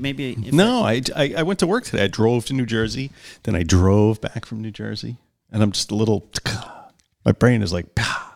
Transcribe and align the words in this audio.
Maybe 0.00 0.34
No, 0.52 0.82
I, 0.82 1.02
I 1.14 1.34
I 1.38 1.42
went 1.42 1.58
to 1.60 1.66
work 1.66 1.84
today. 1.84 2.04
I 2.04 2.08
drove 2.08 2.46
to 2.46 2.52
New 2.52 2.66
Jersey, 2.66 3.10
then 3.44 3.54
I 3.54 3.62
drove 3.62 4.20
back 4.20 4.44
from 4.44 4.60
New 4.60 4.70
Jersey, 4.70 5.18
and 5.52 5.62
I'm 5.62 5.72
just 5.72 5.90
a 5.90 5.94
little. 5.94 6.30
My 7.24 7.32
brain 7.32 7.62
is 7.62 7.72
like 7.72 7.94
pow, 7.94 8.32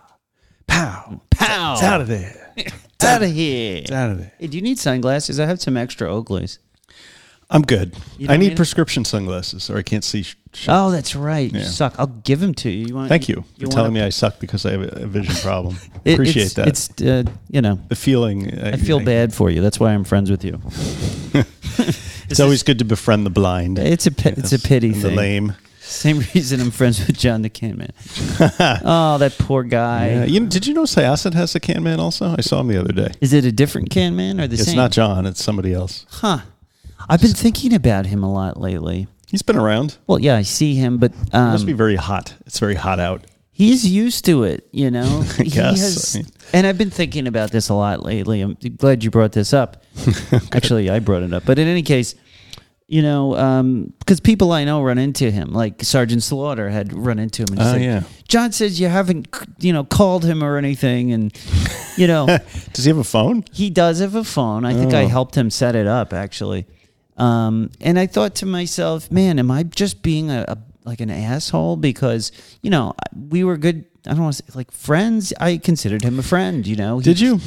pow, 0.66 1.20
Pow! 1.30 1.72
It's 1.74 1.82
out 1.82 2.00
of 2.00 2.08
there. 2.08 2.52
It's 2.96 3.04
out 3.12 3.22
of 3.22 3.32
here. 3.32 3.76
It's 3.78 3.90
out 3.90 4.10
of 4.12 4.18
there. 4.18 4.32
Hey, 4.38 4.46
do 4.46 4.56
you 4.56 4.62
need 4.62 4.78
sunglasses? 4.78 5.38
I 5.38 5.44
have 5.46 5.60
some 5.60 5.76
extra 5.76 6.08
Oakleys. 6.08 6.58
I'm 7.50 7.60
good. 7.62 7.94
You 8.18 8.28
I 8.30 8.36
need 8.38 8.56
prescription 8.56 9.04
sunglasses, 9.04 9.68
or 9.68 9.76
I 9.76 9.82
can't 9.82 10.04
see. 10.04 10.22
Sh- 10.22 10.36
sh- 10.54 10.66
Oh, 10.70 10.90
that's 10.90 11.14
right. 11.14 11.52
You 11.52 11.58
Yeah. 11.58 11.66
suck. 11.66 11.94
I'll 11.98 12.06
give 12.06 12.40
them 12.40 12.54
to 12.54 12.70
you. 12.70 12.86
You 12.86 12.94
want? 12.94 13.08
Thank 13.10 13.28
you 13.28 13.44
for 13.58 13.66
telling 13.66 13.92
me 13.92 14.00
I 14.00 14.08
suck 14.08 14.38
because 14.40 14.64
I 14.64 14.70
have 14.72 14.82
a, 14.82 15.02
a 15.02 15.06
vision 15.06 15.34
problem. 15.42 15.76
Appreciate 16.06 16.54
that. 16.54 16.68
It's 16.68 16.88
uh, 17.02 17.24
you 17.50 17.60
know, 17.60 17.78
the 17.88 17.96
feeling. 17.96 18.58
I 18.58 18.76
feel 18.76 19.00
bad 19.00 19.34
for 19.34 19.50
you. 19.50 19.60
That's 19.60 19.78
why 19.78 19.92
I'm 19.92 20.04
friends 20.04 20.30
with 20.30 20.44
you. 20.44 20.60
It's 22.30 22.40
always 22.40 22.62
good 22.62 22.78
to 22.78 22.84
befriend 22.84 23.26
the 23.26 23.30
blind. 23.30 23.78
It's 23.78 24.06
a 24.06 24.10
pi- 24.10 24.34
it's 24.36 24.52
a 24.52 24.58
pity 24.58 24.92
and 24.92 25.02
the 25.02 25.10
lame. 25.10 25.54
Same 25.86 26.18
reason 26.34 26.60
I'm 26.60 26.70
friends 26.70 26.98
with 27.06 27.16
John 27.18 27.42
the 27.42 27.50
Can 27.50 27.76
Man. 27.76 27.92
oh, 28.84 29.18
that 29.18 29.36
poor 29.38 29.62
guy. 29.62 30.08
Yeah, 30.08 30.24
you, 30.24 30.46
did 30.46 30.66
you 30.66 30.74
know 30.74 30.84
Syosset 30.84 31.34
has 31.34 31.54
a 31.54 31.60
can 31.60 31.82
man 31.82 32.00
also? 32.00 32.34
I 32.36 32.40
saw 32.40 32.60
him 32.60 32.68
the 32.68 32.80
other 32.80 32.92
day. 32.92 33.12
Is 33.20 33.32
it 33.32 33.44
a 33.44 33.52
different 33.52 33.90
Can 33.90 34.16
Man 34.16 34.40
or 34.40 34.46
the 34.46 34.54
It's 34.54 34.64
same? 34.64 34.72
It's 34.72 34.76
not 34.76 34.92
John. 34.92 35.26
It's 35.26 35.42
somebody 35.44 35.72
else. 35.74 36.06
Huh. 36.08 36.38
I've 37.08 37.20
been 37.20 37.34
thinking 37.34 37.74
about 37.74 38.06
him 38.06 38.22
a 38.22 38.32
lot 38.32 38.58
lately. 38.58 39.08
He's 39.28 39.42
been 39.42 39.56
around. 39.56 39.98
Well, 40.06 40.18
yeah, 40.18 40.36
I 40.36 40.42
see 40.42 40.74
him, 40.74 40.96
but 40.98 41.12
It 41.12 41.32
must 41.34 41.66
be 41.66 41.72
um, 41.72 41.78
very 41.78 41.96
hot. 41.96 42.34
It's 42.46 42.58
very 42.58 42.76
hot 42.76 42.98
out. 43.00 43.24
he's 43.52 43.86
used 43.86 44.24
to 44.26 44.44
it, 44.44 44.66
you 44.72 44.90
know. 44.90 45.20
He 45.36 45.44
guess. 45.50 45.80
has- 45.80 46.16
I 46.16 46.18
mean- 46.20 46.28
and 46.54 46.66
I've 46.66 46.78
been 46.78 46.90
thinking 46.90 47.26
about 47.26 47.50
this 47.50 47.68
a 47.68 47.74
lot 47.74 48.02
lately. 48.04 48.40
I'm 48.40 48.54
glad 48.76 49.02
you 49.04 49.10
brought 49.10 49.32
this 49.32 49.52
up. 49.52 49.82
Actually, 50.52 50.88
I 50.88 50.98
brought 51.00 51.22
it 51.24 51.32
up, 51.32 51.44
but 51.44 51.58
in 51.58 51.66
any 51.68 51.82
case, 51.82 52.14
you 52.94 53.02
know, 53.02 53.86
because 53.98 54.20
people 54.20 54.52
I 54.52 54.62
know 54.64 54.80
run 54.80 54.98
into 54.98 55.28
him, 55.28 55.52
like 55.52 55.82
Sergeant 55.82 56.22
Slaughter 56.22 56.68
had 56.70 56.92
run 56.92 57.18
into 57.18 57.42
him. 57.42 57.48
And 57.50 57.60
Oh, 57.60 57.72
said, 57.72 57.82
yeah. 57.82 58.02
John 58.28 58.52
says 58.52 58.78
you 58.78 58.86
haven't, 58.88 59.26
you 59.58 59.72
know, 59.72 59.82
called 59.82 60.24
him 60.24 60.44
or 60.44 60.56
anything, 60.58 61.12
and 61.12 61.36
you 61.96 62.06
know. 62.06 62.26
Does 62.72 62.84
he 62.84 62.90
have 62.90 62.98
a 62.98 63.02
phone? 63.04 63.42
He 63.52 63.68
does 63.68 63.98
have 63.98 64.14
a 64.14 64.22
phone. 64.22 64.64
I 64.64 64.74
think 64.74 64.94
I 64.94 65.04
Oh. 65.04 65.08
helped 65.08 65.34
him 65.36 65.50
set 65.50 65.74
it 65.74 65.88
up 65.88 66.12
actually. 66.12 66.66
Um, 67.16 67.70
and 67.80 67.98
I 67.98 68.06
thought 68.06 68.36
to 68.36 68.46
myself, 68.46 69.10
man, 69.10 69.38
am 69.40 69.50
I 69.50 69.64
just 69.64 70.02
being 70.02 70.30
a, 70.30 70.44
a 70.46 70.58
like 70.84 71.00
an 71.00 71.10
asshole 71.10 71.76
because 71.76 72.30
you 72.62 72.70
know 72.70 72.94
we 73.30 73.42
were 73.42 73.56
good. 73.56 73.86
I 74.06 74.10
don't 74.10 74.22
want 74.22 74.36
to 74.36 74.42
say 74.44 74.52
like 74.54 74.70
friends. 74.70 75.32
I 75.40 75.56
considered 75.58 76.02
him 76.04 76.18
a 76.20 76.22
friend. 76.22 76.64
You 76.64 76.76
know, 76.76 76.98
He- 76.98 77.04
Did 77.04 77.18
you? 77.20 77.40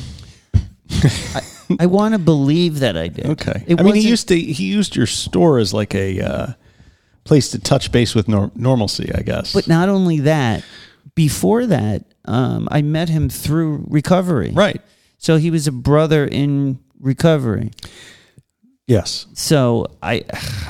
I, 0.91 1.41
I 1.79 1.85
want 1.85 2.13
to 2.13 2.19
believe 2.19 2.79
that 2.79 2.95
I 2.97 3.07
did. 3.07 3.25
Okay. 3.27 3.63
It 3.67 3.79
I 3.79 3.83
mean, 3.83 3.95
he 3.95 3.99
wasn't- 3.99 4.09
used 4.09 4.27
to. 4.29 4.39
He 4.39 4.65
used 4.65 4.95
your 4.95 5.05
store 5.07 5.59
as 5.59 5.73
like 5.73 5.93
a 5.95 6.21
uh, 6.21 6.53
place 7.23 7.51
to 7.51 7.59
touch 7.59 7.91
base 7.91 8.15
with 8.15 8.27
nor- 8.27 8.51
normalcy. 8.55 9.11
I 9.13 9.21
guess. 9.21 9.53
But 9.53 9.67
not 9.67 9.89
only 9.89 10.21
that, 10.21 10.63
before 11.15 11.65
that, 11.67 12.05
um, 12.25 12.67
I 12.71 12.81
met 12.81 13.09
him 13.09 13.29
through 13.29 13.85
recovery. 13.89 14.51
right. 14.53 14.81
So 15.19 15.37
he 15.37 15.49
was 15.49 15.65
a 15.67 15.71
brother 15.71 16.25
in 16.25 16.79
recovery. 16.99 17.71
Yes. 18.85 19.25
So 19.33 19.87
I, 20.01 20.23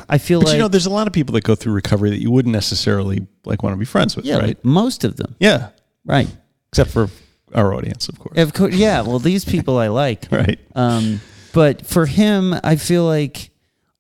I 0.10 0.18
feel 0.18 0.40
But 0.40 0.48
like 0.48 0.54
you 0.56 0.60
know, 0.62 0.68
there's 0.70 0.86
a 0.88 0.90
lot 0.90 1.06
of 1.06 1.14
people 1.14 1.34
that 1.34 1.44
go 1.44 1.54
through 1.54 1.74
recovery 1.74 2.10
that 2.12 2.22
you 2.22 2.32
wouldn't 2.32 2.54
necessarily 2.54 3.28
like 3.46 3.62
want 3.62 3.74
to 3.74 3.78
be 3.78 3.86
friends 3.86 4.16
with, 4.16 4.26
yeah, 4.26 4.38
right? 4.38 4.64
most 4.66 5.04
of 5.04 5.18
them, 5.18 5.36
Yeah. 5.40 5.70
right? 6.06 6.28
Except 6.72 6.90
for 6.90 7.10
our 7.54 7.74
audience, 7.74 8.10
of 8.10 8.20
course. 8.20 8.38
Of 8.38 8.54
course, 8.54 8.76
yeah. 8.76 9.02
Well, 9.02 9.20
these 9.20 9.46
people 9.46 9.78
I 9.78 9.88
like. 9.88 10.28
Right. 10.32 10.60
Um, 10.76 11.22
but 11.54 11.86
for 11.86 12.06
him, 12.06 12.54
I 12.64 12.76
feel 12.76 13.06
like 13.06 13.50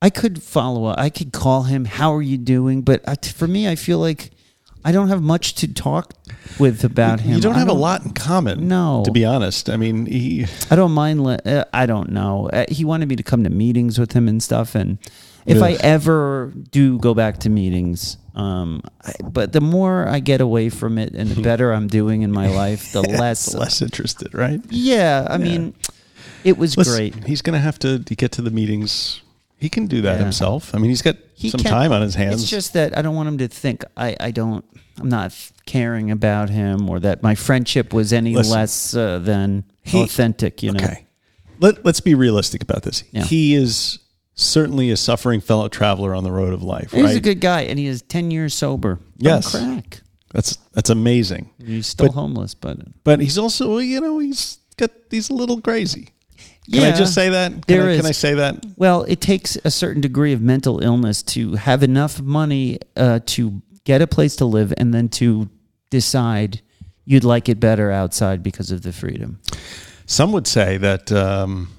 I 0.01 0.09
could 0.09 0.43
follow 0.43 0.85
up. 0.85 0.99
I 0.99 1.09
could 1.09 1.31
call 1.31 1.63
him. 1.63 1.85
How 1.85 2.13
are 2.13 2.21
you 2.21 2.37
doing? 2.37 2.81
But 2.83 3.07
I, 3.07 3.15
for 3.15 3.47
me, 3.47 3.67
I 3.67 3.75
feel 3.75 3.97
like 3.97 4.29
I 4.85 4.91
don't 4.91 5.07
have 5.07 5.21
much 5.23 5.55
to 5.55 5.73
talk 5.73 6.13
with 6.59 6.83
about 6.83 7.21
him. 7.21 7.35
You 7.35 7.41
don't 7.41 7.55
I 7.55 7.59
have 7.59 7.69
a 7.69 7.73
lot 7.73 8.05
in 8.05 8.11
common. 8.11 8.67
No. 8.67 9.03
To 9.05 9.11
be 9.11 9.25
honest, 9.25 9.69
I 9.69 9.77
mean, 9.77 10.05
he. 10.05 10.45
I 10.69 10.75
don't 10.75 10.91
mind. 10.91 11.23
Le- 11.23 11.39
uh, 11.45 11.63
I 11.73 11.87
don't 11.87 12.11
know. 12.11 12.49
Uh, 12.53 12.65
he 12.69 12.85
wanted 12.85 13.09
me 13.09 13.15
to 13.15 13.23
come 13.23 13.43
to 13.43 13.49
meetings 13.49 13.97
with 13.97 14.11
him 14.11 14.27
and 14.27 14.43
stuff. 14.43 14.75
And 14.75 14.99
if 15.47 15.61
I 15.63 15.73
ever 15.73 16.53
do 16.71 16.99
go 16.99 17.13
back 17.13 17.39
to 17.39 17.49
meetings, 17.49 18.17
um, 18.35 18.81
I, 19.03 19.13
but 19.23 19.53
the 19.53 19.61
more 19.61 20.07
I 20.07 20.19
get 20.19 20.41
away 20.41 20.69
from 20.69 20.97
it 20.97 21.13
and 21.13 21.29
the 21.29 21.41
better 21.51 21.71
I'm 21.73 21.87
doing 21.87 22.21
in 22.21 22.31
my 22.31 22.47
life, 22.63 22.91
the 22.91 23.01
less. 23.01 23.53
less 23.55 23.81
interested, 23.81 24.33
right? 24.33 24.61
Yeah, 24.69 25.25
I 25.29 25.37
mean, 25.37 25.73
it 26.43 26.57
was 26.57 26.77
Listen, 26.77 26.93
great. 26.95 27.23
He's 27.25 27.41
going 27.41 27.53
to 27.55 27.59
have 27.59 27.79
to 27.79 27.99
get 27.99 28.31
to 28.33 28.41
the 28.41 28.51
meetings. 28.51 29.21
He 29.59 29.69
can 29.69 29.87
do 29.87 30.01
that 30.01 30.17
Yeah. 30.17 30.23
himself. 30.23 30.75
I 30.75 30.77
mean, 30.77 30.89
he's 30.91 31.01
got 31.01 31.15
He 31.33 31.49
some 31.49 31.61
can- 31.61 31.71
time 31.71 31.91
on 31.91 32.01
his 32.03 32.13
hands. 32.15 32.41
It's 32.43 32.49
just 32.51 32.73
that 32.73 32.95
I 32.97 33.01
don't 33.01 33.15
want 33.15 33.27
him 33.27 33.37
to 33.39 33.47
think 33.47 33.83
I, 33.95 34.15
I 34.19 34.29
don't 34.31 34.63
I'm 34.99 35.09
not 35.09 35.33
caring 35.65 36.09
about 36.11 36.49
him 36.49 36.89
or 36.89 36.99
that 36.99 37.21
my 37.23 37.35
friendship 37.35 37.93
was 37.93 38.11
any 38.13 38.35
Listen. 38.35 38.53
less 38.53 38.95
uh, 38.95 39.19
than 39.19 39.63
He- 39.83 40.01
authentic. 40.03 40.61
You 40.61 40.73
know. 40.73 40.83
Okay. 40.83 41.05
Let, 41.59 41.83
let's 41.83 42.01
be 42.01 42.13
realistic 42.13 42.61
about 42.61 42.83
this. 42.83 43.03
Yeah. 43.11 43.23
He 43.23 43.55
is 43.55 43.97
certainly 44.37 44.89
a 44.91 44.95
suffering 44.97 45.41
fellow 45.41 45.67
traveler 45.67 46.15
on 46.15 46.23
the 46.23 46.31
road 46.31 46.53
of 46.53 46.63
life, 46.63 46.91
He's 46.91 47.03
right? 47.03 47.17
a 47.17 47.19
good 47.19 47.41
guy, 47.41 47.61
and 47.63 47.77
he 47.77 47.87
is 47.87 48.01
ten 48.03 48.31
years 48.31 48.53
sober. 48.53 48.99
Yes. 49.17 49.51
crack. 49.51 50.01
that's 50.31 50.55
that's 50.73 50.89
amazing. 50.89 51.49
He's 51.63 51.87
still 51.87 52.07
But- 52.07 52.13
homeless, 52.13 52.53
but 52.53 52.77
But 53.03 53.19
he's 53.19 53.37
also, 53.37 53.79
you 53.79 53.99
know, 53.99 54.19
he's 54.19 54.59
got 54.77 54.91
he's 55.11 55.29
a 55.29 55.33
little 55.33 55.59
crazy. 55.59 56.09
Can 56.71 56.81
yeah. 56.81 56.89
I 56.89 56.91
just 56.91 57.13
say 57.13 57.29
that? 57.29 57.51
Can, 57.51 57.61
There 57.67 57.83
I, 57.87 57.91
is. 57.91 57.97
can 58.01 58.05
I 58.05 58.11
say 58.11 58.33
that? 58.35 58.65
Well, 58.75 59.03
it 59.07 59.21
takes 59.21 59.57
a 59.63 59.71
certain 59.71 60.01
degree 60.01 60.33
of 60.33 60.41
mental 60.41 60.83
illness 60.83 61.23
to 61.23 61.55
have 61.55 61.81
enough 61.81 62.21
money 62.21 62.79
uh, 62.97 63.21
to 63.27 63.61
get 63.85 64.01
a 64.01 64.07
place 64.07 64.35
to 64.37 64.45
live, 64.45 64.73
and 64.77 64.93
then 64.93 65.07
to 65.09 65.49
decide 65.89 66.59
you'd 67.05 67.23
like 67.23 67.47
it 67.47 67.57
better 67.61 67.89
outside 67.89 68.43
because 68.43 68.69
of 68.69 68.81
the 68.81 68.91
freedom. 68.91 69.39
Some 70.05 70.33
would 70.33 70.45
say 70.45 70.77
that 70.77 71.09
um, 71.09 71.69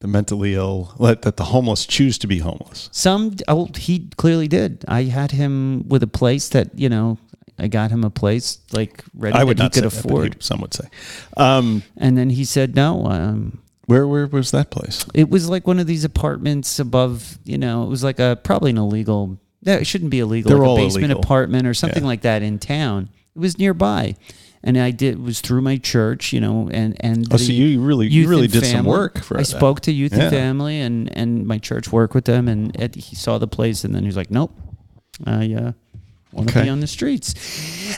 the 0.00 0.06
mentally 0.08 0.54
ill, 0.54 0.94
that 1.00 1.22
that 1.22 1.36
the 1.36 1.44
homeless 1.44 1.86
choose 1.86 2.18
to 2.18 2.26
be 2.26 2.38
homeless. 2.40 2.88
Some, 2.92 3.36
oh, 3.48 3.68
he 3.76 4.08
clearly 4.16 4.48
did. 4.48 4.84
I 4.88 5.04
had 5.04 5.30
him 5.32 5.88
with 5.88 6.02
a 6.02 6.06
place 6.08 6.48
that 6.50 6.78
you 6.78 6.88
know. 6.88 7.18
I 7.58 7.68
got 7.68 7.90
him 7.90 8.04
a 8.04 8.10
place 8.10 8.58
like 8.72 9.02
ready 9.14 9.34
I 9.34 9.42
would 9.42 9.56
that 9.56 9.74
he 9.74 9.80
could 9.80 9.90
say 9.90 9.98
that, 9.98 10.06
afford, 10.06 10.34
he- 10.34 10.40
some 10.42 10.60
would 10.60 10.74
say. 10.74 10.84
Um, 11.38 11.82
and 11.96 12.14
then 12.18 12.28
he 12.28 12.44
said 12.44 12.74
no. 12.76 13.06
Um, 13.06 13.62
where 13.86 14.06
where 14.06 14.26
was 14.26 14.50
that 14.50 14.70
place? 14.70 15.06
it 15.14 15.30
was 15.30 15.48
like 15.48 15.66
one 15.66 15.78
of 15.78 15.86
these 15.86 16.04
apartments 16.04 16.78
above. 16.78 17.38
You 17.44 17.56
know, 17.56 17.84
it 17.84 17.88
was 17.88 18.04
like 18.04 18.18
a 18.18 18.38
probably 18.44 18.72
an 18.72 18.76
illegal. 18.78 19.40
It 19.64 19.86
shouldn't 19.86 20.10
be 20.10 20.18
illegal. 20.18 20.50
They're 20.50 20.58
like 20.58 20.68
all 20.68 20.76
a 20.76 20.80
basement 20.84 21.04
illegal. 21.06 21.22
apartment 21.22 21.66
or 21.66 21.72
something 21.72 22.02
Yeah. 22.02 22.06
like 22.08 22.20
that 22.22 22.42
in 22.42 22.58
town. 22.58 23.08
It 23.34 23.38
was 23.38 23.58
nearby, 23.58 24.16
and 24.66 24.76
I 24.76 24.90
did 24.90 25.14
it 25.14 25.20
was 25.20 25.40
through 25.40 25.62
my 25.62 25.78
church. 25.78 26.32
You 26.34 26.40
know, 26.40 26.68
and 26.70 26.94
and 27.00 27.26
Oh, 27.32 27.38
so 27.38 27.52
you 27.52 27.80
really 27.80 28.08
you 28.08 28.28
really 28.28 28.48
did 28.48 28.66
some 28.66 28.84
work 28.84 29.22
for 29.22 29.36
I 29.38 29.40
that. 29.40 29.46
spoke 29.46 29.80
to 29.82 29.92
youth 29.92 30.12
Yeah. 30.14 30.24
and 30.24 30.30
family, 30.30 30.80
and 30.80 31.16
and 31.16 31.46
my 31.46 31.56
church 31.58 31.90
worked 31.90 32.14
with 32.14 32.24
them, 32.26 32.48
and 32.48 32.78
Ed, 32.78 32.94
he 32.96 33.14
saw 33.16 33.38
the 33.38 33.46
place, 33.48 33.84
and 33.84 33.94
then 33.94 34.02
he 34.02 34.06
was 34.08 34.16
like, 34.16 34.30
"Nope, 34.30 34.52
I 35.24 35.54
uh, 35.54 35.72
want 36.32 36.48
to 36.50 36.54
Okay. 36.58 36.64
be 36.64 36.68
on 36.68 36.80
the 36.80 36.86
streets." 36.86 37.34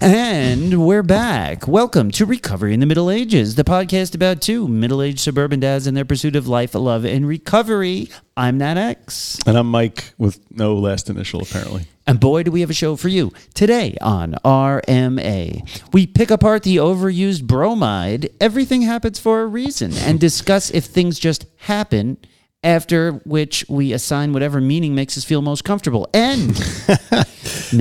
And 0.01 0.87
we're 0.87 1.03
back. 1.03 1.67
Welcome 1.67 2.13
to 2.13 2.27
Recovery 2.27 2.73
in 2.75 2.79
the 2.81 2.87
Middle 2.87 3.11
Ages, 3.11 3.57
the 3.57 3.65
podcast 3.65 4.15
about 4.15 4.41
two 4.41 4.69
middle-aged 4.69 5.19
suburban 5.19 5.59
dads 5.59 5.89
and 5.89 5.97
their 5.97 6.05
pursuit 6.05 6.37
of 6.37 6.47
life, 6.47 6.75
love, 6.77 7.05
and 7.05 7.27
recovery. 7.27 8.09
I'm 8.37 8.59
Nat 8.59 8.77
X. 8.77 9.39
And 9.47 9.59
I'm 9.59 9.69
Mike 9.69 10.15
with 10.19 10.39
no 10.53 10.77
last 10.77 11.11
initial 11.11 11.43
apparently. 11.43 11.87
And 12.09 12.19
boy, 12.19 12.43
do 12.43 12.51
we 12.51 12.63
have 12.63 12.71
a 12.71 12.75
show 12.75 12.97
for 12.97 13.09
you. 13.09 13.35
Today 13.53 13.95
on 14.01 14.33
RMA, 14.43 15.93
we 15.93 16.07
pick 16.07 16.31
apart 16.31 16.63
the 16.63 16.79
overused 16.79 17.47
bromide, 17.47 18.31
everything 18.41 18.81
happens 18.81 19.19
for 19.19 19.43
a 19.43 19.47
reason, 19.47 19.93
and 19.93 20.19
discuss 20.29 20.71
if 20.71 20.87
things 20.87 21.19
just 21.19 21.45
happen, 21.59 22.17
after 22.63 23.13
which 23.27 23.63
we 23.69 23.93
assign 23.93 24.33
whatever 24.33 24.59
meaning 24.59 24.95
makes 24.95 25.19
us 25.19 25.25
feel 25.25 25.43
most 25.43 25.65
comfortable. 25.65 26.09
And 26.15 26.57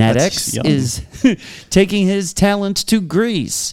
young. 0.52 0.66
is 0.66 1.06
taking 1.70 2.06
his 2.06 2.34
talent 2.34 2.76
to 2.88 3.00
Greece. 3.00 3.72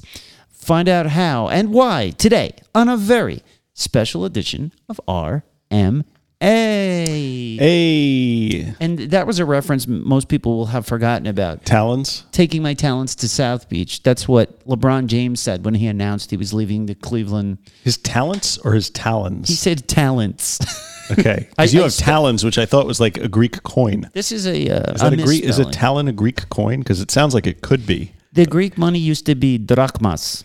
Find 0.52 0.88
out 0.88 1.08
how 1.08 1.50
and 1.50 1.74
why 1.74 2.12
today 2.12 2.54
on 2.74 2.88
a 2.88 2.96
very 2.96 3.44
special 3.74 4.24
edition 4.24 4.72
of 4.88 5.02
RMA. 5.06 6.06
Hey. 6.42 7.58
Hey, 7.58 8.74
And 8.80 9.00
that 9.12 9.26
was 9.26 9.40
a 9.40 9.46
reference 9.46 9.88
most 9.88 10.28
people 10.28 10.58
will 10.58 10.66
have 10.68 10.86
forgotten 10.86 11.26
about. 11.28 11.66
talons. 11.66 12.26
Taking 12.32 12.62
my 12.62 12.74
talents 12.74 13.16
to 13.16 13.30
South 13.30 13.70
Beach. 13.70 14.04
That's 14.04 14.28
what 14.28 14.66
LeBron 14.68 15.08
James 15.08 15.40
said 15.40 15.64
when 15.66 15.74
he 15.76 15.88
announced 15.88 16.32
he 16.32 16.38
was 16.38 16.54
leaving 16.54 16.86
the 16.86 16.96
Cleveland. 16.96 17.58
His 17.84 17.98
talents 17.98 18.58
or 18.60 18.74
his 18.74 18.90
talons? 18.90 19.48
He 19.48 19.56
said 19.56 19.88
talents. 19.88 20.60
okay, 21.12 21.48
because 21.50 21.74
you 21.74 21.80
I 21.82 21.84
have 21.84 21.94
st- 21.94 22.06
talons, 22.06 22.44
which 22.44 22.58
I 22.58 22.66
thought 22.66 22.86
was 22.86 23.00
like 23.00 23.18
a 23.18 23.28
Greek 23.28 23.64
coin. 23.64 24.10
this 24.14 24.32
is 24.32 24.46
a, 24.48 24.70
uh, 24.70 24.94
Is 24.94 25.02
that 25.02 25.14
a, 25.14 25.22
a 25.22 25.26
Greek? 25.26 25.44
Is 25.44 25.60
a 25.60 25.66
talon 25.66 26.08
a 26.08 26.14
Greek 26.14 26.50
coin? 26.50 26.80
Because 26.80 27.00
it 27.02 27.12
sounds 27.12 27.34
like 27.34 27.48
it 27.48 27.62
could 27.62 27.86
be. 27.88 28.12
the 28.34 28.46
Greek 28.46 28.78
money 28.78 29.00
used 29.00 29.26
to 29.28 29.36
be 29.36 29.58
drachmas. 29.58 30.44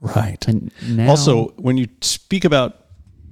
Right. 0.00 0.46
And 0.48 0.72
now, 0.88 1.10
Also, 1.10 1.48
when 1.56 1.76
you 1.76 1.86
speak 2.00 2.44
about 2.44 2.84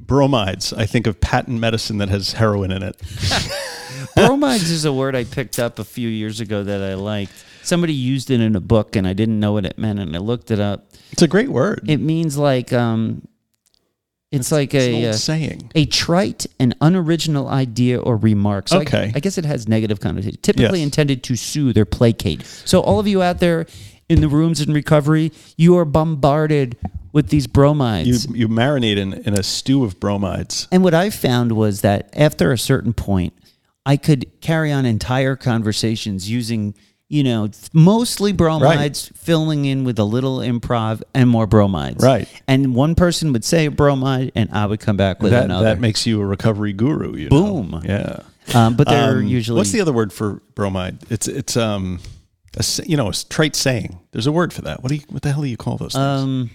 bromides, 0.06 0.73
I 0.73 0.87
think 0.87 1.06
of 1.06 1.20
patent 1.20 1.58
medicine 1.61 1.99
that 1.99 2.08
has 2.08 2.32
heroin 2.32 2.70
in 2.70 2.82
it. 2.82 3.00
bromides 4.17 4.70
is 4.70 4.85
a 4.85 4.93
word 4.93 5.14
I 5.17 5.25
picked 5.25 5.58
up 5.58 5.79
a 5.79 5.85
few 5.85 6.08
years 6.08 6.41
ago 6.41 6.62
that 6.64 6.82
I 6.82 6.94
liked. 6.94 7.32
Somebody 7.62 7.94
used 7.94 8.31
it 8.31 8.41
in 8.41 8.55
a 8.55 8.61
book 8.61 8.94
and 8.97 9.06
I 9.06 9.12
didn't 9.12 9.41
know 9.41 9.53
what 9.53 9.64
it 9.67 9.76
meant 9.79 9.99
and 9.99 10.14
I 10.14 10.19
looked 10.20 10.50
it 10.50 10.61
up. 10.61 10.87
It's 11.11 11.23
a 11.23 11.29
great 11.29 11.49
word. 11.49 11.85
It 11.88 11.99
means 11.99 12.37
like 12.37 12.73
um 12.73 13.26
it's 14.32 14.50
like 14.53 14.75
It's 14.75 14.87
an 14.87 14.94
a 14.94 15.08
uh, 15.11 15.12
saying. 15.12 15.70
a 15.75 15.87
trite 15.87 16.47
and 16.58 16.76
unoriginal 16.81 17.49
idea 17.49 17.99
or 17.99 18.17
remark. 18.17 18.69
So 18.69 18.79
I- 18.79 18.82
Okay. 18.82 19.12
I, 19.14 19.20
guess 19.20 19.38
it 19.38 19.44
has 19.44 19.67
negative 19.69 20.00
connotation. 20.00 20.38
Typically 20.43 20.81
Yes. 20.81 20.85
intended 20.87 21.23
to 21.25 21.37
soothe 21.37 21.79
or 21.79 21.85
placate. 21.85 22.44
So 22.44 22.81
all 22.81 22.99
of 22.99 23.06
you 23.06 23.23
out 23.23 23.38
there 23.41 23.67
in 24.08 24.20
the 24.20 24.29
rooms 24.29 24.61
in 24.61 24.73
recovery, 24.73 25.32
you 25.56 25.76
are 25.79 25.85
bombarded 25.85 26.76
with 27.16 27.28
these 27.30 27.46
bromides. 27.46 28.06
you 28.28 28.34
you 28.42 28.48
marinate 28.48 28.98
in, 28.98 29.14
in 29.14 29.32
a 29.34 29.42
stew 29.42 29.82
of 29.84 29.98
bromides. 29.98 30.68
and 30.70 30.84
what 30.84 30.92
I 30.94 31.10
found 31.10 31.52
was 31.52 31.80
that 31.80 32.10
after 32.14 32.52
a 32.52 32.58
certain 32.58 32.92
point, 32.92 33.32
I 33.86 33.96
could 33.96 34.26
carry 34.40 34.70
on 34.70 34.84
entire 34.84 35.34
conversations 35.36 36.28
using, 36.30 36.74
you 37.08 37.22
know, 37.24 37.48
mostly 37.72 38.32
bromides, 38.32 39.10
filling 39.14 39.64
in 39.64 39.84
with 39.84 39.98
a 39.98 40.04
little 40.04 40.38
improv 40.40 41.02
and 41.14 41.30
more 41.30 41.46
bromides. 41.46 42.04
Right. 42.04 42.28
And 42.46 42.74
one 42.74 42.94
person 42.94 43.32
would 43.32 43.44
say 43.44 43.66
a 43.66 43.70
bromide, 43.70 44.32
and 44.34 44.50
I 44.52 44.66
would 44.66 44.80
come 44.80 44.96
back 44.98 45.22
with 45.22 45.32
That 45.32 45.44
another. 45.44 45.64
that 45.66 45.80
makes 45.80 46.06
you 46.06 46.20
a 46.20 46.26
recovery 46.26 46.72
guru. 46.74 47.16
You 47.16 47.28
Boom. 47.30 47.70
Know? 47.70 47.80
Yeah. 47.84 48.20
um, 48.54 48.76
but 48.76 48.88
they're 48.88 49.19
Um, 49.19 49.26
usually 49.26 49.56
What's 49.58 49.72
the 49.72 49.80
other 49.80 49.92
word 49.92 50.12
for 50.12 50.42
bromide? 50.54 50.98
It's 51.08 51.28
it's 51.28 51.56
um, 51.56 52.00
a, 52.58 52.64
you 52.86 52.96
know, 52.96 53.08
a 53.08 53.12
trite 53.12 53.56
saying. 53.56 53.98
There's 54.12 54.26
a 54.26 54.32
word 54.32 54.52
for 54.52 54.62
that. 54.62 54.82
What 54.82 54.88
do 54.90 54.96
you? 54.96 55.02
What 55.10 55.22
the 55.22 55.32
hell 55.32 55.42
do 55.42 55.48
you 55.48 55.56
call 55.56 55.76
those 55.78 55.92
things? 55.94 56.22
um, 56.22 56.50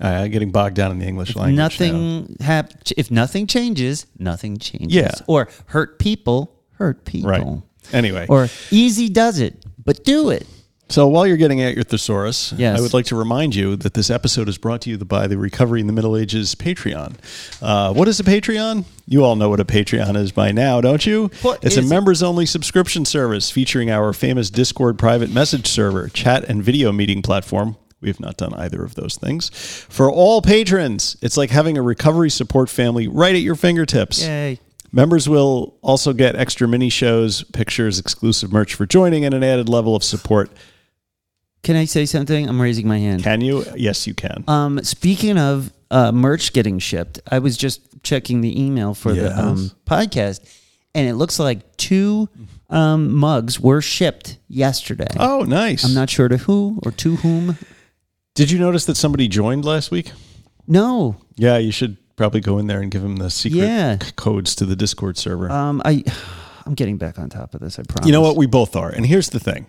I'm 0.00 0.30
getting 0.30 0.50
bogged 0.50 0.76
down 0.76 0.90
in 0.92 0.98
the 0.98 1.06
English 1.06 1.34
language. 1.36 1.56
nothing 1.56 2.36
hap- 2.40 2.72
if 2.96 3.10
nothing 3.10 3.46
changes, 3.46 4.06
nothing 4.18 4.58
changes. 4.58 4.94
Yeah. 4.94 5.12
Or 5.26 5.48
hurt 5.66 5.98
people, 5.98 6.54
hurt 6.72 7.04
people. 7.04 7.30
Right. 7.30 7.62
Anyway, 7.94 8.26
Or 8.28 8.48
easy 8.70 9.08
does 9.08 9.40
it, 9.40 9.64
but 9.84 10.04
do 10.04 10.30
it. 10.30 10.46
So 10.90 11.06
while 11.06 11.26
you're 11.26 11.36
getting 11.36 11.60
at 11.60 11.74
your 11.74 11.84
thesaurus, 11.84 12.54
Yes. 12.56 12.78
I 12.78 12.80
would 12.80 12.94
like 12.94 13.04
to 13.06 13.16
remind 13.16 13.54
you 13.54 13.76
that 13.76 13.92
this 13.92 14.08
episode 14.08 14.48
is 14.48 14.56
brought 14.56 14.80
to 14.82 14.90
you 14.90 14.96
by 14.96 15.26
the 15.26 15.36
Recovery 15.36 15.80
in 15.82 15.86
the 15.86 15.92
Middle 15.92 16.16
Ages 16.16 16.54
Patreon. 16.54 17.16
Uh, 17.60 17.92
what 17.92 18.08
is 18.08 18.18
a 18.20 18.24
Patreon? 18.24 18.84
You 19.06 19.22
all 19.22 19.36
know 19.36 19.50
what 19.50 19.60
a 19.60 19.66
Patreon 19.66 20.16
is 20.16 20.32
by 20.32 20.50
now, 20.50 20.80
don't 20.80 21.04
you? 21.04 21.30
What 21.42 21.62
it's 21.62 21.76
a 21.76 21.82
members-only 21.82 22.46
subscription 22.46 23.04
service 23.04 23.50
featuring 23.50 23.90
our 23.90 24.14
famous 24.14 24.48
Discord 24.48 24.98
private 24.98 25.30
message 25.30 25.66
server, 25.66 26.08
chat 26.08 26.44
and 26.44 26.62
video 26.62 26.90
meeting 26.90 27.20
platform. 27.20 27.76
We 28.00 28.08
have 28.08 28.20
not 28.20 28.36
done 28.36 28.54
either 28.54 28.84
of 28.84 28.94
those 28.94 29.16
things. 29.16 29.48
For 29.88 30.10
all 30.10 30.40
patrons, 30.40 31.16
it's 31.20 31.36
like 31.36 31.50
having 31.50 31.76
a 31.76 31.82
recovery 31.82 32.30
support 32.30 32.68
family 32.70 33.08
right 33.08 33.34
at 33.34 33.40
your 33.42 33.56
fingertips. 33.56 34.22
Yay. 34.22 34.60
Members 34.92 35.28
will 35.28 35.76
also 35.82 36.12
get 36.12 36.34
extra 36.36 36.66
mini 36.68 36.88
shows, 36.90 37.42
pictures, 37.44 37.98
exclusive 37.98 38.52
merch 38.52 38.74
for 38.74 38.86
joining, 38.86 39.24
and 39.24 39.34
an 39.34 39.42
added 39.44 39.68
level 39.68 39.94
of 39.96 40.02
support 40.04 40.50
Can 41.62 41.74
I 41.76 41.84
say 41.86 42.06
something? 42.06 42.48
I'm 42.48 42.60
raising 42.62 42.86
my 42.86 42.98
hand. 42.98 43.24
Can 43.24 43.40
you? 43.40 43.64
Yes, 43.76 44.06
you 44.06 44.14
can. 44.14 44.44
Um, 44.46 44.82
speaking 44.84 45.36
of 45.36 45.72
uh, 45.90 46.12
merch 46.12 46.52
getting 46.52 46.78
shipped, 46.78 47.20
I 47.30 47.40
was 47.40 47.56
just 47.56 47.80
checking 48.04 48.40
the 48.42 48.62
email 48.64 48.94
for 48.94 49.12
Yes. 49.12 49.34
the 49.34 49.42
um, 49.42 49.70
podcast, 49.84 50.40
and 50.94 51.08
it 51.08 51.14
looks 51.14 51.38
like 51.40 51.76
two 51.76 52.28
um, 52.70 53.12
mugs 53.12 53.58
were 53.60 53.82
shipped 53.82 54.38
yesterday. 54.48 55.08
oh, 55.18 55.42
nice. 55.42 55.84
I'm 55.84 55.94
not 55.94 56.08
sure 56.08 56.28
to 56.28 56.36
who 56.38 56.78
or 56.84 56.92
to 56.92 57.16
whom. 57.16 57.58
Did 58.38 58.52
you 58.52 58.58
notice 58.60 58.84
that 58.84 58.96
somebody 58.96 59.26
joined 59.26 59.64
last 59.64 59.90
week? 59.90 60.12
No. 60.68 61.16
Yeah, 61.34 61.56
you 61.58 61.72
should 61.72 61.96
probably 62.14 62.40
go 62.40 62.58
in 62.58 62.68
there 62.68 62.80
and 62.80 62.88
give 62.88 63.02
them 63.02 63.16
the 63.16 63.30
secret 63.30 63.58
Yeah. 63.58 63.98
c- 64.00 64.12
codes 64.14 64.54
to 64.56 64.64
the 64.64 64.76
Discord 64.76 65.18
server. 65.18 65.50
Um, 65.50 65.82
I, 65.84 66.04
I'm 66.64 66.74
getting 66.74 66.98
back 66.98 67.18
on 67.18 67.30
top 67.30 67.54
of 67.54 67.60
this. 67.60 67.80
I 67.80 67.82
promise. 67.82 68.06
you 68.06 68.12
know 68.12 68.20
what? 68.20 68.36
We 68.36 68.46
both 68.46 68.76
are. 68.76 68.90
And 68.90 69.04
here's 69.06 69.30
the 69.30 69.40
thing 69.40 69.66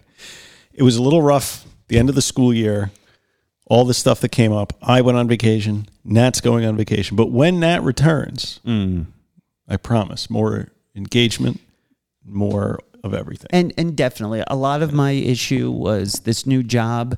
it 0.72 0.84
was 0.84 0.98
a 0.98 1.02
little 1.02 1.24
rough 1.24 1.66
the 1.88 1.98
end 1.98 2.10
of 2.10 2.16
the 2.16 2.22
school 2.22 2.54
year, 2.54 2.92
all 3.66 3.86
the 3.86 3.94
stuff 3.96 4.22
that 4.22 4.30
came 4.30 4.52
up. 4.54 4.74
I 4.84 5.02
went 5.02 5.18
on 5.18 5.28
vacation. 5.28 5.88
Nat's 6.06 6.40
going 6.40 6.64
on 6.64 6.78
vacation. 6.78 7.18
But 7.18 7.32
when 7.32 7.60
Nat 7.62 7.82
returns, 7.84 8.60
Mm. 8.68 9.08
I 9.68 9.78
promise 9.78 10.30
more 10.30 10.68
engagement, 10.96 11.60
more 12.24 12.78
of 13.04 13.16
everything. 13.16 13.48
And 13.52 13.74
and 13.80 13.96
definitely 13.96 14.44
a 14.46 14.56
lot 14.56 14.84
of 14.84 14.94
my 14.94 15.12
issue 15.12 15.72
was 15.72 16.22
this 16.26 16.46
new 16.46 16.62
job. 16.62 17.18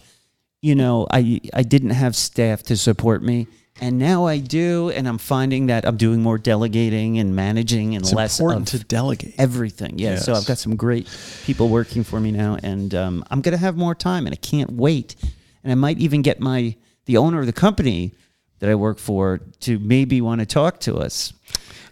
You 0.62 0.76
know, 0.76 1.08
I 1.10 1.42
I 1.54 1.64
didn't 1.64 1.90
have 1.92 2.16
staff 2.16 2.64
to 2.64 2.78
support 2.78 3.24
me. 3.24 3.48
And 3.80 3.98
now 3.98 4.26
I 4.28 4.38
do, 4.38 4.92
and 4.92 5.08
I'm 5.08 5.18
finding 5.18 5.68
that 5.68 5.88
I'm 5.88 5.98
doing 5.98 6.22
more 6.22 6.38
delegating 6.38 7.18
and 7.18 7.36
managing 7.36 7.96
and 7.96 8.04
It's 8.06 8.14
less 8.14 8.40
important 8.40 8.72
of 8.74 8.82
to 8.82 8.86
delegate. 8.86 9.34
everything. 9.40 9.98
Yeah. 9.98 10.18
So 10.18 10.34
I've 10.34 10.46
got 10.46 10.60
some 10.60 10.76
great 10.76 11.08
people 11.46 11.68
working 11.68 12.04
for 12.04 12.20
me 12.20 12.32
now, 12.32 12.58
and 12.62 12.94
um, 12.94 13.24
I'm 13.32 13.42
going 13.42 13.54
to 13.54 13.58
have 13.58 13.76
more 13.78 13.96
time, 13.96 14.28
and 14.28 14.34
I 14.34 14.38
can't 14.38 14.72
wait. 14.74 15.16
And 15.64 15.72
I 15.72 15.76
might 15.76 15.98
even 15.98 16.22
get 16.22 16.40
my 16.40 16.76
the 17.06 17.18
owner 17.18 17.40
of 17.40 17.48
the 17.48 17.54
company 17.54 18.14
that 18.60 18.70
I 18.70 18.76
work 18.76 19.00
for 19.00 19.40
to 19.62 19.80
maybe 19.80 20.22
want 20.22 20.42
to 20.42 20.46
talk 20.46 20.80
to 20.82 20.98
us. 20.98 21.34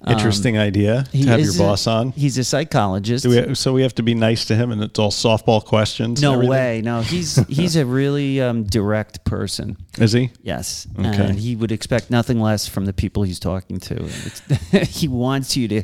Interesting 0.08 0.58
idea 0.58 1.04
to 1.12 1.18
have 1.28 1.40
your 1.40 1.50
is 1.50 1.60
a- 1.60 1.64
boss 1.64 1.86
on. 1.88 2.12
He's 2.12 2.38
a 2.38 2.44
psychologist. 2.44 3.24
Do 3.26 3.30
we, 3.48 3.56
so 3.56 3.74
we 3.74 3.82
have 3.82 3.94
to 3.96 4.04
be 4.04 4.16
nice 4.16 4.46
to 4.46 4.56
him, 4.56 4.72
and 4.72 4.82
it's 4.82 4.98
all 4.98 5.12
softball 5.12 5.64
questions. 5.64 6.22
no 6.22 6.40
way. 6.40 6.82
No, 6.82 7.02
he's 7.02 7.36
he's 7.48 7.76
a 7.76 7.86
really 7.86 8.40
um, 8.42 8.64
direct 8.64 9.26
person. 9.26 9.76
Is 9.98 10.14
he? 10.14 10.32
Yes, 10.42 10.88
Okay. 10.98 11.08
and 11.26 11.38
he 11.38 11.56
would 11.56 11.72
expect 11.74 12.10
nothing 12.10 12.40
less 12.40 12.66
from 12.68 12.86
the 12.86 12.94
people 12.94 13.24
he's 13.24 13.40
talking 13.40 13.80
to. 13.82 14.08
He 14.88 15.08
wants 15.10 15.58
you 15.58 15.68
to, 15.68 15.84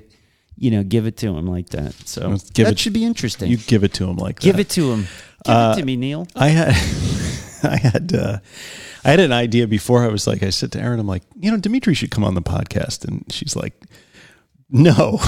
you 0.57 0.71
know, 0.71 0.83
give 0.83 1.05
it 1.07 1.17
to 1.17 1.27
him 1.35 1.45
like 1.47 1.69
that. 1.71 1.93
So 2.07 2.29
Let's 2.29 2.49
give 2.51 2.65
that 2.67 2.73
it- 2.73 2.79
should 2.79 2.93
be 2.93 3.03
interesting. 3.03 3.51
You 3.51 3.57
give 3.57 3.83
it 3.83 3.93
to 3.95 4.05
him 4.09 4.15
like 4.15 4.39
give 4.39 4.55
that. 4.55 4.61
it 4.61 4.69
to 4.71 4.91
him. 4.93 5.01
Give 5.43 5.53
Uh, 5.55 5.73
it 5.75 5.79
to 5.81 5.85
me, 5.85 5.95
Neil. 5.97 6.27
I 6.35 6.47
had, 6.49 6.69
I 7.63 7.77
had, 7.77 8.13
uh, 8.15 8.37
I 9.03 9.09
had 9.11 9.19
an 9.19 9.31
idea 9.33 9.67
before. 9.67 10.03
I 10.03 10.07
was 10.07 10.25
like, 10.25 10.41
I 10.41 10.49
said 10.51 10.71
to 10.71 10.79
Erin, 10.79 10.99
I'm 10.99 11.05
like, 11.07 11.23
you 11.37 11.51
know, 11.51 11.57
Dimitri 11.57 11.93
should 11.93 12.11
come 12.11 12.23
on 12.23 12.33
the 12.33 12.41
podcast, 12.41 13.05
and 13.05 13.25
she's 13.29 13.55
like, 13.55 13.73
no, 14.69 15.19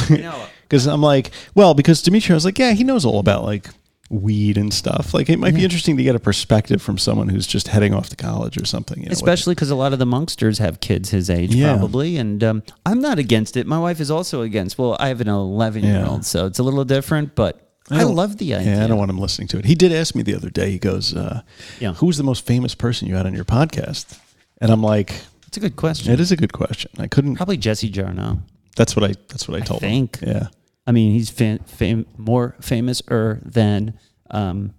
because 0.63 0.86
I'm 0.88 1.01
like, 1.01 1.32
well, 1.56 1.74
because 1.74 2.01
Dimitri, 2.01 2.34
I 2.34 2.36
was 2.36 2.46
like, 2.46 2.58
yeah, 2.60 2.72
he 2.74 2.84
knows 2.84 3.06
all 3.06 3.20
about 3.20 3.44
like 3.44 3.67
weed 4.10 4.58
and 4.58 4.74
stuff. 4.74 5.13
Like, 5.13 5.29
it 5.29 5.38
might 5.38 5.53
be 5.53 5.63
interesting 5.65 5.98
to 5.98 6.03
get 6.03 6.15
a 6.15 6.20
perspective 6.20 6.82
from 6.82 6.98
someone 6.98 7.27
who's 7.27 7.46
just 7.46 7.67
heading 7.67 7.94
off 7.94 8.08
to 8.10 8.15
college 8.15 8.58
or 8.62 8.65
something. 8.65 9.00
You 9.03 9.10
know, 9.10 9.12
Especially 9.13 9.53
because 9.53 9.70
a 9.70 9.75
lot 9.75 9.91
of 9.91 10.00
the 10.00 10.06
monksters 10.06 10.60
have 10.60 10.79
kids 10.79 11.10
his 11.10 11.29
age, 11.29 11.53
Yeah. 11.53 11.74
probably. 11.75 12.17
And 12.17 12.41
um, 12.44 12.63
I'm 12.86 13.01
not 13.01 13.20
against 13.20 13.58
it. 13.58 13.67
My 13.67 13.79
wife 13.79 14.00
is 14.00 14.10
also 14.10 14.44
against. 14.44 14.77
Well, 14.77 14.96
I 15.00 15.10
have 15.10 15.20
an 15.20 15.27
11 15.27 15.84
year 15.84 15.94
Yeah. 15.96 16.08
old, 16.10 16.25
so 16.25 16.46
it's 16.46 16.58
a 16.60 16.63
little 16.63 16.86
different, 16.86 17.36
but 17.36 17.62
I, 17.91 18.00
don't- 18.00 18.15
love 18.15 18.38
the 18.38 18.53
idea. 18.56 18.77
Yeah, 18.77 18.84
I 18.86 18.88
don't 18.88 18.98
want 18.98 19.12
him 19.12 19.17
listening 19.20 19.50
to 19.50 19.60
it. 19.60 19.65
He 19.65 19.75
did 19.75 19.91
ask 19.91 20.15
me 20.15 20.24
the 20.24 20.36
other 20.36 20.50
day. 20.50 20.72
He 20.72 20.79
goes, 20.79 21.13
uh, 21.13 21.41
Yeah. 21.82 21.94
"Who's 21.96 22.15
the 22.17 22.24
most 22.24 22.46
famous 22.46 22.75
person 22.75 23.08
you 23.10 23.15
had 23.15 23.25
on 23.25 23.34
your 23.34 23.46
podcast?" 23.46 24.17
And 24.62 24.72
I'm 24.72 24.82
like, 24.82 25.13
It's 25.48 25.58
a 25.58 25.60
good 25.62 25.75
question. 25.75 26.12
"It 26.13 26.20
is 26.22 26.32
a 26.32 26.36
good 26.38 26.53
question. 26.53 26.91
I 26.98 27.08
couldn't." 27.08 27.36
Probably 27.36 27.58
Jesse 27.58 27.91
Jarnow. 27.91 28.39
That's 28.77 28.96
what 28.96 29.03
I. 29.03 29.13
That's 29.27 29.48
what 29.50 29.62
I 29.62 29.65
told 29.65 29.81
think. 29.81 30.19
him. 30.19 30.29
Yeah. 30.29 30.48
I 30.88 30.93
mean, 30.93 31.12
he's 31.12 31.29
fam- 31.29 31.60
fam- 31.65 32.05
more 32.17 32.55
famous 32.62 33.01
er 33.12 33.41
than 33.43 34.00
um, 34.31 34.74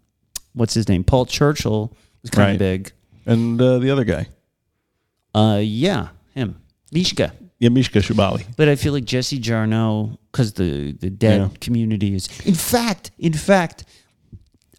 what's 0.54 0.72
his 0.72 0.88
name? 0.88 1.04
Paul 1.04 1.26
Churchill 1.26 1.92
was 2.22 2.30
kind 2.30 2.46
Right. 2.46 2.52
of 2.54 2.58
big. 2.58 2.92
And 3.26 3.60
uh, 3.60 3.78
the 3.78 3.90
other 3.90 4.04
guy, 4.04 4.28
Uh, 5.34 5.60
yeah, 5.62 6.08
him, 6.34 6.56
Mishka. 6.92 7.32
yeah, 7.58 7.68
Mishka 7.68 7.98
Shubaly. 7.98 8.46
But 8.56 8.68
I 8.68 8.76
feel 8.76 8.94
like 8.94 9.04
Jesse 9.04 9.38
Jarnow, 9.38 10.16
because 10.32 10.54
the 10.54 10.92
the 10.92 11.10
dead 11.10 11.40
Yeah. 11.40 11.48
community 11.60 12.14
is. 12.14 12.28
In 12.46 12.54
fact, 12.54 13.10
in 13.18 13.34
fact, 13.34 13.84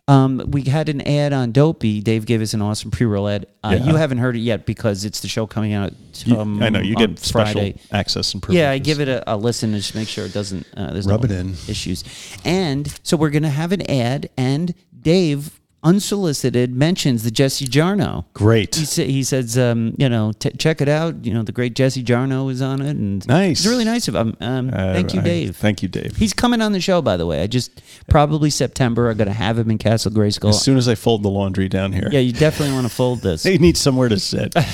um, 0.09 0.43
we 0.47 0.63
had 0.63 0.89
an 0.89 1.01
ad 1.01 1.33
on 1.33 1.51
Dopey. 1.51 2.01
Dave 2.01 2.25
gave 2.25 2.41
us 2.41 2.53
an 2.53 2.61
awesome 2.61 2.89
pre-roll 2.91 3.27
ad. 3.29 3.45
Uh, 3.63 3.77
Yeah. 3.79 3.85
You 3.91 3.95
haven't 3.95 4.17
heard 4.17 4.35
it 4.35 4.39
yet 4.39 4.65
because 4.65 5.05
it's 5.05 5.19
the 5.19 5.27
show 5.27 5.45
coming 5.47 5.73
out. 5.73 5.93
You- 6.25 6.37
Um, 6.39 6.61
I 6.63 6.69
know 6.69 6.79
you 6.79 6.95
get 6.95 7.19
special 7.19 7.53
Friday. 7.61 7.75
access 7.91 8.33
and 8.33 8.41
privileges. 8.41 8.61
Yeah, 8.63 8.71
I 8.71 8.77
give 8.79 8.99
it 8.99 9.07
a, 9.07 9.33
a 9.33 9.35
listen 9.37 9.73
and 9.73 9.81
just 9.81 9.95
make 9.95 10.07
sure 10.07 10.25
it 10.25 10.33
doesn't. 10.33 10.65
Uh, 10.75 10.91
there's 10.93 11.05
Rub 11.05 11.21
no 11.23 11.25
it 11.25 11.31
in. 11.39 11.49
issues. 11.67 12.03
And 12.43 12.91
so 13.03 13.15
we're 13.17 13.29
gonna 13.29 13.49
have 13.49 13.71
an 13.71 13.89
ad, 13.89 14.29
and 14.37 14.73
Dave 15.01 15.58
unsolicited 15.83 16.73
mentions 16.75 17.23
the 17.23 17.31
Jesse 17.31 17.65
Jarnow. 17.65 18.25
Great. 18.33 18.75
He, 18.75 18.85
sa- 18.85 19.03
he 19.03 19.23
says, 19.23 19.57
um, 19.57 19.95
you 19.97 20.09
know, 20.09 20.31
t- 20.37 20.51
check 20.51 20.81
it 20.81 20.89
out. 20.89 21.23
You 21.25 21.33
know, 21.33 21.43
the 21.43 21.51
great 21.51 21.73
Jesse 21.75 22.03
Jarnow 22.03 22.51
is 22.51 22.61
on 22.61 22.81
it, 22.81 22.91
and 22.97 23.25
Nice. 23.27 23.59
It's 23.59 23.67
really 23.67 23.85
nice 23.85 24.07
of 24.07 24.15
him. 24.15 24.35
Um, 24.41 24.69
Uh, 24.73 24.93
thank 24.93 25.13
you, 25.13 25.21
I- 25.21 25.23
Dave. 25.23 25.55
thank 25.55 25.81
you, 25.81 25.89
Dave. 25.89 26.15
He's 26.17 26.33
coming 26.33 26.61
on 26.61 26.71
the 26.73 26.81
show, 26.81 27.01
by 27.01 27.17
the 27.17 27.25
way. 27.25 27.41
I 27.41 27.47
just 27.47 27.81
probably 28.09 28.49
September. 28.49 29.09
I'm 29.09 29.17
gonna 29.17 29.31
have 29.33 29.57
him 29.57 29.69
in 29.71 29.77
Castle 29.77 30.11
Grayskull. 30.11 30.49
As 30.49 30.61
soon 30.61 30.77
as 30.77 30.87
I 30.87 30.95
fold 30.95 31.23
the 31.23 31.29
laundry 31.29 31.69
down 31.69 31.93
here, 31.93 32.09
yeah, 32.11 32.19
you 32.19 32.33
definitely 32.33 32.73
want 32.73 32.87
to 32.87 32.93
fold 32.93 33.21
this. 33.21 33.43
he 33.49 33.57
needs 33.57 33.79
somewhere 33.79 34.09
to 34.09 34.19
sit. 34.19 34.53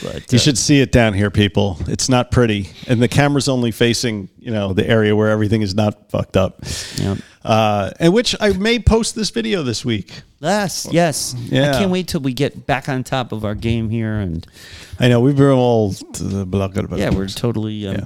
But, 0.00 0.30
You 0.32 0.36
uh, 0.36 0.40
should 0.40 0.56
see 0.56 0.80
it 0.80 0.92
down 0.92 1.12
here, 1.12 1.28
people. 1.28 1.76
It's 1.88 2.08
not 2.08 2.30
pretty, 2.30 2.70
and 2.86 3.02
the 3.02 3.08
camera's 3.08 3.48
only 3.48 3.72
facing 3.72 4.28
you 4.38 4.52
know 4.52 4.72
the 4.72 4.88
area 4.88 5.16
where 5.16 5.28
everything 5.28 5.60
is 5.60 5.74
not 5.74 6.08
fucked 6.08 6.36
up. 6.36 6.60
Yeah. 6.98 7.16
Uh, 7.44 7.90
and 8.00 8.12
which 8.12 8.34
I 8.40 8.52
may 8.52 8.78
post 8.78 9.14
this 9.14 9.30
video 9.30 9.62
this 9.62 9.84
week. 9.84 10.22
Yes, 10.40 10.86
yes. 10.90 11.34
Yeah. 11.38 11.70
I 11.70 11.78
can't 11.78 11.90
wait 11.90 12.08
till 12.08 12.20
we 12.20 12.32
get 12.32 12.66
back 12.66 12.88
on 12.88 13.04
top 13.04 13.32
of 13.32 13.44
our 13.44 13.54
game 13.54 13.90
here, 13.90 14.14
and 14.14 14.46
I 15.00 15.08
know 15.08 15.20
we've 15.20 15.36
been 15.36 15.50
all 15.50 15.92
to 15.92 16.24
the 16.24 16.46
blah, 16.46 16.68
yeah, 16.96 17.10
we're 17.10 17.28
totally. 17.28 17.86
Um, 17.86 17.94
Yeah. 17.94 18.04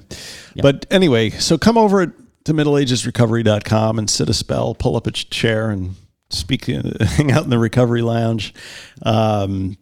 Yeah. 0.55 0.63
But 0.63 0.87
anyway, 0.91 1.31
so 1.31 1.59
come 1.59 1.79
over 1.79 2.07
to 2.07 2.55
middleagesrecovery.com 2.55 3.99
and 3.99 4.11
sit 4.11 4.29
a 4.29 4.35
spell, 4.35 4.75
pull 4.75 4.97
up 4.97 5.07
a 5.07 5.11
chair 5.11 5.71
and 5.71 5.95
speak, 6.31 6.67
hang 6.67 7.33
out 7.33 7.45
in 7.45 7.51
the 7.51 7.59
recovery 7.59 8.03
lounge. 8.03 8.55
Um, 9.03 9.77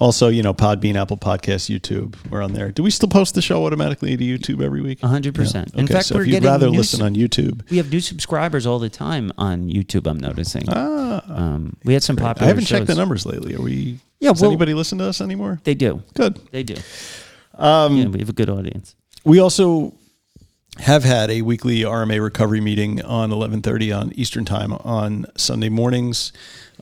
also, 0.00 0.28
you 0.28 0.42
know, 0.42 0.52
Podbean, 0.54 0.96
Apple 0.96 1.16
Podcasts, 1.16 1.68
YouTube, 1.74 2.14
we're 2.30 2.42
on 2.42 2.52
there. 2.52 2.70
Do 2.72 2.82
we 2.82 2.90
still 2.90 3.08
post 3.08 3.34
the 3.34 3.42
show 3.42 3.64
automatically 3.66 4.16
to 4.16 4.24
YouTube 4.24 4.62
every 4.62 4.80
week? 4.82 5.00
100%. 5.00 5.74
In 5.74 5.84
Okay, 5.84 5.92
fact, 5.94 6.06
so 6.06 6.16
we're 6.16 6.22
if 6.22 6.28
you'd 6.28 6.44
rather 6.44 6.68
listen 6.70 7.02
on 7.02 7.14
YouTube, 7.14 7.68
We 7.70 7.76
have 7.76 7.90
new 7.90 8.00
subscribers 8.00 8.66
all 8.66 8.78
the 8.78 8.88
time 8.90 9.32
on 9.38 9.68
YouTube. 9.68 10.06
I'm 10.08 10.18
noticing. 10.18 10.64
ah, 10.68 11.22
Um, 11.28 11.76
we 11.84 11.92
had 11.94 12.02
some 12.02 12.16
popular. 12.16 12.46
I 12.46 12.48
haven't 12.48 12.64
checked 12.66 12.86
the 12.86 12.94
numbers 12.94 13.24
lately. 13.26 13.54
Are 13.54 13.62
we? 13.62 13.98
Yeah, 14.20 14.30
does 14.32 14.40
well- 14.42 14.50
anybody 14.50 14.74
listen 14.74 14.98
to 14.98 15.04
us 15.04 15.20
anymore? 15.20 15.60
They 15.64 15.74
do. 15.74 16.02
Good. 16.14 16.38
They 16.50 16.62
do. 16.62 16.74
Um, 17.56 17.96
yeah, 17.96 18.06
we 18.06 18.18
have 18.20 18.28
a 18.28 18.32
good 18.32 18.50
audience. 18.50 18.96
We 19.24 19.38
also 19.38 19.94
have 20.78 21.04
had 21.04 21.30
a 21.30 21.42
weekly 21.42 21.80
RMA 21.84 22.20
recovery 22.22 22.60
meeting 22.60 23.02
on 23.02 23.30
11:30 23.30 23.92
on 23.92 24.12
Eastern 24.14 24.44
Time 24.44 24.72
on 24.72 25.26
Sunday 25.36 25.68
mornings. 25.68 26.32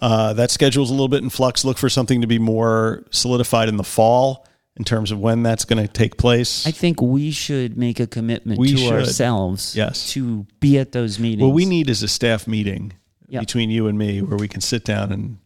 Uh, 0.00 0.32
that 0.32 0.50
schedule's 0.50 0.90
a 0.90 0.92
little 0.94 1.08
bit 1.08 1.22
in 1.22 1.28
flux. 1.30 1.64
Look 1.64 1.78
for 1.78 1.88
something 1.88 2.20
to 2.22 2.26
be 2.26 2.38
more 2.38 3.04
solidified 3.10 3.68
in 3.68 3.76
the 3.76 3.84
fall 3.84 4.46
in 4.76 4.84
terms 4.84 5.10
of 5.10 5.18
when 5.20 5.42
that's 5.42 5.66
going 5.66 5.80
to 5.84 5.92
take 5.92 6.16
place. 6.16 6.66
I 6.66 6.70
think 6.70 7.02
we 7.02 7.30
should 7.30 7.76
make 7.76 8.00
a 8.00 8.06
commitment 8.06 8.58
We 8.58 8.70
to 8.72 8.76
should. 8.78 8.92
ourselves 8.92 9.76
Yes. 9.76 10.10
to 10.12 10.46
be 10.60 10.78
at 10.78 10.92
those 10.92 11.18
meetings. 11.18 11.42
what 11.46 11.54
we 11.54 11.66
need 11.66 11.90
is 11.90 12.02
a 12.02 12.08
staff 12.08 12.46
meeting 12.48 12.94
Yeah. 13.28 13.40
between 13.40 13.70
you 13.70 13.86
and 13.86 13.98
me 13.98 14.22
where 14.22 14.38
we 14.38 14.48
can 14.48 14.62
sit 14.62 14.82
down 14.84 15.12
and 15.12 15.36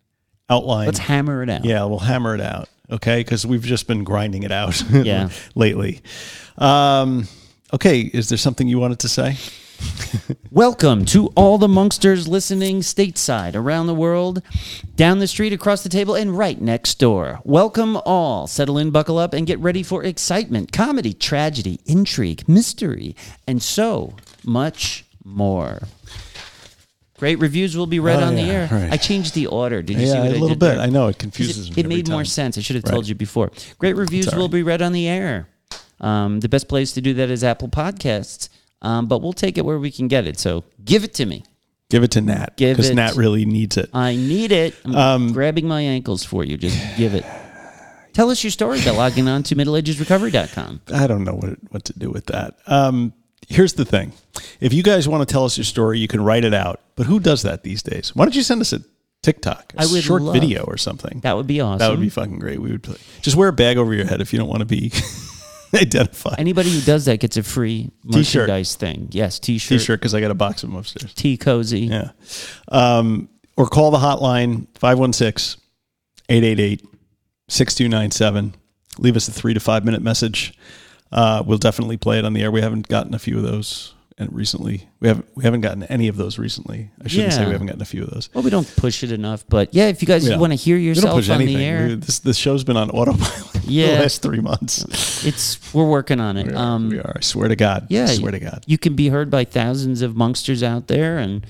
outline. 0.49 0.87
Let's 0.87 1.01
hammer 1.01 1.43
it 1.43 1.51
out. 1.51 1.65
Yeah, 1.65 1.85
we'll 1.87 1.99
hammer 1.99 2.37
it 2.37 2.41
out. 2.41 2.69
Okay, 2.89 3.19
because 3.19 3.45
we've 3.45 3.65
just 3.65 3.89
been 3.89 4.05
grinding 4.05 4.45
it 4.45 4.53
out. 4.53 4.81
Yeah. 4.93 5.31
lately. 5.57 6.03
Um, 6.57 7.27
okay, 7.77 8.01
is 8.01 8.29
there 8.31 8.39
something 8.39 8.69
you 8.69 8.79
wanted 8.79 8.99
to 9.01 9.09
say? 9.09 9.37
Welcome 10.51 11.05
to 11.07 11.27
all 11.37 11.59
the 11.59 11.69
Monksters 11.69 12.27
listening 12.27 12.81
stateside, 12.81 13.55
around 13.55 13.87
the 13.87 13.95
world, 13.95 14.41
down 14.95 15.19
the 15.19 15.27
street, 15.27 15.53
across 15.53 15.83
the 15.83 15.91
table, 15.91 16.15
and 16.15 16.39
right 16.39 16.59
next 16.59 16.95
door. 16.99 17.41
Welcome 17.45 17.99
all. 18.07 18.47
Settle 18.47 18.79
in, 18.79 18.91
buckle 18.91 19.19
up, 19.19 19.35
and 19.35 19.47
get 19.47 19.59
ready 19.59 19.83
for 19.83 20.03
excitement, 20.03 20.73
comedy, 20.73 21.13
tragedy, 21.13 21.79
intrigue, 21.85 22.49
mystery, 22.49 23.15
and 23.47 23.63
so 23.63 24.15
much 24.43 25.05
more. 25.23 25.83
Great 27.19 27.39
reviews 27.39 27.77
will 27.77 27.87
be 27.87 28.01
read 28.01 28.23
Oh, 28.23 28.27
on 28.29 28.35
the 28.37 28.43
air. 28.43 28.69
right. 28.73 28.93
I 28.93 28.97
changed 28.97 29.35
the 29.35 29.47
order. 29.49 29.83
Did 29.83 29.99
you 30.01 30.07
see 30.07 30.13
Yeah, 30.13 30.21
what 30.21 30.27
a 30.27 30.31
I 30.31 30.33
little 30.33 30.49
did 30.49 30.59
bit. 30.59 30.67
there? 30.77 30.81
I 30.81 30.87
know 30.87 31.09
it 31.09 31.19
confuses 31.19 31.69
It, 31.69 31.77
me. 31.77 31.83
it 31.83 31.87
made 31.89 32.09
more 32.09 32.25
sense. 32.25 32.57
I 32.57 32.63
should 32.63 32.77
have 32.77 32.85
Right. 32.85 32.93
told 32.93 33.09
you 33.09 33.15
before. 33.15 33.51
Great 33.79 33.97
reviews 33.97 34.35
will 34.35 34.49
be 34.49 34.63
read 34.63 34.81
on 34.81 34.93
the 34.93 35.07
air. 35.09 35.49
Um, 36.01 36.41
the 36.41 36.49
best 36.49 36.69
place 36.69 36.93
to 36.93 37.01
do 37.01 37.15
that 37.15 37.31
is 37.31 37.43
Apple 37.45 37.69
Podcasts, 37.69 38.49
um, 38.83 39.07
but 39.07 39.23
we'll 39.23 39.33
take 39.33 39.57
it 39.59 39.65
where 39.65 39.79
we 39.79 39.91
can 39.91 40.09
get 40.09 40.27
it. 40.27 40.39
So 40.39 40.65
give 40.85 41.05
it 41.05 41.15
to 41.15 41.27
me. 41.27 41.45
Give 41.89 42.03
it 42.03 42.11
to 42.13 42.21
Nat 42.21 42.57
Give 42.57 42.77
because 42.77 42.91
it- 42.91 42.95
Nat 42.97 43.15
really 43.15 43.45
needs 43.47 43.77
it. 43.77 43.91
I 43.95 44.17
need 44.17 44.51
it. 44.53 44.75
I'm 44.85 44.95
Um, 44.97 45.33
grabbing 45.33 45.69
my 45.69 45.81
ankles 45.83 46.25
for 46.25 46.45
you. 46.45 46.57
Just 46.57 46.77
give 46.97 47.15
it. 47.15 47.25
Tell 48.13 48.31
us 48.31 48.43
your 48.43 48.51
story 48.51 48.81
by 48.85 48.91
logging 48.91 49.29
on 49.29 49.43
to 49.45 49.55
middleagesrecovery.com. 49.55 50.81
I 50.93 51.07
don't 51.07 51.23
know 51.25 51.35
what 51.35 51.59
what 51.71 51.85
to 51.85 51.93
do 51.99 52.11
with 52.11 52.27
that. 52.27 52.57
Um, 52.67 53.13
here's 53.49 53.75
the 53.75 53.85
thing: 53.85 54.13
if 54.61 54.73
you 54.73 54.83
guys 54.83 55.07
want 55.07 55.27
to 55.27 55.31
tell 55.33 55.45
us 55.45 55.57
your 55.59 55.65
story, 55.65 55.99
you 55.99 56.09
can 56.09 56.23
write 56.23 56.45
it 56.45 56.55
out. 56.55 56.81
But 56.97 57.07
who 57.07 57.21
does 57.21 57.43
that 57.43 57.63
these 57.63 57.83
days? 57.83 58.17
Why 58.17 58.25
don't 58.25 58.35
you 58.35 58.43
send 58.43 58.61
us 58.63 58.73
a 58.73 58.81
TikTok, 59.23 59.75
a 59.77 59.83
I 59.83 59.87
would 59.87 60.03
short 60.03 60.23
love- 60.23 60.35
video 60.35 60.65
or 60.65 60.77
something? 60.79 61.21
That 61.21 61.37
would 61.37 61.47
be 61.47 61.61
awesome. 61.61 61.79
That 61.79 61.91
would 61.91 62.01
be 62.01 62.09
fucking 62.09 62.39
great. 62.39 62.61
We 62.61 62.71
would 62.73 62.83
play. 62.83 62.97
just 63.23 63.37
wear 63.37 63.49
a 63.49 63.53
bag 63.53 63.77
over 63.77 63.93
your 63.95 64.07
head 64.07 64.21
if 64.21 64.33
you 64.33 64.39
don't 64.39 64.49
want 64.49 64.61
to 64.61 64.67
be 64.67 64.91
identified. 65.75 66.37
Anybody 66.39 66.71
who 66.71 66.81
does 66.81 67.05
that 67.07 67.21
gets 67.21 67.37
a 67.37 67.43
free 67.43 67.91
T-shirt. 68.11 68.43
merchandise 68.43 68.75
thing. 68.77 69.09
Yes, 69.11 69.39
t-shirt, 69.39 69.79
T-shirt 69.79 70.01
because 70.01 70.15
I 70.15 70.21
got 70.21 70.31
a 70.31 70.35
box 70.35 70.63
of 70.63 70.71
them 70.71 70.79
upstairs. 70.79 71.13
T 71.15 71.37
cozy. 71.37 71.81
Yeah. 71.81 72.11
Um, 72.69 73.29
or 73.57 73.67
call 73.67 73.91
the 73.91 73.99
hotline 73.99 74.67
516 74.75 75.61
888 76.29 76.81
6297. 77.49 78.55
Leave 78.99 79.17
us 79.17 79.29
a 79.29 79.33
three 79.33 79.55
to 79.55 79.61
five 79.61 79.85
minute 79.85 80.03
message. 80.03 80.55
Uh, 81.13 81.43
we'll 81.47 81.59
definitely 81.59 81.97
play 81.97 82.19
it 82.19 82.25
on 82.25 82.33
the 82.33 82.43
air. 82.43 82.51
We 82.51 82.61
haven't 82.63 82.89
gotten 82.89 83.15
a 83.15 83.19
few 83.19 83.37
of 83.37 83.43
those 83.43 83.95
recently. 84.31 84.89
We 85.01 85.09
haven't 85.09 85.27
we 85.37 85.45
haven't 85.45 85.61
gotten 85.61 85.83
any 85.85 86.09
of 86.09 86.17
those 86.17 86.39
recently. 86.39 86.91
I 87.05 87.09
shouldn't 87.09 87.35
say 87.35 87.45
we 87.45 87.53
haven't 87.53 87.67
gotten 87.67 87.83
a 87.83 87.87
few 87.87 88.03
of 88.03 88.11
those. 88.11 88.31
Well, 88.33 88.43
we 88.43 88.51
don't 88.51 88.67
push 88.77 89.03
it 89.03 89.13
enough, 89.13 89.45
but 89.49 89.75
yeah, 89.75 89.89
if 89.89 90.01
you 90.03 90.09
guys 90.09 90.27
Yeah. 90.27 90.39
want 90.39 90.53
to 90.53 90.57
hear 90.57 90.77
yourself 90.79 91.29
on 91.29 91.37
anything. 91.43 91.59
the 91.59 91.65
air, 91.65 91.87
We- 91.89 91.95
this 91.97 92.21
this 92.21 92.37
show's 92.37 92.65
been 92.65 92.77
on 92.79 92.91
autopilot 92.91 93.35
for 93.63 93.71
Yeah. 93.71 93.97
the 93.97 94.03
last 94.03 94.23
three 94.23 94.41
months. 94.41 95.25
it's 95.27 95.59
we're 95.75 95.89
working 95.89 96.19
on 96.21 96.37
it. 96.39 96.47
We 96.47 96.53
are, 96.55 96.57
um, 96.57 96.89
we 96.89 96.99
are. 96.99 97.13
I 97.17 97.21
swear 97.21 97.49
to 97.49 97.57
God. 97.57 97.87
yeah, 97.91 98.05
I 98.05 98.15
swear 98.15 98.33
to 98.33 98.41
God. 98.41 98.65
You 98.67 98.79
can 98.79 98.95
be 98.95 99.09
heard 99.09 99.31
by 99.31 99.45
thousands 99.45 100.01
of 100.03 100.15
monksters 100.15 100.63
out 100.63 100.87
there, 100.89 101.19
and 101.19 101.45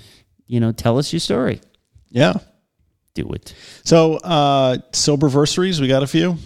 you 0.49 0.59
know, 0.61 0.73
tell 0.73 0.99
us 0.99 1.13
your 1.13 1.21
story. 1.21 1.61
Yeah. 2.11 2.35
Do 3.15 3.29
it. 3.33 3.55
So 3.85 4.17
uh 4.17 4.79
soberversaries, 4.93 5.81
we 5.81 5.87
got 5.89 6.03
a 6.03 6.07
few. 6.07 6.37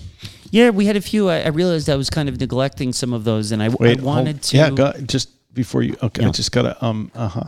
Yeah, 0.53 0.71
we 0.71 0.85
had 0.87 0.97
a 0.97 1.01
few. 1.01 1.29
I, 1.29 1.41
I 1.43 1.49
realized 1.49 1.89
I 1.89 1.97
was 1.97 2.11
kind 2.11 2.29
of 2.29 2.39
neglecting 2.41 2.93
some 2.93 3.13
of 3.13 3.25
those, 3.25 3.53
and 3.53 3.63
I, 3.63 3.69
Wait, 3.69 4.01
I 4.01 4.03
wanted 4.03 4.37
hold- 4.37 4.43
to. 4.43 4.57
Yeah, 4.57 4.71
go, 4.71 4.93
just 5.07 5.29
before 5.53 5.83
you. 5.83 5.97
Okay, 6.03 6.25
I 6.25 6.31
just 6.31 6.53
gotta. 6.53 6.83
Um. 6.85 7.11
Uh 7.15 7.29
huh. 7.29 7.45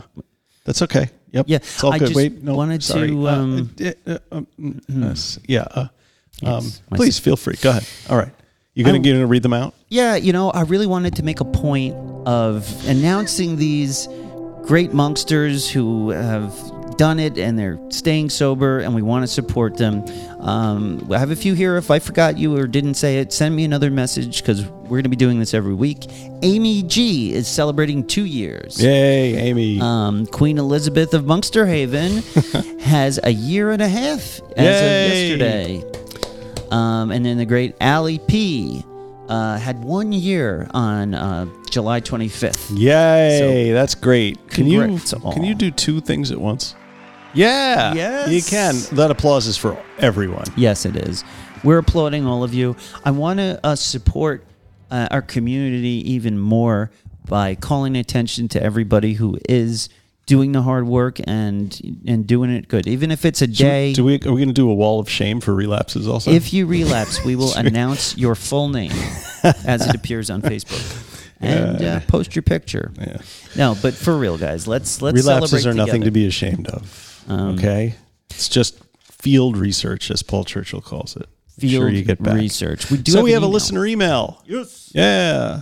That's 0.65 0.81
okay. 0.83 1.09
Yep. 1.31 1.45
Yeah, 1.49 1.57
It's 1.57 1.83
all 1.83 1.91
I 1.93 1.97
good. 1.99 2.09
just 2.09 2.15
Wait. 2.15 2.41
No. 2.43 2.55
wanted 2.55 2.83
sorry. 2.83 3.09
to, 3.09 3.27
Uh, 3.27 3.31
um, 3.35 3.75
uh, 3.83 3.91
uh, 4.07 4.17
um, 4.31 4.47
mm, 4.59 4.81
yes, 4.87 5.39
yeah. 5.47 5.61
Uh, 5.71 5.79
um. 6.45 6.63
Yes, 6.63 6.81
Please 6.93 7.19
feel 7.19 7.35
free. 7.35 7.55
Go 7.61 7.71
ahead. 7.71 7.85
All 8.09 8.17
right. 8.17 8.31
You're 8.75 8.85
gonna 8.85 8.99
I- 8.99 9.01
you 9.01 9.13
gonna 9.13 9.27
read 9.27 9.43
them 9.43 9.53
out? 9.53 9.73
Yeah, 9.89 10.15
you 10.15 10.31
know, 10.33 10.49
I 10.51 10.61
really 10.61 10.87
wanted 10.87 11.15
to 11.17 11.23
make 11.23 11.39
a 11.41 11.45
point 11.45 11.95
of 12.25 12.67
announcing 12.87 13.57
these 13.57 14.07
great 14.63 14.91
monksters 14.91 15.69
who 15.69 16.09
have 16.11 16.53
done 16.93 17.19
it 17.19 17.37
and 17.37 17.57
they're 17.57 17.79
staying 17.89 18.29
sober, 18.29 18.79
and 18.79 18.93
we 18.93 19.01
want 19.01 19.23
to 19.23 19.27
support 19.27 19.77
them. 19.77 20.05
Um, 20.39 21.07
I 21.11 21.17
have 21.17 21.31
a 21.31 21.35
few 21.35 21.53
here. 21.53 21.77
If 21.77 21.91
I 21.91 21.99
forgot 21.99 22.37
you 22.37 22.57
or 22.57 22.67
didn't 22.67 22.95
say 22.95 23.19
it, 23.19 23.31
send 23.31 23.55
me 23.55 23.63
another 23.63 23.89
message 23.91 24.41
because 24.41 24.65
we're 24.65 24.97
going 24.97 25.03
to 25.03 25.09
be 25.09 25.15
doing 25.15 25.39
this 25.39 25.53
every 25.53 25.73
week. 25.73 26.05
Amy 26.41 26.83
G 26.83 27.33
is 27.33 27.47
celebrating 27.47 28.05
two 28.05 28.25
years. 28.25 28.81
Yay, 28.81 29.35
Amy. 29.35 29.79
Um, 29.81 30.25
Queen 30.27 30.57
Elizabeth 30.57 31.13
of 31.13 31.25
Monkster 31.25 31.65
Haven 31.65 32.17
has 32.81 33.19
a 33.23 33.31
year 33.31 33.71
and 33.71 33.81
a 33.81 33.87
half 33.87 34.41
as 34.57 34.81
Yay. 34.81 35.33
of 35.33 35.39
yesterday. 35.39 35.93
Um, 36.71 37.11
and 37.11 37.25
then 37.25 37.37
the 37.37 37.45
great 37.45 37.75
Allie 37.79 38.19
P 38.19 38.83
uh, 39.29 39.57
had 39.57 39.83
one 39.83 40.11
year 40.11 40.67
on 40.73 41.13
uh, 41.13 41.45
July 41.69 42.01
25th. 42.01 42.71
Yay, 42.77 43.71
that's 43.71 43.95
great. 43.95 44.47
Can 44.49 44.67
you 44.67 44.99
to 44.99 45.19
can 45.19 45.43
you 45.43 45.55
do 45.55 45.71
two 45.71 46.01
things 46.01 46.31
at 46.31 46.39
once? 46.39 46.75
Yeah. 47.33 47.93
Yes. 47.93 48.29
You 48.29 48.41
can. 48.41 48.75
That 48.95 49.11
applause 49.11 49.47
is 49.47 49.57
for 49.57 49.81
everyone. 49.97 50.45
Yes, 50.55 50.85
it 50.85 50.95
is. 50.95 51.23
We're 51.63 51.77
applauding 51.77 52.25
all 52.25 52.43
of 52.43 52.53
you. 52.53 52.75
I 53.05 53.11
want 53.11 53.39
to 53.39 53.59
uh, 53.63 53.75
support 53.75 54.45
uh, 54.91 55.07
our 55.11 55.21
community 55.21 56.11
even 56.11 56.37
more 56.37 56.91
by 57.25 57.55
calling 57.55 57.95
attention 57.95 58.49
to 58.49 58.61
everybody 58.61 59.13
who 59.13 59.37
is 59.47 59.89
doing 60.25 60.51
the 60.53 60.61
hard 60.61 60.87
work 60.87 61.19
and 61.25 62.01
and 62.05 62.27
doing 62.27 62.49
it 62.49 62.67
good, 62.67 62.87
even 62.87 63.11
if 63.11 63.25
it's 63.25 63.41
a 63.41 63.47
day. 63.47 63.93
Do 63.93 64.03
we 64.03 64.19
are 64.25 64.31
we 64.33 64.41
gonna 64.41 64.53
do 64.53 64.69
a 64.69 64.73
wall 64.73 64.99
of 64.99 65.09
shame 65.09 65.39
for 65.39 65.53
relapses 65.53 66.07
also? 66.07 66.31
If 66.31 66.53
you 66.53 66.65
relapse, 66.65 67.23
we 67.23 67.35
will 67.35 67.53
announce 67.57 68.17
your 68.17 68.35
full 68.35 68.69
name 68.69 68.91
as 69.43 69.87
it 69.87 69.95
appears 69.95 70.29
on 70.29 70.41
Facebook 70.41 71.31
and 71.39 71.81
uh, 71.81 71.99
post 72.01 72.35
your 72.35 72.43
picture. 72.43 72.91
yeah. 72.99 73.17
No, 73.55 73.75
but 73.81 73.93
for 73.93 74.17
real, 74.17 74.37
guys, 74.37 74.67
let's 74.67 75.01
let's 75.01 75.15
relapses 75.17 75.65
are 75.65 75.73
nothing 75.73 76.03
to 76.03 76.11
be 76.11 76.27
ashamed 76.27 76.67
of. 76.67 77.09
Um, 77.27 77.55
okay, 77.55 77.95
it's 78.29 78.49
just 78.49 78.79
field 79.03 79.57
research, 79.57 80.11
as 80.11 80.23
Paul 80.23 80.43
Churchill 80.43 80.81
calls 80.81 81.15
it. 81.15 81.27
Field 81.59 81.71
sure 81.83 81.89
you 81.89 82.03
get 82.03 82.21
back. 82.21 82.35
research. 82.35 82.89
We 82.89 82.97
do. 82.97 83.11
so 83.11 83.19
have 83.19 83.23
we 83.25 83.31
an 83.33 83.41
have 83.41 83.49
a 83.49 83.51
listener 83.51 83.85
email. 83.85 84.41
Yes. 84.45 84.91
Yeah. 84.93 85.61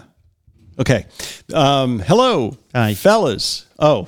Okay. 0.79 1.05
Um, 1.53 1.99
hello, 1.99 2.57
Hi. 2.73 2.93
fellas. 2.93 3.65
Oh, 3.77 4.07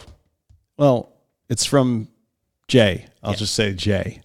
well, 0.78 1.12
it's 1.50 1.66
from 1.66 2.08
Jay. 2.68 3.06
I'll 3.22 3.34
just 3.34 3.54
say 3.54 3.74
Jay. 3.74 4.22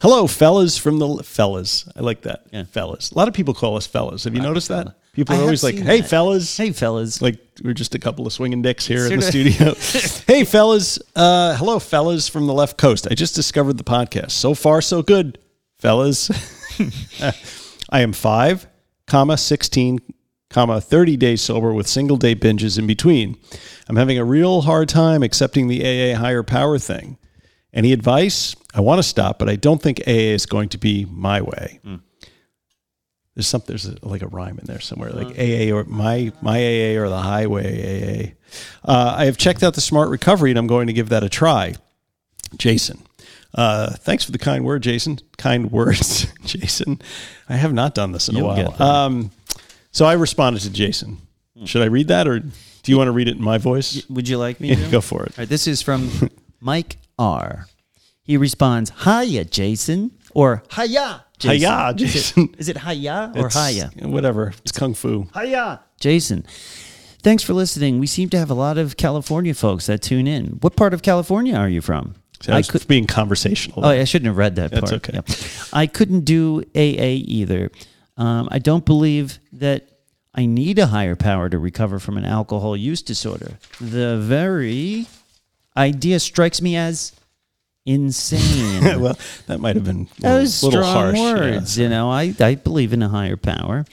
Hello, 0.00 0.26
fellas 0.26 0.78
from 0.78 0.98
the 0.98 1.22
fellas. 1.22 1.88
I 1.96 2.00
like 2.00 2.22
that. 2.22 2.44
Yeah. 2.52 2.64
Fellas. 2.64 3.10
A 3.10 3.14
lot 3.16 3.28
of 3.28 3.34
people 3.34 3.54
call 3.54 3.76
us 3.76 3.86
fellas. 3.86 4.24
Have 4.24 4.34
you 4.34 4.40
noticed 4.40 4.68
that? 4.68 4.94
People 5.12 5.36
are 5.36 5.42
always 5.42 5.64
like, 5.64 5.76
"Hey, 5.76 6.00
that. 6.00 6.08
fellas." 6.08 6.56
Hey, 6.56 6.70
fellas. 6.72 7.20
Like 7.20 7.38
we're 7.62 7.74
just 7.74 7.94
a 7.94 7.98
couple 7.98 8.26
of 8.26 8.32
swinging 8.32 8.62
dicks 8.62 8.86
here 8.86 9.06
in 9.06 9.18
the 9.18 9.22
Sort 9.22 9.32
studio. 9.32 9.74
hey, 10.26 10.44
fellas. 10.44 10.98
Uh, 11.16 11.56
hello, 11.56 11.78
fellas 11.78 12.28
from 12.28 12.46
the 12.46 12.54
left 12.54 12.78
coast. 12.78 13.08
I 13.10 13.14
just 13.14 13.34
discovered 13.34 13.76
the 13.76 13.84
podcast. 13.84 14.30
So 14.30 14.54
far, 14.54 14.80
so 14.80 15.02
good, 15.02 15.38
fellas. 15.78 16.30
I 17.90 18.00
am 18.02 18.12
five, 18.12 18.68
comma 19.06 19.36
sixteen, 19.36 19.98
comma 20.48 20.80
thirty 20.80 21.16
days 21.16 21.40
sober 21.42 21.72
with 21.72 21.88
single 21.88 22.16
day 22.16 22.36
binges 22.36 22.78
in 22.78 22.86
between. 22.86 23.36
I'm 23.88 23.96
having 23.96 24.18
a 24.18 24.24
real 24.24 24.60
hard 24.60 24.88
time 24.88 25.24
accepting 25.24 25.66
the 25.66 25.82
AA 25.82 26.16
higher 26.16 26.44
power 26.44 26.78
thing. 26.78 27.18
Any 27.72 27.92
advice? 27.92 28.54
I 28.74 28.80
want 28.80 29.00
to 29.00 29.02
stop, 29.02 29.38
but 29.40 29.48
I 29.48 29.56
don't 29.56 29.82
think 29.82 30.00
AA 30.06 30.34
is 30.34 30.46
going 30.46 30.68
to 30.70 30.78
be 30.78 31.04
my 31.10 31.40
way. 31.40 31.80
There's 33.34 33.46
some 33.46 33.62
there's 33.66 33.86
a, 33.86 33.96
like 34.02 34.22
a 34.22 34.26
rhyme 34.26 34.58
in 34.58 34.66
there 34.66 34.80
somewhere, 34.80 35.10
like 35.10 35.38
AA 35.38 35.74
or 35.74 35.84
my 35.84 36.32
my 36.42 36.58
AA 36.58 37.00
or 37.00 37.08
the 37.08 37.20
highway 37.20 38.34
AA. 38.34 38.34
Uh, 38.84 39.14
I 39.18 39.24
have 39.26 39.36
checked 39.36 39.62
out 39.62 39.74
the 39.74 39.80
Smart 39.80 40.08
Recovery, 40.08 40.50
and 40.50 40.58
I'm 40.58 40.66
going 40.66 40.88
to 40.88 40.92
give 40.92 41.08
that 41.10 41.22
a 41.22 41.28
try. 41.28 41.74
Jason, 42.56 43.00
uh, 43.54 43.90
thanks 43.92 44.24
for 44.24 44.32
the 44.32 44.38
kind 44.38 44.64
word, 44.64 44.82
Jason. 44.82 45.20
Kind 45.38 45.70
words, 45.70 46.26
Jason. 46.44 47.00
I 47.48 47.54
have 47.56 47.72
not 47.72 47.94
done 47.94 48.10
this 48.12 48.28
in 48.28 48.34
You'll 48.36 48.50
a 48.50 48.64
while. 48.70 48.82
Um, 48.82 49.30
so 49.92 50.04
I 50.06 50.14
responded 50.14 50.62
to 50.62 50.70
Jason. 50.70 51.18
Should 51.64 51.82
I 51.82 51.86
read 51.86 52.08
that, 52.08 52.26
or 52.26 52.40
do 52.40 52.50
you 52.86 52.96
want 52.96 53.08
to 53.08 53.12
read 53.12 53.28
it 53.28 53.36
in 53.36 53.42
my 53.42 53.58
voice? 53.58 54.08
Would 54.08 54.28
you 54.28 54.38
like 54.38 54.60
me 54.60 54.74
to? 54.74 54.90
Go 54.90 55.00
for 55.00 55.24
it. 55.24 55.32
All 55.38 55.42
right, 55.42 55.48
this 55.48 55.66
is 55.66 55.82
from 55.82 56.10
Mike 56.60 56.96
R. 57.18 57.66
He 58.22 58.36
responds, 58.36 58.92
Hiya, 59.04 59.44
Jason. 59.46 60.12
Or 60.40 60.62
Hiya, 60.74 61.24
Jason. 61.38 61.56
Hiya, 61.58 61.94
Is 61.96 62.02
it- 62.02 62.06
Jason. 62.06 62.54
Is 62.58 62.68
it 62.70 62.78
Hiya 62.78 63.32
or 63.36 63.46
It's- 63.46 63.54
Hiya? 63.74 63.90
Whatever. 64.08 64.54
It's 64.62 64.72
kung 64.72 64.94
fu. 64.94 65.28
Hiya. 65.34 65.80
Jason. 66.00 66.46
Thanks 67.22 67.42
for 67.42 67.52
listening. 67.52 67.98
We 67.98 68.06
seem 68.06 68.30
to 68.30 68.38
have 68.38 68.50
a 68.50 68.54
lot 68.54 68.78
of 68.78 68.96
California 68.96 69.52
folks 69.52 69.84
that 69.86 70.00
tune 70.00 70.26
in. 70.26 70.58
What 70.62 70.76
part 70.76 70.94
of 70.94 71.02
California 71.02 71.54
are 71.54 71.68
you 71.68 71.82
from? 71.82 72.14
I 72.48 72.56
was 72.56 72.70
could, 72.70 72.88
being 72.88 73.06
conversational. 73.06 73.84
oh, 73.84 73.90
I 73.90 74.04
shouldn't 74.04 74.28
have 74.28 74.38
read 74.38 74.56
that 74.56 74.70
That's 74.70 74.90
part. 74.90 75.06
okay. 75.10 75.20
I 75.74 75.86
couldn't 75.86 76.24
do 76.24 76.62
AA 76.74 77.20
either. 77.38 77.70
Um, 78.16 78.48
I 78.50 78.58
don't 78.58 78.86
believe 78.86 79.38
that 79.52 79.90
I 80.34 80.46
need 80.46 80.78
a 80.78 80.86
higher 80.86 81.16
power 81.16 81.50
to 81.50 81.58
recover 81.58 81.98
from 81.98 82.16
an 82.16 82.24
alcohol 82.24 82.74
use 82.78 83.02
disorder. 83.02 83.58
The 83.78 84.16
very 84.18 85.06
idea 85.76 86.18
strikes 86.18 86.62
me 86.62 86.76
as 86.76 87.12
insane. 87.86 88.82
well, 89.00 89.18
that 89.46 89.60
might 89.60 89.76
have 89.76 89.84
been 89.84 89.96
a 89.96 90.00
little, 90.00 90.38
Those 90.38 90.62
little 90.62 90.82
strong 90.82 90.94
harsh. 91.14 91.16
yeah. 91.16 91.34
words, 91.34 91.78
you 91.78 91.88
know. 91.88 92.10
I, 92.10 92.34
I 92.40 92.54
believe 92.54 92.92
in 92.92 93.02
a 93.02 93.08
higher 93.08 93.36
power, 93.36 93.84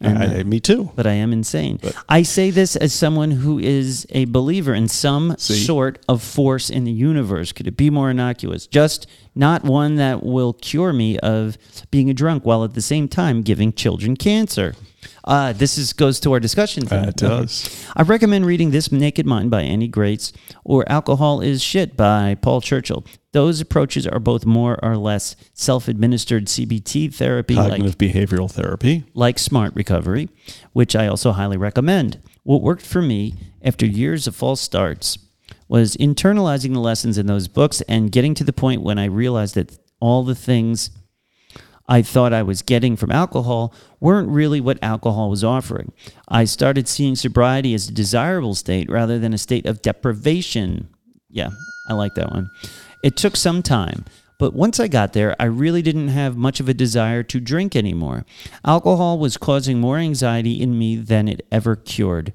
and, 0.00 0.18
I- 0.18 0.40
uh, 0.40 0.44
me 0.44 0.60
too. 0.60 0.90
but 0.94 1.06
I 1.06 1.12
am 1.12 1.32
insane. 1.32 1.80
I 2.08 2.22
say 2.22 2.50
this 2.50 2.76
as 2.76 2.92
someone 2.92 3.30
who 3.30 3.58
is 3.58 4.06
a 4.10 4.24
believer 4.26 4.74
in 4.74 4.88
some 4.88 5.36
See? 5.38 5.54
sort 5.64 5.98
of 6.08 6.22
force 6.22 6.70
in 6.70 6.84
the 6.84 6.92
universe. 6.92 7.52
Could 7.52 7.66
it 7.66 7.76
be 7.76 7.90
more 7.90 8.10
innocuous? 8.10 8.66
Just 8.66 9.06
not 9.34 9.64
one 9.64 9.96
that 9.96 10.22
will 10.22 10.52
cure 10.52 10.92
me 10.92 11.18
of 11.18 11.56
being 11.90 12.10
a 12.10 12.14
drunk 12.14 12.44
while 12.44 12.64
at 12.64 12.74
the 12.74 12.82
same 12.82 13.08
time 13.08 13.42
giving 13.42 13.72
children 13.72 14.16
cancer. 14.16 14.74
Uh, 15.24 15.52
this 15.52 15.78
is 15.78 15.92
goes 15.92 16.18
to 16.20 16.32
our 16.32 16.40
discussion. 16.40 16.86
thing. 16.86 17.04
Uh, 17.04 17.08
it 17.08 17.16
does. 17.16 17.86
I 17.94 18.02
recommend 18.02 18.44
reading 18.46 18.70
This 18.70 18.90
Naked 18.90 19.24
Mind 19.26 19.50
by 19.50 19.62
Annie 19.62 19.88
Grace 19.88 20.32
or 20.64 20.84
Alcohol 20.90 21.40
is 21.40 21.62
Shit 21.62 21.96
by 21.96 22.36
Paul 22.40 22.60
Churchill. 22.60 23.04
Those 23.32 23.60
approaches 23.60 24.06
are 24.06 24.18
both 24.18 24.44
more 24.44 24.78
or 24.84 24.96
less 24.96 25.36
self 25.54 25.88
administered 25.88 26.46
CBT 26.46 27.14
therapy, 27.14 27.54
like 27.54 27.70
Cognitive 27.70 27.98
behavioral 27.98 28.50
therapy. 28.50 29.04
like 29.14 29.38
Smart 29.38 29.74
Recovery, 29.74 30.28
which 30.72 30.96
I 30.96 31.06
also 31.06 31.32
highly 31.32 31.56
recommend. 31.56 32.18
What 32.42 32.62
worked 32.62 32.84
for 32.84 33.00
me 33.00 33.34
after 33.62 33.86
years 33.86 34.26
of 34.26 34.34
false 34.34 34.60
starts 34.60 35.18
was 35.68 35.96
internalizing 35.96 36.72
the 36.74 36.80
lessons 36.80 37.16
in 37.16 37.26
those 37.26 37.48
books 37.48 37.80
and 37.82 38.12
getting 38.12 38.34
to 38.34 38.44
the 38.44 38.52
point 38.52 38.82
when 38.82 38.98
I 38.98 39.04
realized 39.06 39.54
that 39.54 39.78
all 40.00 40.24
the 40.24 40.34
things 40.34 40.90
I 41.92 42.00
thought 42.00 42.32
I 42.32 42.42
was 42.42 42.62
getting 42.62 42.96
from 42.96 43.10
alcohol 43.10 43.74
weren't 44.00 44.30
really 44.30 44.62
what 44.62 44.82
alcohol 44.82 45.28
was 45.28 45.44
offering. 45.44 45.92
I 46.26 46.44
started 46.44 46.88
seeing 46.88 47.16
sobriety 47.16 47.74
as 47.74 47.86
a 47.86 47.92
desirable 47.92 48.54
state 48.54 48.90
rather 48.90 49.18
than 49.18 49.34
a 49.34 49.38
state 49.38 49.66
of 49.66 49.82
deprivation. 49.82 50.88
Yeah, 51.28 51.50
I 51.90 51.92
like 51.92 52.14
that 52.14 52.30
one. 52.30 52.48
It 53.04 53.18
took 53.18 53.36
some 53.36 53.62
time, 53.62 54.06
but 54.38 54.54
once 54.54 54.80
I 54.80 54.88
got 54.88 55.12
there, 55.12 55.36
I 55.38 55.44
really 55.44 55.82
didn't 55.82 56.08
have 56.08 56.34
much 56.34 56.60
of 56.60 56.68
a 56.70 56.72
desire 56.72 57.22
to 57.24 57.38
drink 57.38 57.76
anymore. 57.76 58.24
Alcohol 58.64 59.18
was 59.18 59.36
causing 59.36 59.78
more 59.78 59.98
anxiety 59.98 60.62
in 60.62 60.78
me 60.78 60.96
than 60.96 61.28
it 61.28 61.46
ever 61.52 61.76
cured. 61.76 62.32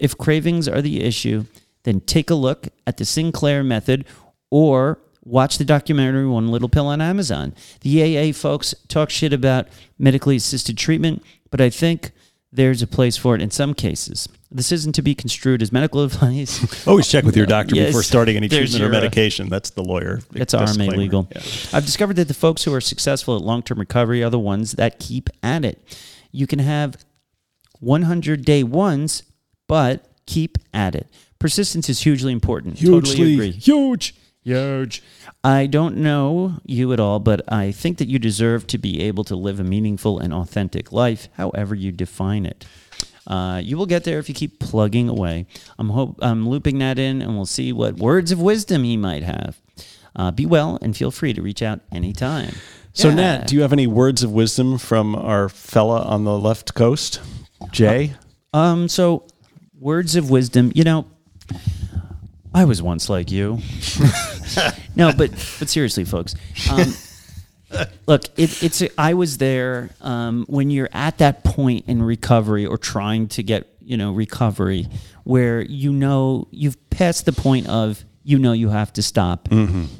If 0.00 0.18
cravings 0.18 0.66
are 0.66 0.82
the 0.82 1.04
issue, 1.04 1.44
then 1.84 2.00
take 2.00 2.28
a 2.28 2.34
look 2.34 2.70
at 2.88 2.96
the 2.96 3.04
Sinclair 3.04 3.62
method 3.62 4.04
or 4.50 4.98
watch 5.26 5.58
the 5.58 5.64
documentary 5.64 6.26
One 6.26 6.48
Little 6.48 6.68
Pill 6.68 6.86
on 6.86 7.00
Amazon. 7.00 7.52
The 7.80 8.30
AA 8.30 8.32
folks 8.32 8.74
talk 8.88 9.10
shit 9.10 9.32
about 9.32 9.66
medically 9.98 10.36
assisted 10.36 10.78
treatment, 10.78 11.22
but 11.50 11.60
I 11.60 11.68
think 11.68 12.12
there's 12.52 12.80
a 12.80 12.86
place 12.86 13.16
for 13.16 13.34
it 13.34 13.42
in 13.42 13.50
some 13.50 13.74
cases. 13.74 14.28
This 14.50 14.70
isn't 14.70 14.94
to 14.94 15.02
be 15.02 15.14
construed 15.14 15.60
as 15.62 15.72
medical 15.72 16.02
advice. 16.04 16.86
Always 16.86 17.08
check 17.08 17.24
with 17.24 17.36
your 17.36 17.44
doctor 17.56 17.74
Yes. 17.74 17.88
before 17.88 18.04
starting 18.04 18.36
any 18.36 18.48
treatment 18.48 18.76
or 18.76 18.86
your, 18.86 18.88
uh, 18.88 19.00
medication. 19.00 19.48
That's 19.48 19.70
the 19.70 19.82
lawyer. 19.82 20.20
That's 20.30 20.54
RMA 20.54 20.96
legal. 20.96 21.28
Yeah. 21.34 21.42
I've 21.72 21.84
discovered 21.84 22.14
that 22.16 22.28
the 22.28 22.34
folks 22.34 22.62
who 22.62 22.72
are 22.72 22.80
successful 22.80 23.34
at 23.36 23.42
long 23.42 23.62
term 23.62 23.80
recovery 23.80 24.22
are 24.22 24.30
the 24.30 24.38
ones 24.38 24.72
that 24.72 25.00
keep 25.00 25.28
at 25.42 25.64
it. 25.64 25.82
You 26.30 26.46
can 26.46 26.60
have 26.60 27.04
100 27.80 28.44
day 28.44 28.62
ones, 28.62 29.24
but 29.66 30.06
keep 30.26 30.56
at 30.72 30.94
it. 30.94 31.08
Persistence 31.38 31.88
is 31.90 32.00
hugely 32.02 32.32
important. 32.32 32.78
Totally 32.80 33.34
agree. 33.34 33.50
huge. 33.50 34.14
Huge. 34.42 35.02
I 35.46 35.66
don't 35.66 35.98
know 35.98 36.54
you 36.64 36.92
at 36.92 36.98
all, 36.98 37.20
but 37.20 37.40
I 37.52 37.70
think 37.70 37.98
that 37.98 38.08
you 38.08 38.18
deserve 38.18 38.66
to 38.66 38.78
be 38.78 39.00
able 39.02 39.22
to 39.24 39.36
live 39.36 39.60
a 39.60 39.64
meaningful 39.64 40.18
and 40.18 40.34
authentic 40.34 40.90
life, 40.90 41.28
however 41.34 41.72
you 41.72 41.92
define 41.92 42.44
it. 42.46 42.66
Uh, 43.28 43.60
you 43.62 43.76
will 43.76 43.86
get 43.86 44.02
there 44.02 44.18
if 44.18 44.28
you 44.28 44.34
keep 44.34 44.58
plugging 44.58 45.08
away. 45.08 45.46
I'm 45.78 45.90
hope 45.90 46.18
I'm 46.20 46.48
looping 46.48 46.80
that 46.80 46.98
in, 46.98 47.22
and 47.22 47.36
we'll 47.36 47.46
see 47.46 47.72
what 47.72 47.94
words 47.94 48.32
of 48.32 48.40
wisdom 48.40 48.82
he 48.82 48.96
might 48.96 49.22
have. 49.22 49.60
Uh, 50.16 50.32
be 50.32 50.46
well, 50.46 50.80
and 50.82 50.96
feel 50.96 51.12
free 51.12 51.32
to 51.32 51.42
reach 51.42 51.62
out 51.62 51.78
anytime. 51.92 52.52
So, 52.92 53.10
Yeah. 53.10 53.14
Nat, 53.14 53.46
do 53.46 53.54
you 53.54 53.62
have 53.62 53.72
any 53.72 53.86
words 53.86 54.24
of 54.24 54.32
wisdom 54.32 54.78
from 54.78 55.14
our 55.14 55.48
fella 55.48 56.02
on 56.02 56.24
the 56.24 56.36
left 56.36 56.74
coast, 56.74 57.20
Jay? 57.70 58.14
Um, 58.52 58.88
so 58.88 59.28
words 59.78 60.16
of 60.16 60.28
wisdom, 60.28 60.72
you 60.74 60.82
know, 60.82 61.06
I 62.56 62.64
was 62.64 62.80
once 62.80 63.10
like 63.10 63.30
you. 63.30 63.58
no, 64.96 65.12
but 65.12 65.30
but 65.58 65.68
seriously, 65.68 66.06
folks. 66.06 66.34
Um, 66.72 66.94
look, 68.06 68.24
it, 68.38 68.62
it's 68.62 68.80
a, 68.80 68.88
I 68.98 69.12
was 69.12 69.36
there 69.36 69.90
um, 70.00 70.46
when 70.48 70.70
you're 70.70 70.88
at 70.90 71.18
that 71.18 71.44
point 71.44 71.84
in 71.86 72.02
recovery 72.02 72.64
or 72.64 72.78
trying 72.78 73.28
to 73.28 73.42
get 73.42 73.68
you 73.82 73.98
know 73.98 74.10
recovery 74.10 74.88
where 75.24 75.60
you 75.60 75.92
know 75.92 76.48
you've 76.50 76.78
passed 76.88 77.26
the 77.26 77.32
point 77.32 77.68
of 77.68 78.02
you 78.22 78.38
know 78.38 78.54
you 78.54 78.70
have 78.70 78.90
to 78.94 79.02
stop. 79.02 79.48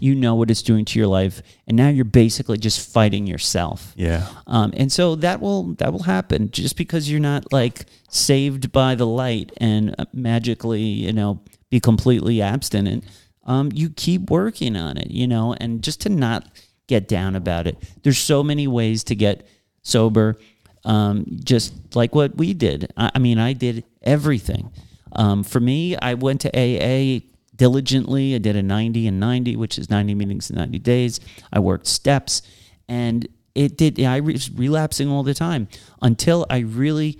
You 0.00 0.14
know 0.14 0.34
what 0.34 0.50
it's 0.50 0.62
doing 0.62 0.86
to 0.86 0.98
your 0.98 1.08
life, 1.08 1.42
and 1.66 1.76
now 1.76 1.90
you're 1.90 2.06
basically 2.06 2.56
just 2.56 2.90
fighting 2.90 3.26
yourself. 3.26 3.92
Yeah. 3.96 4.26
Um, 4.46 4.72
and 4.78 4.90
so 4.90 5.14
that 5.16 5.42
will 5.42 5.74
that 5.74 5.92
will 5.92 6.04
happen 6.04 6.50
just 6.52 6.78
because 6.78 7.10
you're 7.10 7.20
not 7.20 7.52
like 7.52 7.84
saved 8.08 8.72
by 8.72 8.94
the 8.94 9.06
light 9.06 9.52
and 9.58 9.94
uh, 9.98 10.06
magically 10.14 10.80
you 10.80 11.12
know 11.12 11.40
be 11.70 11.80
completely 11.80 12.40
abstinent. 12.40 13.04
Um, 13.44 13.70
you 13.72 13.90
keep 13.90 14.30
working 14.30 14.76
on 14.76 14.96
it, 14.96 15.10
you 15.10 15.26
know, 15.26 15.54
and 15.54 15.82
just 15.82 16.00
to 16.02 16.08
not 16.08 16.46
get 16.86 17.08
down 17.08 17.36
about 17.36 17.66
it. 17.66 17.76
There's 18.02 18.18
so 18.18 18.42
many 18.42 18.66
ways 18.66 19.04
to 19.04 19.14
get 19.14 19.46
sober, 19.82 20.36
um, 20.84 21.26
just 21.44 21.96
like 21.96 22.14
what 22.14 22.36
we 22.36 22.54
did. 22.54 22.92
I, 22.96 23.10
I 23.14 23.18
mean, 23.18 23.38
I 23.38 23.52
did 23.52 23.84
everything. 24.02 24.70
Um, 25.12 25.42
for 25.44 25.60
me, 25.60 25.96
I 25.96 26.14
went 26.14 26.42
to 26.42 26.50
AA 26.50 27.20
diligently. 27.54 28.34
I 28.34 28.38
did 28.38 28.56
a 28.56 28.62
90 28.62 29.06
and 29.06 29.18
90, 29.18 29.56
which 29.56 29.78
is 29.78 29.90
90 29.90 30.14
meetings 30.14 30.50
in 30.50 30.56
90 30.56 30.78
days. 30.80 31.20
I 31.52 31.58
worked 31.58 31.86
steps, 31.86 32.42
and 32.88 33.26
it 33.54 33.76
did. 33.76 34.00
I 34.00 34.20
was 34.20 34.50
relapsing 34.50 35.08
all 35.08 35.22
the 35.22 35.34
time 35.34 35.68
until 36.02 36.46
I 36.50 36.58
really 36.58 37.18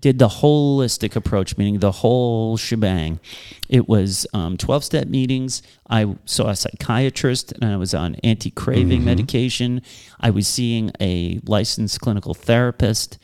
did 0.00 0.18
the 0.18 0.28
holistic 0.28 1.16
approach, 1.16 1.56
meaning 1.56 1.80
the 1.80 1.90
whole 1.90 2.56
shebang. 2.56 3.18
It 3.68 3.88
was 3.88 4.26
um, 4.34 4.56
12 4.56 4.84
step 4.84 5.08
meetings. 5.08 5.62
I 5.88 6.16
saw 6.26 6.48
a 6.48 6.56
psychiatrist 6.56 7.52
and 7.52 7.64
I 7.64 7.76
was 7.76 7.94
on 7.94 8.16
anti 8.16 8.50
craving 8.50 9.04
medication. 9.04 9.82
I 10.20 10.30
was 10.30 10.46
seeing 10.46 10.92
a 11.00 11.40
licensed 11.44 12.00
clinical 12.00 12.34
therapist. 12.34 13.18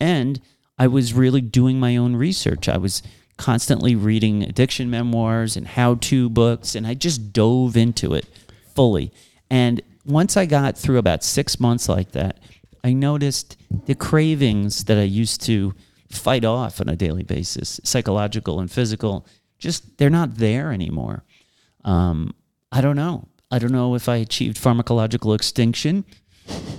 And 0.00 0.40
I 0.78 0.86
was 0.86 1.12
really 1.12 1.40
doing 1.40 1.80
my 1.80 1.96
own 1.96 2.14
research. 2.14 2.68
I 2.68 2.76
was 2.78 3.02
constantly 3.36 3.94
reading 3.94 4.42
addiction 4.42 4.90
memoirs 4.90 5.56
and 5.56 5.66
how 5.66 5.94
to 5.94 6.28
books, 6.28 6.74
and 6.74 6.86
I 6.86 6.94
just 6.94 7.32
dove 7.32 7.76
into 7.76 8.12
it 8.14 8.26
fully. 8.74 9.12
And 9.50 9.80
once 10.04 10.36
I 10.36 10.44
got 10.46 10.76
through 10.76 10.98
about 10.98 11.24
six 11.24 11.58
months 11.58 11.88
like 11.88 12.12
that, 12.12 12.38
I 12.84 12.92
noticed 12.92 13.56
the 13.86 13.94
cravings 13.94 14.84
that 14.84 14.98
I 14.98 15.02
used 15.02 15.40
to 15.42 15.74
fight 16.10 16.44
off 16.44 16.80
on 16.80 16.88
a 16.88 16.96
daily 16.96 17.22
basis, 17.22 17.80
psychological 17.84 18.60
and 18.60 18.70
physical, 18.70 19.26
just 19.58 19.98
they're 19.98 20.10
not 20.10 20.36
there 20.36 20.72
anymore. 20.72 21.24
Um, 21.84 22.34
I 22.72 22.80
don't 22.80 22.96
know. 22.96 23.28
I 23.50 23.58
don't 23.58 23.72
know 23.72 23.94
if 23.94 24.08
I 24.08 24.16
achieved 24.16 24.58
pharmacological 24.58 25.34
extinction 25.34 26.04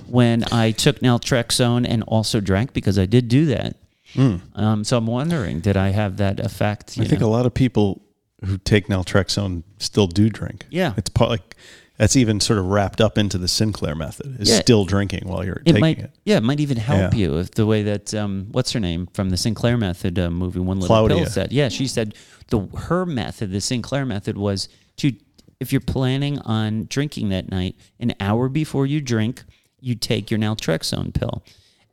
when 0.06 0.44
I 0.52 0.70
took 0.72 1.00
naltrexone 1.00 1.86
and 1.88 2.02
also 2.04 2.40
drank 2.40 2.72
because 2.72 2.98
I 2.98 3.06
did 3.06 3.28
do 3.28 3.46
that. 3.46 3.76
Um, 4.16 4.84
so 4.84 4.96
I'm 4.96 5.06
wondering, 5.06 5.60
did 5.60 5.76
I 5.76 5.90
have 5.90 6.16
that 6.16 6.40
effect? 6.40 6.96
I 6.98 7.02
you 7.02 7.08
think 7.08 7.22
a 7.22 7.26
lot 7.26 7.46
of 7.46 7.54
people 7.54 8.02
who 8.44 8.58
take 8.58 8.88
naltrexone 8.88 9.62
still 9.78 10.06
do 10.06 10.28
drink. 10.28 10.66
Yeah. 10.70 10.94
it's 10.96 11.10
part 11.10 11.30
like 11.30 11.56
that's 12.00 12.16
even 12.16 12.40
sort 12.40 12.58
of 12.58 12.64
wrapped 12.64 12.98
up 13.02 13.18
into 13.18 13.36
the 13.36 13.46
Sinclair 13.46 13.94
method. 13.94 14.40
Is 14.40 14.48
Yeah. 14.48 14.60
still 14.60 14.86
drinking 14.86 15.28
while 15.28 15.44
you're 15.44 15.56
it 15.56 15.64
taking 15.66 15.80
might, 15.82 15.98
it. 15.98 16.10
yeah, 16.24 16.38
it 16.38 16.42
might 16.42 16.58
even 16.58 16.78
help 16.78 17.12
Yeah. 17.12 17.18
you 17.18 17.36
if 17.38 17.50
the 17.50 17.66
way 17.66 17.82
that 17.82 18.14
um, 18.14 18.46
what's 18.52 18.72
her 18.72 18.80
name 18.80 19.06
from 19.12 19.28
the 19.28 19.36
Sinclair 19.36 19.76
method 19.76 20.18
uh, 20.18 20.30
movie, 20.30 20.60
One 20.60 20.80
Little 20.80 20.86
Claudia. 20.96 21.18
Pill 21.18 21.26
said. 21.26 21.52
Yeah, 21.52 21.68
she 21.68 21.86
said 21.86 22.14
the 22.48 22.60
her 22.88 23.04
method, 23.04 23.52
the 23.52 23.60
Sinclair 23.60 24.06
method, 24.06 24.38
was 24.38 24.70
to 24.96 25.12
if 25.60 25.72
you're 25.72 25.82
planning 25.82 26.38
on 26.38 26.86
drinking 26.88 27.28
that 27.28 27.50
night, 27.50 27.76
an 27.98 28.14
hour 28.18 28.48
before 28.48 28.86
you 28.86 29.02
drink, 29.02 29.44
you 29.78 29.94
take 29.94 30.30
your 30.30 30.40
naltrexone 30.40 31.12
pill. 31.12 31.44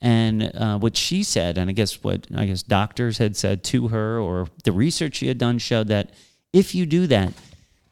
And 0.01 0.55
uh, 0.55 0.79
what 0.79 0.95
she 0.95 1.21
said, 1.21 1.57
and 1.57 1.69
I 1.69 1.73
guess 1.73 2.01
what 2.01 2.27
I 2.33 2.45
guess 2.45 2.63
doctors 2.63 3.17
had 3.17 3.35
said 3.35 3.61
to 3.65 3.89
her, 3.89 4.17
or 4.21 4.47
the 4.63 4.71
research 4.71 5.15
she 5.15 5.27
had 5.27 5.37
done 5.37 5.57
showed 5.57 5.89
that 5.89 6.11
if 6.53 6.73
you 6.73 6.85
do 6.85 7.07
that, 7.07 7.33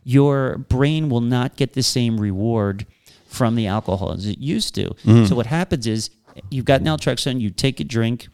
your 0.06 0.58
brain 0.58 1.10
will 1.10 1.20
not 1.22 1.58
get 1.58 1.74
the 1.74 1.84
same 1.84 2.20
reward 2.22 2.86
from 3.28 3.56
the 3.56 3.68
alcohol 3.68 4.14
as 4.14 4.26
it 4.26 4.38
used 4.38 4.74
to. 4.76 4.96
So 5.28 5.36
what 5.36 5.48
happens 5.48 5.86
is 5.88 6.10
you've 6.50 6.64
got 6.66 6.82
naltrexone, 6.82 7.42
you 7.42 7.50
take 7.50 7.80
a 7.82 7.84
drink, 7.84 8.28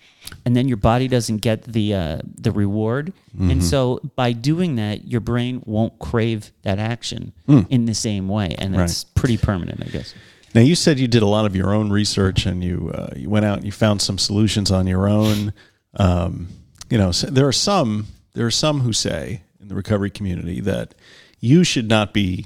and 0.45 0.55
then 0.55 0.67
your 0.67 0.77
body 0.77 1.07
doesn't 1.07 1.37
get 1.37 1.63
the 1.63 1.93
uh, 1.95 2.19
the 2.39 2.51
reward, 2.51 3.13
and 3.39 3.63
so 3.63 3.99
by 4.15 4.31
doing 4.33 4.75
that, 4.75 5.07
your 5.07 5.21
brain 5.21 5.63
won't 5.65 5.97
crave 5.97 6.51
that 6.61 6.77
action 6.77 7.31
in 7.69 7.85
the 7.85 7.93
same 7.95 8.27
way, 8.27 8.55
and 8.59 8.75
it's 8.83 9.03
pretty 9.03 9.37
permanent, 9.37 9.81
I 9.83 9.89
guess. 9.89 10.13
Now 10.53 10.61
you 10.61 10.75
said 10.75 10.99
you 10.99 11.07
did 11.07 11.23
a 11.23 11.27
lot 11.27 11.45
of 11.45 11.55
your 11.55 11.73
own 11.73 11.89
research 11.91 12.45
and 12.45 12.61
you 12.63 12.91
uh, 12.93 13.13
you 13.15 13.29
went 13.29 13.45
out 13.45 13.57
and 13.57 13.65
you 13.65 13.71
found 13.71 14.01
some 14.01 14.17
solutions 14.17 14.69
on 14.69 14.85
your 14.85 15.07
own. 15.07 15.53
Um, 15.95 16.49
you 16.89 16.97
know, 16.97 17.11
so 17.13 17.27
there 17.27 17.47
are 17.47 17.53
some 17.53 18.07
there 18.33 18.45
are 18.45 18.51
some 18.51 18.81
who 18.81 18.91
say 18.93 19.43
in 19.61 19.69
the 19.69 19.75
recovery 19.75 20.09
community 20.09 20.59
that 20.61 20.93
you 21.41 21.63
should 21.65 21.89
not 21.89 22.13
be 22.13 22.45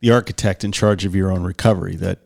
the 0.00 0.10
architect 0.10 0.62
in 0.64 0.72
charge 0.72 1.06
of 1.06 1.14
your 1.14 1.32
own 1.32 1.42
recovery. 1.42 1.96
That 1.96 2.18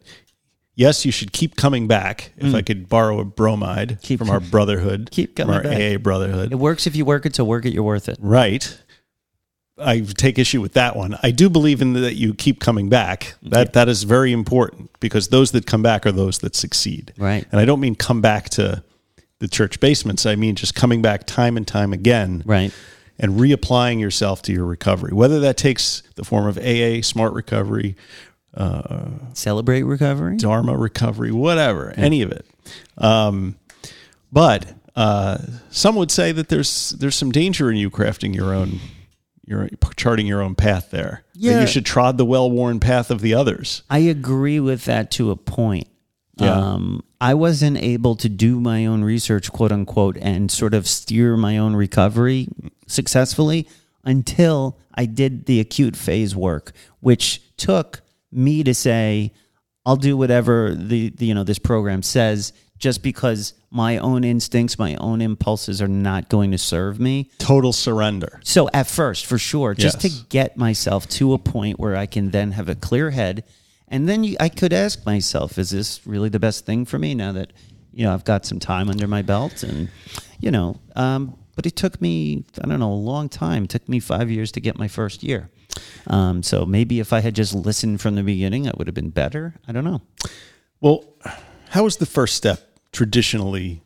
yes, 0.74 1.04
you 1.06 1.12
should 1.12 1.32
keep 1.32 1.54
coming 1.54 1.86
back. 1.86 2.32
If 2.36 2.52
I 2.54 2.62
could 2.62 2.88
borrow 2.88 3.20
a 3.20 3.24
bromide 3.24 3.90
Mm. 3.98 4.02
Keep 4.02 4.18
from 4.18 4.30
our 4.30 4.40
brotherhood, 4.54 5.10
keep 5.12 5.36
coming 5.36 5.54
our 5.54 5.62
back. 5.62 5.94
AA 5.96 5.98
brotherhood, 5.98 6.50
It 6.52 6.56
works 6.56 6.86
if 6.88 6.96
you 6.96 7.04
work 7.04 7.24
it, 7.26 7.36
so 7.36 7.44
work 7.44 7.64
it, 7.64 7.72
you're 7.72 7.84
worth 7.84 8.08
it. 8.08 8.18
right? 8.20 8.76
I 9.82 10.00
take 10.00 10.38
issue 10.38 10.60
with 10.60 10.74
that 10.74 10.94
one. 10.94 11.16
I 11.22 11.30
do 11.30 11.48
believe 11.48 11.80
in 11.80 11.94
that 11.94 12.14
you 12.14 12.34
keep 12.34 12.60
coming 12.60 12.90
back. 12.90 13.34
That 13.42 13.72
that 13.72 13.88
is 13.88 14.02
very 14.02 14.30
important 14.32 14.90
because 15.00 15.28
those 15.28 15.52
that 15.52 15.64
come 15.66 15.82
back 15.82 16.04
are 16.04 16.12
those 16.12 16.40
that 16.40 16.54
succeed. 16.54 17.14
Right. 17.16 17.46
And 17.50 17.58
I 17.60 17.64
don't 17.64 17.80
mean 17.80 17.94
come 17.94 18.20
back 18.20 18.50
to 18.50 18.82
the 19.38 19.48
church 19.48 19.80
basements. 19.80 20.26
I 20.26 20.34
mean 20.36 20.54
just 20.54 20.74
coming 20.74 21.00
back 21.00 21.26
time 21.26 21.56
and 21.56 21.66
time 21.66 21.94
again. 21.94 22.42
Right. 22.44 22.74
And 23.22 23.38
reapplying 23.38 24.00
yourself 24.00 24.40
to 24.42 24.52
your 24.52 24.64
recovery, 24.64 25.12
whether 25.12 25.40
that 25.40 25.58
takes 25.58 26.02
the 26.14 26.24
form 26.24 26.46
of 26.46 26.56
AA, 26.56 27.02
smart 27.02 27.34
recovery, 27.34 27.94
Celebrate 29.34 29.82
recovery. 29.82 30.36
Dharma 30.36 30.76
recovery, 30.76 31.30
whatever, 31.30 31.92
any 31.96 32.22
of 32.22 32.32
it. 32.32 32.46
Um, 32.98 33.56
but 34.32 34.66
uh, 34.96 35.38
some 35.70 35.96
would 35.96 36.10
say 36.10 36.32
that 36.32 36.48
there's 36.48 36.90
there's 36.90 37.14
some 37.14 37.30
danger 37.30 37.70
in 37.70 37.76
you 37.76 37.90
crafting 37.90 38.34
your 38.34 38.52
own, 38.54 38.80
your 39.46 39.68
charting 39.96 40.26
your 40.26 40.42
own 40.42 40.54
path 40.54 40.90
there. 40.90 41.24
That 41.34 41.40
Yeah. 41.40 41.60
you 41.60 41.66
should 41.66 41.86
trod 41.86 42.18
the 42.18 42.24
well 42.24 42.50
worn 42.50 42.80
path 42.80 43.10
of 43.10 43.20
the 43.20 43.34
others. 43.34 43.82
I 43.88 43.98
agree 43.98 44.60
with 44.60 44.84
that 44.86 45.10
to 45.12 45.30
a 45.30 45.36
point. 45.36 45.86
Yeah. 46.36 46.52
Um, 46.54 47.04
I 47.20 47.34
wasn't 47.34 47.76
able 47.76 48.16
to 48.16 48.28
do 48.28 48.60
my 48.60 48.86
own 48.86 49.04
research, 49.04 49.52
quote 49.52 49.72
unquote, 49.72 50.16
and 50.20 50.50
sort 50.50 50.72
of 50.74 50.88
steer 50.88 51.36
my 51.36 51.58
own 51.58 51.76
recovery 51.76 52.48
successfully 52.90 53.68
until 54.04 54.78
I 54.94 55.06
did 55.06 55.46
the 55.46 55.60
acute 55.60 55.96
phase 55.96 56.34
work, 56.34 56.72
which 57.00 57.40
took 57.56 58.02
me 58.32 58.62
to 58.64 58.74
say, 58.74 59.32
I'll 59.86 59.96
do 59.96 60.16
whatever 60.16 60.74
the, 60.74 61.10
the 61.10 61.26
you 61.26 61.34
know 61.34 61.44
this 61.44 61.58
program 61.58 62.02
says, 62.02 62.52
just 62.78 63.02
because 63.02 63.54
my 63.70 63.98
own 63.98 64.24
instincts, 64.24 64.78
my 64.78 64.94
own 64.96 65.20
impulses 65.20 65.80
are 65.82 65.88
not 65.88 66.28
going 66.28 66.50
to 66.50 66.58
serve 66.58 66.98
me. 66.98 67.30
Total 67.38 67.72
surrender. 67.72 68.40
So 68.42 68.68
at 68.72 68.86
first, 68.86 69.26
for 69.26 69.38
sure, 69.38 69.74
just 69.74 70.02
Yes. 70.02 70.14
to 70.20 70.26
get 70.28 70.56
myself 70.56 71.06
to 71.10 71.34
a 71.34 71.38
point 71.38 71.78
where 71.78 71.94
I 71.96 72.06
can 72.06 72.30
then 72.30 72.52
have 72.52 72.68
a 72.68 72.74
clear 72.74 73.10
head, 73.10 73.44
and 73.88 74.08
then 74.08 74.24
you, 74.24 74.36
I 74.40 74.48
could 74.48 74.72
ask 74.72 75.04
myself, 75.06 75.58
is 75.58 75.70
this 75.70 76.06
really 76.06 76.28
the 76.30 76.40
best 76.40 76.64
thing 76.66 76.84
for 76.84 76.98
me 76.98 77.14
now 77.14 77.32
that 77.32 77.52
you 77.92 78.04
know 78.04 78.14
I've 78.14 78.24
got 78.24 78.46
some 78.46 78.58
time 78.58 78.88
under 78.88 79.06
my 79.08 79.22
belt, 79.22 79.62
and 79.62 79.88
you 80.40 80.50
know, 80.50 80.78
um, 80.96 81.36
but 81.60 81.66
it 81.66 81.76
took 81.76 82.00
me 82.00 82.42
I 82.64 82.66
don't 82.66 82.80
know 82.80 82.90
a 82.90 82.94
long 82.94 83.28
time. 83.28 83.64
It 83.64 83.68
took 83.68 83.86
me 83.86 84.00
five 84.00 84.30
years 84.30 84.50
to 84.52 84.60
get 84.62 84.78
my 84.78 84.88
first 84.88 85.22
year. 85.22 85.50
Um, 86.06 86.42
so 86.42 86.64
maybe 86.64 87.00
if 87.00 87.12
I 87.12 87.20
had 87.20 87.34
just 87.34 87.54
listened 87.54 88.00
from 88.00 88.14
the 88.14 88.22
beginning, 88.22 88.64
it 88.64 88.78
would 88.78 88.86
have 88.86 88.94
been 88.94 89.10
better. 89.10 89.56
I 89.68 89.72
don't 89.72 89.84
know. 89.84 90.00
Well, 90.80 91.04
how 91.68 91.84
is 91.84 91.98
the 91.98 92.06
first 92.06 92.34
step 92.34 92.78
traditionally 92.92 93.82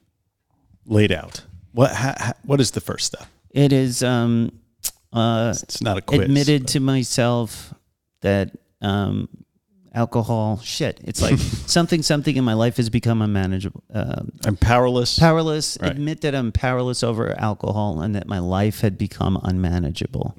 laid 0.87 1.10
out? 1.10 1.42
What 1.72 1.90
ha, 1.90 2.14
ha- 2.16 2.34
what 2.44 2.60
is 2.60 2.70
the 2.70 2.80
first 2.80 3.06
step? 3.06 3.26
It 3.50 3.72
is 3.72 4.04
um, 4.04 4.52
uh, 5.12 5.52
It's 5.60 5.80
not 5.82 5.98
a 5.98 6.00
quiz. 6.00 6.20
admitted 6.20 6.68
to 6.68 6.78
myself 6.78 7.74
that 8.20 8.52
um, 8.82 9.28
alcohol 9.94 10.59
shit. 10.62 11.00
It's 11.04 11.22
like 11.22 11.38
something 11.66 12.02
something 12.02 12.37
in 12.37 12.44
my 12.44 12.54
life 12.54 12.76
has 12.78 12.90
become 12.90 13.22
unmanageable. 13.22 13.83
Uh, 13.92 14.22
I'm 14.44 14.57
powerless. 14.57 15.18
powerless. 15.18 15.78
Right. 15.80 15.92
Admit 15.92 16.22
that 16.22 16.35
I'm 16.35 16.52
powerless 16.52 17.02
over 17.02 17.38
alcohol 17.38 18.00
and 18.00 18.14
that 18.14 18.26
my 18.26 18.38
life 18.40 18.80
had 18.80 18.98
become 18.98 19.38
unmanageable. 19.42 20.37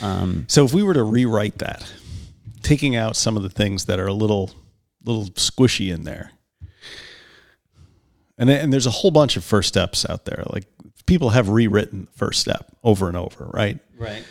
Um, 0.00 0.46
So 0.48 0.64
if 0.64 0.74
we 0.74 0.82
were 0.82 0.94
to 0.94 1.02
rewrite 1.04 1.58
that, 1.58 1.90
taking 2.62 2.96
out 2.96 3.16
some 3.16 3.36
of 3.36 3.42
the 3.42 3.50
things 3.50 3.86
that 3.86 3.98
are 4.00 4.08
a 4.08 4.12
little 4.14 4.50
little 5.04 5.26
squishy 5.26 5.92
in 5.92 6.04
there. 6.04 6.32
And 8.38 8.50
and 8.50 8.72
there's 8.72 8.86
a 8.86 8.90
whole 8.90 9.10
bunch 9.10 9.36
of 9.36 9.44
first 9.44 9.68
steps 9.68 10.08
out 10.08 10.24
there. 10.24 10.42
Like 10.46 10.64
people 11.06 11.30
have 11.30 11.48
rewritten 11.48 12.08
the 12.10 12.18
first 12.18 12.40
step 12.40 12.66
over 12.82 13.06
and 13.08 13.16
over, 13.16 13.44
right? 13.52 13.78
right. 13.96 14.24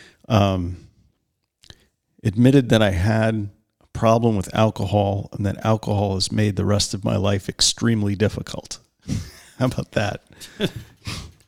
Admitted 2.23 2.69
that 2.69 2.81
I 2.83 2.91
had 2.91 3.35
a 3.35 3.49
problem 3.93 4.35
with 4.35 4.53
alcohol 4.55 5.29
and 5.33 5.45
that 5.45 5.63
alcohol 5.65 6.15
has 6.15 6.31
made 6.31 6.55
the 6.55 6.65
rest 6.65 6.93
of 6.93 7.03
my 7.03 7.15
life 7.17 7.49
extremely 7.49 8.15
difficult. 8.15 8.79
How 9.59 9.65
about 9.65 9.91
that? 9.91 10.23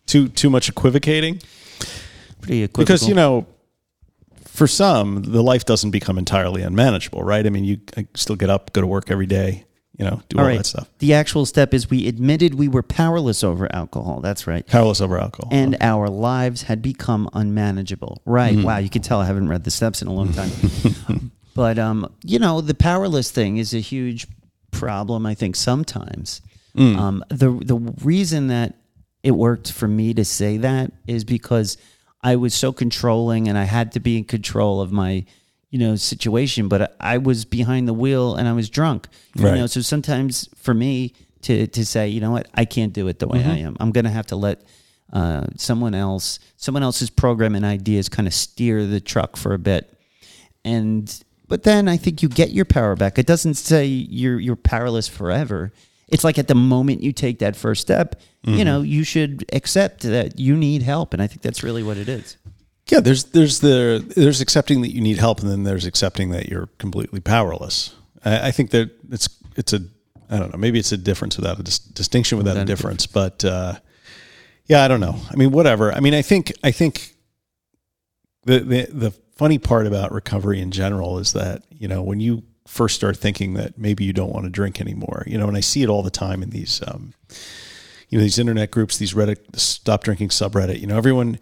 too 0.06 0.28
too 0.28 0.50
much 0.50 0.70
equivocating? 0.70 1.42
Pretty 2.42 2.64
equivocal. 2.64 2.84
because 2.84 3.08
you 3.08 3.16
know 3.16 3.46
for 4.46 4.68
some 4.68 5.24
the 5.24 5.42
life 5.42 5.66
doesn't 5.66 5.92
become 5.92 6.18
entirely 6.18 6.62
unmanageable 6.62 7.24
right 7.24 7.48
i 7.48 7.50
mean 7.50 7.64
you 7.64 7.78
still 8.14 8.36
get 8.36 8.50
up 8.50 8.72
go 8.74 8.82
to 8.82 8.86
work 8.88 9.10
every 9.10 9.26
day 9.26 9.66
you 9.98 10.06
know 10.06 10.22
do 10.30 10.38
all, 10.38 10.44
All 10.44 10.50
right. 10.50 10.58
that 10.58 10.66
stuff 10.66 10.90
The 11.00 11.14
actual 11.14 11.46
step 11.48 11.74
is 11.74 11.90
we 11.90 12.08
admitted 12.08 12.54
we 12.56 12.68
were 12.68 12.84
powerless 12.84 13.44
over 13.44 13.74
alcohol. 13.74 14.20
That's 14.22 14.46
right. 14.46 14.68
powerless 14.68 15.02
over 15.02 15.18
alcohol 15.18 15.50
and 15.52 15.78
our 15.82 16.08
lives 16.10 16.64
had 16.64 16.82
become 16.82 17.30
unmanageable. 17.34 18.22
Right. 18.26 18.54
Mm-hmm. 18.56 18.64
Wow. 18.64 18.78
You 18.78 18.90
can 18.90 19.02
tell 19.02 19.20
I 19.22 19.26
haven't 19.26 19.50
read 19.50 19.64
the 19.64 19.72
steps 19.72 20.02
in 20.02 20.08
a 20.08 20.14
long 20.14 20.34
time. 20.34 20.52
but, 21.56 21.78
um, 21.80 22.12
you 22.24 22.40
know, 22.40 22.62
the 22.62 22.74
powerless 22.74 23.32
thing 23.32 23.58
is 23.58 23.74
a 23.74 23.80
huge 23.80 24.28
problem, 24.72 25.26
I 25.26 25.34
think, 25.36 25.56
sometimes. 25.56 26.42
Mm. 26.78 26.98
Um, 26.98 27.24
the, 27.30 27.52
the 27.64 27.76
reason 28.04 28.48
that 28.48 28.76
it 29.22 29.32
worked 29.32 29.72
for 29.72 29.88
me 29.88 30.14
to 30.16 30.26
say 30.26 30.58
that 30.58 30.92
is 31.08 31.24
because 31.24 31.78
I 32.22 32.36
was 32.36 32.54
so 32.54 32.72
controlling 32.74 33.48
and 33.48 33.58
I 33.58 33.66
had 33.66 33.92
to 33.94 34.00
be 34.00 34.18
in 34.18 34.24
control 34.24 34.82
of 34.82 34.92
my, 34.92 35.26
you 35.70 35.80
know, 35.80 35.96
situation, 35.96 36.68
but 36.68 36.96
I 37.00 37.18
was 37.18 37.46
behind 37.46 37.88
the 37.88 37.94
wheel 37.94 38.36
and 38.36 38.48
I 38.48 38.54
was 38.54 38.70
drunk. 38.70 39.08
You 39.36 39.46
Right. 39.46 39.56
know, 39.56 39.68
so 39.68 39.82
sometimes 39.82 40.50
for 40.56 40.74
me 40.74 41.14
to 41.44 41.68
to 41.68 41.86
say, 41.86 42.08
you 42.08 42.22
know 42.22 42.32
what, 42.32 42.48
I 42.54 42.64
can't 42.66 42.94
do 42.94 43.08
it 43.10 43.20
the 43.20 43.28
way 43.28 43.40
I 43.40 43.44
Mm-hmm. 43.44 43.68
am. 43.68 43.78
I'm 43.80 43.92
going 43.92 44.06
to 44.06 44.12
have 44.12 44.28
to 44.28 44.36
let 44.36 44.62
uh, 45.12 45.46
someone 45.58 45.94
else, 45.94 46.40
someone 46.58 46.82
else's 46.84 47.10
program 47.10 47.54
and 47.56 47.66
ideas, 47.66 48.08
kind 48.10 48.28
of 48.28 48.34
steer 48.34 48.86
the 48.88 49.00
truck 49.02 49.36
for 49.36 49.54
a 49.54 49.60
bit. 49.60 49.94
And 50.66 51.14
but 51.48 51.64
then 51.64 51.88
I 51.88 51.98
think 51.98 52.22
you 52.24 52.30
get 52.30 52.52
your 52.52 52.66
power 52.66 52.96
back. 52.96 53.18
It 53.20 53.26
doesn't 53.26 53.56
say 53.56 53.86
you're 53.86 54.40
you're 54.40 54.56
powerless 54.56 55.08
forever. 55.08 55.72
It's 56.08 56.24
like 56.24 56.38
at 56.38 56.48
the 56.48 56.56
moment 56.56 57.02
you 57.02 57.12
take 57.14 57.40
that 57.40 57.56
first 57.56 57.82
step, 57.82 58.20
Mm-hmm. 58.46 58.58
you 58.58 58.66
know, 58.66 58.82
you 58.82 59.06
should 59.06 59.46
accept 59.54 60.02
that 60.02 60.38
you 60.38 60.58
need 60.58 60.82
help, 60.82 61.14
and 61.14 61.22
I 61.24 61.28
think 61.28 61.42
that's 61.42 61.64
really 61.64 61.82
what 61.82 61.96
it 61.96 62.10
is. 62.10 62.36
yeah 62.92 63.00
there's 63.00 63.24
there's 63.32 63.60
the 63.62 64.04
there's 64.18 64.42
accepting 64.42 64.82
that 64.82 64.92
you 64.94 65.00
need 65.00 65.18
help 65.18 65.40
and 65.40 65.50
then 65.50 65.64
there's 65.64 65.86
accepting 65.86 66.32
that 66.32 66.50
you're 66.50 66.68
completely 66.78 67.22
powerless 67.22 67.96
I, 68.26 68.50
I 68.50 68.52
think 68.52 68.72
that 68.72 68.92
it's 69.10 69.30
it's 69.56 69.72
a 69.72 69.80
I 70.30 70.40
don't 70.40 70.52
know 70.52 70.58
maybe 70.58 70.78
it's 70.78 70.92
a 70.92 70.98
difference 70.98 71.38
without 71.38 71.58
a 71.58 71.64
dis- 71.64 71.80
distinction 71.80 72.38
without, 72.38 72.56
Without 72.58 72.70
a 72.70 72.74
a 72.74 72.76
difference, 72.76 73.08
but 73.08 73.46
uh, 73.46 73.76
yeah, 74.66 74.84
I 74.84 74.90
don't 74.90 75.00
know. 75.00 75.16
I 75.32 75.36
mean, 75.38 75.52
whatever. 75.52 75.94
I 75.94 76.02
mean, 76.02 76.14
I 76.14 76.22
think 76.22 76.52
I 76.62 76.72
think 76.72 77.16
the 78.46 78.60
the 78.60 78.88
the 78.92 79.14
funny 79.36 79.58
part 79.58 79.88
about 79.88 80.12
recovery 80.12 80.62
in 80.62 80.72
general 80.72 81.18
is 81.18 81.34
that 81.34 81.64
you 81.72 81.88
know 81.88 82.02
when 82.02 82.20
you 82.20 82.44
first 82.68 82.96
start 82.96 83.18
thinking 83.18 83.54
that 83.56 83.78
maybe 83.78 84.04
you 84.04 84.14
don't 84.14 84.32
want 84.32 84.46
to 84.46 84.50
drink 84.50 84.80
anymore, 84.80 85.24
you 85.28 85.38
know, 85.38 85.48
and 85.48 85.58
I 85.58 85.60
see 85.60 85.84
it 85.84 85.90
all 85.90 86.02
the 86.02 86.10
time 86.10 86.42
in 86.42 86.50
these. 86.52 86.82
Um, 86.86 87.14
you 88.10 88.20
know 88.20 88.24
these 88.24 88.38
internet 88.38 88.70
groups, 88.70 88.98
these 88.98 89.14
Reddit 89.14 89.58
stop 89.60 90.04
drinking 90.04 90.30
subreddit. 90.30 90.80
You 90.80 90.88
know, 90.88 90.98
everyone. 90.98 91.40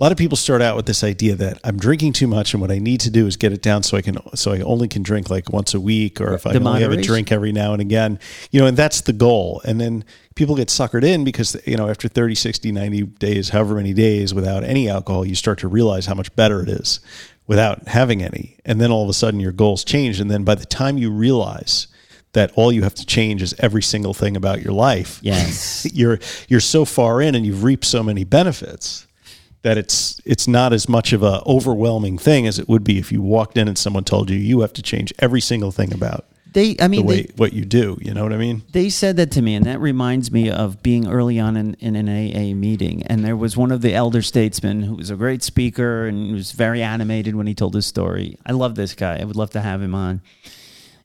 A 0.00 0.04
lot 0.04 0.12
of 0.12 0.18
people 0.18 0.36
start 0.36 0.62
out 0.62 0.76
with 0.76 0.86
this 0.86 1.02
idea 1.02 1.34
that 1.34 1.58
I'm 1.64 1.76
drinking 1.76 2.12
too 2.12 2.28
much, 2.28 2.54
and 2.54 2.60
what 2.60 2.70
I 2.70 2.78
need 2.78 3.00
to 3.00 3.10
do 3.10 3.26
is 3.26 3.36
get 3.36 3.52
it 3.52 3.60
down 3.60 3.82
so 3.82 3.96
I 3.96 4.02
can, 4.02 4.16
so 4.36 4.52
I 4.52 4.60
only 4.60 4.86
can 4.86 5.02
drink 5.02 5.28
like 5.28 5.52
once 5.52 5.74
a 5.74 5.80
week, 5.80 6.20
or 6.20 6.34
if 6.34 6.46
I 6.46 6.52
The 6.52 6.64
only 6.64 6.82
have 6.82 6.92
a 6.92 7.02
drink 7.02 7.32
every 7.32 7.50
now 7.50 7.72
and 7.72 7.82
again, 7.82 8.20
you 8.52 8.60
know, 8.60 8.66
and 8.66 8.76
that's 8.76 9.00
the 9.00 9.12
goal. 9.12 9.60
And 9.64 9.80
then 9.80 10.04
people 10.36 10.54
get 10.54 10.68
suckered 10.68 11.02
in 11.02 11.24
because, 11.24 11.60
you 11.66 11.76
know, 11.76 11.88
after 11.88 12.06
30, 12.06 12.36
60, 12.36 12.70
90 12.70 13.02
days, 13.02 13.48
however 13.48 13.74
many 13.74 13.92
days 13.92 14.32
without 14.32 14.62
any 14.62 14.88
alcohol, 14.88 15.26
you 15.26 15.34
start 15.34 15.58
to 15.58 15.68
realize 15.68 16.06
how 16.06 16.14
much 16.14 16.32
better 16.36 16.62
it 16.62 16.68
is 16.68 17.00
without 17.48 17.88
having 17.88 18.22
any. 18.22 18.56
And 18.64 18.80
then 18.80 18.92
all 18.92 19.02
of 19.02 19.08
a 19.08 19.14
sudden 19.14 19.40
your 19.40 19.50
goals 19.50 19.82
change. 19.82 20.20
And 20.20 20.30
then 20.30 20.44
by 20.44 20.54
the 20.54 20.66
time 20.66 20.96
you 20.96 21.10
realize 21.10 21.88
that 22.34 22.52
all 22.54 22.70
you 22.70 22.84
have 22.84 22.94
to 22.94 23.04
change 23.06 23.42
is 23.42 23.52
every 23.58 23.82
single 23.82 24.14
thing 24.14 24.36
about 24.36 24.62
your 24.62 24.74
life, 24.74 25.18
Yes. 25.22 25.88
you're 25.92 26.20
you're 26.46 26.60
so 26.60 26.84
far 26.84 27.20
in 27.20 27.34
and 27.34 27.44
you've 27.44 27.64
reaped 27.64 27.84
so 27.84 28.04
many 28.04 28.22
benefits 28.22 29.07
that 29.68 29.76
it's 29.76 30.18
it's 30.24 30.48
not 30.48 30.72
as 30.72 30.88
much 30.88 31.12
of 31.12 31.22
a 31.22 31.42
overwhelming 31.46 32.16
thing 32.16 32.46
as 32.46 32.58
it 32.58 32.66
would 32.70 32.82
be 32.82 32.98
if 32.98 33.12
you 33.12 33.20
walked 33.20 33.58
in 33.58 33.68
and 33.68 33.76
someone 33.76 34.02
told 34.02 34.30
you 34.30 34.38
you 34.38 34.60
have 34.62 34.72
to 34.72 34.80
change 34.80 35.12
every 35.18 35.42
single 35.42 35.70
thing 35.70 35.92
about 35.92 36.24
They, 36.54 36.70
I 36.80 36.84
the 36.84 36.88
mean, 36.88 37.04
way 37.06 37.22
they, 37.22 37.32
what 37.36 37.52
you 37.52 37.66
do. 37.66 37.98
You 38.00 38.14
know 38.14 38.22
what 38.22 38.32
I 38.32 38.38
mean? 38.38 38.62
they 38.72 38.88
said 38.88 39.18
that 39.18 39.30
to 39.32 39.42
me, 39.42 39.54
and 39.54 39.66
that 39.66 39.78
reminds 39.80 40.32
me 40.32 40.48
of 40.50 40.82
being 40.82 41.06
early 41.06 41.38
on 41.38 41.58
in, 41.58 41.74
in 41.80 41.94
an 41.96 42.08
AA 42.08 42.54
meeting. 42.54 43.02
And 43.10 43.22
there 43.22 43.36
was 43.36 43.58
one 43.58 43.70
of 43.70 43.82
the 43.82 43.92
elder 43.92 44.22
statesmen 44.22 44.84
who 44.84 44.94
was 44.96 45.10
a 45.10 45.16
great 45.16 45.42
speaker 45.42 46.06
and 46.06 46.32
was 46.32 46.52
very 46.52 46.82
animated 46.82 47.34
when 47.36 47.46
he 47.46 47.54
told 47.54 47.74
his 47.74 47.84
story. 47.86 48.38
I 48.46 48.52
love 48.52 48.74
this 48.74 48.94
guy. 48.94 49.18
I 49.20 49.24
would 49.24 49.36
love 49.36 49.50
to 49.50 49.60
have 49.60 49.82
him 49.82 49.94
on. 49.94 50.22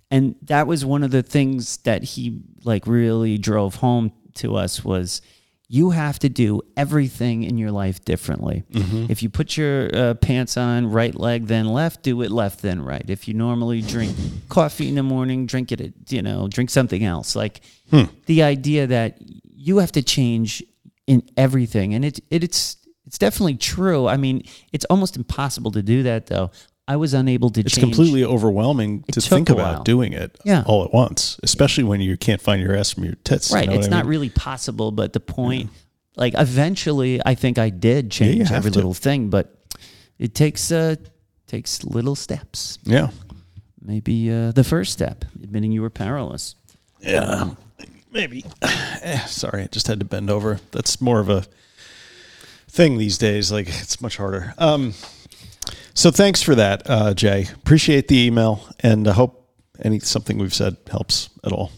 And 0.10 0.36
that 0.44 0.68
was 0.68 0.86
one 0.86 1.04
of 1.04 1.12
the 1.12 1.24
things 1.24 1.78
that 1.84 2.04
he 2.04 2.42
like 2.64 2.88
really 2.88 3.38
drove 3.38 3.76
home 3.76 4.14
to 4.36 4.56
us 4.56 4.86
was 4.86 5.22
you 5.74 5.90
have 5.90 6.20
to 6.20 6.30
do 6.30 6.62
everything 6.78 7.42
in 7.42 7.58
your 7.58 7.72
life 7.72 8.06
differently. 8.06 8.64
If 9.10 9.24
you 9.24 9.30
put 9.30 9.58
your 9.58 9.90
uh, 9.92 10.14
pants 10.14 10.56
on 10.56 10.92
right 10.92 11.16
leg 11.16 11.48
then 11.48 11.66
left, 11.66 12.04
do 12.04 12.22
it 12.22 12.30
left 12.30 12.62
then 12.62 12.80
right. 12.80 13.04
If 13.08 13.28
you 13.28 13.34
normally 13.34 13.82
drink 13.82 14.16
coffee 14.50 14.88
in 14.88 14.94
the 14.94 15.02
morning, 15.02 15.48
drink 15.48 15.72
it 15.72 15.82
at, 15.82 15.94
you 16.12 16.22
know, 16.22 16.48
drink 16.48 16.70
something 16.70 17.04
else. 17.04 17.36
Like 17.36 17.62
the 18.28 18.44
idea 18.44 18.86
that 18.86 19.18
you 19.50 19.80
have 19.80 19.92
to 19.94 20.04
change 20.04 20.62
in 21.08 21.24
everything 21.38 21.96
and 21.96 22.06
it, 22.06 22.20
it 22.30 22.44
it's 22.44 22.78
it's 23.08 23.18
definitely 23.18 23.58
true. 23.58 24.08
I 24.08 24.18
mean, 24.18 24.44
it's 24.72 24.86
almost 24.86 25.18
impossible 25.18 25.72
to 25.72 25.82
do 25.82 26.04
that 26.04 26.28
though. 26.28 26.52
I 26.88 26.98
was 26.98 27.14
unable 27.14 27.50
to 27.52 27.62
It's 27.62 27.76
change. 27.76 27.84
completely 27.96 28.26
overwhelming 28.26 29.04
to 29.12 29.22
took 29.22 29.30
think 29.30 29.50
a 29.50 29.54
about 29.54 29.86
doing 29.86 30.12
it 30.14 30.38
Yeah. 30.44 30.64
all 30.66 30.84
at 30.84 30.94
once, 30.94 31.40
especially 31.42 31.86
when 31.86 32.02
you 32.02 32.18
can't 32.18 32.42
find 32.42 32.62
your 32.62 32.76
ass 32.76 32.92
from 32.92 33.06
your 33.06 33.16
tits. 33.24 33.50
you 33.50 33.56
Right. 33.56 33.66
know 33.68 33.76
what 33.76 33.86
it's 33.86 33.88
I 33.88 33.92
not 33.98 34.04
mean? 34.06 34.10
really 34.12 34.30
possible, 34.30 34.92
but 34.92 35.14
the 35.14 35.22
point, 35.22 35.70
like, 36.18 36.34
eventually, 36.38 37.22
I 37.26 37.36
think 37.36 37.58
I 37.58 37.70
did 37.70 38.12
change 38.12 38.50
have 38.50 38.58
every 38.58 38.72
to. 38.72 38.78
little 38.80 38.94
thing, 38.94 39.30
but 39.30 39.56
it 40.20 40.36
takes 40.36 40.72
uh 40.72 40.96
takes 41.48 41.84
little 41.84 42.16
steps. 42.16 42.80
Yeah. 42.84 43.10
Maybe 43.82 44.32
uh, 44.32 44.52
the 44.52 44.64
first 44.64 44.92
step, 44.94 45.24
admitting 45.44 45.72
you 45.72 45.82
were 45.82 45.90
powerless. 45.90 46.56
Yeah. 47.02 47.52
Maybe. 48.12 48.44
Eh, 49.06 49.20
sorry, 49.26 49.64
I 49.64 49.68
just 49.68 49.88
had 49.88 50.00
to 50.00 50.06
bend 50.06 50.30
over. 50.30 50.60
That's 50.72 51.02
more 51.02 51.20
of 51.20 51.28
a 51.30 51.44
thing 52.70 52.98
these 52.98 53.18
days. 53.18 53.52
Like 53.52 53.68
it's 53.68 54.00
much 54.02 54.16
harder. 54.18 54.54
Um, 54.58 54.94
so 55.94 56.12
thanks 56.12 56.42
for 56.42 56.56
that, 56.56 56.90
uh, 56.90 57.14
Jay. 57.14 57.48
Appreciate 57.56 58.08
the 58.08 58.18
email, 58.26 58.68
and 58.80 59.08
I 59.08 59.14
hope 59.14 59.50
any 59.84 60.00
something 60.00 60.38
we've 60.38 60.54
said 60.54 60.78
helps 60.90 61.30
at 61.44 61.52
all. 61.52 61.72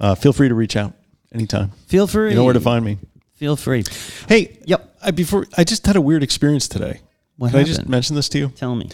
Uh, 0.00 0.14
feel 0.14 0.32
free 0.32 0.48
to 0.48 0.54
reach 0.54 0.76
out 0.76 0.94
anytime. 1.32 1.70
Feel 1.86 2.06
free. 2.06 2.30
You 2.30 2.36
know 2.36 2.44
where 2.44 2.54
to 2.54 2.60
find 2.60 2.84
me. 2.84 2.98
Feel 3.34 3.56
free. 3.56 3.84
Hey, 4.28 4.58
Yep. 4.66 4.88
I, 5.04 5.10
before 5.10 5.46
I 5.56 5.64
just 5.64 5.84
had 5.86 5.96
a 5.96 6.00
weird 6.00 6.22
experience 6.22 6.68
today. 6.68 7.00
What 7.36 7.50
Can 7.50 7.60
I 7.60 7.64
just 7.64 7.78
happened? 7.78 7.90
mention 7.90 8.14
this 8.16 8.28
to 8.30 8.38
you? 8.38 8.48
Tell 8.50 8.76
me. 8.76 8.88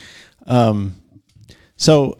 So, 1.76 2.18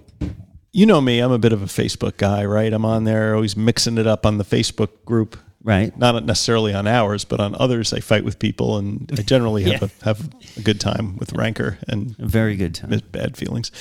you 0.72 0.85
know 0.87 1.01
me, 1.01 1.20
I'm 1.20 1.33
a 1.33 1.38
bit 1.38 1.53
of 1.53 1.62
a 1.62 1.66
Facebook 1.66 2.16
guy, 2.18 2.44
right? 2.44 2.72
I'm 2.72 2.85
on 2.85 3.05
there, 3.05 3.35
always 3.35 3.57
mixing 3.57 3.96
it 3.98 4.07
up 4.07 4.27
on 4.27 4.37
the 4.38 4.44
Facebook 4.44 4.90
group. 5.05 5.37
Right. 5.62 5.96
Not 5.98 6.24
necessarily 6.24 6.72
on 6.72 6.86
ours, 6.86 7.24
but 7.24 7.40
on 7.40 7.56
others. 7.58 7.92
I 7.92 7.98
fight 8.00 8.24
with 8.24 8.38
people, 8.38 8.78
and 8.78 9.10
I 9.18 9.22
generally 9.22 9.64
have 9.64 9.82
Yeah. 9.82 9.88
a, 10.02 10.04
have 10.04 10.30
a 10.56 10.60
good 10.60 10.80
time 10.80 11.16
with 11.16 11.32
rancor 11.32 11.78
and 11.88 12.14
A 12.20 12.26
very 12.26 12.56
good 12.56 12.74
time. 12.76 13.00
bad 13.10 13.36
feelings. 13.36 13.72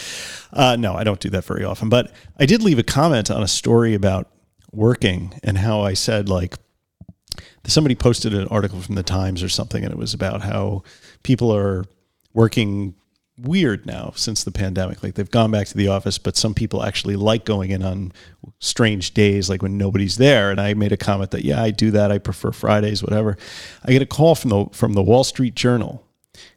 Uh, 0.51 0.75
no, 0.75 0.95
I 0.95 1.03
don't 1.03 1.19
do 1.19 1.29
that 1.29 1.45
very 1.45 1.63
often. 1.63 1.87
But 1.89 2.11
I 2.39 2.45
did 2.47 2.63
leave 2.63 2.79
a 2.79 2.83
comment 2.83 3.29
on 3.29 3.43
a 3.43 3.47
story 3.47 3.93
about 3.93 4.27
working 4.71 5.39
and 5.43 5.57
how 5.59 5.81
I 5.81 5.93
said 5.93 6.27
like 6.29 6.55
somebody 7.65 7.95
posted 7.95 8.33
an 8.33 8.47
article 8.47 8.81
from 8.81 8.95
the 8.95 9.03
Times 9.03 9.43
or 9.43 9.49
something, 9.49 9.83
and 9.83 9.91
it 9.93 9.97
was 9.97 10.13
about 10.15 10.41
how 10.41 10.83
people 11.23 11.53
are 11.53 11.85
working 12.33 12.95
weird 13.39 13.85
now 13.85 14.13
since 14.15 14.43
the 14.43 14.51
pandemic. 14.51 15.03
Like 15.03 15.15
they've 15.15 15.29
gone 15.29 15.51
back 15.51 15.67
to 15.67 15.77
the 15.77 15.87
office, 15.87 16.17
but 16.17 16.35
some 16.35 16.53
people 16.53 16.83
actually 16.83 17.15
like 17.15 17.45
going 17.45 17.71
in 17.71 17.83
on 17.83 18.11
strange 18.59 19.13
days, 19.13 19.49
like 19.49 19.61
when 19.61 19.77
nobody's 19.77 20.17
there. 20.17 20.51
And 20.51 20.59
I 20.59 20.73
made 20.73 20.91
a 20.91 20.97
comment 20.97 21.31
that 21.31 21.43
yeah, 21.45 21.61
I 21.61 21.71
do 21.71 21.91
that. 21.91 22.11
I 22.11 22.17
prefer 22.17 22.51
Fridays, 22.51 23.03
whatever. 23.03 23.37
I 23.85 23.91
get 23.91 24.01
a 24.01 24.05
call 24.07 24.35
from 24.35 24.49
the 24.49 24.65
from 24.71 24.93
the 24.93 25.03
Wall 25.03 25.23
Street 25.23 25.55
Journal 25.55 26.03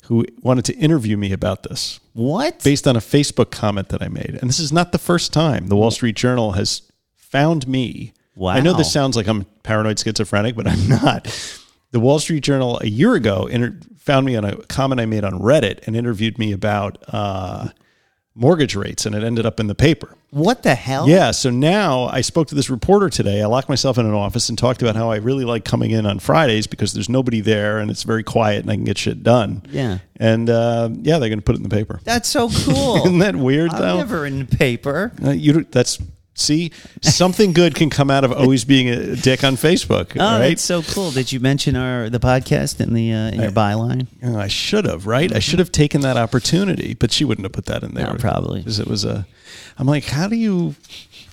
who 0.04 0.24
wanted 0.42 0.64
to 0.66 0.74
interview 0.76 1.16
me 1.16 1.32
about 1.32 1.62
this 1.62 2.00
What? 2.12 2.62
based 2.64 2.86
on 2.88 2.96
a 2.96 3.00
Facebook 3.00 3.50
comment 3.50 3.88
that 3.90 4.02
I 4.02 4.08
made. 4.08 4.38
And 4.40 4.48
this 4.48 4.58
is 4.58 4.72
not 4.72 4.92
the 4.92 4.98
first 4.98 5.32
time 5.32 5.68
the 5.68 5.76
Wall 5.76 5.90
Street 5.90 6.16
Journal 6.16 6.52
has 6.52 6.82
found 7.14 7.68
me. 7.68 8.12
Wow. 8.34 8.50
I 8.50 8.60
know 8.60 8.72
this 8.72 8.92
sounds 8.92 9.16
like 9.16 9.28
I'm 9.28 9.44
paranoid 9.62 9.98
schizophrenic, 9.98 10.56
but 10.56 10.66
I'm 10.66 10.88
not. 11.02 11.28
The 11.92 12.00
Wall 12.00 12.18
Street 12.18 12.42
Journal 12.42 12.78
a 12.82 12.86
year 12.86 13.14
ago 13.14 13.46
inter- 13.46 13.78
found 14.00 14.26
me 14.26 14.34
on 14.34 14.44
a 14.44 14.56
comment 14.64 15.00
I 15.00 15.06
made 15.06 15.24
on 15.24 15.34
Reddit 15.38 15.86
and 15.86 15.94
interviewed 15.94 16.38
me 16.38 16.52
about 16.52 16.98
uh, 17.08 17.68
mortgage 18.34 18.74
rates, 18.74 19.06
and 19.06 19.14
it 19.14 19.22
ended 19.22 19.46
up 19.46 19.60
in 19.60 19.66
the 19.66 19.74
paper. 19.74 20.16
What 20.30 20.62
the 20.62 20.74
hell? 20.76 21.08
Yeah, 21.08 21.32
so 21.32 21.50
now 21.50 22.04
I 22.04 22.20
spoke 22.20 22.46
to 22.48 22.54
this 22.54 22.70
reporter 22.70 23.10
today. 23.10 23.42
I 23.42 23.46
locked 23.46 23.68
myself 23.68 23.98
in 23.98 24.06
an 24.06 24.14
office 24.14 24.48
and 24.48 24.56
talked 24.56 24.80
about 24.80 24.94
how 24.94 25.10
I 25.10 25.16
really 25.16 25.44
like 25.44 25.64
coming 25.64 25.90
in 25.90 26.06
on 26.06 26.20
Fridays 26.20 26.66
because 26.68 26.92
there's 26.92 27.08
nobody 27.08 27.40
there 27.40 27.78
and 27.78 27.90
it's 27.90 28.04
very 28.04 28.22
quiet 28.22 28.62
and 28.62 28.70
I 28.70 28.76
can 28.76 28.84
get 28.84 28.96
shit 28.96 29.22
done. 29.24 29.62
Yeah. 29.70 29.98
And 30.16 30.48
uh, 30.48 30.88
yeah, 30.92 31.18
they're 31.18 31.28
going 31.28 31.40
to 31.40 31.44
put 31.44 31.56
it 31.56 31.58
in 31.58 31.64
the 31.64 31.68
paper. 31.68 32.00
That's 32.04 32.28
so 32.28 32.48
cool. 32.64 32.98
Isn't 32.98 33.18
that 33.18 33.34
weird 33.34 33.72
I'm 33.72 33.80
though? 33.80 33.96
never 33.96 34.24
in 34.24 34.38
the 34.38 34.56
paper. 34.56 35.12
Uh, 35.22 35.30
you 35.30 35.64
that's 35.64 35.98
see 36.34 36.72
something 37.02 37.52
good 37.52 37.74
can 37.74 37.90
come 37.90 38.10
out 38.10 38.24
of 38.24 38.32
always 38.32 38.64
being 38.64 38.88
a 38.88 39.16
dick 39.16 39.44
on 39.44 39.56
Facebook. 39.56 40.16
Oh, 40.16 40.38
right? 40.38 40.48
that's 40.50 40.62
so 40.62 40.82
cool. 40.82 41.10
Did 41.10 41.32
you 41.32 41.40
mention 41.40 41.76
our 41.76 42.08
the 42.08 42.20
podcast 42.20 42.80
in 42.80 42.94
the 42.94 43.12
uh, 43.12 43.28
in 43.30 43.40
your 43.40 43.50
byline? 43.52 44.06
Oh, 44.22 44.38
I 44.38 44.48
should 44.48 44.84
have, 44.86 45.06
right? 45.06 45.34
I 45.34 45.38
should 45.38 45.58
have 45.58 45.72
taken 45.72 46.00
that 46.02 46.16
opportunity, 46.16 46.94
but 46.94 47.12
she 47.12 47.24
wouldn't 47.24 47.44
have 47.44 47.52
put 47.52 47.66
that 47.66 47.82
in 47.82 47.94
there. 47.94 48.06
No, 48.06 48.14
probably. 48.18 48.60
because 48.60 48.78
it 48.78 48.86
was 48.86 49.04
a. 49.04 49.26
I'm 49.78 49.86
like, 49.86 50.04
how 50.04 50.28
do 50.28 50.36
you? 50.36 50.74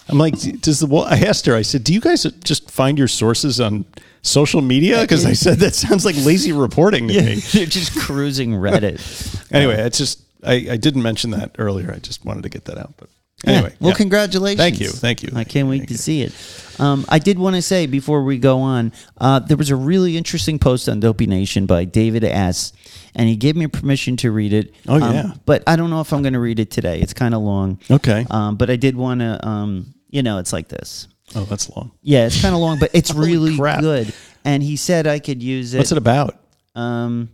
I'm 0.10 0.18
like, 0.18 0.34
does 0.62 0.80
the? 0.80 0.86
Wall- 0.88 1.06
I 1.06 1.20
asked 1.20 1.46
her. 1.46 1.56
I 1.56 1.62
said, 1.62 1.84
do 1.84 1.94
you 1.94 2.00
guys 2.02 2.24
just 2.44 2.70
find 2.72 2.98
your 2.98 3.08
sources 3.10 3.60
on 3.60 3.86
social 4.22 4.62
media? 4.62 5.02
Because 5.02 5.26
I 5.26 5.34
said 5.34 5.58
that 5.60 5.76
sounds 5.76 6.06
like 6.06 6.16
lazy 6.26 6.52
reporting 6.52 7.08
to 7.10 7.14
me. 7.22 7.42
You're 7.52 7.66
just 7.66 7.98
cruising 7.98 8.52
Reddit. 8.52 9.52
Anyway, 9.54 9.76
it's 9.76 9.98
just 9.98 10.22
I, 10.44 10.54
I 10.72 10.78
didn't 10.78 11.04
mention 11.04 11.32
that 11.32 11.56
earlier. 11.58 11.92
I 11.94 12.00
just 12.00 12.24
wanted 12.26 12.44
to 12.44 12.50
get 12.50 12.66
that 12.66 12.78
out. 12.78 12.94
But 12.98 13.10
anyway, 13.46 13.76
well, 13.80 13.90
yeah. 13.92 13.96
congratulations. 13.96 14.58
Thank 14.60 14.80
you, 14.80 14.90
thank 14.90 15.24
you, 15.24 15.30
I 15.36 15.44
can't 15.44 15.68
wait 15.70 15.80
thank 15.80 15.88
to 15.90 15.94
you. 15.94 15.98
see 15.98 16.22
it. 16.24 16.34
Um, 16.80 17.06
I 17.10 17.20
did 17.20 17.40
want 17.40 17.56
to 17.56 17.62
say 17.62 17.88
before 17.88 18.24
we 18.24 18.38
go 18.38 18.60
on, 18.60 18.94
uh, 19.18 19.40
there 19.40 19.58
was 19.58 19.70
a 19.72 19.76
really 19.76 20.16
interesting 20.16 20.60
post 20.60 20.88
on 20.88 21.00
Dopey 21.00 21.26
Nation 21.26 21.66
by 21.66 21.86
David 21.86 22.24
S. 22.24 22.72
And 23.16 23.28
he 23.28 23.36
gave 23.36 23.56
me 23.56 23.66
permission 23.66 24.16
to 24.18 24.30
read 24.32 24.54
it. 24.54 24.76
Oh, 24.88 25.02
Um, 25.02 25.16
yeah. 25.16 25.32
but 25.48 25.64
I 25.66 25.76
don't 25.76 25.90
know 25.90 26.02
if 26.02 26.14
I'm 26.14 26.22
going 26.22 26.34
to 26.36 26.40
read 26.40 26.60
it 26.60 26.70
today. 26.70 27.00
It's 27.00 27.14
kind 27.14 27.34
of 27.34 27.42
long. 27.42 27.80
Okay. 27.90 28.28
Um, 28.30 28.58
but 28.58 28.70
I 28.70 28.76
did 28.76 28.96
want 28.96 29.22
to, 29.22 29.44
um, 29.48 29.96
you 30.12 30.22
know, 30.22 30.38
it's 30.38 30.54
like 30.54 30.68
this. 30.68 31.08
Oh, 31.34 31.44
that's 31.46 31.68
long. 31.76 31.90
Yeah, 32.04 32.28
it's 32.28 32.40
kind 32.40 32.54
of 32.54 32.62
long, 32.62 32.78
but 32.78 32.92
it's 32.94 33.12
really 33.16 33.58
crap. 33.58 33.80
good. 33.82 34.14
And 34.46 34.62
he 34.62 34.76
said 34.76 35.08
I 35.08 35.18
could 35.18 35.42
use 35.42 35.74
it. 35.74 35.80
What's 35.80 35.92
it 35.92 35.98
about? 35.98 36.38
Um, 36.76 37.30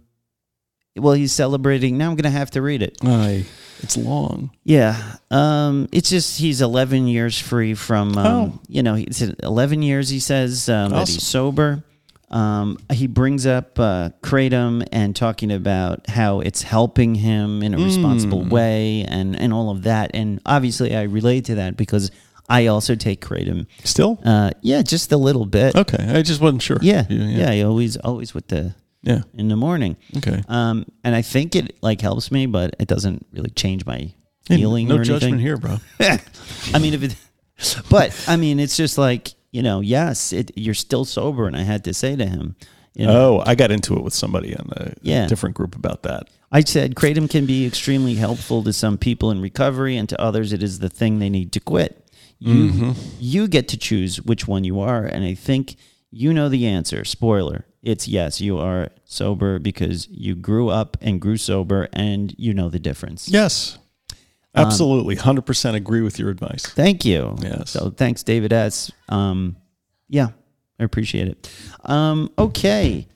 well, 0.96 1.16
he's 1.16 1.34
celebrating. 1.34 1.98
Now 1.98 2.10
I'm 2.12 2.16
going 2.16 2.24
to 2.32 2.38
have 2.38 2.52
to 2.52 2.62
read 2.62 2.82
it. 2.82 2.98
I. 3.04 3.44
It's 3.84 3.98
long. 3.98 4.52
Yeah. 4.64 5.18
Um, 5.30 5.88
it's 5.92 6.10
just 6.10 6.40
he's 6.40 6.62
11 6.62 7.08
years 7.08 7.38
free 7.38 7.74
from, 7.76 8.18
um, 8.18 8.26
Oh. 8.26 8.60
you 8.68 8.82
know, 8.82 8.96
he's 8.96 9.22
11 9.22 9.82
years, 9.82 10.10
he 10.10 10.20
says, 10.20 10.70
um, 10.70 10.92
that 10.92 11.08
he's 11.08 11.22
sober. 11.24 11.84
Um, 12.32 12.80
he 12.92 13.06
brings 13.06 13.46
up 13.46 13.80
uh, 13.80 14.10
kratom 14.24 14.88
and 14.92 15.16
talking 15.16 15.52
about 15.52 16.10
how 16.10 16.40
it's 16.40 16.64
helping 16.64 17.14
him 17.14 17.62
in 17.62 17.76
a 17.76 17.78
responsible 17.78 18.44
way 18.44 19.06
and 19.08 19.40
and 19.40 19.54
all 19.54 19.70
of 19.70 19.84
that. 19.84 20.12
And 20.16 20.42
obviously, 20.44 20.96
I 20.96 21.04
relate 21.04 21.46
to 21.46 21.56
that 21.56 21.78
because 21.78 22.10
I 22.50 22.66
also 22.68 22.96
take 22.96 23.22
kratom. 23.22 23.68
Still? 23.84 24.20
Uh, 24.26 24.50
yeah, 24.62 24.82
just 24.82 25.12
a 25.12 25.18
little 25.18 25.46
bit. 25.46 25.76
okay. 25.76 26.04
I 26.18 26.24
just 26.24 26.42
wasn't 26.42 26.64
sure. 26.64 26.80
Yeah, 26.82 27.06
yeah. 27.08 27.38
yeah, 27.38 27.52
I 27.52 27.62
always 27.62 27.98
always 27.98 28.34
with 28.34 28.48
the 28.48 28.74
Yeah. 29.04 29.22
in 29.36 29.50
the 29.50 29.56
morning. 29.58 29.98
Okay. 30.18 30.42
Um, 30.48 30.86
and 31.04 31.14
I 31.16 31.22
think 31.22 31.56
it 31.56 31.78
like 31.82 32.02
helps 32.02 32.32
me, 32.32 32.46
but 32.46 32.76
it 32.80 32.88
doesn't 32.88 33.26
really 33.34 33.50
change 33.52 33.86
my 33.86 34.14
Hey, 34.48 34.58
feeling 34.58 34.88
no 34.90 34.96
or 34.98 35.04
judgment 35.04 35.36
anything. 35.36 35.40
here, 35.40 35.58
bro. 35.58 35.78
I 36.74 36.80
mean, 36.80 36.94
if 36.94 37.04
it, 37.04 37.16
but 37.90 38.26
I 38.28 38.36
mean, 38.38 38.60
it's 38.60 38.76
just 38.78 38.98
like 38.98 39.34
you 39.52 39.62
know, 39.62 39.82
yes, 39.82 40.34
it, 40.34 40.52
you're 40.56 40.74
still 40.74 41.06
sober, 41.06 41.46
and 41.48 41.56
I 41.56 41.62
had 41.62 41.84
to 41.84 41.94
say 41.94 42.16
to 42.16 42.26
him, 42.26 42.56
you 42.96 43.06
know, 43.06 43.38
Oh, 43.38 43.44
I 43.46 43.54
got 43.56 43.70
into 43.72 43.96
it 43.96 44.04
with 44.04 44.14
somebody 44.14 44.52
in 44.52 44.68
a 44.72 44.94
Yeah. 45.04 45.28
different 45.28 45.56
group 45.56 45.76
about 45.76 46.04
that. 46.04 46.30
I 46.52 46.62
said 46.62 46.96
kratom 46.96 47.30
can 47.30 47.46
be 47.46 47.66
extremely 47.66 48.16
helpful 48.16 48.64
to 48.64 48.74
some 48.74 48.98
people 48.98 49.32
in 49.32 49.42
recovery, 49.42 49.96
and 49.98 50.10
to 50.10 50.20
others, 50.22 50.52
it 50.54 50.62
is 50.64 50.80
the 50.80 50.90
thing 50.90 51.20
they 51.20 51.30
need 51.30 51.52
to 51.54 51.60
quit. 51.60 52.00
You 52.40 52.96
you 53.20 53.48
get 53.48 53.70
to 53.70 53.78
choose 53.78 54.22
which 54.22 54.46
one 54.48 54.64
you 54.66 54.80
are, 54.82 55.06
and 55.06 55.24
I 55.24 55.34
think 55.36 55.76
you 56.12 56.34
know 56.34 56.50
the 56.50 56.66
answer. 56.68 57.06
Spoiler: 57.06 57.66
It's 57.84 58.08
yes, 58.08 58.40
you 58.40 58.58
are 58.58 58.90
sober 59.04 59.60
because 59.60 60.08
you 60.08 60.36
grew 60.36 60.70
up 60.70 60.98
and 61.02 61.20
grew 61.20 61.38
sober, 61.38 61.90
and 61.92 62.34
you 62.38 62.54
know 62.54 62.70
the 62.70 62.80
difference. 62.80 63.28
Yes. 63.28 63.78
Um, 64.56 64.68
Absolutely. 64.68 65.16
100% 65.16 65.76
agree 65.76 66.02
with 66.02 66.18
your 66.18 66.30
advice. 66.30 66.66
Thank 66.66 67.04
you. 67.06 67.36
Yes. 67.42 67.72
So 67.72 67.90
thanks, 67.90 68.24
David 68.24 68.54
S. 68.54 68.92
Um, 69.10 69.58
yeah, 70.08 70.30
I 70.80 70.84
appreciate 70.84 71.28
it. 71.28 71.50
Um, 71.84 72.32
okay. 72.38 73.08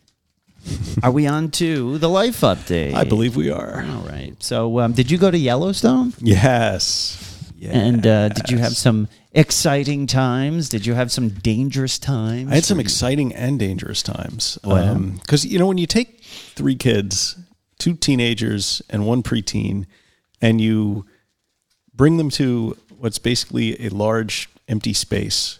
Are 1.03 1.11
we 1.11 1.27
on 1.27 1.51
to 1.51 1.97
the 1.97 2.09
life 2.09 2.41
update? 2.41 2.93
I 2.93 3.05
believe 3.05 3.35
we 3.35 3.49
are. 3.49 3.85
All 3.89 4.01
right. 4.01 4.35
So, 4.39 4.79
um, 4.79 4.93
did 4.93 5.09
you 5.09 5.17
go 5.17 5.31
to 5.31 5.37
Yellowstone? 5.37 6.13
Yes. 6.19 7.23
Yeah. 7.55 7.77
And 7.77 8.05
uh, 8.05 8.29
did 8.29 8.49
you 8.49 8.57
have 8.57 8.75
some 8.75 9.07
exciting 9.37 10.07
times? 10.07 10.67
Did 10.67 10.85
you 10.85 10.95
have 10.95 11.11
some 11.11 11.29
dangerous 11.29 11.99
times? 11.99 12.51
I 12.51 12.55
had 12.55 12.65
some 12.65 12.79
exciting 12.79 13.33
and 13.33 13.59
dangerous 13.59 14.01
times. 14.01 14.57
Because, 15.21 15.45
you 15.45 15.59
know, 15.59 15.67
when 15.67 15.77
you 15.77 15.85
take 15.85 16.23
three 16.23 16.75
kids, 16.75 17.37
two 17.77 17.93
teenagers 17.93 18.81
and 18.89 19.05
one 19.05 19.21
preteen, 19.21 19.85
and 20.41 20.59
you 20.59 21.05
bring 21.93 22.17
them 22.17 22.29
to 22.31 22.75
what's 22.97 23.19
basically 23.19 23.85
a 23.85 23.89
large 23.89 24.49
empty 24.67 24.93
space, 24.93 25.59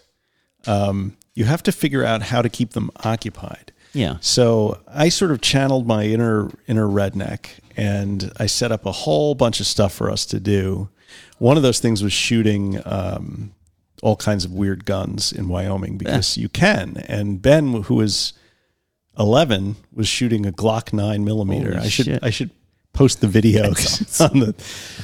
um, 0.66 1.16
you 1.36 1.46
have 1.46 1.62
to 1.64 1.72
figure 1.72 2.04
out 2.04 2.24
how 2.24 2.42
to 2.42 2.50
keep 2.50 2.72
them 2.72 2.90
occupied. 3.04 3.72
Yeah. 3.94 4.18
So 4.22 4.80
I 4.88 5.10
sort 5.10 5.32
of 5.32 5.42
channeled 5.42 5.88
my 5.88 6.04
inner 6.06 6.50
inner 6.68 6.88
redneck, 6.88 7.50
and 7.76 8.32
I 8.38 8.48
set 8.48 8.72
up 8.72 8.86
a 8.86 8.92
whole 8.92 9.36
bunch 9.36 9.60
of 9.60 9.68
stuff 9.68 9.94
for 9.94 10.10
us 10.12 10.26
to 10.28 10.40
do. 10.40 10.90
One 11.38 11.58
of 11.58 11.64
those 11.64 11.80
things 11.80 12.04
was 12.04 12.14
shooting 12.14 12.82
um, 12.86 13.54
all 14.04 14.16
kinds 14.16 14.46
of 14.46 14.52
weird 14.54 14.86
guns 14.86 15.32
in 15.32 15.48
Wyoming 15.48 15.98
because 15.98 16.38
you 16.38 16.50
can. 16.50 16.98
And 17.08 17.42
Ben, 17.42 17.84
who 17.84 17.96
was 17.96 18.34
eleven, 19.18 19.76
was 19.94 20.08
shooting 20.08 20.46
a 20.46 20.52
Glock 20.52 20.94
nine 20.94 21.24
millimeter. 21.26 21.74
Holy 21.74 21.86
I 21.86 21.90
should 21.90 22.06
shit. 22.06 22.24
I 22.24 22.30
should 22.30 22.52
post 22.94 23.22
the 23.22 23.28
video 23.28 23.64
on 24.20 24.40
the 24.40 24.56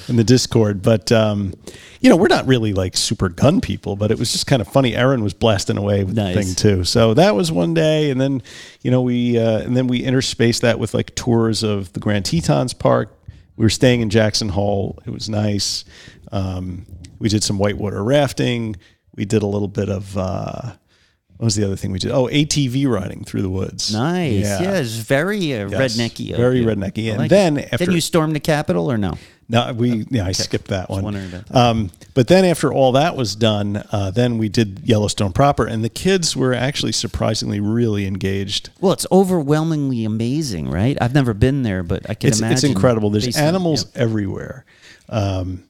in 0.08 0.15
the 0.15 0.23
Discord. 0.23 0.82
But 0.82 1.12
um, 1.12 1.53
you 1.99 2.10
know, 2.10 2.15
we're 2.15 2.27
not 2.27 2.45
really 2.47 2.73
like 2.73 2.97
super 2.97 3.29
gun 3.29 3.62
people, 3.62 3.95
but 3.95 4.12
it 4.12 4.17
was 4.19 4.32
just 4.32 4.47
kind 4.47 4.62
of 4.62 4.67
funny. 4.67 4.95
Aaron 4.95 5.23
was 5.23 5.34
blasting 5.34 5.77
away 5.77 6.03
with 6.03 6.15
Nice. 6.15 6.36
the 6.36 6.43
thing 6.43 6.56
too. 6.56 6.84
So 6.84 7.13
that 7.13 7.36
was 7.36 7.51
one 7.51 7.73
day, 7.73 8.10
and 8.10 8.19
then 8.19 8.41
you 8.82 8.91
know 8.91 9.01
we 9.01 9.38
uh, 9.38 9.60
and 9.60 9.75
then 9.77 9.88
we 9.88 10.01
interspaced 10.01 10.62
that 10.62 10.79
with 10.79 10.93
like 10.93 11.13
tours 11.15 11.63
of 11.63 11.93
the 11.93 11.99
Grand 11.99 12.25
Tetons 12.25 12.73
Park. 12.73 13.15
We 13.56 13.63
were 13.63 13.69
staying 13.69 14.01
in 14.01 14.10
Jackson 14.10 14.49
Hole. 14.49 14.99
It 15.06 15.12
was 15.12 15.29
nice. 15.29 15.86
Um, 16.32 16.88
we 17.23 17.29
did 17.29 17.41
some 17.41 17.57
whitewater 17.57 18.03
rafting. 18.03 18.75
We 19.15 19.23
did 19.23 19.43
a 19.43 19.47
little 19.47 19.69
bit 19.69 19.88
of 19.89 20.17
uh, 20.17 20.73
what 21.38 21.45
was 21.45 21.55
the 21.55 21.63
other 21.63 21.77
thing 21.77 21.91
we 21.93 21.99
did? 21.99 22.12
Oh, 22.12 22.25
ATV 22.25 22.86
riding 22.86 23.23
through 23.23 23.43
the 23.43 23.49
woods. 23.49 23.93
Nice. 23.93 24.43
Yeah, 24.43 24.73
it's 24.73 24.91
very 24.95 25.38
uh, 25.55 25.69
Yes. 25.69 25.95
rednecky. 25.95 26.36
Very 26.36 26.59
you. 26.59 26.65
rednecky. 26.65 27.09
And 27.09 27.19
like 27.19 27.29
then 27.29 27.57
it. 27.57 27.69
after- 27.71 27.86
then 27.86 27.95
you 27.95 28.01
storm 28.01 28.33
the 28.33 28.41
Capitol 28.41 28.91
or 28.91 28.97
no? 28.97 29.17
No, 29.47 29.71
we 29.73 30.05
yeah, 30.09 30.25
I 30.25 30.31
skipped 30.33 30.67
that 30.67 30.89
one. 30.89 31.03
that. 31.13 31.55
Um, 31.55 31.91
but 32.13 32.27
then 32.27 32.43
after 32.43 32.73
all 32.73 32.93
that 32.93 33.15
was 33.15 33.36
done, 33.36 33.83
uh, 33.91 34.09
then 34.12 34.38
we 34.38 34.49
did 34.49 34.81
Yellowstone 34.83 35.31
proper, 35.31 35.65
and 35.65 35.83
the 35.83 35.89
kids 35.89 36.36
were 36.36 36.53
actually 36.53 36.93
surprisingly 36.93 37.59
really 37.59 38.05
engaged. 38.05 38.69
Well, 38.81 38.93
it's 38.93 39.05
overwhelmingly 39.12 40.05
amazing, 40.05 40.69
right? 40.71 40.97
I've 40.99 41.13
never 41.13 41.33
been 41.33 41.63
there, 41.63 41.83
but 41.83 42.09
I 42.09 42.15
can 42.15 42.29
It's 42.29 42.39
imagine. 42.39 42.53
it's 42.53 42.63
incredible. 42.63 43.09
There's 43.09 43.36
animals 43.38 43.86
yeah. 43.95 44.01
everywhere, 44.03 44.65
um, 45.09 45.65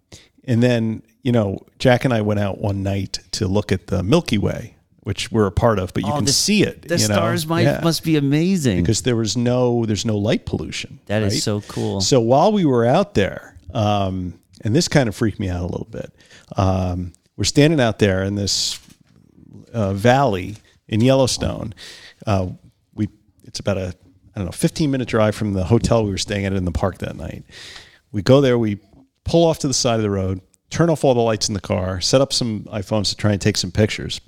and 0.45 0.61
then 0.63 1.01
you 1.21 1.31
know 1.31 1.59
Jack 1.79 2.05
and 2.05 2.13
I 2.13 2.21
went 2.21 2.39
out 2.39 2.59
one 2.59 2.83
night 2.83 3.19
to 3.31 3.47
look 3.47 3.71
at 3.71 3.87
the 3.87 4.03
Milky 4.03 4.37
Way, 4.37 4.75
which 5.01 5.31
we're 5.31 5.47
a 5.47 5.51
part 5.51 5.79
of, 5.79 5.93
but 5.93 6.03
you 6.03 6.11
Oh, 6.11 6.15
can 6.17 6.25
the- 6.25 6.31
see 6.33 6.63
it. 6.63 6.83
The 6.87 6.97
you 6.97 7.07
know? 7.07 7.15
stars 7.15 7.45
might 7.47 7.61
Yeah. 7.63 7.81
must 7.83 8.03
be 8.03 8.15
amazing. 8.17 8.81
because 8.81 9.01
there 9.03 9.15
was 9.15 9.35
no 9.37 9.85
there's 9.85 10.05
no 10.05 10.17
light 10.17 10.45
pollution. 10.45 10.99
That 11.07 11.23
is 11.23 11.33
right? 11.33 11.41
so 11.43 11.61
cool. 11.61 12.01
So 12.01 12.19
while 12.21 12.51
we 12.51 12.65
were 12.65 12.85
out 12.85 13.13
there, 13.13 13.57
um, 13.73 14.33
and 14.61 14.75
this 14.75 14.87
kind 14.87 15.09
of 15.09 15.15
freaked 15.15 15.39
me 15.39 15.49
out 15.49 15.61
a 15.61 15.65
little 15.67 15.87
bit, 15.89 16.13
um, 16.57 17.13
we're 17.37 17.43
standing 17.45 17.79
out 17.81 17.99
there 17.99 18.23
in 18.23 18.35
this 18.35 18.79
uh, 19.73 19.93
valley 19.93 20.57
in 20.87 21.01
Yellowstone. 21.01 21.73
Uh, 22.27 22.47
we 22.93 23.09
it's 23.43 23.59
about 23.59 23.77
a 23.77 23.93
I 24.35 24.39
don't 24.39 24.45
know 24.45 24.51
15 24.51 24.89
minute 24.91 25.07
drive 25.07 25.35
from 25.35 25.53
the 25.53 25.63
hotel 25.65 26.03
we 26.05 26.11
were 26.11 26.17
staying 26.17 26.45
at 26.45 26.53
in 26.53 26.65
the 26.65 26.71
park 26.71 26.99
that 26.99 27.15
night. 27.15 27.43
We 28.11 28.21
go 28.21 28.41
there, 28.41 28.57
we 28.57 28.77
pull 29.25 29.45
off 29.45 29.59
to 29.59 29.67
the 29.67 29.73
side 29.73 29.95
of 29.95 30.01
the 30.01 30.09
road, 30.09 30.41
turn 30.69 30.89
off 30.89 31.03
all 31.03 31.13
the 31.13 31.21
lights 31.21 31.47
in 31.47 31.53
the 31.53 31.61
car, 31.61 32.01
set 32.01 32.21
up 32.21 32.33
some 32.33 32.63
iPhones 32.65 33.09
to 33.09 33.15
try 33.15 33.31
and 33.31 33.41
take 33.41 33.57
some 33.57 33.71
pictures. 33.71 34.21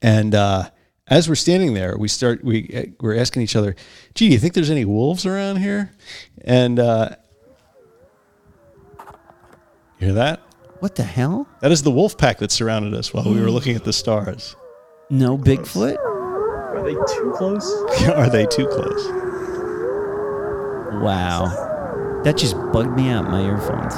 And 0.00 0.34
uh, 0.34 0.70
as 1.06 1.28
we're 1.28 1.34
standing 1.34 1.74
there, 1.74 1.96
we 1.96 2.08
start 2.08 2.44
we 2.44 2.94
we're 3.00 3.16
asking 3.16 3.42
each 3.42 3.56
other, 3.56 3.74
"Gee, 4.14 4.28
do 4.28 4.32
you 4.32 4.38
think 4.38 4.54
there's 4.54 4.70
any 4.70 4.84
wolves 4.84 5.26
around 5.26 5.56
here?" 5.56 5.92
And 6.44 6.78
uh, 6.78 7.16
you 9.98 10.06
hear 10.06 10.12
that? 10.14 10.40
what 10.82 10.96
the 10.96 11.04
hell? 11.04 11.46
That 11.60 11.70
is 11.70 11.84
the 11.84 11.92
wolf 11.92 12.18
pack 12.18 12.38
that 12.38 12.50
surrounded 12.50 12.92
us 12.92 13.14
while 13.14 13.22
we 13.22 13.40
were 13.40 13.50
looking 13.52 13.76
at 13.76 13.84
the 13.84 13.92
stars. 13.92 14.56
No 15.10 15.38
Bigfoot? 15.38 15.96
Are 15.96 16.82
they 16.82 16.94
too 17.14 17.32
close? 17.36 17.72
Are 18.08 18.28
they 18.28 18.44
too 18.46 18.66
close? 18.66 19.06
Wow. 21.00 21.71
That 22.24 22.36
just 22.36 22.54
bugged 22.72 22.96
me 22.96 23.08
out, 23.08 23.24
my 23.24 23.42
earphones. 23.42 23.94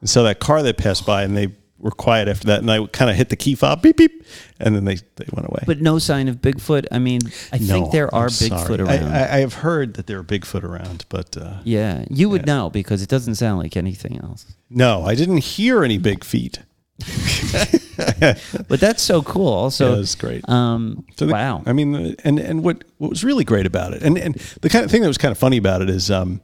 And 0.00 0.10
so 0.10 0.22
that 0.24 0.40
car 0.40 0.62
that 0.62 0.76
passed 0.76 1.06
by, 1.06 1.22
and 1.22 1.36
they 1.36 1.48
were 1.78 1.90
quiet 1.90 2.28
after 2.28 2.46
that, 2.48 2.60
and 2.60 2.70
I 2.70 2.84
kind 2.86 3.10
of 3.10 3.16
hit 3.16 3.28
the 3.28 3.36
key 3.36 3.54
fob, 3.54 3.82
beep 3.82 3.96
beep, 3.96 4.24
and 4.60 4.74
then 4.74 4.84
they 4.84 4.96
they 5.16 5.26
went 5.32 5.48
away. 5.48 5.62
But 5.66 5.80
no 5.80 5.98
sign 5.98 6.28
of 6.28 6.36
Bigfoot. 6.36 6.86
I 6.90 6.98
mean, 6.98 7.20
I 7.52 7.58
think 7.58 7.92
there 7.92 8.14
are. 8.14 8.28
Bigfoot 8.28 8.78
around. 8.78 9.04
I, 9.12 9.36
I 9.36 9.40
have 9.40 9.54
heard 9.54 9.94
that 9.94 10.06
there 10.06 10.18
are 10.18 10.24
Bigfoot 10.24 10.62
around, 10.62 11.06
but 11.08 11.36
uh, 11.36 11.54
yeah, 11.64 12.04
you 12.10 12.28
would 12.28 12.46
know 12.46 12.70
because 12.70 13.02
it 13.02 13.08
doesn't 13.08 13.36
sound 13.36 13.58
like 13.58 13.76
anything 13.76 14.18
else. 14.22 14.54
no, 14.70 15.02
I 15.04 15.14
didn't 15.14 15.38
hear 15.38 15.82
any 15.84 15.98
big 15.98 16.24
feet. 16.24 16.60
But 18.68 18.80
that's 18.80 19.02
so 19.02 19.22
cool. 19.22 19.48
Also, 19.48 19.94
Yeah, 19.94 20.00
it's 20.00 20.14
great. 20.14 20.46
Um, 20.48 21.04
So 21.18 21.26
the- 21.26 21.32
wow. 21.32 21.62
I 21.66 21.72
mean, 21.72 22.14
and 22.24 22.38
and 22.38 22.62
what 22.62 22.84
what 22.98 23.10
was 23.10 23.24
really 23.24 23.44
great 23.44 23.66
about 23.66 23.92
it, 23.94 24.02
and 24.02 24.18
and 24.18 24.34
the 24.60 24.68
kind 24.68 24.84
of 24.84 24.90
thing 24.90 25.02
that 25.02 25.08
was 25.08 25.18
kind 25.18 25.32
of 25.32 25.38
funny 25.38 25.56
about 25.56 25.82
it 25.82 25.88
is, 25.90 26.10
um, 26.10 26.40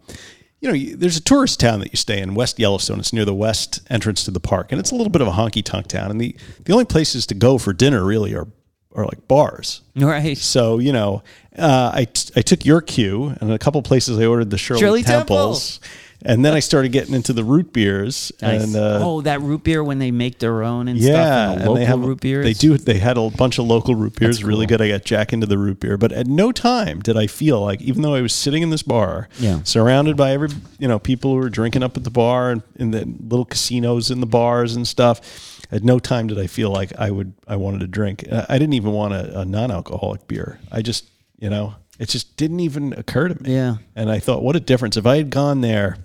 you 0.61 0.69
know, 0.69 0.75
you, 0.75 0.97
there's 0.97 1.17
a 1.17 1.23
tourist 1.23 1.61
town 1.61 1.81
that 1.81 1.91
you 1.93 1.97
stay 1.97 2.21
in, 2.21 2.35
West 2.35 2.59
Yellowstone. 2.59 3.01
It's 3.01 3.13
near 3.13 3.25
the 3.25 3.35
west 3.35 3.81
entrance 3.91 4.25
to 4.25 4.31
the 4.31 4.41
park, 4.41 4.73
and 4.73 4.81
it's 4.81 4.91
a 4.91 4.95
little 4.95 5.11
bit 5.11 5.21
of 5.23 5.29
a 5.29 5.33
honky 5.33 5.63
tonk 5.63 5.89
town. 5.89 6.11
And 6.11 6.21
the 6.21 6.35
the 6.65 6.73
only 6.73 6.85
places 6.87 7.27
to 7.27 7.35
go 7.35 7.59
for 7.59 7.73
dinner 7.73 8.05
really 8.05 8.35
are 8.35 8.49
are 8.95 9.05
like 9.05 9.27
bars. 9.29 9.83
right. 9.97 10.37
So 10.39 10.79
you 10.79 10.93
know, 10.93 11.23
uh, 11.59 11.91
I 11.95 12.05
t- 12.07 12.33
I 12.37 12.43
took 12.43 12.65
your 12.65 12.81
cue, 12.81 13.35
and 13.41 13.53
a 13.53 13.59
couple 13.59 13.83
places 13.83 14.19
I 14.19 14.25
ordered 14.27 14.51
the 14.51 14.59
Shirley, 14.59 14.81
Shirley 14.81 15.03
Temples, 15.03 15.81
and 16.25 16.45
then 16.45 16.55
I 16.55 16.61
started 16.61 16.93
getting 16.93 17.15
into 17.15 17.33
the 17.33 17.45
root 17.45 17.73
beers. 17.73 18.33
Nice. 18.41 18.63
And 18.65 18.77
uh, 18.77 19.01
oh, 19.03 19.21
that 19.23 19.41
root 19.41 19.65
beer 19.65 19.83
when 19.83 19.99
they 19.99 20.11
make 20.11 20.39
their 20.39 20.63
own 20.63 20.89
and 20.89 20.99
yeah, 20.99 21.11
stuff. 21.13 21.23
And 21.23 21.51
the 21.51 21.53
and 21.55 21.61
local 21.63 21.75
they 21.75 21.85
have 21.85 22.01
root 22.01 22.21
beers. 22.21 22.45
They 22.45 22.53
do. 22.53 22.77
They 22.77 22.99
had 22.99 23.19
a 23.19 23.31
bunch 23.31 23.59
of 23.59 23.67
local 23.67 23.95
root 23.95 24.19
beers. 24.19 24.37
That's 24.39 24.45
Really 24.47 24.67
good. 24.67 24.81
I 24.81 24.89
got 24.89 25.05
Jack 25.05 25.33
into 25.33 25.47
the 25.47 25.59
root 25.59 25.81
beer, 25.81 25.97
but 25.97 26.13
at 26.13 26.27
no 26.27 26.53
time 26.53 27.01
did 27.01 27.17
I 27.17 27.27
feel 27.27 27.61
like, 27.61 27.81
even 27.83 28.03
though 28.03 28.15
I 28.15 28.21
was 28.21 28.33
sitting 28.33 28.63
in 28.63 28.71
this 28.71 28.83
bar, 28.83 29.29
Yeah. 29.39 29.61
surrounded 29.65 30.17
by 30.17 30.33
every 30.33 30.49
you 30.79 30.89
know 30.89 30.99
people 30.99 31.33
who 31.33 31.37
were 31.39 31.51
drinking 31.51 31.83
up 31.83 31.97
at 31.97 32.05
the 32.05 32.11
bar 32.11 32.51
and 32.51 32.63
in 32.77 32.91
the 32.91 33.05
little 33.05 33.45
casinos 33.45 34.11
in 34.11 34.21
the 34.21 34.27
bars 34.27 34.75
and 34.77 34.87
stuff. 34.87 35.49
At 35.71 35.83
no 35.83 35.99
time 35.99 36.27
did 36.27 36.39
I 36.39 36.47
feel 36.49 36.71
like 36.71 36.93
I 36.99 37.11
would. 37.11 37.33
I 37.49 37.57
wanted 37.57 37.81
to 37.81 37.87
drink. 37.87 38.27
I 38.31 38.45
I 38.51 38.59
didn't 38.59 38.75
even 38.75 38.93
want 38.93 39.15
a, 39.15 39.41
a 39.41 39.45
non-alcoholic 39.47 40.29
beer. 40.29 40.59
I 40.71 40.83
just, 40.83 41.09
you 41.39 41.49
know, 41.49 41.77
it 41.99 42.09
just 42.11 42.37
didn't 42.37 42.61
even 42.61 42.93
occur 42.93 43.29
to 43.29 43.43
me. 43.43 43.55
Yeah. 43.55 43.77
And 43.97 44.11
I 44.11 44.19
thought, 44.19 44.43
what 44.43 44.55
a 44.55 44.61
difference 44.61 44.99
if 44.99 45.07
I 45.07 45.17
had 45.17 45.31
gone 45.31 45.63
there 45.63 45.97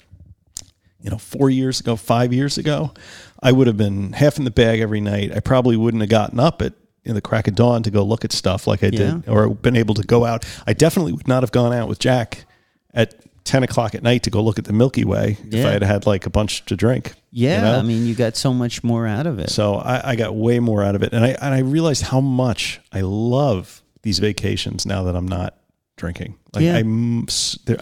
you 1.07 1.11
know, 1.11 1.17
four 1.17 1.49
years 1.49 1.79
ago, 1.79 1.95
five 1.95 2.33
years 2.33 2.57
ago, 2.57 2.93
I 3.41 3.53
would 3.53 3.65
have 3.67 3.77
been 3.77 4.11
half 4.11 4.37
in 4.37 4.43
the 4.43 4.51
bag 4.51 4.81
every 4.81 4.99
night. 4.99 5.31
I 5.33 5.39
probably 5.39 5.77
wouldn't 5.77 6.01
have 6.01 6.09
gotten 6.09 6.37
up 6.37 6.61
at 6.61 6.73
in 7.05 7.15
the 7.15 7.21
crack 7.21 7.47
of 7.47 7.55
dawn 7.55 7.81
to 7.83 7.89
go 7.89 8.03
look 8.03 8.25
at 8.25 8.33
stuff 8.33 8.67
like 8.67 8.83
I 8.83 8.89
did, 8.89 9.25
or 9.29 9.49
been 9.51 9.77
able 9.77 9.93
to 9.95 10.03
go 10.03 10.25
out. 10.25 10.43
I 10.67 10.73
definitely 10.73 11.13
would 11.13 11.29
not 11.29 11.43
have 11.43 11.53
gone 11.53 11.71
out 11.71 11.87
with 11.87 11.97
Jack 11.99 12.43
at 12.93 13.15
ten 13.45 13.63
o'clock 13.63 13.95
at 13.95 14.03
night 14.03 14.23
to 14.23 14.29
go 14.29 14.43
look 14.43 14.59
at 14.59 14.65
the 14.65 14.73
Milky 14.73 15.05
Way 15.05 15.37
if 15.49 15.65
I 15.65 15.71
had 15.71 15.81
had 15.81 16.05
like 16.05 16.25
a 16.25 16.29
bunch 16.29 16.65
to 16.65 16.75
drink. 16.75 17.13
you 17.31 17.47
Yeah, 17.47 17.61
know? 17.61 17.79
I 17.79 17.83
mean, 17.83 18.05
you 18.05 18.15
got 18.15 18.35
so 18.35 18.53
much 18.53 18.83
more 18.83 19.07
out 19.07 19.27
of 19.27 19.39
it. 19.39 19.49
So 19.49 19.75
I, 19.75 20.11
I 20.11 20.15
got 20.17 20.35
way 20.35 20.59
more 20.59 20.83
out 20.83 20.95
of 20.95 21.03
it, 21.03 21.13
and 21.13 21.23
I 21.23 21.29
and 21.41 21.53
I 21.53 21.59
realized 21.59 22.03
how 22.03 22.19
much 22.19 22.81
I 22.91 22.99
love 22.99 23.81
these 24.01 24.19
vacations 24.19 24.85
now 24.85 25.03
that 25.03 25.15
I'm 25.15 25.27
not 25.29 25.57
drinking. 25.95 26.35
Like 26.53 26.65
Yeah. 26.65 26.75
I'm, 26.75 27.25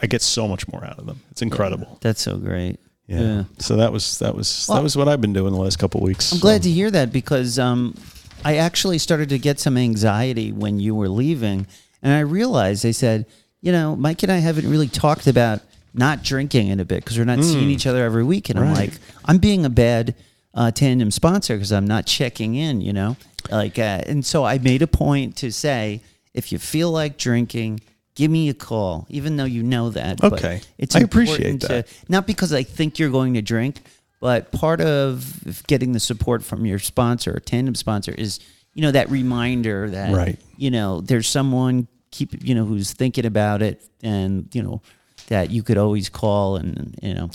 I 0.04 0.06
get 0.06 0.22
so 0.22 0.48
much 0.48 0.68
more 0.68 0.86
out 0.86 1.00
of 1.00 1.08
them. 1.08 1.22
It's 1.32 1.42
incredible. 1.42 1.98
That's 2.02 2.22
so 2.22 2.38
great. 2.38 2.78
Yeah. 3.08 3.20
Yeah. 3.22 3.44
So 3.60 3.76
that 3.76 3.92
was 3.92 4.20
that 4.20 4.36
was 4.36 4.66
Well, 4.68 4.78
that 4.78 4.84
was 4.84 4.96
what 4.98 5.08
I've 5.08 5.22
been 5.22 5.34
doing 5.34 5.54
the 5.54 5.60
last 5.60 5.78
couple 5.78 6.02
of 6.02 6.08
weeks. 6.08 6.32
I'm 6.32 6.40
glad 6.40 6.64
to 6.64 6.72
hear 6.72 6.90
that 6.92 7.12
because 7.12 7.60
um, 7.60 7.96
I 8.44 8.58
actually 8.58 8.98
started 8.98 9.30
to 9.30 9.38
get 9.40 9.60
some 9.60 9.78
anxiety 9.78 10.52
when 10.52 10.80
you 10.80 10.96
were 10.96 11.10
leaving, 11.10 11.68
and 12.02 12.14
I 12.14 12.22
realized 12.22 12.84
they 12.84 12.92
said, 12.92 13.26
you 13.62 13.72
know, 13.72 13.96
Mike 13.96 14.24
and 14.24 14.32
I 14.32 14.38
haven't 14.38 14.70
really 14.70 14.88
talked 14.88 15.28
about 15.28 15.62
not 15.94 16.24
drinking 16.24 16.68
in 16.70 16.80
a 16.80 16.86
bit 16.86 17.04
because 17.04 17.18
we're 17.18 17.26
not 17.26 17.44
seeing 17.44 17.70
each 17.70 17.88
other 17.88 18.04
every 18.04 18.24
week, 18.24 18.50
and 18.50 18.60
I'm 18.60 18.74
like, 18.74 18.94
I'm 19.26 19.38
being 19.38 19.66
a 19.66 19.70
bad 19.70 20.16
uh, 20.54 20.72
tandem 20.72 21.12
sponsor 21.12 21.56
because 21.56 21.72
I'm 21.72 21.88
not 21.88 22.06
checking 22.06 22.56
in, 22.56 22.82
you 22.82 22.92
know, 22.92 23.18
like, 23.52 23.78
uh, 23.80 24.02
and 24.08 24.26
so 24.26 24.44
I 24.44 24.58
made 24.58 24.82
a 24.82 24.88
point 24.88 25.36
to 25.38 25.52
say, 25.52 26.02
if 26.34 26.52
you 26.52 26.58
feel 26.60 26.92
like 26.92 27.18
drinking. 27.18 27.82
Give 28.16 28.32
me 28.32 28.48
a 28.50 28.54
call, 28.54 29.06
even 29.10 29.36
though 29.36 29.44
you 29.46 29.62
know 29.62 29.90
that. 29.90 30.20
but 30.22 30.34
Okay. 30.34 30.62
it's 30.78 30.96
I 30.96 31.00
appreciate 31.02 31.42
important 31.48 31.62
to- 31.62 31.68
that. 31.68 31.88
not 32.08 32.26
because 32.26 32.54
I 32.54 32.64
think 32.64 32.98
you're 32.98 33.10
going 33.12 33.34
to 33.34 33.42
drink, 33.42 33.82
but 34.22 34.52
part 34.54 34.80
of 34.82 35.64
getting 35.68 35.92
the 35.92 36.00
support 36.00 36.42
from 36.44 36.66
your 36.66 36.80
sponsor, 36.80 37.36
or 37.36 37.40
tandem 37.40 37.76
sponsor, 37.76 38.14
is 38.14 38.40
you 38.74 38.82
know 38.82 38.92
that 38.92 39.10
reminder 39.12 39.90
that 39.90 40.14
Right. 40.14 40.40
you 40.58 40.72
know 40.72 41.02
there's 41.02 41.28
someone 41.28 41.88
keep 42.12 42.42
you 42.44 42.56
know 42.56 42.64
who's 42.66 42.94
thinking 42.94 43.26
about 43.26 43.62
it, 43.62 43.82
and 44.02 44.48
you 44.54 44.64
know 44.64 44.82
that 45.28 45.52
you 45.52 45.62
could 45.64 45.78
always 45.78 46.08
call, 46.08 46.56
and 46.56 46.96
you 47.02 47.14
know, 47.16 47.30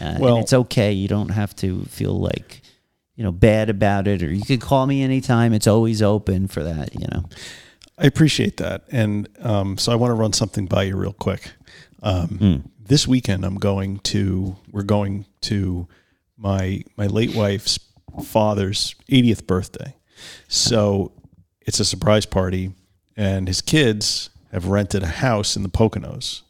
uh, 0.00 0.16
Well- 0.20 0.36
and 0.36 0.44
it's 0.44 0.52
okay. 0.52 0.92
You 0.92 1.08
don't 1.08 1.30
have 1.30 1.56
to 1.56 1.82
feel 1.86 2.16
like 2.18 2.62
you 3.16 3.24
know 3.24 3.32
bad 3.32 3.68
about 3.68 4.06
it, 4.06 4.22
or 4.22 4.32
you 4.32 4.42
could 4.44 4.60
call 4.60 4.86
me 4.86 5.02
anytime. 5.02 5.52
It's 5.52 5.66
always 5.66 6.02
open 6.02 6.46
for 6.46 6.62
that. 6.62 6.94
You 6.94 7.06
know. 7.10 7.24
I 8.00 8.06
appreciate 8.06 8.56
that, 8.56 8.84
and 8.90 9.28
um, 9.40 9.76
so 9.78 9.92
I 9.92 9.94
want 9.94 10.10
to 10.10 10.14
run 10.14 10.32
something 10.32 10.66
by 10.66 10.84
you 10.84 10.96
real 10.96 11.12
quick. 11.12 11.52
Um, 12.02 12.28
Hmm. 12.28 12.56
This 12.82 13.06
weekend, 13.06 13.44
I'm 13.44 13.56
going 13.56 13.98
to. 14.00 14.56
We're 14.72 14.82
going 14.82 15.26
to 15.42 15.86
my 16.36 16.82
my 16.96 17.06
late 17.06 17.34
wife's 17.36 17.78
father's 18.24 18.94
80th 19.10 19.46
birthday, 19.46 19.94
so 20.48 21.12
it's 21.60 21.78
a 21.78 21.84
surprise 21.84 22.26
party, 22.26 22.72
and 23.16 23.46
his 23.46 23.60
kids 23.60 24.30
have 24.50 24.66
rented 24.66 25.02
a 25.02 25.06
house 25.06 25.54
in 25.54 25.62
the 25.62 25.68
Poconos, 25.68 26.42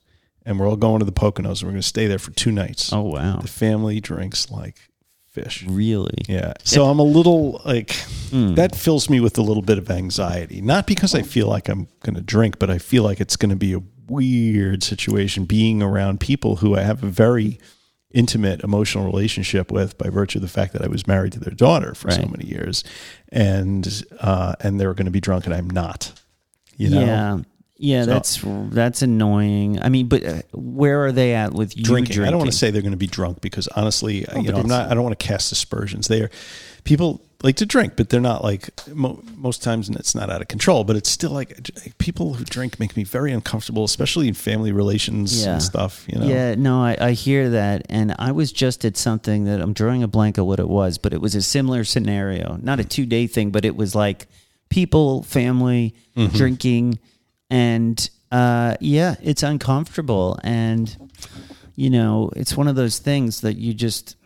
and 0.47 0.59
we're 0.59 0.69
all 0.69 0.77
going 0.77 1.01
to 1.01 1.05
the 1.05 1.13
Poconos, 1.13 1.61
and 1.61 1.65
we're 1.65 1.73
going 1.73 1.83
to 1.83 1.89
stay 1.89 2.07
there 2.07 2.19
for 2.19 2.31
two 2.31 2.53
nights. 2.53 2.93
Oh 2.93 3.03
wow! 3.03 3.39
The 3.41 3.49
family 3.49 4.01
drinks 4.01 4.51
like 4.51 4.89
fish. 5.31 5.65
Really? 5.69 6.19
Yeah. 6.29 6.55
So 6.65 6.87
I'm 6.87 6.99
a 6.99 7.05
little 7.05 7.61
like 7.65 7.93
Hmm. 8.31 8.55
that 8.55 8.77
fills 8.77 9.11
me 9.11 9.19
with 9.19 9.37
a 9.39 9.43
little 9.43 9.63
bit 9.63 9.77
of 9.79 9.91
anxiety. 9.91 10.61
Not 10.61 10.87
because 10.87 11.15
I 11.17 11.23
feel 11.23 11.49
like 11.49 11.69
I'm 11.69 11.89
going 12.01 12.15
to 12.15 12.21
drink, 12.21 12.59
but 12.61 12.71
I 12.71 12.79
feel 12.79 13.03
like 13.03 13.21
it's 13.21 13.37
going 13.37 13.51
to 13.51 13.57
be 13.57 13.73
a 13.73 13.81
weird 14.09 14.83
situation 14.85 15.45
being 15.47 15.83
around 15.83 16.21
people 16.21 16.57
who 16.57 16.77
I 16.77 16.83
have 16.83 17.03
a 17.03 17.09
very 17.09 17.59
intimate 18.13 18.61
emotional 18.63 19.05
relationship 19.05 19.71
with 19.71 19.97
by 19.99 20.09
virtue 20.11 20.39
of 20.39 20.43
the 20.43 20.49
fact 20.49 20.73
that 20.73 20.83
I 20.83 20.89
was 20.89 21.07
married 21.07 21.33
to 21.35 21.41
their 21.41 21.55
daughter 21.55 21.95
for 21.95 22.11
so 22.11 22.23
many 22.27 22.45
years 22.47 22.83
and 23.31 24.03
uh 24.21 24.55
and 24.61 24.81
they're 24.81 24.95
going 24.95 25.05
to 25.07 25.13
be 25.13 25.21
drunk 25.21 25.47
and 25.47 25.55
I'm 25.55 25.71
not. 25.71 26.13
You 26.77 26.91
know. 26.91 27.01
Yeah. 27.05 27.39
Yeah, 27.83 28.05
So- 28.05 28.11
that's 28.11 28.41
that's 28.75 29.03
annoying. 29.03 29.81
I 29.81 29.89
mean, 29.89 30.07
but 30.07 30.23
uh, 30.25 30.43
where 30.53 31.05
are 31.07 31.13
they 31.13 31.35
at 31.35 31.55
with 31.55 31.77
you 31.77 31.83
drinking. 31.83 32.17
drinking? 32.17 32.29
I 32.29 32.31
don't 32.31 32.39
want 32.41 32.51
to 32.53 32.57
say 32.57 32.71
they're 32.71 32.83
going 32.83 32.93
to 32.93 32.99
be 32.99 33.07
drunk 33.07 33.41
because 33.41 33.69
honestly, 33.69 34.27
Oh, 34.29 34.39
you 34.41 34.53
know, 34.53 34.59
I'm 34.59 34.67
not. 34.69 34.91
I 34.91 34.95
don't 34.95 35.03
want 35.03 35.19
to 35.19 35.27
cast 35.27 35.51
aspersions. 35.51 36.07
They 36.09 36.21
are 36.21 36.31
people 36.85 37.23
like 37.43 37.57
to 37.57 37.65
drink, 37.65 37.95
but 37.97 38.11
they're 38.11 38.21
not 38.21 38.45
like 38.45 38.69
mo- 38.95 39.23
most 39.35 39.63
times. 39.63 39.89
And 39.89 39.97
it's 39.99 40.15
not 40.15 40.29
out 40.29 40.43
of 40.43 40.49
control, 40.49 40.85
but 40.85 40.95
it's 40.95 41.11
still 41.11 41.31
like 41.31 41.71
people 41.97 42.35
who 42.35 42.45
drink 42.45 42.79
make 42.79 42.99
me 42.99 43.03
very 43.05 43.33
uncomfortable, 43.33 43.85
especially 43.85 44.29
in 44.29 44.35
family 44.35 44.73
relations 44.73 45.43
Yeah. 45.43 45.53
and 45.55 45.63
stuff. 45.63 46.05
You 46.07 46.19
know, 46.19 46.27
Yeah, 46.27 46.55
no, 46.57 46.83
I, 46.83 46.99
I 47.01 47.13
hear 47.13 47.49
that, 47.49 47.87
and 47.89 48.15
I 48.19 48.33
was 48.33 48.53
just 48.53 48.85
at 48.85 48.99
something 48.99 49.45
that 49.45 49.59
I'm 49.63 49.73
drawing 49.73 50.03
a 50.03 50.09
blank 50.09 50.37
of 50.37 50.45
what 50.45 50.61
it 50.61 50.69
was, 50.69 50.99
but 50.99 51.15
it 51.15 51.21
was 51.23 51.35
a 51.35 51.41
similar 51.41 51.85
scenario, 51.85 52.59
not 52.61 52.79
a 52.79 52.85
two 52.85 53.07
day 53.07 53.27
thing, 53.27 53.51
but 53.53 53.65
it 53.65 53.75
was 53.75 53.95
like 53.95 54.27
people, 54.69 55.23
family, 55.23 55.95
Mm-hmm. 56.17 56.37
drinking, 56.37 56.99
and 57.51 58.09
uh, 58.33 58.77
yeah, 58.81 59.17
it's 59.23 59.43
uncomfortable, 59.43 60.39
and 60.45 61.11
you 61.77 61.91
know, 61.91 62.31
it's 62.37 62.57
one 62.57 62.69
of 62.69 62.77
those 62.77 62.99
things 62.99 63.41
that 63.43 63.57
you 63.57 63.75
just 63.75 64.17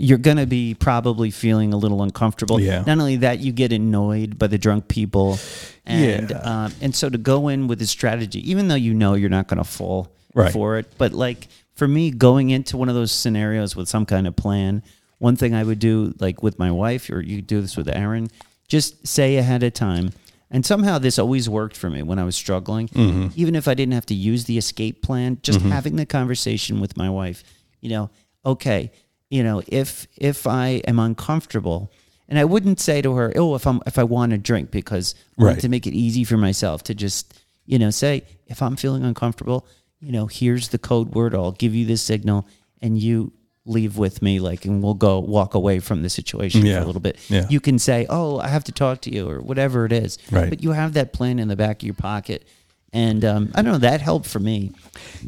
you're 0.00 0.18
gonna 0.18 0.46
be 0.46 0.74
probably 0.74 1.30
feeling 1.30 1.72
a 1.72 1.76
little 1.76 2.02
uncomfortable. 2.04 2.60
Yeah. 2.60 2.84
Not 2.86 2.98
only 3.00 3.16
that, 3.16 3.40
you 3.40 3.50
get 3.50 3.72
annoyed 3.72 4.38
by 4.38 4.46
the 4.46 4.58
drunk 4.58 4.86
people, 4.88 5.38
and 5.84 6.30
Yeah. 6.30 6.36
um, 6.66 6.72
and 6.80 6.94
so 6.94 7.08
to 7.08 7.18
go 7.18 7.48
in 7.48 7.66
with 7.66 7.82
a 7.82 7.86
strategy, 7.86 8.48
even 8.48 8.68
though 8.68 8.76
you 8.76 8.94
know 8.94 9.14
you're 9.14 9.28
not 9.30 9.48
gonna 9.48 9.64
fall 9.64 10.12
Right. 10.34 10.52
for 10.52 10.78
it, 10.78 10.86
but 10.98 11.12
like 11.12 11.48
for 11.74 11.88
me, 11.88 12.10
going 12.12 12.50
into 12.50 12.76
one 12.76 12.88
of 12.88 12.94
those 12.94 13.10
scenarios 13.10 13.74
with 13.74 13.88
some 13.88 14.06
kind 14.06 14.26
of 14.28 14.36
plan, 14.36 14.82
one 15.18 15.34
thing 15.34 15.52
I 15.54 15.64
would 15.64 15.80
do, 15.80 16.14
like 16.20 16.44
with 16.44 16.58
my 16.60 16.70
wife, 16.70 17.10
or 17.10 17.20
you 17.20 17.42
do 17.42 17.60
this 17.60 17.76
with 17.76 17.88
Erin, 17.88 18.28
just 18.68 19.04
say 19.06 19.36
ahead 19.36 19.64
of 19.64 19.72
time. 19.74 20.12
And 20.50 20.64
somehow 20.64 20.98
this 20.98 21.18
always 21.18 21.48
worked 21.48 21.76
for 21.76 21.90
me 21.90 22.02
when 22.02 22.18
I 22.18 22.24
was 22.24 22.34
struggling. 22.36 22.88
Mm-hmm. 22.88 23.28
Even 23.36 23.54
if 23.54 23.68
I 23.68 23.74
didn't 23.74 23.92
have 23.94 24.06
to 24.06 24.14
use 24.14 24.44
the 24.44 24.56
escape 24.56 25.02
plan, 25.02 25.38
just 25.42 25.58
mm-hmm. 25.60 25.70
having 25.70 25.96
the 25.96 26.06
conversation 26.06 26.80
with 26.80 26.96
my 26.96 27.10
wife, 27.10 27.44
you 27.80 27.90
know, 27.90 28.10
okay, 28.46 28.90
you 29.30 29.42
know, 29.42 29.62
if 29.66 30.06
if 30.16 30.46
I 30.46 30.80
am 30.86 30.98
uncomfortable, 30.98 31.92
and 32.28 32.38
I 32.38 32.44
wouldn't 32.44 32.80
say 32.80 33.02
to 33.02 33.14
her, 33.14 33.32
"Oh, 33.36 33.54
if 33.54 33.66
I'm 33.66 33.82
if 33.86 33.98
I 33.98 34.04
want 34.04 34.32
to 34.32 34.38
drink," 34.38 34.70
because 34.70 35.14
I 35.38 35.44
want 35.44 35.54
Right. 35.56 35.60
to 35.62 35.68
make 35.68 35.86
it 35.86 35.94
easy 35.94 36.24
for 36.24 36.36
myself 36.38 36.82
to 36.84 36.94
just, 36.94 37.34
you 37.66 37.78
know, 37.78 37.90
say 37.90 38.22
if 38.46 38.62
I'm 38.62 38.76
feeling 38.76 39.04
uncomfortable, 39.04 39.66
you 40.00 40.12
know, 40.12 40.26
here's 40.26 40.68
the 40.68 40.78
code 40.78 41.14
word. 41.14 41.34
I'll 41.34 41.52
give 41.52 41.74
you 41.74 41.84
this 41.84 42.00
signal, 42.02 42.46
and 42.80 42.98
you 42.98 43.32
leave 43.68 43.96
with 43.98 44.22
me, 44.22 44.40
like, 44.40 44.64
and 44.64 44.82
we'll 44.82 44.94
go 44.94 45.18
walk 45.18 45.54
away 45.54 45.78
from 45.78 46.02
the 46.02 46.08
situation 46.10 46.64
Yeah. 46.64 46.78
for 46.78 46.82
a 46.84 46.86
little 46.86 47.00
bit. 47.00 47.18
Yeah. 47.28 47.46
You 47.48 47.60
can 47.60 47.78
say, 47.78 48.06
"Oh, 48.08 48.38
I 48.38 48.48
have 48.48 48.64
to 48.64 48.72
talk 48.72 49.00
to 49.02 49.14
you," 49.14 49.28
or 49.28 49.40
whatever 49.40 49.84
it 49.84 49.92
is. 49.92 50.18
Right. 50.30 50.48
But 50.48 50.62
you 50.62 50.72
have 50.72 50.94
that 50.94 51.12
plan 51.12 51.38
in 51.38 51.48
the 51.48 51.56
back 51.56 51.82
of 51.82 51.86
your 51.86 51.94
pocket, 51.94 52.46
and 52.92 53.24
um, 53.24 53.50
I 53.54 53.62
don't 53.62 53.72
know. 53.72 53.78
That 53.78 54.00
helped 54.00 54.26
for 54.26 54.40
me. 54.40 54.72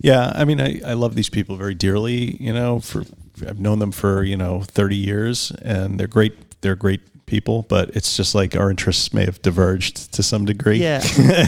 Yeah, 0.00 0.32
I 0.34 0.44
mean, 0.44 0.60
I, 0.60 0.80
I 0.84 0.94
love 0.94 1.14
these 1.14 1.28
people 1.28 1.56
very 1.56 1.74
dearly. 1.74 2.36
You 2.42 2.52
know, 2.52 2.80
for 2.80 3.04
I've 3.46 3.60
known 3.60 3.78
them 3.78 3.92
for 3.92 4.24
you 4.24 4.36
know 4.36 4.62
thirty 4.62 4.96
years, 4.96 5.52
and 5.62 6.00
they're 6.00 6.06
great. 6.08 6.60
They're 6.62 6.76
great 6.76 7.00
people, 7.30 7.64
but 7.68 7.90
it's 7.96 8.16
just 8.16 8.34
like 8.34 8.56
our 8.56 8.68
interests 8.70 9.14
may 9.14 9.24
have 9.24 9.40
diverged 9.40 10.12
to 10.14 10.22
some 10.22 10.44
degree. 10.44 10.78
Yeah. 10.78 11.02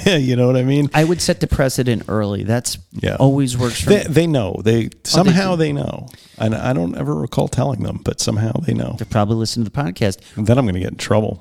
you 0.16 0.36
know 0.36 0.46
what 0.46 0.56
I 0.56 0.62
mean? 0.62 0.88
I 0.94 1.04
would 1.04 1.20
set 1.20 1.40
the 1.40 1.46
precedent 1.46 2.04
early. 2.08 2.44
That's 2.44 2.78
Yeah. 2.92 3.16
always 3.16 3.58
works 3.58 3.82
for 3.82 3.90
They, 3.90 3.98
me. 3.98 4.04
they 4.08 4.26
know. 4.26 4.60
They 4.64 4.88
somehow 5.04 5.50
do. 5.52 5.56
they, 5.58 5.72
know, 5.72 6.08
and 6.38 6.54
I 6.54 6.72
don't 6.72 6.96
ever 6.96 7.14
recall 7.14 7.48
telling 7.48 7.82
them, 7.82 8.00
but 8.04 8.20
somehow 8.20 8.52
they 8.52 8.72
know. 8.74 8.94
They're 8.96 9.04
probably 9.06 9.36
listening 9.36 9.66
to 9.66 9.70
the 9.70 9.76
podcast. 9.82 10.18
And 10.36 10.46
then 10.46 10.56
I'm 10.56 10.64
going 10.64 10.74
to 10.74 10.80
get 10.80 10.92
in 10.92 10.96
trouble. 10.96 11.40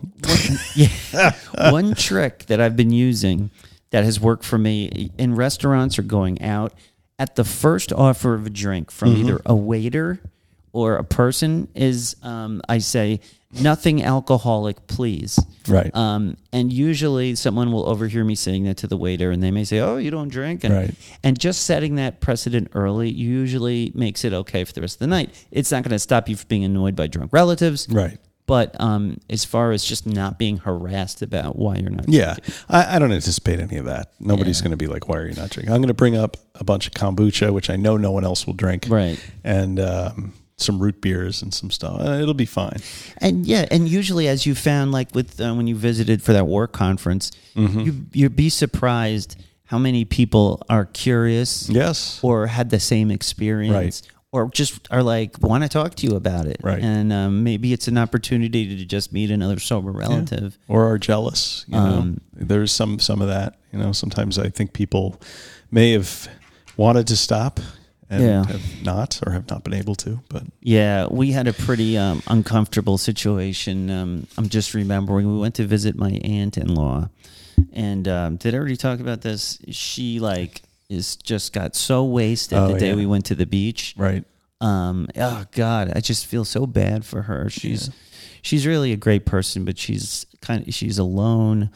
Yeah. 0.75 1.33
One 1.71 1.93
trick 1.95 2.45
that 2.47 2.59
I've 2.59 2.75
been 2.75 2.91
using 2.91 3.51
that 3.91 4.03
has 4.03 4.19
worked 4.19 4.43
for 4.43 4.57
me 4.57 5.11
in 5.17 5.35
restaurants 5.35 5.99
or 5.99 6.01
going 6.03 6.41
out 6.41 6.73
at 7.19 7.35
the 7.35 7.43
first 7.43 7.93
offer 7.93 8.33
of 8.33 8.45
a 8.45 8.49
drink 8.49 8.89
from 8.89 9.09
Mm-hmm. 9.09 9.21
either 9.29 9.41
a 9.45 9.55
waiter 9.55 10.19
or 10.73 10.95
a 10.95 11.03
person 11.03 11.67
is 11.75 12.15
um, 12.23 12.61
I 12.69 12.77
say 12.79 13.19
nothing 13.59 14.03
alcoholic, 14.03 14.87
please. 14.87 15.39
Right. 15.67 15.93
Um, 15.95 16.37
and 16.53 16.71
usually 16.71 17.35
someone 17.35 17.71
will 17.71 17.87
overhear 17.87 18.23
me 18.23 18.35
saying 18.35 18.63
that 18.65 18.77
to 18.77 18.87
the 18.87 18.97
waiter 18.97 19.31
and 19.31 19.41
they 19.43 19.51
may 19.51 19.63
say, 19.63 19.79
Oh, 19.79 19.97
you 19.97 20.11
don't 20.11 20.29
drink. 20.29 20.63
And, 20.63 20.73
Right. 20.73 20.95
and 21.23 21.39
just 21.39 21.63
setting 21.63 21.95
that 21.95 22.19
precedent 22.21 22.69
early 22.73 23.09
usually 23.09 23.91
makes 23.95 24.23
it 24.25 24.33
okay 24.33 24.63
for 24.63 24.73
the 24.73 24.81
rest 24.81 24.95
of 24.95 24.99
the 24.99 25.07
night. 25.07 25.33
It's 25.51 25.71
not 25.71 25.83
going 25.83 25.91
to 25.91 25.99
stop 25.99 26.29
you 26.29 26.35
from 26.35 26.47
being 26.47 26.63
annoyed 26.63 26.95
by 26.95 27.07
drunk 27.07 27.31
relatives. 27.33 27.87
Right. 27.89 28.17
But 28.47 28.75
um, 28.81 29.17
as 29.29 29.45
far 29.45 29.71
as 29.71 29.85
just 29.85 30.05
not 30.05 30.37
being 30.37 30.57
harassed 30.57 31.21
about 31.21 31.57
why 31.57 31.75
you're 31.77 31.89
not 31.91 32.09
Yeah, 32.09 32.35
I, 32.67 32.95
I 32.95 32.99
don't 32.99 33.11
anticipate 33.13 33.59
any 33.61 33.77
of 33.77 33.85
that. 33.85 34.11
Nobody's 34.19 34.59
going 34.61 34.71
to 34.71 34.77
be 34.77 34.87
like, 34.87 35.07
"Why 35.07 35.17
are 35.19 35.27
you 35.27 35.35
not 35.35 35.51
drinking?" 35.51 35.73
I'm 35.73 35.79
going 35.79 35.87
to 35.87 35.93
bring 35.93 36.17
up 36.17 36.35
a 36.55 36.65
bunch 36.65 36.85
of 36.85 36.91
kombucha, 36.93 37.53
which 37.53 37.69
I 37.69 37.77
know 37.77 37.95
no 37.95 38.11
one 38.11 38.25
else 38.25 38.45
will 38.45 38.55
drink, 38.55 38.87
Right. 38.89 39.23
And 39.45 39.79
um, 39.79 40.33
some 40.61 40.79
root 40.79 41.01
beers 41.01 41.41
and 41.41 41.53
some 41.53 41.71
stuff. 41.71 41.99
Uh, 41.99 42.19
it'll 42.21 42.33
be 42.33 42.45
fine. 42.45 42.77
And 43.17 43.45
yeah, 43.45 43.65
and 43.71 43.87
usually, 43.87 44.27
as 44.27 44.45
you 44.45 44.55
found, 44.55 44.91
like 44.91 45.13
with 45.15 45.39
uh, 45.41 45.53
when 45.53 45.67
you 45.67 45.75
visited 45.75 46.21
for 46.21 46.33
that 46.33 46.47
work 46.47 46.71
conference, 46.71 47.31
Mm-hmm. 47.55 47.79
you 47.81 48.05
you'd 48.13 48.35
be 48.35 48.49
surprised 48.49 49.35
how 49.65 49.77
many 49.77 50.05
people 50.05 50.61
are 50.69 50.85
curious, 50.85 51.69
Yes. 51.69 52.19
or 52.23 52.47
had 52.47 52.69
the 52.69 52.79
same 52.79 53.09
experience, 53.11 54.03
or 54.33 54.49
just 54.49 54.87
are 54.91 55.03
like 55.03 55.41
want 55.41 55.63
to 55.63 55.69
talk 55.69 55.95
to 55.95 56.07
you 56.07 56.15
about 56.15 56.45
it. 56.45 56.57
Right. 56.63 56.81
And 56.83 57.11
um, 57.11 57.43
maybe 57.43 57.73
it's 57.73 57.87
an 57.87 57.97
opportunity 57.97 58.77
to 58.77 58.85
just 58.85 59.11
meet 59.13 59.31
another 59.31 59.59
sober 59.59 59.91
relative. 59.91 60.57
or 60.67 60.85
are 60.91 60.97
jealous. 60.97 61.65
You 61.67 61.75
know, 61.75 61.79
Um, 61.99 62.21
there's 62.33 62.71
some 62.71 62.99
some 62.99 63.21
of 63.21 63.27
that. 63.27 63.55
You 63.73 63.79
know, 63.79 63.91
sometimes 63.93 64.37
I 64.37 64.49
think 64.49 64.73
people 64.73 65.19
may 65.71 65.91
have 65.91 66.27
wanted 66.77 67.07
to 67.07 67.15
stop 67.17 67.59
and 68.11 68.21
Yeah. 68.23 68.45
have 68.45 68.83
not, 68.83 69.19
or 69.25 69.31
have 69.31 69.49
not 69.49 69.63
been 69.63 69.73
able 69.73 69.95
to. 69.95 70.19
But 70.29 70.43
Yeah, 70.61 71.07
we 71.09 71.31
had 71.31 71.47
a 71.47 71.53
pretty 71.53 71.97
um, 71.97 72.21
uncomfortable 72.27 72.97
situation. 72.99 73.89
Um, 73.89 74.27
I'm 74.37 74.49
just 74.49 74.73
remembering 74.75 75.31
we 75.33 75.39
went 75.39 75.55
to 75.55 75.65
visit 75.65 75.95
my 75.95 76.11
aunt 76.23 76.57
in 76.57 76.75
law, 76.75 77.09
and 77.73 78.07
um, 78.07 78.35
did 78.35 78.53
I 78.53 78.57
already 78.57 78.77
talk 78.77 78.99
about 78.99 79.21
this? 79.21 79.57
She 79.69 80.19
like 80.19 80.61
is 80.89 81.15
just 81.15 81.53
got 81.53 81.75
so 81.75 82.03
wasted 82.03 82.57
Oh, 82.57 82.73
the 82.73 82.79
day 82.79 82.89
yeah. 82.89 82.95
we 82.95 83.05
went 83.05 83.25
to 83.25 83.35
the 83.35 83.45
beach. 83.45 83.93
right, 83.97 84.25
Um, 84.59 85.07
oh 85.15 85.45
God, 85.51 85.91
I 85.95 86.01
just 86.01 86.25
feel 86.25 86.43
so 86.45 86.67
bad 86.67 87.05
for 87.05 87.23
her. 87.23 87.49
She's 87.49 87.89
she's 88.41 88.67
really 88.67 88.91
a 88.91 88.97
great 88.97 89.25
person, 89.25 89.63
but 89.63 89.77
she's 89.77 90.25
kind 90.41 90.67
of 90.67 90.73
she's 90.73 90.97
alone, 90.97 91.69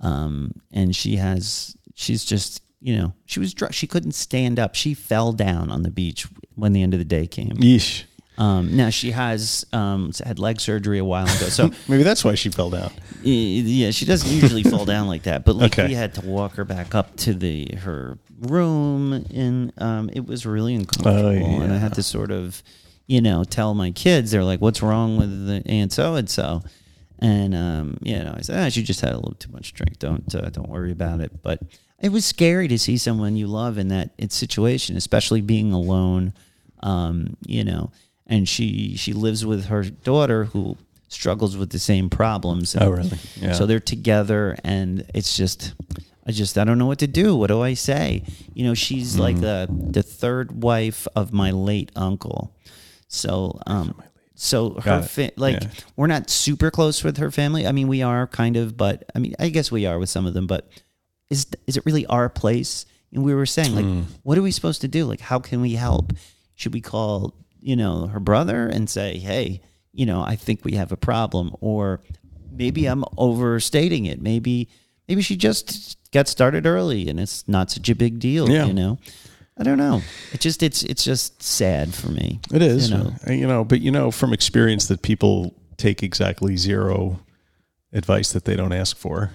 um, 0.00 0.52
and 0.72 0.96
she 0.96 1.16
has 1.16 1.76
she's 1.94 2.24
just 2.24 2.62
you 2.82 2.96
know 2.96 3.14
she 3.26 3.40
was 3.40 3.54
dr- 3.54 3.74
she 3.74 3.86
couldn't 3.86 4.12
stand 4.12 4.58
up. 4.58 4.74
She 4.74 4.94
fell 4.94 5.32
down 5.32 5.70
on 5.70 5.82
the 5.82 5.90
beach 5.90 6.26
when 6.56 6.72
the 6.72 6.82
end 6.82 6.92
of 6.94 6.98
the 6.98 7.04
day 7.04 7.26
came. 7.26 7.50
yeesh. 7.56 8.04
Um, 8.38 8.74
now 8.76 8.88
she 8.88 9.10
has 9.10 9.64
um, 9.74 10.10
had 10.24 10.38
leg 10.38 10.58
surgery 10.60 10.98
a 10.98 11.04
while 11.04 11.24
ago, 11.26 11.48
so 11.50 11.70
Maybe 11.88 12.02
that's 12.02 12.24
why 12.24 12.34
she 12.34 12.48
fell 12.48 12.70
down. 12.70 12.90
yeah, 13.22 13.90
she 13.90 14.06
doesn't 14.06 14.30
usually 14.30 14.62
fall 14.62 14.86
down 14.86 15.06
like 15.06 15.24
that. 15.24 15.44
But 15.44 15.56
like 15.56 15.74
Okay. 15.78 15.88
we 15.88 15.94
had 15.94 16.14
to 16.14 16.22
walk 16.26 16.54
her 16.54 16.64
back 16.64 16.94
up 16.94 17.14
to 17.18 17.34
the 17.34 17.68
her 17.82 18.18
room, 18.40 19.12
and 19.12 19.72
um, 19.78 20.10
it 20.12 20.26
was 20.26 20.46
really 20.46 20.74
uncomfortable. 20.74 21.62
And 21.62 21.72
I 21.72 21.76
had 21.76 21.92
to 21.94 22.02
sort 22.02 22.30
of, 22.30 22.62
you 23.06 23.20
know, 23.20 23.44
tell 23.44 23.74
my 23.74 23.90
kids. 23.90 24.30
They're 24.30 24.44
like, 24.44 24.60
"What's 24.62 24.82
wrong 24.82 25.18
with 25.18 25.46
the 25.46 25.62
aunt 25.70 25.92
so 25.92 26.14
and 26.14 26.28
so?" 26.28 26.62
And 27.18 27.54
um, 27.54 27.98
you 28.02 28.18
know, 28.18 28.34
I 28.36 28.40
said, 28.40 28.58
ah, 28.66 28.68
"She 28.70 28.82
just 28.82 29.02
had 29.02 29.12
a 29.12 29.16
little 29.16 29.34
too 29.34 29.52
much 29.52 29.74
drink. 29.74 29.98
Don't 29.98 30.34
uh, 30.34 30.48
don't 30.50 30.70
worry 30.70 30.90
about 30.90 31.20
it." 31.20 31.42
But 31.42 31.60
it 32.02 32.10
was 32.12 32.24
scary 32.26 32.68
to 32.68 32.78
see 32.78 32.98
someone 32.98 33.36
you 33.36 33.46
love 33.46 33.78
in 33.78 33.88
that 33.88 34.10
situation, 34.32 34.96
especially 34.96 35.40
being 35.40 35.72
alone. 35.72 36.32
Um, 36.80 37.36
you 37.46 37.62
know, 37.64 37.92
and 38.26 38.48
she 38.48 38.96
she 38.96 39.12
lives 39.12 39.46
with 39.46 39.66
her 39.66 39.84
daughter 39.84 40.44
who 40.44 40.76
struggles 41.08 41.56
with 41.56 41.70
the 41.70 41.78
same 41.78 42.10
problems. 42.10 42.74
Oh, 42.78 42.90
really? 42.90 43.18
Yeah. 43.36 43.52
So 43.52 43.66
they're 43.66 43.78
together, 43.80 44.56
and 44.64 45.04
it's 45.14 45.36
just, 45.36 45.74
I 46.26 46.32
just, 46.32 46.58
I 46.58 46.64
don't 46.64 46.78
know 46.78 46.86
what 46.86 46.98
to 47.00 47.06
do. 47.06 47.36
What 47.36 47.48
do 47.48 47.60
I 47.60 47.74
say? 47.74 48.24
You 48.54 48.64
know, 48.64 48.74
she's 48.74 49.16
like 49.18 49.38
the 49.40 49.68
the 49.70 50.02
third 50.02 50.62
wife 50.62 51.06
of 51.14 51.32
my 51.32 51.50
late 51.52 51.92
uncle. 51.94 52.52
So, 53.08 53.60
um, 53.66 54.00
so 54.34 54.70
her 54.74 54.80
Got 54.80 55.04
it. 55.04 55.08
fa- 55.10 55.32
like 55.36 55.62
Yeah. 55.62 55.68
we're 55.96 56.06
not 56.08 56.30
super 56.30 56.70
close 56.70 57.04
with 57.04 57.18
her 57.18 57.30
family. 57.30 57.66
I 57.66 57.72
mean, 57.72 57.86
we 57.88 58.02
are 58.02 58.26
kind 58.26 58.56
of, 58.56 58.76
but 58.76 59.04
I 59.14 59.18
mean, 59.20 59.34
I 59.38 59.50
guess 59.50 59.70
we 59.70 59.86
are 59.86 59.98
with 59.98 60.08
some 60.08 60.26
of 60.26 60.32
them. 60.34 60.46
But 60.46 60.68
is 61.32 61.46
is 61.66 61.76
it 61.76 61.84
really 61.86 62.06
our 62.06 62.28
place? 62.28 62.86
And 63.14 63.24
we 63.24 63.34
were 63.34 63.46
saying, 63.46 63.74
like, 63.74 63.84
Hmm. 63.84 64.02
what 64.22 64.38
are 64.38 64.42
we 64.42 64.50
supposed 64.52 64.80
to 64.82 64.88
do? 64.88 65.04
Like, 65.04 65.20
how 65.20 65.38
can 65.38 65.60
we 65.60 65.72
help? 65.74 66.12
Should 66.54 66.72
we 66.72 66.80
call, 66.80 67.34
you 67.60 67.76
know, 67.76 68.06
her 68.06 68.20
brother 68.20 68.66
and 68.74 68.88
say, 68.88 69.18
hey, 69.18 69.60
you 69.92 70.06
know, 70.06 70.22
I 70.22 70.36
think 70.36 70.64
we 70.64 70.72
have 70.76 70.92
a 70.92 70.96
problem, 70.96 71.54
or 71.60 72.00
maybe 72.50 72.86
I'm 72.86 73.04
overstating 73.18 74.06
it. 74.06 74.20
Maybe 74.22 74.68
maybe 75.08 75.22
she 75.22 75.36
just 75.36 75.98
got 76.12 76.28
started 76.28 76.64
early 76.66 77.08
and 77.08 77.18
it's 77.20 77.46
not 77.48 77.70
such 77.70 77.88
a 77.90 77.94
big 77.94 78.18
deal. 78.18 78.48
Yeah. 78.48 78.66
You 78.66 78.72
know, 78.72 78.98
I 79.58 79.62
don't 79.64 79.78
know. 79.78 80.00
It 80.32 80.40
just 80.40 80.62
it's 80.62 80.82
it's 80.82 81.04
just 81.04 81.42
sad 81.42 81.92
for 81.94 82.08
me. 82.10 82.40
It 82.52 82.62
is, 82.62 82.88
You 82.90 82.96
know. 82.96 83.14
Uh, 83.28 83.32
you 83.32 83.46
know, 83.46 83.64
but 83.64 83.80
you 83.82 83.90
know 83.90 84.10
from 84.10 84.32
experience 84.32 84.86
that 84.88 85.02
people 85.02 85.54
take 85.76 86.02
exactly 86.02 86.56
zero 86.56 87.20
advice 87.92 88.32
that 88.32 88.44
they 88.46 88.56
don't 88.56 88.72
ask 88.72 88.96
for, 88.96 89.32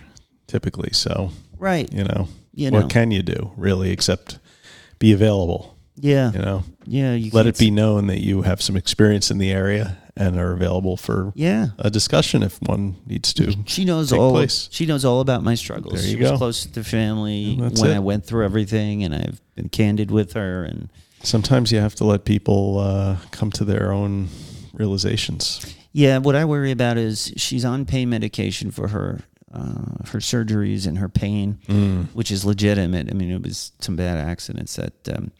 typically. 0.48 0.90
So 0.94 1.32
Right. 1.60 1.92
you 1.94 2.04
know, 2.04 2.28
You 2.54 2.72
what 2.72 2.80
know. 2.82 2.88
can 2.88 3.12
you 3.12 3.22
do 3.24 3.52
really 3.58 3.92
except 3.92 4.40
be 5.00 5.12
available? 5.14 5.76
Yeah. 6.00 6.32
You 6.32 6.40
know, 6.40 6.64
Yeah. 6.86 7.14
You 7.16 7.32
let 7.34 7.48
it 7.48 7.58
be 7.58 7.72
known 7.72 8.08
that 8.08 8.20
you 8.22 8.44
have 8.44 8.62
some 8.62 8.76
experience 8.78 9.32
in 9.32 9.38
the 9.40 9.52
area 9.52 9.98
and 10.16 10.38
are 10.38 10.52
available 10.54 10.98
for 10.98 11.32
Yeah. 11.36 11.68
a 11.80 11.90
discussion 11.90 12.42
if 12.44 12.60
one 12.62 12.96
needs 13.06 13.34
to. 13.34 13.56
She 13.66 13.84
knows 13.86 14.10
take 14.12 14.20
all. 14.20 14.32
place. 14.32 14.68
She 14.72 14.86
knows 14.86 15.04
all 15.06 15.20
about 15.22 15.44
my 15.44 15.56
struggles. 15.56 15.94
There 15.96 16.04
she 16.04 16.12
you 16.12 16.18
was 16.24 16.32
go. 16.32 16.38
close 16.38 16.64
to 16.64 16.72
the 16.72 16.84
family 16.84 17.56
when 17.58 17.72
it. 17.92 17.96
I 17.96 18.00
went 18.00 18.26
through 18.26 18.46
everything, 18.46 19.04
and 19.04 19.14
I've 19.14 19.42
been 19.56 19.70
candid 19.70 20.10
with 20.12 20.34
her. 20.34 20.64
And 20.64 20.90
Sometimes 21.24 21.72
you 21.72 21.80
have 21.80 21.94
to 21.96 22.04
let 22.04 22.26
people 22.26 22.80
uh, 22.80 23.18
come 23.32 23.52
to 23.52 23.66
their 23.66 23.92
own 23.92 24.30
realizations. 24.74 25.66
yeah, 25.94 26.18
what 26.20 26.36
I 26.36 26.46
worry 26.46 26.72
about 26.72 26.98
is 26.98 27.34
she's 27.38 27.66
on 27.66 27.86
pain 27.86 28.10
medication 28.10 28.72
for 28.72 28.88
her 28.90 29.22
uh, 29.58 30.06
her 30.12 30.20
surgeries 30.20 30.86
and 30.88 30.98
her 31.00 31.10
pain, 31.10 31.58
Mm. 31.68 32.06
which 32.14 32.32
is 32.32 32.46
legitimate. 32.46 33.10
I 33.10 33.14
mean, 33.14 33.32
it 33.32 33.42
was 33.42 33.72
some 33.80 33.96
bad 33.96 34.18
accidents 34.18 34.76
that. 34.76 34.94
Um, 35.10 35.32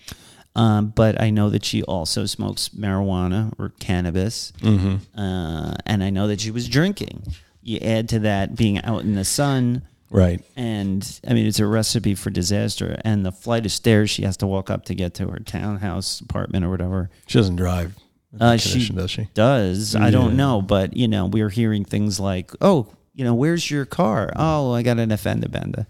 um, 0.56 0.88
but 0.96 1.22
I 1.22 1.30
know 1.30 1.52
that 1.52 1.64
she 1.64 1.84
also 1.84 2.26
smokes 2.26 2.70
marijuana 2.70 3.54
or 3.60 3.74
cannabis, 3.80 4.54
Mm-hmm. 4.62 5.20
uh, 5.20 5.76
and 5.86 6.04
I 6.04 6.10
know 6.10 6.28
that 6.28 6.42
she 6.42 6.50
was 6.50 6.68
drinking. 6.68 7.22
You 7.62 7.78
add 7.80 8.10
to 8.10 8.20
that 8.20 8.56
being 8.56 8.82
out 8.84 9.04
in 9.04 9.14
the 9.14 9.26
sun, 9.26 9.84
Right. 10.10 10.42
and 10.56 11.20
I 11.28 11.34
mean 11.34 11.46
it's 11.46 11.60
a 11.60 11.68
recipe 11.68 12.16
for 12.16 12.30
disaster. 12.32 13.00
And 13.04 13.24
the 13.26 13.32
flight 13.32 13.66
of 13.68 13.72
stairs 13.72 14.10
she 14.10 14.24
has 14.24 14.38
to 14.38 14.48
walk 14.48 14.70
up 14.72 14.86
to 14.86 14.96
get 14.96 15.14
to 15.16 15.28
her 15.28 15.40
townhouse 15.40 16.22
apartment 16.22 16.66
or 16.66 16.70
whatever 16.72 17.10
She 17.28 17.38
doesn't 17.38 17.58
drive. 17.58 17.94
Uh, 18.40 18.58
she- 18.58 18.90
does 18.90 19.12
she? 19.12 19.28
does. 19.36 19.96
I 19.96 20.10
don't 20.10 20.36
know, 20.36 20.62
but 20.62 20.96
you 20.98 21.08
know 21.08 21.26
we're 21.28 21.50
hearing 21.50 21.86
things 21.86 22.20
like, 22.20 22.52
"Oh, 22.62 22.88
you 23.18 23.26
know, 23.26 23.34
where's 23.34 23.70
your 23.70 23.84
car? 23.86 24.32
Oh, 24.36 24.72
I 24.72 24.84
got 24.84 25.00
an 25.00 25.16
fender 25.18 25.50
bender," 25.50 25.86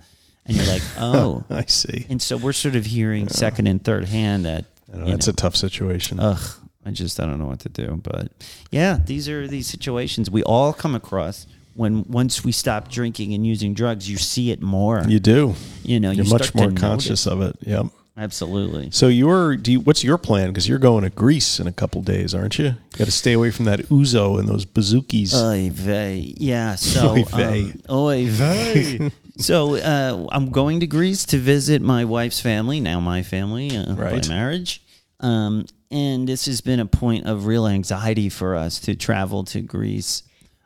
and 0.45 0.57
you're 0.57 0.65
like, 0.65 0.81
"Oh." 0.97 1.43
I 1.49 1.65
see. 1.65 2.07
and 2.09 2.19
so 2.21 2.37
we're 2.37 2.53
sort 2.53 2.75
of 2.75 2.85
hearing 2.85 3.27
second 3.27 3.67
and 3.67 3.83
third 3.83 4.05
hand 4.05 4.45
that 4.45 4.65
know, 4.91 5.05
that's 5.05 5.27
know, 5.27 5.31
a 5.31 5.35
tough 5.35 5.55
situation. 5.55 6.19
ugh. 6.19 6.41
I 6.85 6.91
just 6.91 7.19
I 7.19 7.25
don't 7.25 7.37
know 7.37 7.47
what 7.47 7.59
to 7.59 7.69
do, 7.69 7.99
but 8.01 8.31
yeah, 8.71 8.97
these 9.05 9.27
are 9.27 9.45
these 9.45 9.67
situations 9.67 10.31
we 10.31 10.41
all 10.43 10.71
come 10.71 10.95
across 10.95 11.45
when 11.75 12.03
once 12.07 12.43
we 12.45 12.51
stop 12.51 12.89
drinking 12.89 13.33
and 13.33 13.45
using 13.45 13.73
drugs, 13.73 14.09
you 14.09 14.17
see 14.17 14.51
it 14.51 14.61
more. 14.61 15.03
you 15.07 15.19
do. 15.19 15.53
You 15.83 15.99
know, 15.99 16.11
You're 16.11 16.25
you 16.25 16.31
much 16.31 16.55
more 16.55 16.67
notice. 16.67 16.81
conscious 16.81 17.27
of 17.27 17.41
it. 17.41 17.55
Yep. 17.61 17.87
Absolutely. 18.17 18.89
So 18.91 19.07
you're 19.07 19.55
do 19.55 19.73
you, 19.73 19.79
what's 19.81 20.03
your 20.03 20.17
plan? 20.17 20.47
Because 20.49 20.67
you're 20.67 20.79
going 20.79 21.03
to 21.03 21.09
Greece 21.11 21.59
in 21.59 21.67
a 21.67 21.71
couple 21.71 22.01
days, 22.01 22.33
aren't 22.33 22.57
you? 22.57 22.73
Got 22.97 23.05
to 23.05 23.11
stay 23.11 23.33
away 23.33 23.51
from 23.51 23.65
that 23.65 23.79
ouzo 23.89 24.39
and 24.39 24.49
those 24.49 24.65
bazookies. 24.65 25.33
Oy 25.35 25.69
vey. 25.69 26.33
Yeah. 26.37 26.75
So, 26.87 27.11
Oy 27.11 27.23
vey. 27.25 27.61
um, 27.61 27.81
oy 27.89 28.25
vey. 28.29 29.11
so 29.37 29.75
uh, 29.75 30.27
I'm 30.31 30.49
going 30.49 30.79
to 30.79 30.87
Greece 30.87 31.25
to 31.25 31.37
visit 31.37 31.81
my 31.81 32.05
wife's 32.05 32.39
family, 32.39 32.79
now 32.79 32.99
my 32.99 33.21
family 33.23 33.75
uh, 33.77 33.93
Right. 33.93 34.23
by 34.23 34.27
marriage. 34.27 34.81
Um, 35.19 35.65
and 35.91 36.27
this 36.27 36.45
has 36.47 36.61
been 36.61 36.79
a 36.79 36.85
point 36.85 37.27
of 37.27 37.45
real 37.45 37.67
anxiety 37.67 38.29
for 38.29 38.55
us 38.55 38.79
to 38.81 38.95
travel 38.95 39.43
to 39.45 39.61
Greece. 39.61 40.23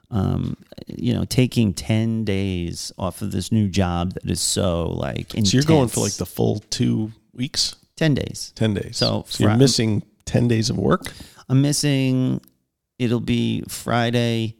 Um, 0.09 0.57
you 0.87 1.13
know, 1.13 1.23
taking 1.23 1.73
10 1.73 2.25
days 2.25 2.91
off 2.97 3.21
of 3.21 3.31
this 3.31 3.49
new 3.51 3.69
job 3.69 4.13
that 4.15 4.29
is 4.29 4.41
so 4.41 4.89
like 4.89 5.33
intense. 5.35 5.51
so 5.51 5.57
you're 5.57 5.63
going 5.63 5.87
for 5.87 6.01
like 6.01 6.15
the 6.15 6.25
full 6.25 6.59
two 6.69 7.11
weeks, 7.33 7.75
10 7.95 8.15
days. 8.15 8.51
ten 8.55 8.73
days. 8.73 8.97
So 8.97 9.25
you're 9.37 9.49
Fri- 9.49 9.57
missing 9.57 10.03
ten 10.25 10.47
days 10.47 10.69
of 10.69 10.77
work. 10.77 11.13
I'm 11.49 11.61
missing, 11.61 12.41
it'll 12.97 13.19
be 13.19 13.63
Friday, 13.67 14.55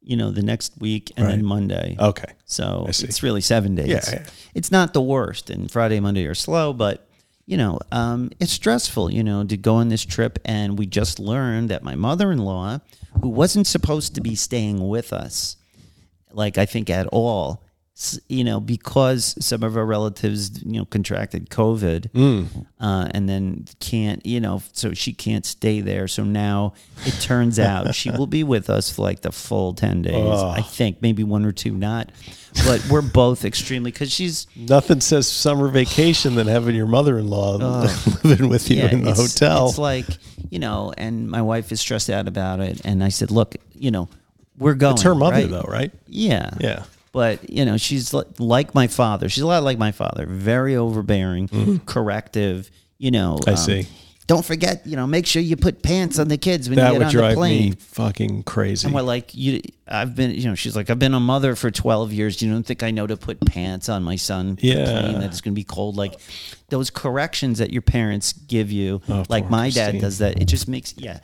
you 0.00 0.16
know, 0.16 0.30
the 0.30 0.42
next 0.42 0.72
week 0.78 1.12
and 1.16 1.28
then 1.28 1.44
Monday. 1.44 1.96
Okay. 1.98 2.32
So 2.44 2.86
it's 2.88 3.22
really 3.22 3.40
seven 3.40 3.74
days. 3.74 3.88
Yeah, 3.88 4.00
yeah. 4.10 4.26
It's 4.54 4.70
not 4.70 4.94
the 4.94 5.02
worst. 5.02 5.50
And 5.50 5.70
Friday, 5.70 6.00
Monday 6.00 6.26
are 6.26 6.34
slow, 6.34 6.72
but 6.72 7.08
you 7.44 7.56
know, 7.56 7.78
um, 7.92 8.30
it's 8.40 8.52
stressful, 8.52 9.10
you 9.10 9.24
know, 9.24 9.42
to 9.42 9.56
go 9.56 9.76
on 9.76 9.88
this 9.88 10.04
trip. 10.04 10.38
And 10.44 10.78
we 10.78 10.86
just 10.86 11.18
learned 11.18 11.70
that 11.70 11.82
my 11.82 11.94
mother 11.94 12.30
in 12.30 12.38
law, 12.38 12.80
who 13.22 13.30
wasn't 13.30 13.66
supposed 13.66 14.14
to 14.14 14.20
be 14.20 14.34
staying 14.34 14.86
with 14.86 15.12
us, 15.14 15.56
like 16.30 16.58
I 16.58 16.66
think 16.66 16.90
at 16.90 17.06
all, 17.06 17.64
you 18.28 18.44
know, 18.44 18.60
because 18.60 19.34
some 19.44 19.64
of 19.64 19.76
our 19.76 19.84
relatives, 19.84 20.62
you 20.62 20.78
know, 20.78 20.84
contracted 20.84 21.50
COVID 21.50 22.10
Mm. 22.12 22.66
uh, 22.80 23.08
and 23.10 23.28
then 23.28 23.64
can't, 23.80 24.24
you 24.24 24.38
know, 24.38 24.62
so 24.72 24.94
she 24.94 25.12
can't 25.12 25.44
stay 25.44 25.80
there. 25.80 26.06
So 26.06 26.22
now 26.22 26.74
it 27.04 27.14
turns 27.20 27.58
out 27.58 27.92
she 27.96 28.10
will 28.18 28.28
be 28.28 28.44
with 28.44 28.70
us 28.70 28.88
for 28.88 29.02
like 29.02 29.22
the 29.22 29.32
full 29.32 29.74
10 29.74 30.02
days. 30.02 30.14
Oh. 30.14 30.48
I 30.48 30.62
think 30.62 31.02
maybe 31.02 31.24
one 31.24 31.44
or 31.44 31.50
two 31.50 31.72
not. 31.72 32.12
But 32.64 32.86
we're 32.88 33.02
both 33.02 33.44
extremely, 33.44 33.90
because 33.90 34.12
she's, 34.12 34.46
Nothing 34.56 35.00
says 35.00 35.26
summer 35.26 35.68
vacation 35.68 36.34
than 36.36 36.46
having 36.46 36.76
your 36.76 36.86
mother-in-law 36.86 37.56
living 38.24 38.48
with 38.48 38.70
you 38.70 38.84
in 38.84 39.02
the 39.02 39.10
it's, 39.10 39.20
hotel. 39.20 39.68
It's 39.68 39.78
like, 39.78 40.06
you 40.50 40.60
know, 40.60 40.92
and 40.96 41.28
my 41.28 41.42
wife 41.42 41.72
is 41.72 41.80
stressed 41.80 42.10
out 42.10 42.28
about 42.28 42.60
it. 42.60 42.80
And 42.84 43.02
I 43.02 43.08
said, 43.08 43.30
look, 43.32 43.56
you 43.74 43.90
know, 43.90 44.08
we're 44.56 44.74
going. 44.74 44.94
it's 44.94 45.02
her 45.02 45.14
mother 45.14 45.36
right? 45.36 45.50
though, 45.50 45.66
right? 45.68 45.92
Yeah. 46.06 46.50
Yeah. 46.60 46.84
But, 47.12 47.48
you 47.50 47.64
know, 47.64 47.76
she's 47.76 48.12
like 48.12 48.74
my 48.74 48.86
father. 48.86 49.28
She's 49.28 49.42
a 49.42 49.46
lot 49.46 49.62
like 49.62 49.78
my 49.78 49.92
father, 49.92 50.26
very 50.26 50.76
overbearing, 50.76 51.80
corrective, 51.86 52.70
you 52.98 53.10
know. 53.10 53.38
I 53.46 53.52
um, 53.52 53.56
see. 53.56 53.86
don't 54.26 54.44
forget, 54.44 54.86
you 54.86 54.94
know, 54.94 55.06
make 55.06 55.26
sure 55.26 55.40
you 55.40 55.56
put 55.56 55.82
pants 55.82 56.18
on 56.18 56.28
the 56.28 56.36
kids 56.36 56.68
when 56.68 56.76
That 56.76 56.92
you 56.92 56.98
get 56.98 57.14
on 57.16 57.28
the 57.30 57.34
plane. 57.34 57.70
me 57.70 57.76
fucking 57.76 58.42
crazy. 58.42 58.86
And 58.86 58.94
we're 58.94 59.02
like, 59.02 59.34
you, 59.34 59.62
I've 59.86 60.14
been, 60.14 60.32
you 60.32 60.44
know, 60.48 60.54
she's 60.54 60.76
like, 60.76 60.90
I've 60.90 60.98
been 60.98 61.14
a 61.14 61.20
mother 61.20 61.56
for 61.56 61.70
12 61.70 62.12
years. 62.12 62.42
You 62.42 62.52
don't 62.52 62.62
think 62.64 62.82
I 62.82 62.90
know 62.90 63.06
to 63.06 63.16
put 63.16 63.40
pants 63.40 63.88
on 63.88 64.02
my 64.02 64.16
son? 64.16 64.58
Yeah. 64.60 64.84
plane, 64.84 65.20
that 65.20 65.30
it's 65.30 65.40
going 65.40 65.54
to 65.54 65.58
be 65.58 65.64
cold. 65.64 65.96
Like 65.96 66.20
those 66.68 66.90
corrections 66.90 67.58
that 67.58 67.72
your 67.72 67.82
parents 67.82 68.34
give 68.34 68.70
you, 68.70 69.00
Oh, 69.08 69.24
like 69.30 69.48
my 69.48 69.70
dad 69.70 69.98
does 69.98 70.18
that. 70.18 70.42
It 70.42 70.44
just 70.44 70.68
makes, 70.68 70.94
yeah. 70.98 71.20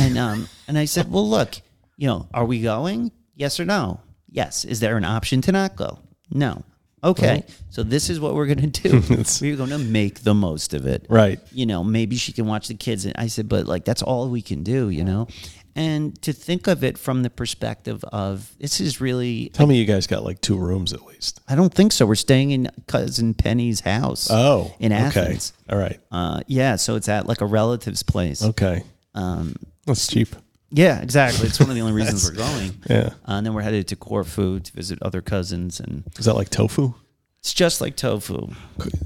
And, 0.00 0.16
um, 0.16 0.48
and 0.68 0.78
I 0.78 0.84
said, 0.84 1.10
well, 1.10 1.28
look, 1.28 1.56
you 1.96 2.06
know, 2.06 2.28
are 2.32 2.44
we 2.44 2.62
going? 2.62 3.10
Yes 3.36 3.58
or 3.58 3.64
no? 3.64 4.00
Yes. 4.34 4.64
Is 4.64 4.80
there 4.80 4.96
an 4.96 5.04
option 5.04 5.40
to 5.42 5.52
not 5.52 5.76
go? 5.76 6.00
No. 6.28 6.64
Okay. 7.04 7.44
So 7.70 7.84
this 7.84 8.10
is 8.10 8.18
what 8.18 8.34
we're 8.34 8.46
going 8.46 8.70
to 8.72 8.82
do. 8.88 9.02
we're 9.40 9.56
going 9.56 9.70
to 9.70 9.78
make 9.78 10.20
the 10.24 10.34
most 10.34 10.74
of 10.74 10.86
it 10.86 11.06
right. 11.08 11.38
you 11.52 11.66
know, 11.66 11.84
maybe 11.84 12.16
she 12.16 12.32
can 12.32 12.46
watch 12.46 12.66
the 12.66 12.74
kids. 12.74 13.04
And 13.04 13.14
I 13.16 13.28
said, 13.28 13.48
but 13.48 13.66
like, 13.66 13.84
that's 13.84 14.02
all 14.02 14.28
we 14.28 14.42
can 14.42 14.64
do, 14.64 14.88
you 14.88 15.04
know? 15.04 15.28
And 15.76 16.20
to 16.22 16.32
think 16.32 16.66
of 16.66 16.82
it 16.82 16.98
from 16.98 17.22
the 17.22 17.30
perspective 17.30 18.04
of 18.04 18.52
this 18.58 18.80
is 18.80 19.00
really, 19.00 19.50
Tell 19.50 19.66
me 19.68 19.78
you 19.78 19.84
guys 19.84 20.06
got 20.08 20.24
like 20.24 20.40
two 20.40 20.56
rooms 20.56 20.92
at 20.92 21.04
least. 21.04 21.40
I 21.46 21.54
don't 21.54 21.72
think 21.72 21.92
so. 21.92 22.04
We're 22.04 22.16
staying 22.16 22.50
in 22.50 22.70
cousin 22.88 23.34
Penny's 23.34 23.80
house. 23.80 24.28
Oh. 24.30 24.74
in 24.80 24.92
okay. 24.92 25.02
Athens. 25.02 25.52
All 25.70 25.78
right. 25.78 26.00
Uh, 26.10 26.40
yeah. 26.48 26.74
So 26.76 26.96
it's 26.96 27.08
at 27.08 27.26
like 27.26 27.40
a 27.40 27.46
relative's 27.46 28.02
place. 28.02 28.42
Okay. 28.42 28.82
Um, 29.14 29.54
That's 29.86 30.08
cheap. 30.08 30.34
Yeah, 30.74 31.00
exactly. 31.00 31.46
It's 31.46 31.58
one 31.60 31.68
of 31.70 31.74
the 31.76 31.80
only 31.82 31.92
reasons 31.94 32.24
we're 32.28 32.36
going. 32.36 32.72
Yeah. 32.90 33.10
Uh, 33.26 33.32
and 33.38 33.46
then 33.46 33.54
we're 33.54 33.62
headed 33.62 33.88
to 33.88 33.96
Corfu 33.96 34.60
to 34.60 34.72
visit 34.72 34.98
other 35.02 35.22
cousins. 35.22 35.80
And 35.80 36.02
Is 36.18 36.24
that 36.26 36.34
like 36.34 36.50
tofu? 36.50 36.94
it's 37.38 37.54
just 37.54 37.80
like 37.80 37.94
tofu, 37.96 38.48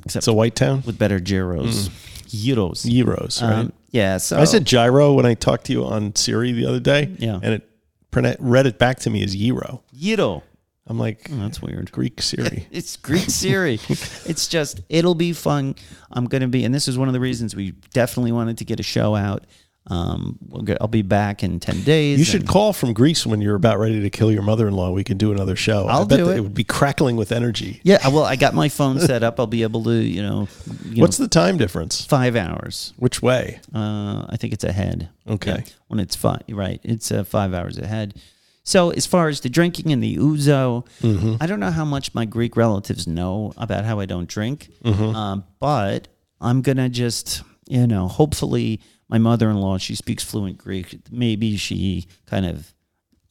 except 0.04 0.16
It's 0.16 0.28
a 0.28 0.32
white 0.32 0.54
town? 0.56 0.82
with 0.86 0.98
better 0.98 1.20
gyros. 1.20 1.88
Gyros. 2.28 2.84
Euros, 2.84 3.42
right? 3.42 3.52
Um, 3.52 3.72
yeah. 3.90 4.16
So 4.18 4.38
I 4.38 4.44
said 4.44 4.64
gyro 4.64 5.12
when 5.14 5.26
I 5.26 5.34
talked 5.34 5.66
to 5.66 5.72
you 5.72 5.84
on 5.84 6.14
Siri 6.14 6.52
the 6.52 6.66
other 6.66 6.80
day. 6.80 7.14
Yeah. 7.18 7.40
And 7.42 7.54
it 7.54 7.68
prone- 8.10 8.36
read 8.38 8.66
it 8.66 8.78
back 8.78 9.00
to 9.00 9.10
me 9.10 9.22
as 9.24 9.34
gyro. 9.34 9.82
gyro. 9.94 10.42
I'm 10.86 10.98
like, 10.98 11.28
Oh, 11.30 11.36
that's 11.36 11.60
weird. 11.60 11.92
Greek 11.92 12.22
Siri. 12.22 12.66
It's 12.70 12.96
Greek 12.96 13.28
Siri. 13.28 13.74
it's 14.24 14.46
just 14.48 14.80
it'll 14.88 15.14
be 15.14 15.32
fun. 15.34 15.74
I'm 16.10 16.24
gonna 16.26 16.48
be, 16.48 16.64
and 16.64 16.74
this 16.74 16.88
is 16.88 16.96
one 16.96 17.08
of 17.08 17.14
the 17.14 17.20
reasons 17.20 17.54
we 17.54 17.72
definitely 17.92 18.32
wanted 18.32 18.58
to 18.58 18.64
get 18.64 18.80
a 18.80 18.82
show 18.82 19.14
out. 19.14 19.44
Um, 19.90 20.38
we'll 20.48 20.62
get, 20.62 20.78
I'll 20.80 20.88
be 20.88 21.02
back 21.02 21.42
in 21.42 21.60
ten 21.60 21.82
days. 21.82 22.18
You 22.18 22.24
should 22.24 22.46
call 22.46 22.72
from 22.72 22.92
Greece 22.92 23.24
when 23.26 23.40
you're 23.40 23.54
about 23.54 23.78
ready 23.78 24.00
to 24.02 24.10
kill 24.10 24.30
your 24.30 24.42
mother-in-law. 24.42 24.90
We 24.92 25.02
can 25.04 25.16
do 25.16 25.32
another 25.32 25.56
show. 25.56 25.86
I 25.86 25.92
I'll 25.94 26.04
bet 26.06 26.18
do 26.18 26.28
it. 26.30 26.36
it 26.36 26.40
would 26.40 26.54
be 26.54 26.64
crackling 26.64 27.16
with 27.16 27.32
energy. 27.32 27.80
Yeah, 27.84 28.06
well, 28.08 28.24
I 28.24 28.36
got 28.36 28.52
my 28.54 28.68
phone 28.68 29.00
set 29.10 29.22
up. 29.22 29.40
I'll 29.40 29.46
be 29.46 29.62
able 29.62 29.82
to, 29.84 29.92
you 29.94 30.22
know, 30.22 30.46
you 30.84 31.00
What's 31.00 31.18
know, 31.18 31.24
the 31.24 31.30
time 31.30 31.56
difference? 31.56 32.04
five 32.04 32.36
hours. 32.36 32.92
Which 32.98 33.22
way? 33.22 33.60
Uh, 33.74 34.26
I 34.28 34.36
think 34.38 34.52
it's 34.52 34.64
ahead. 34.64 35.08
Okay. 35.26 35.50
Yeah, 35.66 35.72
when 35.86 36.00
it's 36.00 36.16
five, 36.16 36.42
right? 36.50 36.80
It's 36.82 37.10
uh, 37.10 37.24
five 37.24 37.54
hours 37.54 37.78
ahead. 37.78 38.14
So 38.64 38.90
as 38.90 39.06
far 39.06 39.28
as 39.28 39.40
the 39.40 39.48
drinking 39.48 39.90
and 39.92 40.02
the 40.02 40.16
ouzo, 40.18 40.86
Mm-hmm. 41.00 41.36
I 41.40 41.46
don't 41.46 41.60
know 41.60 41.70
how 41.70 41.86
much 41.86 42.12
my 42.14 42.26
Greek 42.26 42.54
relatives 42.58 43.06
know 43.06 43.54
about 43.56 43.86
how 43.86 44.00
I 44.00 44.04
don't 44.04 44.28
drink, 44.28 44.68
Mm-hmm. 44.84 45.16
um, 45.16 45.44
but 45.60 46.08
I'm 46.42 46.60
gonna 46.60 46.90
just, 46.90 47.42
you 47.66 47.86
know, 47.86 48.06
hopefully 48.08 48.82
my 49.08 49.18
mother-in-law 49.18 49.78
she 49.78 49.94
speaks 49.94 50.22
fluent 50.22 50.58
Greek. 50.58 50.98
Maybe 51.10 51.56
she 51.56 52.06
kind 52.26 52.46
of 52.46 52.74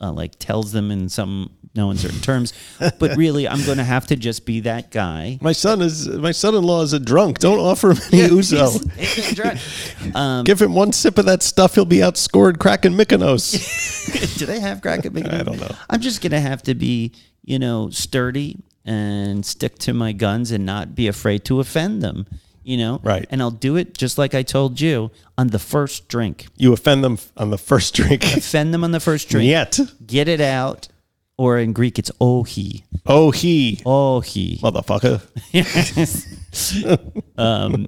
uh, 0.01 0.11
like 0.11 0.37
tells 0.39 0.71
them 0.71 0.91
in 0.91 1.09
some 1.09 1.51
no 1.75 1.91
uncertain 1.91 2.19
terms, 2.19 2.53
but 2.79 3.15
really 3.17 3.47
I'm 3.47 3.63
gonna 3.65 3.83
have 3.83 4.07
to 4.07 4.15
just 4.15 4.45
be 4.45 4.61
that 4.61 4.89
guy. 4.91 5.37
My 5.41 5.51
son 5.51 5.81
is 5.81 6.07
my 6.07 6.31
son-in-law 6.31 6.81
is 6.83 6.93
a 6.93 6.99
drunk. 6.99 7.39
Don't 7.39 7.59
offer 7.59 7.91
him 7.91 7.97
any 8.11 8.29
ouzo. 8.29 8.95
He's- 8.95 9.13
he's 9.99 10.15
um, 10.15 10.43
Give 10.43 10.61
him 10.61 10.73
one 10.73 10.91
sip 10.93 11.17
of 11.17 11.25
that 11.25 11.43
stuff, 11.43 11.75
he'll 11.75 11.85
be 11.85 11.97
outscored 11.97 12.59
cracking 12.59 12.93
Mykonos. 12.93 14.37
Do 14.37 14.45
they 14.45 14.59
have 14.59 14.81
crack 14.81 15.05
at 15.05 15.15
I 15.15 15.43
don't 15.43 15.59
know. 15.59 15.75
I'm 15.89 16.01
just 16.01 16.21
gonna 16.21 16.41
have 16.41 16.63
to 16.63 16.75
be, 16.75 17.13
you 17.43 17.59
know, 17.59 17.89
sturdy 17.89 18.57
and 18.85 19.45
stick 19.45 19.77
to 19.79 19.93
my 19.93 20.13
guns 20.13 20.51
and 20.51 20.65
not 20.65 20.95
be 20.95 21.07
afraid 21.07 21.43
to 21.45 21.59
offend 21.59 22.01
them. 22.01 22.25
You 22.67 22.75
know, 22.75 22.99
Right. 23.01 23.25
And 23.31 23.41
I'll 23.41 23.49
do 23.49 23.77
it 23.77 23.97
just 23.97 24.17
like 24.17 24.35
I 24.35 24.43
told 24.43 24.81
you 24.81 25.09
on 25.37 25.47
the 25.55 25.59
first 25.59 26.09
drink. 26.09 26.47
You 26.57 26.73
offend 26.73 27.01
them 27.01 27.17
on 27.37 27.49
the 27.49 27.57
first 27.57 27.93
drink. 27.95 28.23
Offend 28.35 28.73
them 28.73 28.83
on 28.83 28.91
the 28.91 28.99
first 28.99 29.29
drink. 29.29 29.47
Yet. 29.47 29.79
Get 30.05 30.27
it 30.27 30.41
out, 30.41 30.89
or 31.37 31.57
in 31.59 31.71
Greek 31.71 31.97
it's 31.97 32.11
ohi. 32.19 32.83
Oh 33.05 33.31
he 33.31 33.79
Ohi. 33.85 34.57
motherfucker. 34.61 35.21
um, 37.37 37.87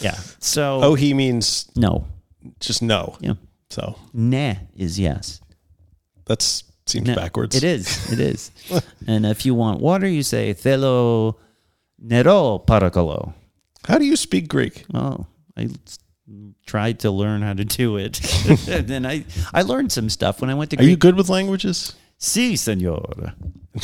yeah. 0.00 0.14
So 0.38 0.80
Oh 0.80 0.94
he 0.94 1.12
means 1.12 1.68
no. 1.74 2.06
just 2.60 2.82
no. 2.82 3.16
Yeah. 3.20 3.34
So 3.70 3.96
Nah 4.12 4.54
is 4.76 4.96
yes. 5.00 5.40
that's 6.24 6.62
seems 6.86 7.08
No, 7.08 7.16
backwards. 7.16 7.56
It 7.56 7.64
is. 7.64 8.12
It 8.12 8.20
is. 8.20 8.50
and 9.08 9.26
if 9.26 9.44
you 9.44 9.54
want 9.56 9.80
water, 9.80 10.06
you 10.06 10.22
say 10.22 10.54
thelo 10.54 11.34
nero 11.98 12.62
parakalo. 12.64 13.34
How 13.88 13.98
do 13.98 14.04
you 14.04 14.16
speak 14.16 14.48
Greek? 14.48 14.84
Oh, 14.92 15.26
I 15.56 15.70
tried 16.66 17.00
to 17.00 17.10
learn 17.10 17.40
how 17.40 17.54
to 17.54 17.64
do 17.64 17.96
it. 17.96 18.20
and 18.68 18.86
then 18.86 19.06
I, 19.06 19.24
I 19.54 19.62
learned 19.62 19.92
some 19.92 20.10
stuff 20.10 20.42
when 20.42 20.50
I 20.50 20.54
went 20.54 20.70
to 20.72 20.78
Are 20.78 20.84
you 20.84 20.96
good 20.96 21.16
with 21.16 21.28
languages? 21.28 21.94
Si, 22.18 22.56
senor. 22.56 23.34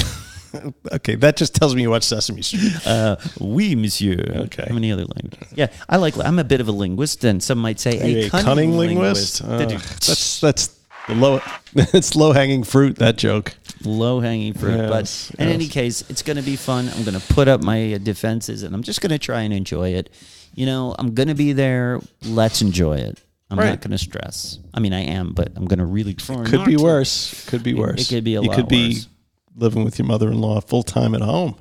Okay, 0.92 1.16
that 1.16 1.36
just 1.36 1.56
tells 1.56 1.74
me 1.74 1.82
you 1.82 1.90
watch 1.90 2.04
Sesame 2.04 2.40
Street. 2.40 2.86
Uh, 2.86 3.16
oui, 3.40 3.74
monsieur. 3.74 4.24
Okay. 4.46 4.64
How 4.68 4.72
many 4.72 4.92
other 4.92 5.04
languages? 5.04 5.48
Yeah, 5.56 5.66
I 5.88 5.96
like. 5.96 6.16
I'm 6.16 6.38
a 6.38 6.44
bit 6.44 6.60
of 6.60 6.68
a 6.68 6.72
linguist, 6.72 7.24
and 7.24 7.42
some 7.42 7.58
might 7.58 7.80
say 7.80 8.20
you 8.20 8.26
a, 8.26 8.30
cunning, 8.30 8.76
linguist. 8.76 9.42
Uh, 9.42 9.58
that's 9.58 10.40
that's 10.40 10.78
the 11.08 11.16
low. 11.16 11.40
It's 11.74 12.14
low 12.14 12.30
hanging 12.30 12.62
fruit. 12.62 12.98
That 12.98 13.16
joke. 13.16 13.56
Low 13.86 14.20
hanging 14.20 14.54
fruit. 14.54 14.76
Yes, 14.76 14.90
but 15.30 15.40
in 15.40 15.48
yes. 15.48 15.54
any 15.54 15.68
case, 15.68 16.04
it's 16.10 16.22
going 16.22 16.36
to 16.36 16.42
be 16.42 16.56
fun. 16.56 16.88
I'm 16.88 17.04
going 17.04 17.18
to 17.18 17.34
put 17.34 17.48
up 17.48 17.62
my 17.62 17.94
uh, 17.94 17.98
defenses, 17.98 18.62
and 18.62 18.74
I'm 18.74 18.82
just 18.82 19.00
going 19.00 19.10
to 19.10 19.18
try 19.18 19.42
and 19.42 19.52
enjoy 19.54 19.90
it. 19.94 20.10
You 20.54 20.66
know, 20.66 20.94
I'm 20.98 21.14
going 21.14 21.28
to 21.28 21.34
be 21.34 21.52
there. 21.52 22.00
Let's 22.22 22.62
enjoy 22.62 22.96
it. 22.98 23.20
I'm 23.50 23.58
Right. 23.58 23.68
not 23.70 23.80
going 23.82 23.90
to 23.92 23.98
stress. 23.98 24.58
I 24.72 24.80
mean, 24.80 24.92
I 24.92 25.00
am, 25.00 25.32
but 25.32 25.52
I'm 25.54 25.66
going 25.66 25.78
to 25.78 25.84
really 25.84 26.14
try. 26.14 26.44
Could 26.44 26.64
be 26.64 26.76
to. 26.76 26.82
worse. 26.82 27.46
Could 27.48 27.62
be 27.62 27.74
worse. 27.74 28.00
it 28.00 28.14
could 28.14 28.24
be 28.24 28.34
a 28.36 28.40
you 28.42 28.48
lot 28.48 28.56
could 28.56 28.68
be 28.68 28.94
worse. 28.94 29.08
living 29.56 29.84
with 29.84 29.98
your 29.98 30.06
mother 30.06 30.30
in 30.30 30.40
law 30.40 30.60
full 30.60 30.82
time 30.82 31.14
at 31.14 31.20
home. 31.20 31.56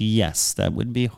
Yes, 0.00 0.52
that 0.54 0.72
would 0.74 0.92
be. 0.92 1.10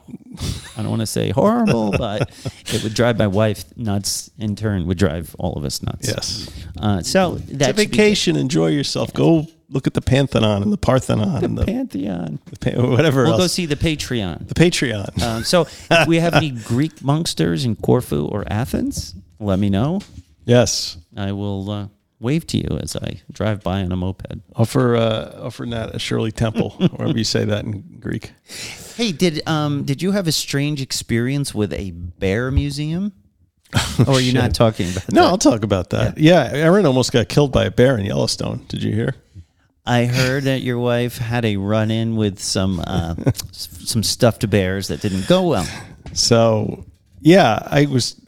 I 0.76 0.80
don't 0.82 0.88
want 0.88 1.00
to 1.00 1.06
say 1.06 1.30
horrible, 1.30 1.90
but 1.98 2.30
it 2.72 2.82
would 2.82 2.94
drive 2.94 3.18
my 3.18 3.26
wife 3.26 3.64
nuts. 3.76 4.30
In 4.38 4.56
turn, 4.56 4.86
would 4.86 4.96
drive 4.98 5.36
all 5.38 5.52
of 5.52 5.64
us 5.64 5.82
nuts. 5.82 6.08
Yes. 6.08 6.48
Uh, 6.78 7.02
so 7.02 7.34
that's 7.34 7.76
vacation. 7.76 8.36
Enjoy 8.36 8.68
yourself. 8.68 9.12
Go 9.12 9.46
look 9.68 9.86
at 9.86 9.92
the 9.94 10.00
Pantheon 10.00 10.62
and 10.62 10.72
the 10.72 10.78
Parthenon 10.78 11.44
and 11.44 11.58
the, 11.58 11.66
Pantheon. 11.66 12.38
the 12.46 12.72
pa- 12.72 12.80
whatever 12.82 13.24
We'll 13.24 13.36
go 13.38 13.46
see 13.48 13.66
the 13.66 13.76
Patreon. 13.76 14.48
the 14.48 14.54
Patreon. 14.54 15.22
Um, 15.22 15.44
so, 15.44 15.66
if 15.90 16.08
we 16.08 16.16
have 16.18 16.34
any 16.34 16.50
Greek 16.64 16.96
monksters 17.02 17.64
in 17.66 17.76
Corfu 17.76 18.26
or 18.26 18.44
Athens, 18.50 19.14
let 19.38 19.58
me 19.58 19.68
know. 19.68 20.00
yes. 20.46 20.96
I 21.16 21.32
will 21.32 21.70
uh, 21.70 21.86
wave 22.20 22.46
to 22.48 22.58
you 22.58 22.78
as 22.82 22.94
I 22.96 23.22
drive 23.32 23.62
by 23.62 23.82
on 23.82 23.90
a 23.90 23.96
moped. 23.96 24.26
Offer 24.54 24.96
uh, 24.96 25.40
offer 25.42 25.66
Nat 25.66 25.94
a 25.94 25.98
Shirley 25.98 26.30
Temple, 26.32 26.70
however 26.98 27.16
you 27.18 27.24
say 27.24 27.44
that 27.44 27.64
in 27.64 27.98
Greek. 27.98 28.32
Hey, 28.96 29.12
did 29.12 29.42
um 29.48 29.84
did 29.84 30.02
you 30.02 30.12
have 30.12 30.26
a 30.26 30.32
strange 30.32 30.80
experience 30.80 31.54
with 31.54 31.72
a 31.72 31.90
bear 31.90 32.50
museum? 32.50 33.12
or 34.06 34.14
are 34.14 34.20
you 34.20 34.32
not 34.32 34.52
talking 34.52 34.90
about 34.90 35.12
No, 35.12 35.22
that? 35.22 35.28
I'll 35.28 35.38
talk 35.38 35.62
about 35.62 35.90
that. 35.90 36.18
Yeah. 36.18 36.50
Erin 36.52 36.86
almost 36.86 37.12
got 37.12 37.28
killed 37.28 37.52
by 37.52 37.66
a 37.66 37.70
bear 37.70 37.96
in 37.96 38.04
Yellowstone. 38.04 38.64
Did 38.66 38.82
you 38.82 38.92
hear? 38.92 39.14
I 39.86 40.06
heard 40.06 40.42
that 40.44 40.62
your 40.62 40.78
wife 40.78 41.18
had 41.18 41.44
a 41.44 41.56
run 41.56 41.90
in 41.92 42.16
with 42.16 42.40
some 42.40 42.82
uh, 42.84 43.14
some 43.52 44.02
stuffed 44.02 44.48
bears 44.50 44.88
that 44.88 45.00
didn't 45.00 45.26
go 45.28 45.42
well. 45.48 45.66
So, 46.12 46.84
yeah, 47.20 47.60
I 47.64 47.86
was 47.86 48.20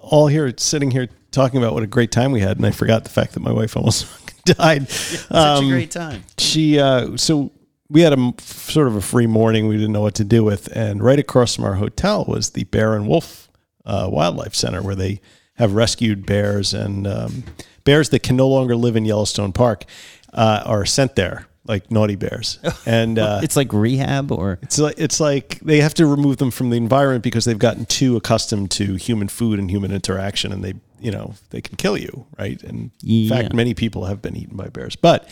all 0.00 0.26
here 0.26 0.52
sitting 0.58 0.90
here 0.90 1.08
talking 1.32 1.58
about 1.58 1.74
what 1.74 1.82
a 1.82 1.86
great 1.88 2.12
time 2.12 2.30
we 2.32 2.40
had, 2.40 2.56
and 2.58 2.66
I 2.66 2.70
forgot 2.70 3.04
the 3.04 3.10
fact 3.10 3.32
that 3.34 3.40
my 3.40 3.52
wife 3.52 3.76
almost 3.76 4.06
died. 4.44 4.88
Such 4.88 5.30
Um, 5.30 5.66
a 5.66 5.68
great 5.70 5.90
time. 5.90 6.22
she 6.38 6.78
uh, 6.78 7.16
so 7.16 7.50
we 7.88 8.00
had 8.02 8.12
a 8.12 8.16
m- 8.18 8.34
sort 8.38 8.86
of 8.86 8.94
a 8.96 9.00
free 9.02 9.26
morning 9.26 9.68
we 9.68 9.76
didn't 9.76 9.92
know 9.92 10.00
what 10.00 10.14
to 10.16 10.24
do 10.24 10.42
with 10.44 10.68
and 10.74 11.02
right 11.02 11.18
across 11.18 11.56
from 11.56 11.64
our 11.64 11.74
hotel 11.74 12.24
was 12.26 12.50
the 12.50 12.64
bear 12.64 12.94
and 12.94 13.06
wolf 13.06 13.50
uh, 13.84 14.08
wildlife 14.10 14.54
center 14.54 14.80
where 14.82 14.94
they 14.94 15.20
have 15.56 15.74
rescued 15.74 16.24
bears 16.24 16.72
and 16.72 17.06
um, 17.06 17.44
bears 17.84 18.08
that 18.08 18.22
can 18.22 18.34
no 18.36 18.48
longer 18.48 18.74
live 18.76 18.96
in 18.96 19.04
yellowstone 19.04 19.52
park 19.52 19.84
uh, 20.32 20.62
are 20.64 20.86
sent 20.86 21.16
there 21.16 21.46
like 21.64 21.90
naughty 21.90 22.16
bears 22.16 22.58
and 22.86 23.18
uh, 23.18 23.40
It's 23.42 23.56
like 23.56 23.72
rehab 23.72 24.32
or 24.32 24.58
it's 24.62 24.78
like 24.78 24.94
it's 24.98 25.20
like 25.20 25.60
they 25.60 25.80
have 25.80 25.94
to 25.94 26.06
remove 26.06 26.38
them 26.38 26.50
from 26.50 26.70
the 26.70 26.76
environment 26.76 27.22
because 27.22 27.44
they've 27.44 27.58
gotten 27.58 27.86
too 27.86 28.16
accustomed 28.16 28.70
to 28.72 28.96
human 28.96 29.28
food 29.28 29.58
and 29.58 29.70
human 29.70 29.92
interaction, 29.92 30.52
and 30.52 30.64
they 30.64 30.74
you 31.00 31.10
know 31.12 31.34
they 31.50 31.60
can 31.60 31.76
kill 31.76 31.96
you, 31.96 32.26
right? 32.38 32.60
And 32.62 32.90
in 33.04 33.28
fact, 33.28 33.54
many 33.54 33.74
people 33.74 34.06
have 34.06 34.20
been 34.20 34.36
eaten 34.36 34.56
by 34.56 34.68
bears. 34.68 34.96
But 34.96 35.28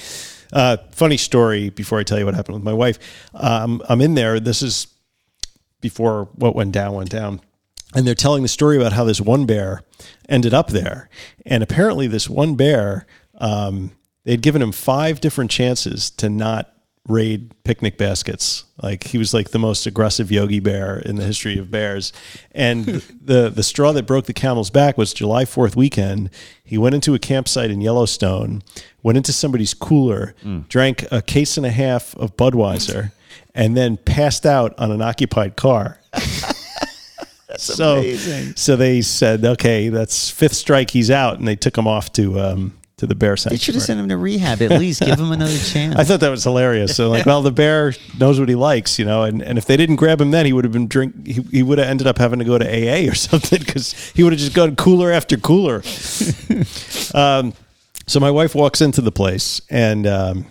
uh, 0.53 0.77
funny 0.93 1.17
story. 1.17 1.71
Before 1.71 1.99
I 1.99 2.05
tell 2.05 2.19
you 2.19 2.27
what 2.27 2.35
happened 2.35 2.55
with 2.57 2.65
my 2.65 2.73
wife, 2.73 2.99
um, 3.35 3.83
I'm 3.89 4.01
in 4.01 4.15
there. 4.15 4.39
This 4.41 4.63
is 4.63 4.87
before 5.81 6.29
what 6.35 6.55
went 6.55 6.73
down 6.73 6.95
went 6.95 7.11
down. 7.11 7.41
and 7.95 8.07
they're 8.07 8.15
telling 8.15 8.43
the 8.43 8.49
story 8.49 8.77
about 8.77 8.93
how 8.93 9.03
this 9.05 9.21
one 9.21 9.47
bear 9.47 9.83
ended 10.29 10.55
up 10.55 10.69
there, 10.69 11.09
and 11.45 11.63
apparently 11.63 12.07
this 12.07 12.29
one 12.31 12.55
bear, 12.55 13.05
um, 13.39 13.91
they'd 14.25 14.43
given 14.43 14.63
him 14.63 14.73
five 14.73 15.21
different 15.21 15.51
chances 15.51 16.11
to 16.11 16.29
not 16.29 16.75
raid 17.09 17.53
picnic 17.65 17.99
baskets. 17.99 18.65
Like 18.83 19.05
he 19.05 19.19
was 19.19 19.35
like 19.35 19.51
the 19.51 19.59
most 19.59 19.87
aggressive 19.87 20.31
Yogi 20.31 20.61
Bear 20.61 20.99
in 20.99 21.17
the 21.17 21.25
history 21.25 21.59
of 21.59 21.71
bears. 21.71 22.13
And 22.53 22.85
the 23.25 23.51
the 23.51 23.63
straw 23.63 23.93
that 23.93 24.07
broke 24.07 24.27
the 24.27 24.33
camel's 24.33 24.71
back 24.71 24.97
was 24.97 25.13
July 25.13 25.45
4th 25.45 25.77
weekend. 25.77 26.31
He 26.63 26.79
went 26.79 26.95
into 26.95 27.15
a 27.15 27.19
campsite 27.19 27.71
in 27.71 27.81
Yellowstone, 27.81 28.63
went 29.03 29.17
into 29.19 29.33
somebody's 29.33 29.75
cooler, 29.75 30.35
drank 30.69 31.05
a 31.11 31.21
case 31.23 31.57
and 31.57 31.67
a 31.67 31.71
half 31.71 32.15
of 32.17 32.37
Budweiser, 32.37 33.13
and 33.55 33.77
then 33.77 33.97
passed 33.97 34.47
out 34.47 34.79
on 34.79 34.93
an 34.93 35.03
occupied 35.03 35.57
car. 35.57 36.01
so, 37.57 37.99
amazing. 37.99 38.55
so 38.57 38.77
they 38.77 39.01
said, 39.01 39.45
okay, 39.45 39.89
that's 39.89 40.31
fifth 40.31 40.55
strike, 40.55 40.91
he's 40.91 41.11
out, 41.11 41.39
and 41.39 41.49
they 41.49 41.57
took 41.57 41.77
him 41.77 41.89
off 41.89 42.13
to 42.13 42.39
um, 42.39 42.80
to 43.01 43.07
the 43.07 43.15
bear 43.15 43.35
They 43.35 43.57
should 43.57 43.75
have 43.75 43.83
sent 43.83 43.99
him 43.99 44.09
to 44.11 44.17
rehab 44.19 44.61
at 44.61 44.73
least. 44.79 45.01
Give 45.01 45.19
him 45.19 45.33
another 45.33 45.57
chance. 45.73 45.97
I 45.97 46.05
thought 46.05 46.21
that 46.21 46.29
was 46.29 46.45
hilarious. 46.45 46.95
So 46.95 47.09
like, 47.09 47.25
well, 47.25 47.41
the 47.41 47.51
bear 47.51 47.95
knows 48.19 48.39
what 48.39 48.51
he 48.51 48.55
likes, 48.55 48.99
you 48.99 49.07
know, 49.07 49.23
and, 49.23 49.43
and 49.43 49.57
if 49.57 49.65
they 49.65 49.79
didn't 49.79 49.97
grab 49.97 50.21
him 50.21 50.31
then, 50.31 50.45
he 50.45 50.53
would 50.53 50.65
have 50.65 50.73
been 50.73 50.87
drink. 50.87 51.27
He, 51.27 51.41
he 51.51 51.63
would 51.63 51.79
have 51.79 51.89
ended 51.89 52.07
up 52.07 52.19
having 52.19 52.39
to 52.41 52.45
go 52.45 52.59
to 52.59 52.65
AA 52.65 53.11
or 53.11 53.15
something 53.15 53.59
because 53.59 53.93
he 54.11 54.23
would 54.23 54.35
have 54.35 54.41
just 54.41 54.55
gone 54.55 54.77
cooler 54.77 55.11
after 55.11 55.39
cooler. 55.39 55.77
um, 57.15 57.55
so 58.07 58.21
my 58.21 58.31
wife 58.31 58.55
walks 58.55 58.83
into 58.83 59.01
the 59.01 59.13
place 59.13 59.63
and 59.71 60.07
um, 60.07 60.45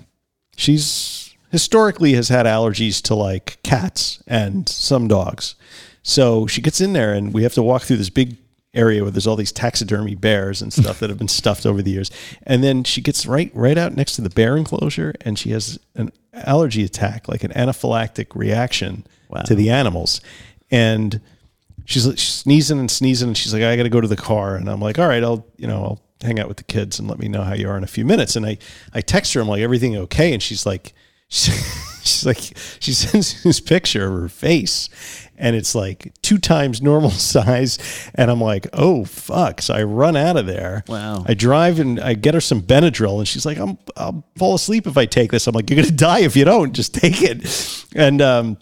she's 0.56 1.36
historically 1.52 2.14
has 2.14 2.30
had 2.30 2.47
allergies 2.47 3.00
to 3.04 3.16
like 3.16 3.60
cats 3.62 4.24
and 4.26 4.68
some 4.68 5.08
dogs. 5.08 5.54
So 6.02 6.47
she 6.47 6.62
gets 6.62 6.82
in 6.82 6.93
there 6.93 7.14
and 7.14 7.32
we 7.32 7.43
have 7.43 7.54
to 7.54 7.64
walk 7.64 7.84
through 7.84 7.97
this 7.97 8.10
big 8.10 8.38
area 8.74 9.02
where 9.02 9.12
there's 9.12 9.26
all 9.28 9.36
these 9.36 9.52
taxidermy 9.52 10.14
bears 10.16 10.62
and 10.62 10.72
stuff 10.72 11.00
that 11.00 11.10
have 11.10 11.18
been 11.18 11.28
stuffed 11.28 11.66
over 11.66 11.82
the 11.82 11.92
years. 11.92 12.12
And 12.44 12.64
then 12.64 12.84
she 12.84 13.02
gets 13.02 13.26
right 13.26 13.52
right 13.56 13.78
out 13.78 13.96
next 13.96 14.16
to 14.18 14.22
the 14.22 14.30
bear 14.30 14.56
enclosure 14.56 15.16
and 15.22 15.40
she 15.40 15.50
has 15.52 15.80
an 15.96 16.12
allergy 16.34 16.84
attack, 16.84 17.28
like 17.28 17.44
an 17.44 17.52
anaphylactic 17.52 18.36
reaction 18.36 19.06
Wow. 19.30 19.42
to 19.44 19.54
the 19.56 19.70
animals. 19.70 20.22
And 20.72 21.22
she's, 21.86 22.04
she's 22.04 22.34
sneezing 22.34 22.80
and 22.80 22.90
sneezing 22.90 23.30
and 23.30 23.38
she's 23.38 23.54
like, 23.54 23.64
I 23.64 23.76
got 23.76 23.84
to 23.84 23.90
go 23.90 24.02
to 24.02 24.08
the 24.08 24.16
car. 24.16 24.56
And 24.56 24.70
I'm 24.70 24.80
like, 24.80 24.98
all 25.00 25.08
right, 25.08 25.24
I'll, 25.24 25.46
you 25.58 25.68
know, 25.68 25.84
I'll 25.84 26.02
hang 26.22 26.40
out 26.40 26.48
with 26.48 26.58
the 26.58 26.64
kids 26.64 27.00
and 27.00 27.08
let 27.08 27.18
me 27.20 27.28
know 27.28 27.44
how 27.44 27.54
you 27.54 27.70
are 27.70 27.78
in 27.78 27.84
a 27.84 27.88
few 27.88 28.06
minutes. 28.06 28.36
And 28.36 28.46
I, 28.46 28.58
I 28.94 29.02
text 29.02 29.34
her, 29.34 29.42
I'm 29.42 29.48
like, 29.48 29.62
everything 29.62 29.96
okay? 29.98 30.34
And 30.34 30.42
she's 30.44 30.66
like, 30.66 30.94
she's 31.30 32.26
like, 32.26 32.40
she 32.80 32.92
sends 32.94 33.44
this 33.44 33.60
picture 33.60 34.08
of 34.08 34.20
her 34.22 34.30
face 34.30 34.90
and 35.40 35.56
it's 35.56 35.74
like 35.74 36.14
two 36.22 36.38
times 36.38 36.82
normal 36.82 37.10
size. 37.32 37.80
And 38.14 38.30
I'm 38.30 38.42
like, 38.42 38.68
oh, 38.74 39.06
fuck. 39.06 39.62
So 39.62 39.74
I 39.74 39.84
run 39.84 40.16
out 40.16 40.38
of 40.38 40.46
there. 40.46 40.84
Wow. 40.88 41.24
I 41.28 41.34
drive 41.34 41.80
and 41.80 42.00
I 42.00 42.14
get 42.14 42.34
her 42.34 42.42
some 42.42 42.62
Benadryl 42.62 43.18
and 43.20 43.28
she's 43.28 43.46
like, 43.46 43.58
I'm, 43.58 43.78
I'll 43.98 44.24
fall 44.38 44.56
asleep 44.56 44.86
if 44.86 44.98
I 44.98 45.06
take 45.06 45.32
this. 45.32 45.48
I'm 45.48 45.54
like, 45.56 45.70
you're 45.70 45.78
going 45.78 45.88
to 45.90 45.94
die 45.94 46.20
if 46.20 46.36
you 46.36 46.46
don't. 46.46 46.74
Just 46.74 46.94
take 46.94 47.22
it. 47.22 47.86
And, 47.96 48.22
um, 48.22 48.58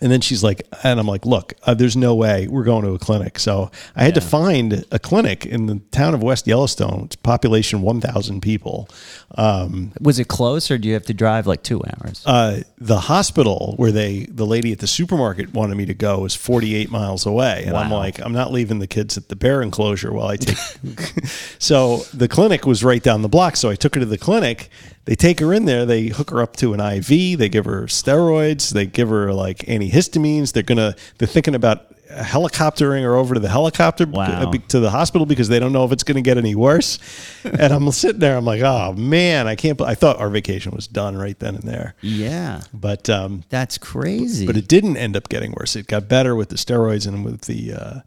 and 0.00 0.10
then 0.12 0.20
she's 0.20 0.42
like, 0.44 0.62
and 0.82 1.00
I'm 1.00 1.06
like, 1.06 1.26
look, 1.26 1.54
uh, 1.64 1.74
there's 1.74 1.96
no 1.96 2.14
way 2.14 2.46
we're 2.48 2.64
going 2.64 2.84
to 2.84 2.92
a 2.92 2.98
clinic. 2.98 3.38
So 3.38 3.70
I 3.96 4.04
had 4.04 4.14
to 4.14 4.20
find 4.20 4.84
a 4.90 4.98
clinic 4.98 5.44
in 5.46 5.66
the 5.66 5.80
town 5.90 6.14
of 6.14 6.22
West 6.22 6.46
Yellowstone. 6.46 7.04
It's 7.06 7.16
population 7.16 7.82
1,000 7.82 8.40
people. 8.40 8.88
Um, 9.36 9.92
Was 10.00 10.18
it 10.18 10.28
close, 10.28 10.70
or 10.70 10.78
do 10.78 10.88
you 10.88 10.94
have 10.94 11.06
to 11.06 11.14
drive 11.14 11.46
like 11.46 11.62
two 11.62 11.82
hours? 11.84 12.22
uh, 12.26 12.62
the 12.78 13.00
hospital 13.00 13.74
where 13.76 13.92
they, 13.92 14.26
the 14.26 14.46
lady 14.46 14.72
at 14.72 14.78
the 14.78 14.86
supermarket 14.86 15.52
wanted 15.52 15.76
me 15.76 15.86
to 15.86 15.94
go 15.94 16.24
is 16.24 16.34
48 16.34 16.90
miles 16.90 17.26
away. 17.26 17.64
And 17.66 17.76
I'm 17.76 17.90
like, 17.90 18.20
I'm 18.20 18.32
not 18.32 18.52
leaving 18.52 18.78
the 18.78 18.86
kids 18.86 19.16
at 19.16 19.28
the 19.28 19.36
bear 19.36 19.62
enclosure 19.62 20.12
while 20.12 20.28
I 20.28 20.36
take. 20.36 20.56
so 21.58 21.98
the 22.14 22.28
clinic 22.28 22.66
was 22.66 22.84
right 22.84 23.02
down 23.02 23.22
the 23.22 23.28
block. 23.28 23.56
So 23.56 23.68
I 23.70 23.74
took 23.74 23.94
her 23.94 24.00
to 24.00 24.06
the 24.06 24.18
clinic. 24.18 24.70
They 25.08 25.14
take 25.14 25.40
her 25.40 25.54
in 25.54 25.64
there. 25.64 25.86
They 25.86 26.08
hook 26.08 26.28
her 26.32 26.42
up 26.42 26.54
to 26.56 26.74
an 26.74 26.80
IV. 26.80 27.38
They 27.38 27.48
give 27.48 27.64
her 27.64 27.84
steroids. 27.86 28.72
They 28.74 28.84
give 28.84 29.08
her 29.08 29.32
like 29.32 29.60
antihistamines. 29.60 30.52
They're 30.52 30.62
gonna. 30.62 30.94
They're 31.16 31.26
thinking 31.26 31.54
about 31.54 31.86
helicoptering 32.10 33.02
her 33.02 33.14
over 33.16 33.32
to 33.32 33.40
the 33.40 33.48
helicopter 33.48 34.06
Wow. 34.06 34.50
uh, 34.50 34.52
to 34.68 34.80
the 34.80 34.90
hospital 34.90 35.24
because 35.24 35.48
they 35.48 35.58
don't 35.58 35.72
know 35.72 35.84
if 35.84 35.92
it's 35.92 36.02
going 36.04 36.16
to 36.16 36.22
get 36.22 36.36
any 36.36 36.54
worse. 36.54 36.98
and 37.44 37.72
I'm 37.72 37.90
sitting 37.92 38.18
there. 38.20 38.36
I'm 38.36 38.44
like, 38.44 38.60
oh 38.60 38.92
man, 38.92 39.46
I 39.46 39.54
can't. 39.54 39.80
I 39.80 39.94
thought 39.94 40.18
our 40.18 40.28
vacation 40.28 40.72
was 40.72 40.86
done 40.86 41.16
right 41.16 41.38
then 41.38 41.54
and 41.54 41.64
there. 41.64 41.94
yeah, 42.02 42.60
But 42.74 43.08
um, 43.08 43.44
that's 43.48 43.78
crazy. 43.78 44.46
but 44.46 44.58
it 44.58 44.68
didn't 44.68 44.98
end 44.98 45.16
up 45.16 45.30
getting 45.30 45.52
worse. 45.52 45.74
It 45.74 45.86
got 45.86 46.06
better 46.06 46.36
with 46.36 46.50
the 46.50 46.56
steroids 46.56 47.06
and 47.06 47.24
with 47.24 47.42
the 47.42 47.72
uh, 47.72 48.00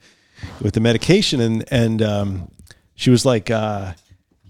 with 0.62 0.76
the 0.76 0.82
medication. 0.82 1.41
And 1.41 1.64
and 1.72 2.02
um, 2.04 2.52
she 2.93 3.10
was 3.10 3.26
like, 3.26 3.49
uh, 3.49 3.93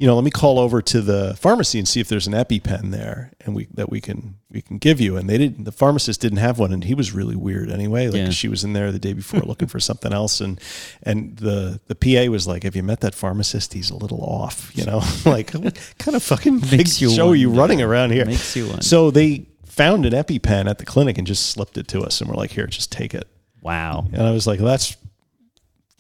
you 0.02 0.08
know, 0.08 0.16
let 0.16 0.24
me 0.24 0.32
call 0.32 0.58
over 0.58 0.82
to 0.82 1.00
the 1.00 1.36
pharmacy 1.40 1.78
and 1.78 1.88
see 1.88 2.00
if 2.00 2.08
there's 2.08 2.26
an 2.26 2.34
EpiPen 2.34 2.90
there, 2.90 3.34
and 3.42 3.56
we 3.56 3.68
that 3.76 3.92
we 3.92 4.02
can 4.02 4.34
we 4.50 4.60
can 4.60 4.80
give 4.80 5.00
you. 5.00 5.16
And 5.16 5.30
they 5.30 5.38
didn't. 5.38 5.66
The 5.66 5.72
pharmacist 5.72 6.20
didn't 6.22 6.40
have 6.40 6.58
one, 6.58 6.74
and 6.74 6.84
he 6.84 6.96
was 6.96 7.12
really 7.12 7.36
weird 7.36 7.70
anyway. 7.70 8.08
Like 8.08 8.16
Yeah. 8.16 8.30
she 8.32 8.48
was 8.48 8.64
in 8.64 8.74
there 8.74 8.92
the 8.92 8.98
day 8.98 9.14
before 9.14 9.42
looking 9.42 9.68
for 9.68 9.80
something 9.80 10.12
else, 10.12 10.42
and 10.42 10.60
and 11.04 11.38
the 11.38 11.82
the 11.86 11.94
PA 11.94 12.32
was 12.32 12.48
like, 12.48 12.64
"Have 12.64 12.76
you 12.76 12.82
met 12.82 13.02
that 13.02 13.14
pharmacist? 13.14 13.74
He's 13.74 13.92
a 13.92 13.96
little 13.96 14.24
off." 14.24 14.72
You 14.74 14.86
know, 14.86 15.04
like 15.26 15.52
kind 16.00 16.16
of 16.16 16.24
fucking 16.24 16.62
big 16.62 16.78
Makes 16.80 17.00
you 17.00 17.12
show 17.12 17.30
are 17.30 17.36
you 17.36 17.52
running 17.52 17.80
around 17.80 18.10
here? 18.12 18.26
Makes 18.26 18.56
you 18.56 18.70
wonder. 18.70 18.82
So 18.82 19.12
they 19.12 19.46
found 19.68 20.08
an 20.08 20.14
EpiPen 20.14 20.68
at 20.68 20.80
the 20.80 20.86
clinic 20.86 21.20
and 21.20 21.28
just 21.28 21.46
slipped 21.52 21.78
it 21.78 21.88
to 21.90 22.02
us, 22.02 22.22
and 22.22 22.28
we're 22.28 22.38
like, 22.38 22.50
"Here, 22.50 22.66
just 22.66 22.92
take 22.92 23.14
it." 23.14 23.28
wow. 23.62 24.08
And 24.12 24.24
I 24.24 24.32
was 24.32 24.48
like, 24.48 24.60
"That's 24.60 24.98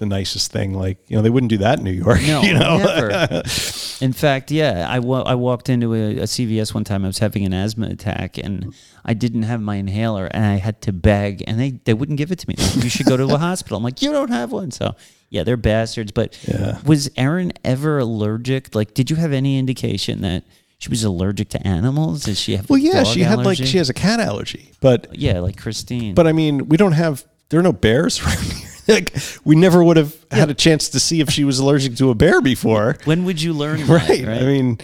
the 0.01 0.05
nicest 0.05 0.51
thing." 0.51 0.73
Like, 0.73 0.97
you 1.07 1.15
know, 1.15 1.21
they 1.21 1.29
wouldn't 1.29 1.49
do 1.49 1.57
that 1.59 1.77
in 1.79 1.85
New 1.85 1.91
York. 1.91 2.19
No, 2.27 2.41
you 2.41 2.53
know, 2.53 2.77
never. 2.77 3.43
In 4.01 4.13
fact, 4.13 4.49
yeah, 4.51 4.85
I 4.89 4.95
I 4.97 5.35
walked 5.35 5.69
into 5.69 5.93
a, 5.93 6.17
a 6.17 6.23
CVS 6.23 6.73
one 6.73 6.83
time. 6.83 7.05
I 7.05 7.07
was 7.07 7.19
having 7.19 7.45
an 7.45 7.53
asthma 7.53 7.87
attack, 7.87 8.37
and 8.37 8.73
I 9.05 9.13
didn't 9.13 9.43
have 9.43 9.61
my 9.61 9.75
inhaler, 9.75 10.25
and 10.25 10.43
I 10.43 10.55
had 10.55 10.81
to 10.81 10.91
beg, 10.91 11.43
and 11.47 11.59
they, 11.59 11.71
they 11.85 11.93
wouldn't 11.93 12.17
give 12.17 12.31
it 12.31 12.39
to 12.39 12.49
me. 12.49 12.55
Like, 12.57 12.83
you 12.83 12.89
should 12.89 13.05
go 13.05 13.15
to 13.15 13.25
a 13.33 13.37
hospital. 13.47 13.77
I'm 13.77 13.83
like, 13.83 14.01
you 14.01 14.11
don't 14.11 14.31
have 14.31 14.51
one, 14.51 14.71
so 14.71 14.95
yeah, 15.29 15.43
they're 15.43 15.55
bastards. 15.55 16.11
But 16.11 16.35
Yeah. 16.47 16.79
was 16.83 17.09
Erin 17.15 17.53
ever 17.63 17.99
allergic? 17.99 18.73
Like, 18.73 18.93
did 18.95 19.09
you 19.11 19.15
have 19.17 19.31
any 19.33 19.59
indication 19.59 20.21
that 20.21 20.43
she 20.79 20.89
was 20.89 21.03
allergic 21.03 21.49
to 21.49 21.67
animals? 21.67 22.23
Did 22.23 22.37
she 22.37 22.55
have? 22.55 22.67
well, 22.71 22.79
yeah, 22.79 23.03
she 23.03 23.21
had 23.21 23.37
like 23.45 23.57
she 23.59 23.77
has 23.77 23.89
a 23.89 23.93
cat 23.93 24.19
allergy, 24.19 24.71
but 24.81 25.15
yeah, 25.15 25.39
like 25.41 25.57
Christine. 25.57 26.15
but 26.15 26.25
I 26.25 26.31
mean, 26.31 26.69
we 26.69 26.75
don't 26.77 26.93
have 26.93 27.23
there 27.49 27.59
are 27.59 27.63
no 27.63 27.71
bears 27.73 28.19
around 28.19 28.41
here. 28.41 28.67
Like, 28.91 29.15
we 29.43 29.55
never 29.55 29.83
would 29.83 29.97
have 29.97 30.15
had 30.31 30.49
a 30.49 30.53
chance 30.53 30.89
to 30.89 30.99
see 30.99 31.21
if 31.21 31.29
she 31.29 31.43
was 31.43 31.59
allergic 31.59 31.95
to 31.97 32.09
a 32.09 32.15
bear 32.15 32.41
before. 32.41 32.97
when 33.05 33.25
would 33.25 33.41
you 33.41 33.53
learn? 33.53 33.85
right. 33.87 34.07
That, 34.21 34.27
right? 34.27 34.41
I 34.41 34.45
mean, 34.45 34.77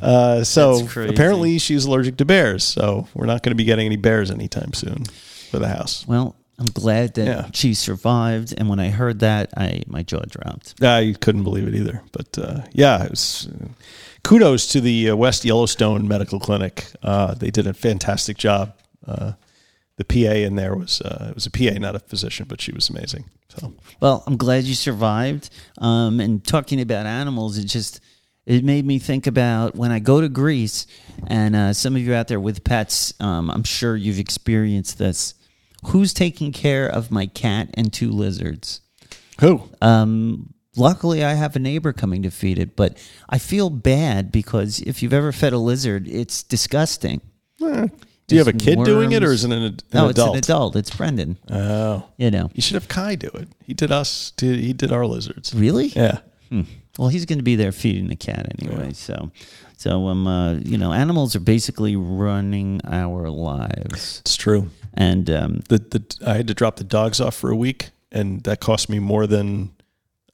uh, 0.00 0.44
so 0.44 0.86
apparently 1.08 1.58
she's 1.58 1.84
allergic 1.86 2.16
to 2.18 2.24
bears. 2.24 2.64
So 2.64 3.08
we're 3.14 3.26
not 3.26 3.42
going 3.42 3.50
to 3.52 3.56
be 3.56 3.64
getting 3.64 3.86
any 3.86 3.96
bears 3.96 4.30
anytime 4.30 4.72
soon 4.74 5.04
for 5.50 5.58
the 5.58 5.68
house. 5.68 6.04
well, 6.06 6.34
I'm 6.58 6.66
glad 6.66 7.14
that 7.14 7.26
Yeah. 7.26 7.46
she 7.52 7.74
survived, 7.74 8.54
and 8.56 8.68
when 8.70 8.80
I 8.80 8.88
heard 8.88 9.18
that, 9.20 9.50
I 9.56 9.82
my 9.86 10.02
jaw 10.02 10.22
dropped. 10.26 10.82
I 10.82 11.14
couldn't 11.20 11.44
believe 11.44 11.68
it 11.68 11.74
either. 11.74 12.02
But 12.12 12.38
uh, 12.38 12.62
yeah, 12.72 13.04
it 13.04 13.10
was, 13.10 13.48
uh, 13.52 13.68
kudos 14.22 14.66
to 14.68 14.80
the 14.80 15.10
uh, 15.10 15.16
West 15.16 15.44
Yellowstone 15.44 16.08
Medical 16.08 16.40
Clinic. 16.40 16.86
Uh, 17.02 17.34
they 17.34 17.50
did 17.50 17.66
a 17.66 17.74
fantastic 17.74 18.38
job. 18.38 18.72
The 19.96 20.04
PA 20.04 20.34
in 20.34 20.56
there 20.56 20.76
was 20.76 21.00
uh, 21.00 21.28
it 21.30 21.34
was 21.34 21.46
a 21.46 21.50
PA, 21.50 21.78
not 21.78 21.96
a 21.96 22.00
physician, 22.00 22.46
but 22.48 22.60
she 22.60 22.72
was 22.72 22.90
amazing. 22.90 23.24
So 23.48 23.72
Well, 24.00 24.22
I'm 24.26 24.36
glad 24.36 24.64
you 24.64 24.74
survived. 24.74 25.48
Um, 25.78 26.20
and 26.20 26.44
talking 26.44 26.80
about 26.80 27.06
animals, 27.06 27.56
it 27.56 27.64
just 27.64 28.00
it 28.44 28.62
made 28.62 28.84
me 28.86 28.98
think 28.98 29.26
about 29.26 29.74
when 29.74 29.90
I 29.90 29.98
go 29.98 30.20
to 30.20 30.28
Greece, 30.28 30.86
and 31.26 31.56
uh, 31.56 31.72
some 31.72 31.96
of 31.96 32.02
you 32.02 32.14
out 32.14 32.28
there 32.28 32.38
with 32.40 32.62
pets, 32.62 33.12
um, 33.20 33.50
I'm 33.50 33.64
sure 33.64 33.96
you've 33.96 34.20
experienced 34.20 34.98
this. 34.98 35.34
Who's 35.86 36.12
taking 36.12 36.52
care 36.52 36.88
of 36.88 37.10
my 37.10 37.26
cat 37.26 37.70
and 37.74 37.92
two 37.92 38.10
lizards? 38.10 38.80
who? 39.40 39.62
Um, 39.82 40.54
luckily, 40.76 41.24
I 41.24 41.34
have 41.34 41.56
a 41.56 41.58
neighbor 41.58 41.92
coming 41.92 42.22
to 42.22 42.30
feed 42.30 42.58
it, 42.58 42.76
but 42.76 42.96
I 43.28 43.38
feel 43.38 43.70
bad 43.70 44.32
because 44.32 44.80
if 44.80 45.02
you've 45.02 45.12
ever 45.12 45.32
fed 45.32 45.52
a 45.52 45.58
lizard, 45.58 46.08
it's 46.08 46.42
disgusting. 46.42 47.20
Eh, 47.62 47.88
do 48.26 48.34
you 48.34 48.40
have 48.40 48.48
a 48.48 48.52
kid 48.52 48.82
doing 48.84 49.12
it, 49.12 49.22
or 49.22 49.32
is 49.32 49.44
it 49.44 49.52
an, 49.52 49.62
an 49.62 49.76
no, 49.92 50.08
adult? 50.08 50.36
it's 50.36 50.48
an 50.48 50.54
adult. 50.54 50.76
It's 50.76 50.90
Brendan. 50.96 51.38
Oh, 51.50 52.04
You 52.16 52.30
know, 52.30 52.50
you 52.54 52.62
should 52.62 52.74
have 52.74 52.88
Kai 52.88 53.14
do 53.14 53.28
it. 53.34 53.48
He 53.64 53.74
did 53.74 53.90
us. 53.92 54.32
Did, 54.36 54.58
he 54.60 54.72
did 54.72 54.92
our 54.92 55.06
lizards. 55.06 55.54
really? 55.54 55.88
Yeah. 55.88 56.18
Hmm. 56.50 56.62
Well, 56.98 57.08
he's 57.08 57.26
going 57.26 57.38
to 57.38 57.44
be 57.44 57.56
there 57.56 57.72
feeding 57.72 58.08
the 58.08 58.16
cat 58.16 58.46
anyway. 58.58 58.92
So, 58.94 59.30
so 59.76 60.08
um, 60.08 60.26
uh, 60.26 60.54
you 60.54 60.78
know, 60.78 60.92
animals 60.92 61.36
are 61.36 61.40
basically 61.40 61.94
running 61.94 62.80
our 62.84 63.28
lives, 63.28 64.20
It's 64.20 64.36
true. 64.36 64.70
and 64.94 65.28
um, 65.30 65.60
The 65.68 65.78
the 65.78 66.16
I 66.26 66.34
had 66.36 66.48
to 66.48 66.54
drop 66.54 66.76
the 66.76 66.84
dogs 66.84 67.20
off 67.20 67.34
for 67.36 67.50
a 67.50 67.56
week, 67.56 67.90
and 68.10 68.42
that 68.44 68.60
cost 68.60 68.88
me 68.88 68.98
more 68.98 69.26
than 69.26 69.70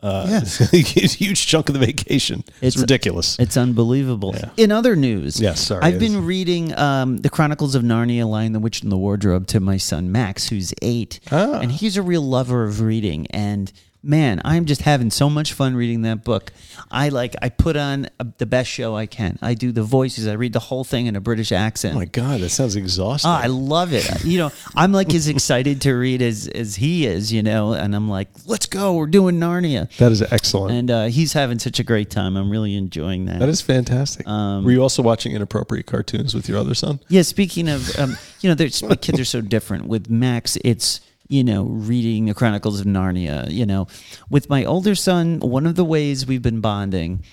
Uh, 0.03 0.41
huge 0.73 1.47
chunk 1.47 1.69
of 1.69 1.75
the 1.75 1.79
vacation. 1.79 2.43
It's, 2.61 2.75
It's- 2.77 2.79
ridiculous. 2.81 3.39
It's 3.39 3.57
unbelievable. 3.57 4.35
In 4.57 4.73
other 4.73 4.97
news, 4.97 5.41
Yes, 5.41 5.61
sorry, 5.61 5.83
I've 5.83 5.99
been 6.01 6.27
reading 6.27 6.77
um, 6.77 7.19
the 7.19 7.31
Chronicles 7.31 7.75
of 7.75 7.83
Narnia, 7.83 8.29
Lion, 8.29 8.53
the 8.53 8.59
Witch, 8.59 8.83
and 8.83 8.91
the 8.91 8.97
Wardrobe 8.99 9.47
to 9.49 9.61
my 9.61 9.77
son 9.77 10.11
Max, 10.11 10.49
who's 10.49 10.75
eight, 10.83 11.21
Ah. 11.31 11.61
and 11.61 11.71
he's 11.71 11.97
a 11.97 12.03
real 12.03 12.23
lover 12.23 12.65
of 12.65 12.81
reading. 12.81 13.27
And 13.31 13.73
man, 14.03 14.41
I'm 14.45 14.65
just 14.65 14.83
having 14.83 15.11
so 15.11 15.31
much 15.31 15.53
fun 15.53 15.75
reading 15.77 16.03
that 16.03 16.25
book. 16.25 16.53
I 16.91 17.09
like 17.09 17.35
I 17.41 17.49
put 17.49 17.77
on 17.77 18.07
uh 18.19 18.25
the 18.39 18.47
best 18.47 18.71
show 18.71 18.97
I 18.97 19.07
can. 19.07 19.39
I 19.43 19.55
do 19.55 19.73
the 19.73 19.83
voices. 19.83 20.27
I 20.27 20.33
read 20.35 20.53
the 20.53 20.61
whole 20.61 20.85
thing 20.85 21.07
in 21.07 21.17
a 21.17 21.21
British 21.21 21.53
accent. 21.53 21.95
oh 21.95 21.99
my 21.99 22.05
god, 22.07 22.41
that 22.41 22.51
sounds 22.51 22.77
exhausting. 22.77 23.31
Oh, 23.31 23.35
I 23.35 23.47
love 23.47 23.93
it. 23.93 24.25
You 24.25 24.39
know, 24.39 24.51
I'm 24.75 24.93
like 24.93 25.15
as 25.15 25.29
excited 25.29 25.81
to 25.83 25.93
read 25.95 26.23
as 26.23 26.49
as 26.49 26.77
he 26.77 27.07
is. 27.07 27.33
You 27.33 27.43
know, 27.43 27.73
and 27.75 27.95
I'm 27.95 28.09
like, 28.09 28.29
let's 28.47 28.67
go. 28.67 28.95
We're 28.95 29.07
doing 29.07 29.39
Narnia, 29.39 29.95
that 29.97 30.13
is 30.13 30.23
excellent. 30.23 30.73
and 30.75 30.91
uh, 30.91 31.05
he's 31.07 31.33
having 31.33 31.59
such 31.59 31.79
a 31.79 31.85
great 31.85 32.11
time. 32.11 32.37
I'm 32.37 32.51
really 32.51 32.75
enjoying 32.75 33.27
that. 33.27 33.41
that 33.41 33.49
is 33.49 33.61
fantastic. 33.61 34.27
Um, 34.27 34.65
Were 34.65 34.73
you 34.73 34.83
also 34.83 35.03
watching 35.03 35.33
inappropriate 35.33 35.87
cartoons 35.87 36.35
with 36.35 36.49
your 36.49 36.59
other 36.59 36.75
son? 36.75 37.01
Yeah, 37.09 37.23
speaking 37.23 37.69
of, 37.69 37.99
um, 37.99 38.17
you 38.41 38.49
know, 38.49 38.69
my 38.89 38.97
kids 38.97 39.21
are 39.21 39.25
so 39.25 39.41
different. 39.41 39.87
With 39.87 40.11
Max, 40.11 40.57
it's, 40.65 41.01
you 41.33 41.43
know, 41.43 41.65
reading 41.65 42.27
the 42.27 42.35
Chronicles 42.35 42.79
of 42.79 42.87
Narnia. 42.87 43.51
You 43.51 43.65
know, 43.65 43.87
with 44.29 44.51
my 44.51 44.67
older 44.67 44.95
son, 44.95 45.41
one 45.41 45.67
of 45.67 45.77
the 45.77 45.85
ways 45.85 46.27
we've 46.27 46.43
been 46.43 46.61
bonding 46.61 47.25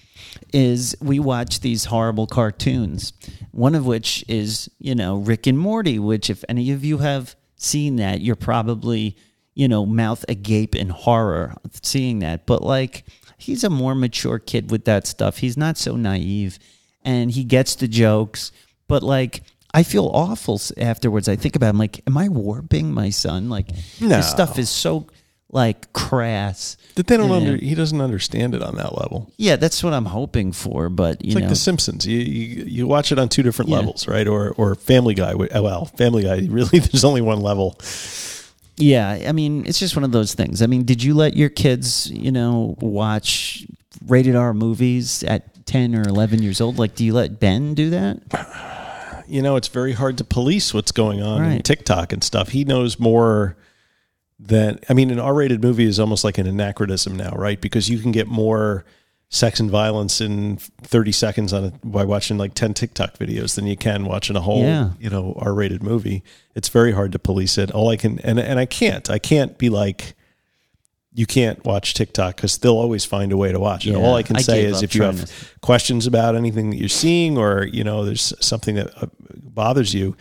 is 0.53 0.95
we 1.01 1.19
watch 1.19 1.59
these 1.59 1.83
horrible 1.83 2.25
cartoons. 2.25 3.11
One 3.51 3.75
of 3.75 3.85
which 3.85 4.23
is, 4.29 4.69
you 4.79 4.95
know, 4.95 5.17
Rick 5.17 5.47
and 5.47 5.59
Morty, 5.59 5.99
which, 5.99 6.29
if 6.29 6.45
any 6.47 6.71
of 6.71 6.85
you 6.85 6.99
have 6.99 7.35
seen 7.57 7.97
that, 7.97 8.21
you're 8.21 8.37
probably, 8.37 9.17
you 9.53 9.67
know, 9.67 9.85
mouth 9.85 10.23
agape 10.29 10.75
in 10.75 10.87
horror 10.87 11.55
seeing 11.81 12.19
that. 12.19 12.45
But 12.45 12.61
like, 12.61 13.03
he's 13.37 13.65
a 13.65 13.69
more 13.69 13.95
mature 13.95 14.39
kid 14.39 14.71
with 14.71 14.85
that 14.85 15.07
stuff. 15.07 15.39
He's 15.39 15.57
not 15.57 15.77
so 15.77 15.97
naive 15.97 16.57
and 17.03 17.31
he 17.31 17.43
gets 17.43 17.75
the 17.75 17.89
jokes. 17.89 18.53
But 18.87 19.03
like, 19.03 19.43
I 19.73 19.83
feel 19.83 20.07
awful 20.13 20.59
afterwards. 20.77 21.29
I 21.29 21.35
think 21.35 21.55
about, 21.55 21.67
it, 21.67 21.69
I'm 21.69 21.77
like, 21.77 22.01
am 22.07 22.17
I 22.17 22.27
warping 22.29 22.91
my 22.91 23.09
son? 23.11 23.49
Like, 23.49 23.69
No. 24.01 24.17
his 24.17 24.25
stuff 24.27 24.57
is 24.57 24.69
so 24.69 25.05
like 25.51 25.91
crass. 25.93 26.77
That 26.95 27.07
they 27.07 27.17
don't 27.17 27.29
Yeah. 27.29 27.35
under. 27.37 27.55
He 27.57 27.73
doesn't 27.75 28.01
understand 28.01 28.53
it 28.55 28.61
on 28.61 28.75
that 28.75 28.97
level. 28.97 29.31
Yeah, 29.37 29.55
that's 29.55 29.83
what 29.83 29.93
I'm 29.93 30.05
hoping 30.05 30.51
for. 30.51 30.89
But 30.89 31.23
you 31.25 31.31
It's 31.31 31.35
like 31.39 31.49
The 31.49 31.55
Simpsons. 31.55 32.05
You, 32.05 32.19
you 32.19 32.65
you 32.65 32.87
watch 32.87 33.11
it 33.11 33.17
on 33.19 33.29
two 33.29 33.41
different 33.43 33.69
Yeah. 33.69 33.77
levels, 33.77 34.07
right? 34.07 34.27
Or 34.27 34.51
or 34.57 34.75
Family 34.75 35.13
Guy. 35.15 35.31
Uh, 35.33 35.61
well, 35.63 35.85
Family 35.85 36.23
Guy. 36.23 36.47
Really, 36.51 36.79
there's 36.79 37.03
only 37.03 37.21
one 37.21 37.41
level. 37.41 37.75
yeah, 38.77 39.09
I 39.27 39.31
mean, 39.31 39.65
it's 39.65 39.79
just 39.79 39.95
one 39.95 40.03
of 40.03 40.11
those 40.11 40.33
things. 40.35 40.61
I 40.61 40.67
mean, 40.67 40.83
did 40.83 41.01
you 41.03 41.13
let 41.15 41.35
your 41.35 41.49
kids, 41.49 42.09
you 42.11 42.31
know, 42.31 42.75
watch 42.79 43.65
rated 44.07 44.35
R 44.35 44.53
movies 44.53 45.23
at 45.23 45.65
10 45.65 45.95
or 45.95 46.03
11 46.07 46.41
years 46.43 46.61
old? 46.61 46.77
Like, 46.79 46.95
do 46.95 47.03
you 47.03 47.13
let 47.13 47.39
Ben 47.39 47.73
do 47.73 47.89
that? 47.91 48.19
You 49.29 49.41
know, 49.41 49.55
it's 49.55 49.67
very 49.67 49.93
hard 49.93 50.17
to 50.17 50.23
police 50.23 50.73
what's 50.73 50.91
going 50.91 51.21
on 51.21 51.43
in 51.45 51.61
TikTok 51.61 52.11
and 52.13 52.23
stuff. 52.23 52.49
He 52.49 52.65
knows 52.65 52.99
more 52.99 53.55
than. 54.39 54.79
I 54.89 54.93
mean, 54.93 55.11
an 55.11 55.19
R-rated 55.19 55.61
movie 55.63 55.85
is 55.85 55.99
almost 55.99 56.23
like 56.23 56.37
an 56.37 56.47
anachronism 56.47 57.15
now, 57.15 57.31
right? 57.31 57.59
Because 57.59 57.89
you 57.89 57.99
can 57.99 58.11
get 58.11 58.27
more 58.27 58.85
sex 59.31 59.59
and 59.59 59.69
violence 59.69 60.21
in 60.21 60.57
30 60.57 61.11
seconds 61.11 61.53
on 61.53 61.63
a, 61.65 61.71
by 61.83 62.03
watching 62.03 62.37
like 62.39 62.55
10 62.55 62.73
TikTok 62.73 63.17
videos 63.19 63.55
than 63.55 63.67
you 63.67 63.77
can 63.77 64.05
watching 64.05 64.35
a 64.35 64.41
whole, 64.41 64.63
Yeah. 64.63 64.89
you 64.99 65.07
know, 65.09 65.35
R-rated 65.37 65.83
movie. 65.83 66.23
It's 66.55 66.69
very 66.69 66.93
hard 66.93 67.11
to 67.11 67.19
police 67.19 67.57
it. 67.59 67.69
All 67.69 67.89
I 67.89 67.95
can 67.97 68.17
and 68.21 68.39
and 68.39 68.57
I 68.59 68.65
can't. 68.65 69.07
I 69.09 69.19
can't 69.19 69.57
be 69.59 69.69
like 69.69 70.15
you 71.13 71.25
can't 71.25 71.63
watch 71.65 71.95
TikTok 71.95 72.35
because 72.35 72.57
they'll 72.59 72.77
always 72.77 73.03
find 73.03 73.31
a 73.31 73.37
way 73.37 73.51
to 73.51 73.59
watch 73.59 73.85
it. 73.85 73.91
Yeah, 73.91 73.97
All 73.97 74.15
I 74.15 74.23
can 74.23 74.35
I 74.37 74.41
say 74.41 74.63
is 74.63 74.83
if 74.83 74.93
you 74.93 75.03
have 75.03 75.29
questions 75.61 76.05
about 76.05 76.35
anything 76.35 76.69
that 76.69 76.77
you're 76.77 76.89
seeing 76.89 77.37
or 77.37 77.63
you 77.63 77.83
know 77.83 78.05
there's 78.05 78.33
something 78.39 78.75
that 78.75 78.95
uh, 79.01 79.07
bothers 79.27 79.93
you, 79.93 80.15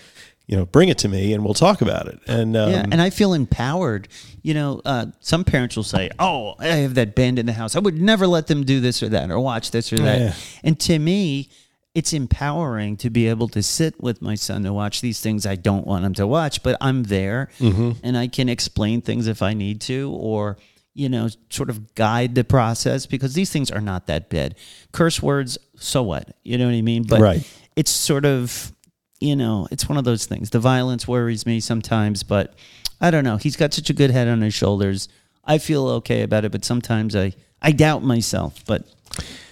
you 0.46 0.56
know, 0.56 0.64
bring 0.64 0.88
it 0.88 0.98
to 0.98 1.08
me 1.08 1.34
and 1.34 1.44
we'll 1.44 1.54
talk 1.54 1.82
about 1.82 2.08
it. 2.08 2.18
And 2.26 2.56
um, 2.56 2.70
yeah, 2.70 2.86
and 2.90 3.02
I 3.02 3.10
feel 3.10 3.34
empowered. 3.34 4.08
You 4.42 4.54
know, 4.54 4.80
uh, 4.84 5.06
some 5.20 5.44
parents 5.44 5.76
will 5.76 5.82
say, 5.82 6.10
"Oh, 6.18 6.54
I 6.58 6.66
have 6.68 6.94
that 6.94 7.14
band 7.14 7.38
in 7.38 7.44
the 7.46 7.52
house. 7.52 7.76
I 7.76 7.80
would 7.80 8.00
never 8.00 8.26
let 8.26 8.46
them 8.46 8.64
do 8.64 8.80
this 8.80 9.02
or 9.02 9.10
that 9.10 9.30
or 9.30 9.38
watch 9.40 9.70
this 9.70 9.92
or 9.92 9.98
that." 9.98 10.20
Yeah. 10.20 10.34
And 10.64 10.80
to 10.80 10.98
me, 10.98 11.50
it's 11.94 12.12
empowering 12.14 12.96
to 12.98 13.10
be 13.10 13.28
able 13.28 13.48
to 13.48 13.62
sit 13.62 14.00
with 14.02 14.22
my 14.22 14.36
son 14.36 14.62
to 14.62 14.72
watch 14.72 15.00
these 15.02 15.20
things 15.20 15.44
I 15.44 15.56
don't 15.56 15.86
want 15.86 16.04
him 16.04 16.14
to 16.14 16.26
watch, 16.26 16.62
but 16.62 16.76
I'm 16.80 17.02
there 17.04 17.50
and 17.60 18.16
I 18.16 18.28
can 18.28 18.48
explain 18.48 19.00
things 19.02 19.26
if 19.26 19.42
I 19.42 19.52
need 19.52 19.80
to 19.82 20.12
or 20.12 20.56
you 20.98 21.08
know, 21.08 21.28
sort 21.48 21.70
of 21.70 21.94
guide 21.94 22.34
the 22.34 22.42
process 22.42 23.06
because 23.06 23.34
these 23.34 23.50
things 23.50 23.70
are 23.70 23.80
not 23.80 24.08
that 24.08 24.28
bad. 24.28 24.56
Curse 24.90 25.22
words, 25.22 25.56
so 25.76 26.02
what? 26.02 26.36
You 26.42 26.58
know 26.58 26.66
what 26.66 26.74
I 26.74 26.82
mean? 26.82 27.04
But 27.04 27.20
Right. 27.20 27.46
it's 27.76 27.90
sort 27.90 28.24
of 28.24 28.72
you 29.20 29.34
know, 29.34 29.66
it's 29.72 29.88
one 29.88 29.98
of 29.98 30.04
those 30.04 30.26
things. 30.26 30.50
The 30.50 30.60
violence 30.60 31.08
worries 31.08 31.44
me 31.44 31.58
sometimes, 31.58 32.22
but 32.22 32.54
I 33.00 33.10
don't 33.10 33.24
know. 33.24 33.36
He's 33.36 33.56
got 33.56 33.74
such 33.74 33.90
a 33.90 33.92
good 33.92 34.12
head 34.12 34.28
on 34.28 34.42
his 34.42 34.54
shoulders. 34.54 35.08
I 35.44 35.58
feel 35.58 35.88
okay 35.88 36.22
about 36.22 36.44
it, 36.44 36.52
but 36.52 36.64
sometimes 36.64 37.16
I 37.16 37.32
I 37.62 37.72
doubt 37.72 38.02
myself, 38.04 38.64
but 38.66 38.84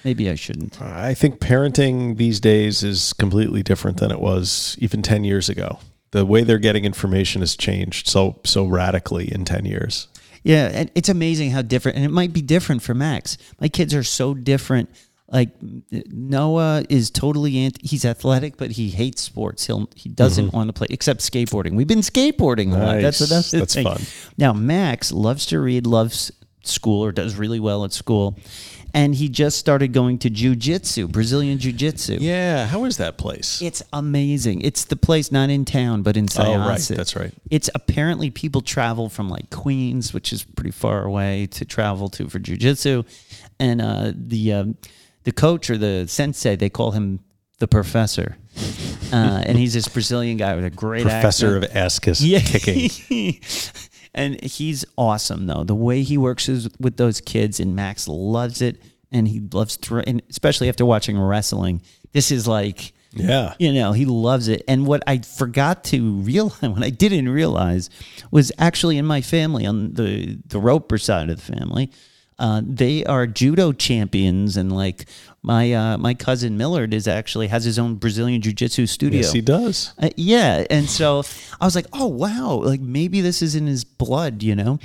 maybe 0.04 0.30
I 0.30 0.34
shouldn't. 0.36 0.80
I 0.80 1.14
think 1.14 1.40
parenting 1.40 2.16
these 2.16 2.38
days 2.40 2.82
is 2.84 3.12
completely 3.12 3.62
different 3.62 3.98
than 3.98 4.10
it 4.12 4.20
was 4.20 4.76
even 4.80 5.02
10 5.02 5.24
years 5.24 5.48
ago. 5.48 5.78
The 6.12 6.24
way 6.24 6.44
they're 6.44 6.58
getting 6.58 6.84
information 6.84 7.42
has 7.42 7.56
changed 7.56 8.06
so 8.08 8.40
so 8.44 8.64
radically 8.66 9.32
in 9.32 9.44
10 9.44 9.64
years. 9.64 10.08
Yeah, 10.46 10.70
and 10.72 10.92
it's 10.94 11.08
amazing 11.08 11.50
how 11.50 11.62
different, 11.62 11.96
and 11.96 12.04
it 12.04 12.12
might 12.12 12.32
be 12.32 12.40
different 12.40 12.80
for 12.80 12.94
Max. 12.94 13.36
My 13.60 13.66
kids 13.68 13.92
are 13.94 14.04
so 14.04 14.32
different. 14.32 14.88
Like 15.28 15.50
Noah 15.90 16.84
is 16.88 17.10
totally 17.10 17.58
anti. 17.58 17.84
He's 17.84 18.04
athletic, 18.04 18.56
but 18.56 18.70
he 18.70 18.90
hates 18.90 19.22
sports. 19.22 19.66
He'll 19.66 19.90
he 19.96 20.08
doesn't 20.08 20.46
mm-hmm. 20.46 20.56
want 20.56 20.68
to 20.68 20.72
play 20.72 20.86
except 20.88 21.18
skateboarding. 21.18 21.74
We've 21.74 21.88
been 21.88 21.98
skateboarding 21.98 22.72
a 22.72 22.78
lot. 22.78 23.02
That's 23.02 23.28
Nice. 23.28 23.50
That's 23.50 23.74
thing. 23.74 23.86
fun. 23.86 24.02
Now 24.38 24.52
Max 24.52 25.10
loves 25.10 25.46
to 25.46 25.58
read, 25.58 25.84
loves 25.84 26.30
school, 26.62 27.04
or 27.04 27.10
does 27.10 27.34
really 27.34 27.58
well 27.58 27.84
at 27.84 27.92
school, 27.92 28.38
and 28.94 29.14
he 29.14 29.28
just 29.28 29.58
started 29.58 29.92
going 29.92 30.18
to 30.18 30.30
jujitsu, 30.30 31.10
Brazilian 31.10 31.58
jiu-jitsu. 31.58 32.18
Yeah, 32.20 32.66
how 32.66 32.84
is 32.84 32.96
that 32.96 33.18
place? 33.18 33.60
It's 33.62 33.82
amazing. 33.92 34.62
It's 34.62 34.84
the 34.84 34.96
place 34.96 35.30
not 35.30 35.50
in 35.50 35.64
town, 35.64 36.02
but 36.02 36.16
in 36.16 36.26
Oh, 36.38 36.58
right. 36.58 36.80
That's 36.96 37.16
right. 37.16 37.32
It's 37.50 37.68
apparently 37.74 38.30
people 38.30 38.60
travel 38.62 39.08
from 39.08 39.28
like 39.28 39.50
Queens, 39.50 40.12
which 40.14 40.32
is 40.32 40.44
pretty 40.44 40.70
far 40.72 41.04
away, 41.04 41.46
to 41.52 41.64
travel 41.64 42.08
to 42.10 42.28
for 42.28 42.38
jujitsu, 42.38 43.04
and 43.58 43.80
uh, 43.80 44.12
the 44.14 44.52
um, 44.52 44.76
the 45.24 45.32
coach 45.32 45.70
or 45.70 45.76
the 45.78 46.06
sensei 46.08 46.56
they 46.56 46.70
call 46.70 46.92
him 46.92 47.20
the 47.58 47.66
professor, 47.66 48.36
uh, 49.12 49.42
and 49.46 49.56
he's 49.56 49.72
this 49.72 49.88
Brazilian 49.88 50.36
guy 50.36 50.54
with 50.54 50.64
a 50.66 50.70
great 50.70 51.02
Professor 51.04 51.56
accent. 51.64 51.96
of 51.96 52.02
kiss 52.02 52.20
Yeah. 52.22 52.40
kicking. 52.40 53.40
and 54.16 54.42
he's 54.42 54.84
awesome 54.96 55.46
though. 55.46 55.62
The 55.64 55.74
way 55.74 56.02
he 56.02 56.18
works 56.18 56.48
is 56.48 56.68
with 56.80 56.96
those 56.96 57.20
kids, 57.20 57.60
and 57.60 57.76
Max 57.76 58.08
loves 58.08 58.60
it, 58.62 58.82
and 59.12 59.28
he 59.28 59.40
loves, 59.52 59.76
thr 59.76 60.00
and 60.00 60.22
especially 60.30 60.68
after 60.68 60.84
watching 60.84 61.18
wrestling. 61.20 61.82
This 62.12 62.30
is 62.32 62.48
like 62.48 62.92
Yeah. 63.12 63.54
you 63.58 63.72
know, 63.72 63.92
he 63.92 64.04
loves 64.06 64.48
it. 64.48 64.62
And 64.68 64.86
what 64.86 65.02
I 65.06 65.18
forgot 65.18 65.84
to 65.84 66.12
realize, 66.16 66.60
what 66.62 66.82
I 66.82 66.90
didn't 66.90 67.28
realize, 67.28 67.88
was 68.30 68.50
actually 68.58 68.98
in 68.98 69.04
my 69.06 69.20
family, 69.20 69.64
on 69.66 69.92
the 69.94 70.38
the 70.46 70.58
Roper 70.58 70.98
side 70.98 71.30
of 71.30 71.36
the 71.44 71.52
family, 71.56 71.90
uh, 72.38 72.60
they 72.66 73.04
are 73.06 73.26
judo 73.26 73.72
champions, 73.72 74.56
and 74.56 74.70
like 74.70 75.08
my 75.46 75.72
uh, 75.72 75.96
my 75.96 76.12
cousin 76.12 76.58
Millard 76.58 76.92
is 76.92 77.06
actually 77.06 77.46
has 77.46 77.62
his 77.62 77.78
own 77.78 77.94
Brazilian 77.94 78.42
jiu 78.42 78.52
jitsu 78.52 78.84
studio. 78.84 79.20
Yes, 79.20 79.32
he 79.32 79.40
does. 79.40 79.94
Uh, 79.96 80.10
yeah, 80.16 80.64
and 80.70 80.90
so 80.90 81.22
I 81.60 81.64
was 81.64 81.76
like, 81.76 81.86
"Oh 81.92 82.08
wow, 82.08 82.60
like 82.64 82.80
maybe 82.80 83.20
this 83.20 83.42
is 83.42 83.54
in 83.54 83.68
his 83.68 83.84
blood," 83.84 84.42
you 84.42 84.56
know, 84.56 84.80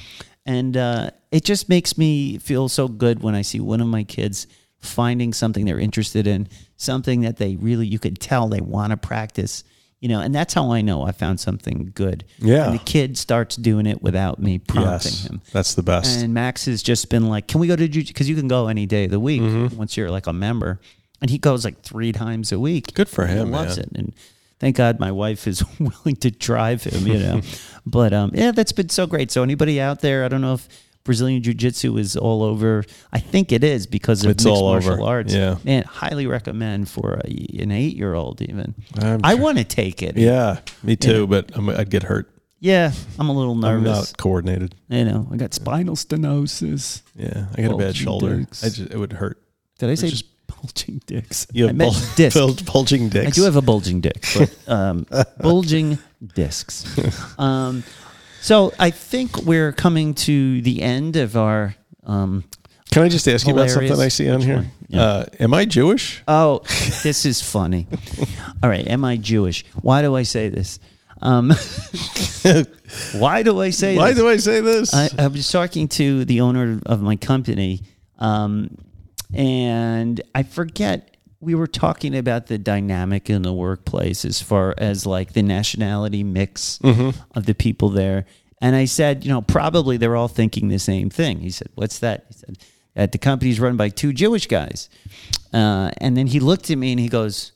and 0.46 0.78
uh, 0.78 1.10
it 1.32 1.44
just 1.44 1.68
makes 1.68 1.98
me 1.98 2.38
feel 2.38 2.70
so 2.70 2.88
good 2.88 3.24
when 3.24 3.34
I 3.34 3.42
see 3.42 3.60
one 3.60 3.82
of 3.82 3.88
my 3.88 4.04
kids 4.04 4.46
finding 4.78 5.34
something 5.34 5.66
they're 5.66 5.80
interested 5.80 6.28
in, 6.28 6.48
something 6.78 7.22
that 7.22 7.38
they 7.38 7.56
really 7.56 7.88
you 7.88 7.98
could 7.98 8.20
tell 8.20 8.48
they 8.48 8.62
want 8.62 8.92
to 8.92 8.98
practice, 8.98 9.64
you 10.02 10.10
know, 10.10 10.20
and 10.20 10.34
that's 10.36 10.54
how 10.54 10.72
I 10.72 10.82
know 10.82 11.04
I 11.04 11.12
found 11.14 11.40
something 11.40 11.92
good. 11.96 12.26
Yeah. 12.40 12.66
and 12.66 12.74
the 12.74 12.84
kid 12.84 13.18
starts 13.18 13.56
doing 13.56 13.86
it 13.86 14.02
without 14.02 14.40
me 14.40 14.58
prompting 14.60 15.12
Yes. 15.14 15.28
him. 15.28 15.42
That's 15.54 15.76
the 15.76 15.84
best. 15.84 16.20
And 16.22 16.34
Max 16.34 16.66
has 16.66 16.82
just 16.84 17.08
been 17.10 17.30
like, 17.30 17.48
"Can 17.48 17.62
we 17.62 17.68
go 17.68 17.76
to 17.76 17.88
jiu?" 17.88 18.04
Because 18.04 18.28
you 18.28 18.36
can 18.36 18.48
go 18.50 18.68
any 18.68 18.86
day 18.86 19.06
of 19.06 19.12
the 19.12 19.20
week 19.20 19.42
Mm-hmm. 19.42 19.78
once 19.78 19.96
you're 19.96 20.12
like 20.12 20.28
a 20.28 20.34
member, 20.34 20.80
and 21.22 21.30
he 21.30 21.38
goes 21.38 21.64
like 21.64 21.82
three 21.84 22.12
times 22.12 22.52
a 22.52 22.60
week. 22.60 22.94
Good 22.96 23.08
for 23.10 23.28
He 23.28 23.34
him, 23.36 23.52
loves 23.52 23.78
man. 23.78 23.86
it, 23.86 23.98
and 23.98 24.14
thank 24.60 24.76
God 24.76 25.00
my 25.00 25.12
wife 25.12 25.48
is 25.48 25.64
willing 25.80 26.16
to 26.18 26.32
drive 26.32 26.84
him. 26.84 27.06
You 27.08 27.20
know, 27.20 27.42
but 27.86 28.12
um, 28.12 28.32
yeah, 28.34 28.52
that's 28.52 28.72
been 28.72 28.90
so 28.90 29.06
great. 29.06 29.30
So 29.32 29.44
anybody 29.44 29.80
out 29.80 30.02
there, 30.02 30.26
I 30.26 30.28
don't 30.30 30.42
know 30.42 30.56
if 30.56 30.68
Brazilian 31.04 31.42
Jiu 31.42 31.54
Jitsu 31.54 31.98
is 31.98 32.16
all 32.16 32.44
over. 32.44 32.84
I 33.12 33.20
think 33.20 33.52
it 33.52 33.64
is 33.64 33.88
because 33.88 34.24
of 34.24 34.30
It's 34.32 34.46
mixed 34.46 34.56
all 34.56 34.72
martial 34.72 34.94
over. 34.94 35.04
arts. 35.04 35.34
Yeah. 35.34 35.58
man, 35.64 35.84
highly 35.84 36.28
recommend 36.28 36.90
for 36.90 37.14
a, 37.26 37.28
an 37.60 37.72
eight 37.72 37.96
year 37.96 38.14
old 38.14 38.42
even. 38.42 38.76
I'm 39.00 39.22
I 39.24 39.36
want 39.36 39.58
to 39.58 39.64
take 39.64 40.04
it. 40.04 40.16
yeah, 40.18 40.60
me 40.84 40.96
too, 40.96 41.26
but 41.28 41.50
I'm, 41.56 41.70
I'd 41.70 41.90
get 41.90 42.04
hurt. 42.04 42.30
Yeah, 42.60 42.92
I'm 43.18 43.30
a 43.30 43.34
little 43.34 43.54
I'm 43.54 43.84
nervous. 43.84 44.12
not 44.12 44.18
coordinated. 44.18 44.76
You 44.90 45.06
know, 45.06 45.28
I 45.32 45.38
got 45.38 45.54
spinal 45.56 45.96
stenosis. 45.96 47.02
Yeah, 47.16 47.48
I 47.58 47.62
got 47.64 47.72
a 47.72 47.78
bad 47.78 47.96
shoulder. 47.96 48.46
I 48.62 48.70
just, 48.70 48.80
it 48.82 48.98
would 48.98 49.14
hurt. 49.14 49.42
Did 49.80 49.90
I 49.90 49.96
say 49.96 50.10
just- 50.10 50.26
bulging 50.62 51.02
dicks? 51.08 51.48
You 51.54 51.66
have 51.68 51.76
meant 51.76 51.94
bul- 51.94 52.02
disc. 52.16 52.38
bul- 52.38 52.56
bulging 52.72 53.10
dicks. 53.10 53.28
I 53.28 53.32
do 53.32 53.44
have 53.46 53.56
a 53.56 53.64
bulging 53.64 54.00
dick, 54.02 54.24
but 54.38 54.56
um, 54.68 55.08
bulging 55.40 55.98
discs. 56.36 56.86
Um, 57.40 57.84
so 58.42 58.74
I 58.80 58.90
think 58.90 59.38
we're 59.44 59.72
coming 59.72 60.14
to 60.16 60.62
the 60.62 60.82
end 60.82 61.16
of 61.16 61.38
our. 61.38 61.76
Um, 62.04 62.44
Can 62.92 63.04
I 63.04 63.10
just 63.10 63.28
ask 63.28 63.48
you 63.48 63.54
about 63.54 63.70
something 63.70 64.00
I 64.00 64.08
see 64.10 64.30
on 64.30 64.42
here? 64.42 64.66
Yeah. 64.88 65.02
Uh, 65.02 65.26
am 65.40 65.54
I 65.54 65.66
Jewish? 65.66 66.22
oh, 66.28 66.60
this 67.04 67.26
is 67.26 67.42
funny. 67.42 67.88
All 68.62 68.70
right, 68.70 68.86
am 68.88 69.06
I 69.06 69.18
Jewish? 69.18 69.64
Why 69.82 70.02
do 70.02 70.16
I 70.16 70.24
say 70.24 70.50
this? 70.50 70.80
Um, 71.22 71.52
why 73.14 73.44
do 73.44 73.62
I 73.62 73.70
say 73.70 73.94
this? 73.94 74.00
Why 74.00 74.10
this? 74.10 74.18
do 74.18 74.28
I 74.28 74.38
say 74.38 74.60
this? 74.60 74.94
I, 74.94 75.10
I 75.18 75.28
was 75.28 75.50
talking 75.50 75.88
to 75.90 76.26
the 76.26 76.42
owner 76.42 76.80
of 76.86 77.02
my 77.02 77.16
company, 77.16 77.84
um, 78.18 78.76
and 79.34 80.20
I 80.34 80.44
forget 80.44 81.11
we 81.42 81.56
were 81.56 81.68
talking 81.68 82.16
about 82.16 82.48
the 82.48 82.58
dynamic 82.58 83.30
in 83.30 83.42
the 83.42 83.52
workplace 83.54 84.24
as 84.26 84.42
far 84.42 84.74
as 84.78 85.06
like 85.06 85.34
the 85.34 85.42
nationality 85.42 86.24
mix 86.24 86.80
of 87.36 87.46
the 87.46 87.56
people 87.56 87.90
there. 87.90 88.26
And 88.62 88.76
I 88.76 88.86
said, 88.86 89.26
you 89.26 89.32
know, 89.32 89.42
probably 89.42 89.98
they're 89.98 90.16
all 90.16 90.28
thinking 90.28 90.68
the 90.70 90.78
same 90.80 91.10
thing. 91.10 91.40
He 91.40 91.50
said, 91.50 91.70
"What's 91.74 91.98
that?" 92.00 92.26
He 92.28 92.34
said, 92.36 92.58
"At 92.96 93.12
the 93.12 93.18
company's 93.18 93.60
run 93.60 93.76
by 93.76 93.90
two 93.90 94.14
Jewish 94.14 94.46
guys." 94.48 94.88
Uh, 95.52 95.90
and 95.98 96.16
then 96.16 96.28
he 96.28 96.40
looked 96.40 96.70
at 96.70 96.78
me 96.78 96.92
and 96.92 97.00
he 97.00 97.10
goes, 97.10 97.54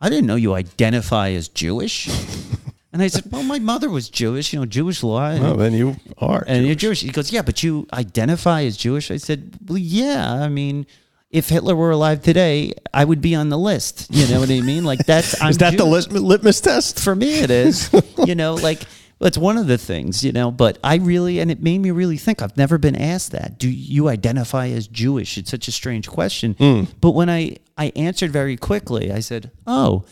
"I 0.00 0.08
didn't 0.08 0.26
know 0.26 0.36
you 0.36 0.54
identify 0.54 1.30
as 1.32 1.48
Jewish." 1.48 2.08
and 2.92 3.02
I 3.02 3.08
said, 3.08 3.24
"Well, 3.30 3.42
my 3.42 3.58
mother 3.58 3.90
was 3.90 4.08
Jewish. 4.08 4.54
You 4.54 4.60
know, 4.60 4.66
Jewish 4.66 5.02
law." 5.02 5.28
and- 5.30 5.44
oh, 5.44 5.56
then 5.56 5.74
you 5.74 5.96
are. 6.16 6.42
and 6.46 6.64
you're 6.64 6.74
Jewish. 6.74 7.02
He 7.02 7.10
goes, 7.10 7.30
yeah, 7.30 7.42
but 7.42 7.62
you 7.62 7.86
identify 7.92 8.62
as 8.62 8.78
Jewish. 8.78 9.10
I 9.10 9.18
said, 9.18 9.58
well, 9.66 9.76
yeah. 9.76 10.32
I 10.32 10.48
mean, 10.48 10.86
if 11.34 11.48
Hitler 11.48 11.74
were 11.74 11.90
alive 11.90 12.22
today, 12.22 12.74
I 12.94 13.04
would 13.04 13.20
be 13.20 13.34
on 13.34 13.48
the 13.48 13.58
list. 13.58 14.06
You 14.08 14.28
know 14.28 14.38
what 14.38 14.50
I 14.50 14.60
mean? 14.60 14.84
Like 14.84 15.04
that's 15.04 15.40
I'm 15.42 15.50
Is 15.50 15.58
that 15.58 15.76
the 15.76 15.84
lit- 15.84 16.12
litmus 16.12 16.60
test? 16.60 17.00
for 17.00 17.16
me? 17.16 17.40
It 17.40 17.50
is. 17.50 17.90
you 18.24 18.36
know, 18.36 18.54
like 18.54 18.82
it's 19.20 19.36
one 19.36 19.58
of 19.58 19.66
the 19.66 19.76
things. 19.76 20.22
You 20.22 20.30
know, 20.30 20.52
but 20.52 20.78
I 20.84 20.96
really 20.96 21.40
and 21.40 21.50
it 21.50 21.60
made 21.60 21.78
me 21.78 21.90
really 21.90 22.18
think. 22.18 22.40
I've 22.40 22.56
never 22.56 22.78
been 22.78 22.94
asked 22.94 23.32
that. 23.32 23.58
Do 23.58 23.68
you 23.68 24.08
identify 24.08 24.68
as 24.68 24.86
Jewish? 24.86 25.36
It's 25.36 25.50
such 25.50 25.66
a 25.66 25.72
strange 25.72 26.08
question. 26.08 26.86
But 27.00 27.10
when 27.10 27.28
I 27.28 27.56
I 27.76 27.90
answered 27.96 28.30
very 28.30 28.56
quickly, 28.56 29.10
I 29.10 29.18
said, 29.18 29.50
oh. 29.66 30.04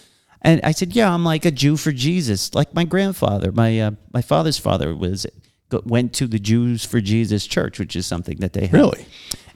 And 0.44 0.60
I 0.64 0.72
said, 0.72 0.96
"Yeah, 0.96 1.14
I'm 1.14 1.24
like 1.24 1.44
a 1.44 1.52
Jew 1.52 1.76
for 1.76 1.92
Jesus, 1.92 2.52
like 2.52 2.74
my 2.74 2.82
grandfather. 2.82 3.52
My 3.52 3.78
uh, 3.78 3.90
my 4.12 4.22
father's 4.22 4.58
father 4.58 4.92
was 4.92 5.24
went 5.84 6.12
to 6.14 6.26
the 6.26 6.40
Jews 6.40 6.84
for 6.84 7.00
Jesus 7.00 7.46
church, 7.46 7.78
which 7.78 7.94
is 7.94 8.08
something 8.08 8.38
that 8.38 8.52
they 8.52 8.62
have. 8.66 8.72
Really? 8.72 9.06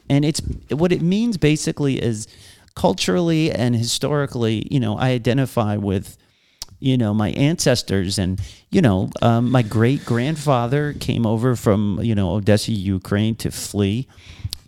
And 0.08 0.24
it's 0.24 0.40
what 0.70 0.92
it 0.92 1.02
means 1.02 1.36
basically 1.36 2.02
is 2.02 2.28
culturally 2.74 3.50
and 3.50 3.74
historically, 3.74 4.66
you 4.70 4.78
know, 4.78 4.96
I 4.96 5.10
identify 5.10 5.76
with, 5.76 6.16
you 6.78 6.96
know, 6.96 7.14
my 7.14 7.30
ancestors 7.30 8.18
and, 8.18 8.40
you 8.70 8.82
know, 8.82 9.10
um, 9.22 9.50
my 9.50 9.62
great 9.62 10.04
grandfather 10.04 10.92
came 10.92 11.26
over 11.26 11.56
from, 11.56 11.98
you 12.02 12.14
know, 12.14 12.32
Odessa, 12.34 12.72
Ukraine 12.72 13.34
to 13.36 13.50
flee, 13.50 14.06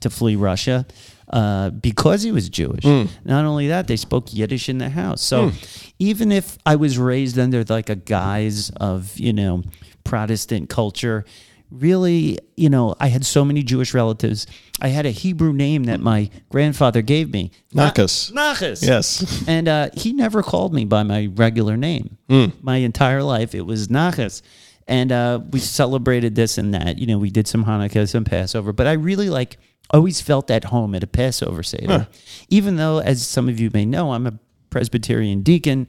to 0.01 0.11
flee 0.11 0.37
Russia. 0.37 0.87
Uh, 1.31 1.69
because 1.69 2.23
he 2.23 2.33
was 2.33 2.49
Jewish. 2.49 2.87
Not 3.27 3.45
only 3.45 3.69
that, 3.69 3.87
they 3.87 3.97
spoke 3.97 4.33
Yiddish 4.33 4.71
in 4.71 4.79
the 4.79 4.89
house. 4.89 5.21
So 5.21 5.53
even 5.99 6.33
if 6.33 6.57
I 6.65 6.77
was 6.77 6.97
raised 6.97 7.39
under 7.39 7.65
like 7.65 7.91
a 7.91 7.97
guise 7.97 8.71
of, 8.81 9.19
you 9.19 9.35
know, 9.35 9.63
Protestant 10.05 10.71
culture, 10.71 11.27
really, 11.71 12.39
you 12.57 12.71
know, 12.71 12.95
I 12.99 13.09
had 13.09 13.25
so 13.25 13.45
many 13.45 13.63
Jewish 13.63 13.95
relatives. 13.95 14.47
I 14.81 14.89
had 14.89 15.07
a 15.07 15.11
Hebrew 15.11 15.53
name 15.53 15.85
that 15.85 16.01
my 16.01 16.31
grandfather 16.51 17.03
gave 17.03 17.33
me. 17.33 17.51
Nachas. 17.75 18.33
Nachas. 18.33 18.87
Yes. 18.87 19.45
And 19.49 19.69
uh, 19.69 19.91
he 19.95 20.13
never 20.13 20.43
called 20.43 20.75
me 20.75 20.85
by 20.85 21.03
my 21.03 21.27
regular 21.35 21.77
name. 21.77 22.17
My 22.63 22.77
entire 22.79 23.23
life, 23.23 23.55
it 23.55 23.63
was 23.63 23.89
Nachas. 23.89 24.43
And 24.87 25.13
uh, 25.13 25.41
we 25.51 25.59
celebrated 25.59 26.35
this 26.35 26.57
and 26.59 26.73
that. 26.75 26.99
You 26.99 27.07
know, 27.07 27.19
we 27.19 27.31
did 27.31 27.47
some 27.47 27.65
Hanukkah, 27.65 28.09
some 28.09 28.25
Passover. 28.25 28.73
But 28.73 28.87
I 28.87 28.93
really 28.93 29.29
like 29.29 29.59
always 29.91 30.21
felt 30.21 30.51
at 30.51 30.65
home 30.65 30.95
at 30.95 31.03
a 31.03 31.07
Passover 31.07 31.63
Seder. 31.63 32.09
Even 32.49 32.77
though, 32.77 32.99
as 32.99 33.27
some 33.27 33.49
of 33.49 33.59
you 33.61 33.71
may 33.73 33.85
know, 33.85 34.13
I'm 34.13 34.27
a 34.27 34.39
Presbyterian 34.71 35.43
deacon 35.43 35.89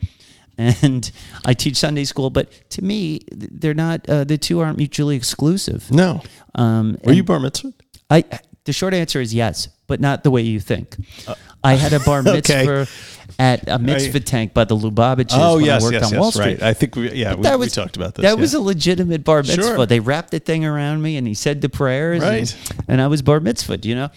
and 0.59 1.09
I 1.45 1.53
teach 1.53 1.77
Sunday 1.77 2.03
school. 2.03 2.29
But 2.29 2.51
to 2.71 2.83
me, 2.83 3.21
they're 3.31 3.73
not, 3.73 4.07
uh, 4.09 4.23
the 4.25 4.37
two 4.37 4.59
aren't 4.59 4.77
mutually 4.77 5.15
exclusive. 5.15 5.89
No. 5.89 6.21
Um, 6.55 6.97
Were 7.03 7.13
you 7.13 7.23
bar 7.23 7.39
mitzvah? 7.39 7.73
I 8.09 8.23
the 8.65 8.73
short 8.73 8.93
answer 8.93 9.21
is 9.21 9.33
yes, 9.33 9.69
but 9.87 9.99
not 9.99 10.23
the 10.23 10.29
way 10.31 10.41
you 10.41 10.59
think. 10.59 10.95
I 11.63 11.73
had 11.73 11.93
a 11.93 11.99
bar 12.01 12.21
mitzvah 12.23 12.69
Okay. 12.81 12.91
at 13.39 13.67
a 13.67 13.79
mitzvah 13.79 14.19
tank 14.19 14.53
by 14.53 14.65
the 14.65 14.75
Lubavitchers 14.75 15.33
Oh, 15.33 15.55
when 15.55 15.65
yes, 15.65 15.81
I 15.81 15.85
worked 15.85 15.93
yes, 15.93 16.03
on 16.05 16.11
yes. 16.11 16.19
Wall 16.19 16.31
Street. 16.31 16.45
Right. 16.45 16.63
I 16.63 16.73
think 16.73 16.95
we, 16.95 17.11
yeah, 17.13 17.35
we, 17.35 17.43
That 17.43 17.57
we 17.57 17.65
was 17.65 17.73
talked 17.73 17.95
about 17.95 18.15
this. 18.15 18.23
That 18.23 18.35
yeah. 18.35 18.41
was 18.41 18.53
a 18.53 18.59
legitimate 18.59 19.23
bar 19.23 19.39
mitzvah. 19.43 19.61
Sure. 19.61 19.85
They 19.85 19.99
wrapped 20.01 20.31
the 20.31 20.39
thing 20.39 20.65
around 20.65 21.01
me, 21.01 21.15
and 21.17 21.25
he 21.25 21.33
said 21.33 21.61
the 21.61 21.69
prayers, 21.69 22.21
and- 22.21 22.31
Right. 22.31 22.83
and, 22.87 23.01
I 23.01 23.07
was 23.07 23.21
bar 23.21 23.39
mitzvahed. 23.39 23.85
You 23.85 23.95
know, 23.95 24.09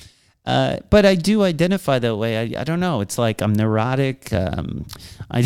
uh, 0.45 0.79
but 0.91 1.07
I 1.07 1.15
do 1.15 1.43
identify 1.43 2.01
that 2.01 2.17
way. 2.17 2.37
I, 2.37 2.61
I 2.61 2.65
don't 2.65 2.81
know. 2.81 3.01
It's 3.01 3.17
like 3.17 3.41
I'm 3.41 3.53
neurotic. 3.53 4.33
Um, 4.33 4.87
I, 5.31 5.41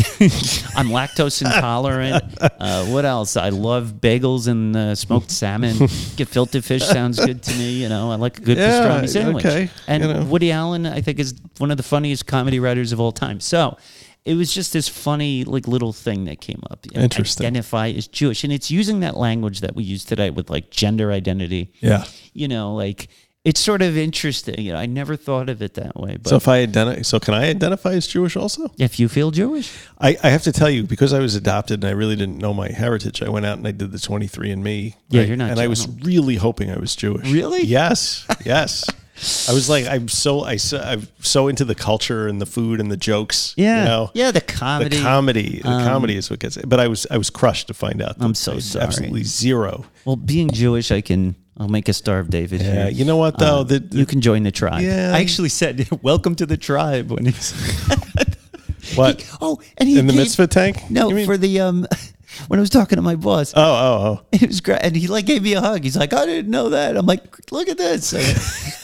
I'm 0.75 0.87
lactose 0.89 1.41
intolerant. 1.45 2.23
Uh, 2.41 2.85
what 2.87 3.05
else? 3.05 3.37
I 3.37 3.49
love 3.49 3.95
bagels 4.01 4.47
and 4.47 4.75
uh, 4.75 4.95
smoked 4.95 5.29
salmon. 5.29 5.75
Gefilte 5.75 6.63
fish 6.63 6.83
sounds 6.83 7.23
good 7.23 7.43
to 7.43 7.53
me. 7.55 7.73
You 7.73 7.89
know, 7.89 8.11
I 8.11 8.15
like 8.15 8.39
a 8.39 8.41
good 8.41 8.57
Yeah, 8.57 8.81
pastrami 8.81 9.09
sandwich. 9.09 9.45
okay, 9.45 9.69
And 9.87 10.03
you 10.03 10.13
know. 10.13 10.25
Woody 10.25 10.51
Allen, 10.51 10.87
I 10.87 11.01
think, 11.01 11.19
is 11.19 11.35
one 11.59 11.69
of 11.69 11.77
the 11.77 11.83
funniest 11.83 12.25
comedy 12.25 12.59
writers 12.59 12.91
of 12.91 12.99
all 12.99 13.11
time. 13.11 13.39
So. 13.39 13.77
It 14.25 14.35
was 14.35 14.53
just 14.53 14.73
this 14.73 14.89
funny, 14.89 15.45
like 15.45 15.69
little 15.69 15.93
thing 15.93 16.25
that 16.25 16.41
came 16.41 16.61
up. 16.69 16.85
Interesting. 16.93 17.45
Identify 17.45 17.91
as 17.91 18.09
Jewish, 18.09 18.43
and 18.43 18.51
it's 18.51 18.69
using 18.69 18.99
that 18.99 19.15
language 19.15 19.61
that 19.61 19.73
we 19.73 19.85
use 19.85 20.03
today 20.03 20.31
with 20.31 20.49
like 20.49 20.69
gender 20.69 21.13
identity 21.13 21.71
yeah. 21.79 22.03
you 22.33 22.49
know, 22.49 22.75
like 22.75 23.07
it's 23.43 23.59
sort 23.61 23.81
of 23.81 23.95
interesting. 23.97 24.59
You 24.59 24.73
know, 24.73 24.79
I 24.79 24.85
never 24.87 25.15
thought 25.15 25.47
of 25.49 25.61
it 25.61 25.75
that 25.75 25.95
way. 25.95 26.17
But 26.17 26.27
So 26.29 26.35
if 26.35 26.47
I 26.47 26.59
identify, 26.59 27.01
so 27.03 27.19
can 27.19 27.33
I 27.33 27.47
identify 27.49 27.93
as 27.93 28.05
Jewish 28.07 28.35
also? 28.35 28.71
if 28.77 28.99
you 28.99 29.07
feel 29.07 29.31
Jewish, 29.31 29.71
I, 29.99 30.17
I 30.23 30.29
have 30.29 30.43
to 30.43 30.51
tell 30.51 30.69
you 30.69 30.83
because 30.83 31.13
I 31.13 31.19
was 31.19 31.35
adopted 31.35 31.83
and 31.83 31.89
I 31.89 31.93
really 31.93 32.15
didn't 32.15 32.39
know 32.39 32.53
my 32.53 32.69
heritage. 32.69 33.21
I 33.23 33.29
went 33.29 33.45
out 33.45 33.57
and 33.57 33.67
I 33.67 33.71
did 33.71 33.91
the 33.91 33.99
23 33.99 34.51
and 34.51 34.63
Me. 34.63 34.95
Yeah, 35.09 35.21
you're 35.23 35.37
not 35.37 35.51
And 35.51 35.59
I 35.59 35.67
was 35.67 35.87
really 36.03 36.35
hoping 36.35 36.69
I 36.71 36.77
was 36.77 36.95
Jewish. 36.95 37.31
Really? 37.31 37.63
Yes. 37.63 38.25
Yes. 38.43 38.83
I 39.49 39.53
was 39.53 39.67
like, 39.67 39.87
I'm 39.87 40.07
so 40.09 40.41
I 40.41 40.57
so, 40.57 40.77
I'm 40.79 41.07
so 41.21 41.47
into 41.47 41.65
the 41.65 41.73
culture 41.73 42.27
and 42.27 42.39
the 42.39 42.45
food 42.45 42.79
and 42.79 42.91
the 42.91 42.97
jokes. 42.97 43.53
yeah, 43.57 43.79
You 43.79 43.85
know? 43.85 44.11
yeah, 44.13 44.29
the 44.29 44.41
comedy, 44.41 44.97
The 44.97 45.01
comedy. 45.01 45.41
comedy, 45.43 45.59
the 45.63 45.69
Um, 45.69 45.83
comedy 45.87 46.15
is 46.17 46.29
what 46.29 46.37
gets. 46.39 46.55
It. 46.57 46.69
But 46.69 46.79
I 46.79 46.87
was, 46.87 47.07
I 47.09 47.17
was 47.17 47.31
crushed 47.31 47.65
to 47.67 47.73
find 47.73 47.99
out. 48.01 48.17
I'm 48.19 48.35
so 48.35 48.59
sorry. 48.59 48.85
Absolutely 48.85 49.23
zero. 49.23 49.85
well, 50.05 50.17
being 50.17 50.51
Jewish, 50.51 50.91
I 50.91 51.01
can. 51.01 51.35
I'll 51.59 51.67
make 51.67 51.89
a 51.89 51.93
star 51.93 52.19
of 52.19 52.29
David. 52.29 52.61
Yeah, 52.61 52.83
here. 52.83 52.89
you 52.89 53.05
know 53.05 53.17
what 53.17 53.39
though? 53.39 53.59
Uh, 53.61 53.63
the, 53.63 53.79
the- 53.79 53.97
you 53.97 54.05
can 54.05 54.21
join 54.21 54.43
the 54.43 54.51
tribe. 54.51 54.81
Yeah. 54.83 55.11
I 55.15 55.21
actually 55.21 55.49
said, 55.49 55.87
"Welcome 56.03 56.35
to 56.35 56.45
the 56.45 56.57
tribe." 56.57 57.09
When 57.11 57.25
he's 57.25 57.51
what 58.95 59.25
oh, 59.41 59.59
and 59.77 59.89
he 59.89 59.97
in 59.99 60.07
the 60.07 60.13
gave- 60.13 60.21
mitzvah 60.21 60.47
tank? 60.47 60.89
No, 60.89 61.09
for 61.25 61.37
the 61.37 61.59
um, 61.61 61.87
when 62.47 62.59
I 62.59 62.61
was 62.61 62.69
talking 62.69 62.97
to 62.97 63.01
my 63.01 63.15
boss, 63.15 63.53
oh 63.55 63.61
oh 63.61 64.19
oh. 64.21 64.25
it 64.31 64.47
was 64.47 64.61
great, 64.61 64.79
and 64.81 64.95
he 64.95 65.07
like 65.07 65.25
gave 65.25 65.41
me 65.43 65.53
a 65.53 65.61
hug. 65.61 65.83
He's 65.83 65.97
like, 65.97 66.13
"I 66.13 66.25
didn't 66.25 66.51
know 66.51 66.69
that." 66.69 66.95
I'm 66.95 67.05
like, 67.05 67.51
"Look 67.51 67.67
at 67.69 67.77
this," 67.77 68.13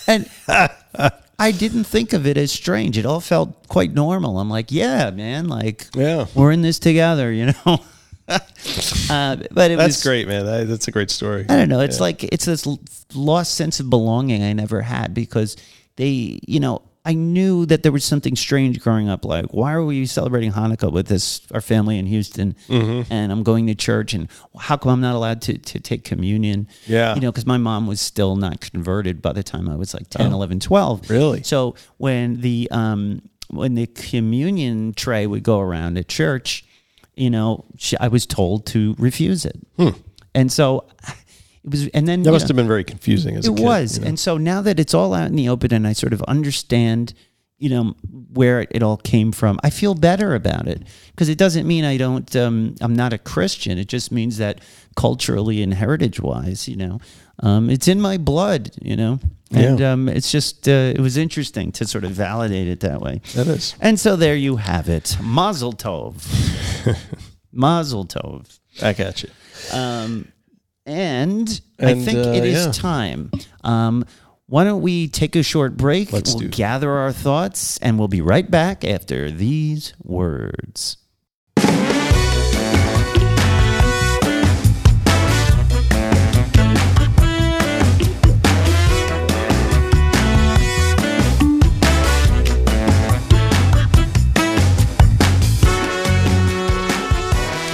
and 0.07 0.30
I 1.39 1.51
didn't 1.51 1.84
think 1.86 2.13
of 2.13 2.26
it 2.28 2.38
as 2.38 2.51
strange. 2.51 2.97
It 2.97 3.05
all 3.05 3.19
felt 3.21 3.67
quite 3.67 3.93
normal. 3.93 4.39
I'm 4.39 4.49
like, 4.49 4.71
"Yeah, 4.71 5.09
man, 5.11 5.47
like, 5.47 5.88
Yeah. 5.95 6.26
we're 6.36 6.51
in 6.51 6.61
this 6.61 6.80
together," 6.80 7.32
you 7.32 7.53
know. 7.65 7.80
uh, 9.09 9.36
but 9.51 9.71
it 9.71 9.78
That's 9.78 9.97
was 9.97 10.03
great, 10.03 10.28
man. 10.28 10.45
That, 10.45 10.67
that's 10.67 10.88
a 10.88 10.91
great 10.91 11.09
story. 11.11 11.45
I 11.49 11.55
don't 11.55 11.69
know. 11.69 11.82
It's 11.82 11.97
Yeah. 11.97 12.03
like 12.03 12.24
it's 12.24 12.45
this 12.45 12.67
lost 13.13 13.55
sense 13.55 13.80
of 13.80 13.89
belonging 13.89 14.43
I 14.43 14.53
never 14.53 14.82
had 14.82 15.13
because 15.13 15.55
they, 15.97 16.39
you 16.47 16.59
know, 16.59 16.82
I 17.05 17.13
knew 17.15 17.65
that 17.65 17.84
there 17.84 17.91
was 17.91 18.05
something 18.05 18.34
strange 18.38 18.80
growing 18.80 19.09
up. 19.09 19.26
Like, 19.26 19.47
why 19.47 19.74
are 19.74 19.84
we 19.84 20.05
celebrating 20.05 20.53
Hanukkah 20.53 20.89
with 20.89 21.07
this 21.07 21.41
our 21.51 21.59
family 21.59 21.97
in 21.99 22.05
Houston? 22.05 22.55
Mm-hmm. 22.69 23.11
And 23.11 23.30
I'm 23.30 23.43
going 23.43 23.67
to 23.67 23.76
church, 23.76 24.13
and 24.13 24.30
how 24.57 24.78
come 24.78 24.93
I'm 24.93 25.01
not 25.01 25.13
allowed 25.13 25.41
to 25.43 25.57
to 25.57 25.80
take 25.82 26.05
communion? 26.05 26.69
Yeah. 26.88 27.13
you 27.13 27.19
know, 27.19 27.30
because 27.30 27.45
my 27.45 27.57
mom 27.57 27.88
was 27.88 27.99
still 27.99 28.38
not 28.38 28.61
converted 28.61 29.21
by 29.21 29.34
the 29.34 29.43
time 29.43 29.67
I 29.67 29.76
was 29.76 29.93
like 29.93 30.09
10, 30.09 30.32
11, 30.32 30.61
12. 30.61 31.01
Oh. 31.03 31.13
Really? 31.13 31.43
So 31.43 31.76
when 31.97 32.39
the 32.39 32.69
um 32.71 33.21
when 33.49 33.76
the 33.76 33.86
communion 33.88 34.93
tray 34.93 35.28
would 35.28 35.43
go 35.43 35.59
around 35.59 35.97
at 35.97 36.07
church, 36.07 36.63
you 37.16 37.30
know, 37.30 37.66
she, 37.78 37.97
I 37.97 38.07
was 38.07 38.26
told 38.26 38.66
to 38.68 38.95
refuse 38.97 39.45
it, 39.45 39.57
and 40.36 40.51
so 40.51 40.86
it 41.64 41.70
was. 41.72 41.88
And 41.93 42.07
then 42.07 42.20
Hmm. 42.20 42.24
That 42.24 42.32
must 42.32 42.43
know, 42.45 42.47
have 42.49 42.55
been 42.57 42.68
very 42.68 42.84
confusing 42.84 43.36
as 43.38 43.47
a 43.47 43.51
it 43.51 43.57
kid. 43.57 43.64
was, 43.66 43.97
you 43.97 44.03
know? 44.03 44.07
and 44.09 44.20
so 44.20 44.38
now 44.38 44.61
that 44.61 44.80
it's 44.80 44.93
all 44.93 45.14
out 45.14 45.28
in 45.28 45.36
the 45.36 45.49
open, 45.49 45.74
and 45.74 45.88
I 45.88 45.93
sort 45.93 46.14
of 46.14 46.22
understand, 46.24 47.14
you 47.57 47.70
know, 47.70 47.95
where 48.34 48.66
it 48.72 48.82
all 48.84 48.97
came 48.97 49.32
from, 49.32 49.59
I 49.64 49.70
feel 49.70 49.93
better 49.95 50.34
about 50.36 50.68
it 50.68 50.84
because 51.11 51.30
it 51.30 51.38
doesn't 51.38 51.68
mean 51.68 51.86
I 51.86 51.97
don't. 51.97 52.36
Um, 52.36 52.76
I'm 52.82 52.95
not 52.95 53.14
a 53.14 53.18
Christian. 53.18 53.78
It 53.78 53.88
just 53.88 54.11
means 54.11 54.38
that 54.38 54.59
culturally 54.95 55.61
and 55.61 55.74
heritage 55.74 56.20
wise, 56.20 56.68
you 56.68 56.76
know, 56.76 56.99
um, 57.39 57.70
it's 57.70 57.88
in 57.88 58.01
my 58.01 58.18
blood. 58.18 58.72
You 58.82 58.95
know, 58.95 59.20
and 59.54 59.80
Yeah. 59.80 59.91
um, 59.93 60.10
it's 60.10 60.32
just 60.32 60.68
uh, 60.68 60.72
it 60.95 60.99
was 60.99 61.18
interesting 61.18 61.72
to 61.74 61.86
sort 61.86 62.04
of 62.04 62.12
validate 62.12 62.68
it 62.68 62.80
that 62.82 63.01
way. 63.01 63.22
That 63.36 63.47
is. 63.47 63.76
And 63.80 63.99
so 63.99 64.16
there 64.16 64.36
you 64.36 64.58
have 64.58 64.89
it, 64.89 65.18
Mazel 65.22 65.74
Tov, 65.74 66.24
Mazel 67.51 68.06
Tov. 68.06 68.60
Back 68.80 68.99
at 68.99 69.24
you. 69.24 69.30
Um, 69.72 70.28
and, 70.86 71.62
I 71.80 71.93
think 71.93 72.18
uh, 72.18 72.32
it 72.32 72.43
is 72.43 72.66
yeah. 72.66 72.72
time. 72.72 73.32
Um, 73.64 74.06
why 74.47 74.64
don't 74.66 74.82
we 74.82 75.08
take 75.08 75.36
a 75.36 75.43
short 75.43 75.78
break? 75.78 76.12
Let's 76.12 76.34
we'll 76.34 76.41
do 76.41 76.47
gather 76.49 76.91
our 76.91 77.14
thoughts, 77.14 77.78
and 77.78 77.97
we'll 77.97 78.08
be 78.10 78.22
right 78.22 78.49
back 78.49 78.84
after 78.84 79.32
these 79.32 79.93
words. 80.04 80.97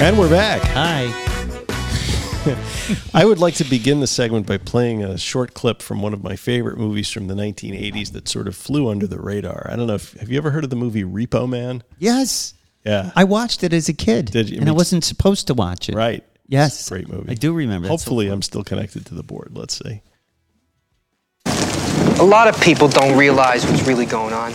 And 0.01 0.17
we're 0.17 0.29
back. 0.29 0.61
Hi. 0.63 1.07
I 3.13 3.25
would 3.25 3.37
like 3.37 3.55
to 3.55 3.65
begin 3.65 3.99
the 3.99 4.07
segment 4.07 4.47
by 4.47 4.57
playing 4.57 5.03
a 5.03 5.17
short 5.17 5.53
clip 5.53 5.81
from 5.81 6.01
one 6.01 6.13
of 6.13 6.23
my 6.23 6.35
favorite 6.37 6.77
movies 6.77 7.09
from 7.11 7.27
the 7.27 7.33
1980s 7.35 8.13
that 8.13 8.29
sort 8.29 8.47
of 8.47 8.55
flew 8.55 8.89
under 8.89 9.05
the 9.07 9.19
radar. 9.19 9.67
I 9.69 9.75
don't 9.75 9.87
know 9.87 9.95
if 9.95 10.13
have 10.13 10.29
you 10.29 10.37
ever 10.37 10.51
heard 10.51 10.63
of 10.63 10.69
the 10.69 10.77
movie 10.77 11.03
Repo 11.03 11.49
Man? 11.49 11.83
Yes, 11.99 12.53
Yeah. 12.85 13.11
I 13.15 13.25
watched 13.25 13.61
it 13.63 13.73
as 13.73 13.89
a 13.89 13.93
kid, 13.93 14.27
Did 14.31 14.49
you? 14.49 14.59
and 14.61 14.69
I 14.69 14.71
wasn't 14.71 15.03
supposed 15.03 15.47
to 15.47 15.53
watch 15.53 15.89
it. 15.89 15.95
right. 15.95 16.23
Yes, 16.47 16.87
Great 16.89 17.07
movie. 17.09 17.29
I 17.29 17.35
do 17.35 17.53
remember. 17.53 17.87
that. 17.87 17.91
Hopefully 17.91 18.27
I'm 18.29 18.41
still 18.41 18.63
connected 18.63 19.05
to 19.07 19.13
the 19.15 19.21
board. 19.21 19.51
Let's 19.53 19.77
see. 19.77 20.01
A 21.45 22.23
lot 22.23 22.47
of 22.47 22.59
people 22.61 22.87
don't 22.87 23.15
realize 23.17 23.65
what's 23.67 23.85
really 23.85 24.07
going 24.07 24.33
on. 24.33 24.51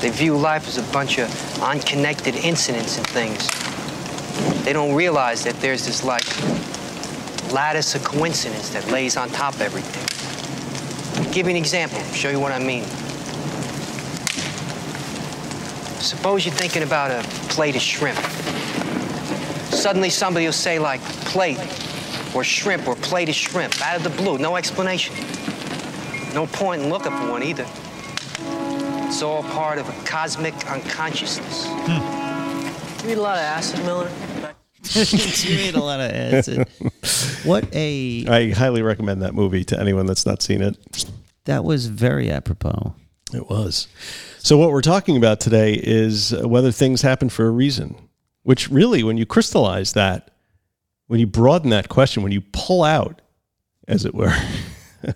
They 0.00 0.10
view 0.10 0.36
life 0.36 0.68
as 0.68 0.76
a 0.76 0.82
bunch 0.92 1.18
of 1.18 1.62
unconnected 1.62 2.34
incidents 2.34 2.98
and 2.98 3.06
things. 3.06 3.48
They 4.64 4.72
don't 4.72 4.94
realize 4.94 5.44
that 5.44 5.54
there's 5.60 5.86
this 5.86 6.04
like 6.04 6.24
lattice 7.52 7.94
of 7.94 8.04
coincidence 8.04 8.70
that 8.70 8.90
lays 8.90 9.16
on 9.16 9.28
top 9.30 9.54
of 9.54 9.60
everything. 9.62 10.02
I'll 11.24 11.32
give 11.32 11.46
you 11.46 11.50
an 11.50 11.56
example, 11.56 12.00
show 12.12 12.30
you 12.30 12.40
what 12.40 12.52
I 12.52 12.58
mean. 12.58 12.84
Suppose 16.00 16.44
you're 16.44 16.54
thinking 16.54 16.82
about 16.82 17.10
a 17.10 17.26
plate 17.48 17.76
of 17.76 17.82
shrimp. 17.82 18.18
Suddenly 19.72 20.10
somebody 20.10 20.46
will 20.46 20.52
say 20.52 20.78
like 20.78 21.00
plate 21.00 21.58
or 22.34 22.44
shrimp 22.44 22.86
or 22.86 22.96
plate 22.96 23.28
of 23.28 23.34
shrimp 23.34 23.80
out 23.82 23.96
of 23.96 24.02
the 24.02 24.10
blue, 24.10 24.38
no 24.38 24.56
explanation. 24.56 25.14
No 26.34 26.46
point 26.46 26.82
in 26.82 26.90
looking 26.90 27.12
for 27.12 27.30
one 27.30 27.42
either. 27.42 27.66
It's 29.08 29.22
all 29.22 29.42
part 29.44 29.78
of 29.78 29.88
a 29.88 30.04
cosmic 30.04 30.54
unconsciousness. 30.70 31.66
Hmm. 31.68 33.06
You 33.06 33.12
eat 33.12 33.18
a 33.18 33.22
lot 33.22 33.38
of 33.38 33.44
acid, 33.44 33.84
Miller? 33.84 34.10
you 35.44 35.56
made 35.56 35.74
a 35.74 35.80
lot 35.82 36.00
of 36.00 36.10
acid. 36.10 36.68
what 37.44 37.68
a 37.74 38.26
I 38.28 38.50
highly 38.50 38.82
recommend 38.82 39.22
that 39.22 39.34
movie 39.34 39.64
to 39.64 39.78
anyone 39.80 40.06
that's 40.06 40.26
not 40.26 40.42
seen 40.42 40.62
it. 40.62 40.76
that 41.44 41.64
was 41.64 41.86
very 41.86 42.30
apropos. 42.30 42.94
It 43.34 43.48
was. 43.50 43.88
So, 44.38 44.56
what 44.56 44.70
we're 44.70 44.82
talking 44.82 45.16
about 45.16 45.40
today 45.40 45.74
is 45.74 46.32
whether 46.32 46.70
things 46.70 47.02
happen 47.02 47.28
for 47.28 47.46
a 47.46 47.50
reason, 47.50 47.96
which 48.44 48.70
really, 48.70 49.02
when 49.02 49.16
you 49.16 49.26
crystallize 49.26 49.94
that, 49.94 50.30
when 51.08 51.18
you 51.18 51.26
broaden 51.26 51.70
that 51.70 51.88
question, 51.88 52.22
when 52.22 52.32
you 52.32 52.40
pull 52.52 52.84
out, 52.84 53.20
as 53.88 54.04
it 54.04 54.14
were, 54.14 54.34
the 55.02 55.14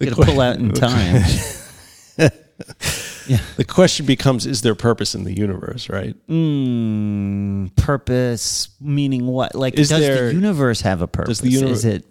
que- 0.00 0.10
pull 0.10 0.40
out 0.40 0.56
in 0.56 0.72
time. 0.72 1.22
the 3.56 3.64
question 3.64 4.06
becomes 4.06 4.46
is 4.46 4.62
there 4.62 4.74
purpose 4.74 5.14
in 5.14 5.24
the 5.24 5.32
universe, 5.36 5.88
right? 5.88 6.14
Mm, 6.28 7.74
purpose 7.76 8.70
meaning 8.80 9.26
what? 9.26 9.54
Like, 9.54 9.74
Is 9.78 9.88
does 9.88 10.00
there- 10.00 10.28
the 10.28 10.34
universe 10.34 10.80
have 10.82 11.02
a 11.02 11.06
purpose? 11.06 11.38
Does 11.38 11.50
the 11.50 11.56
univer- 11.62 11.70
Is 11.70 11.84
it? 11.84 12.04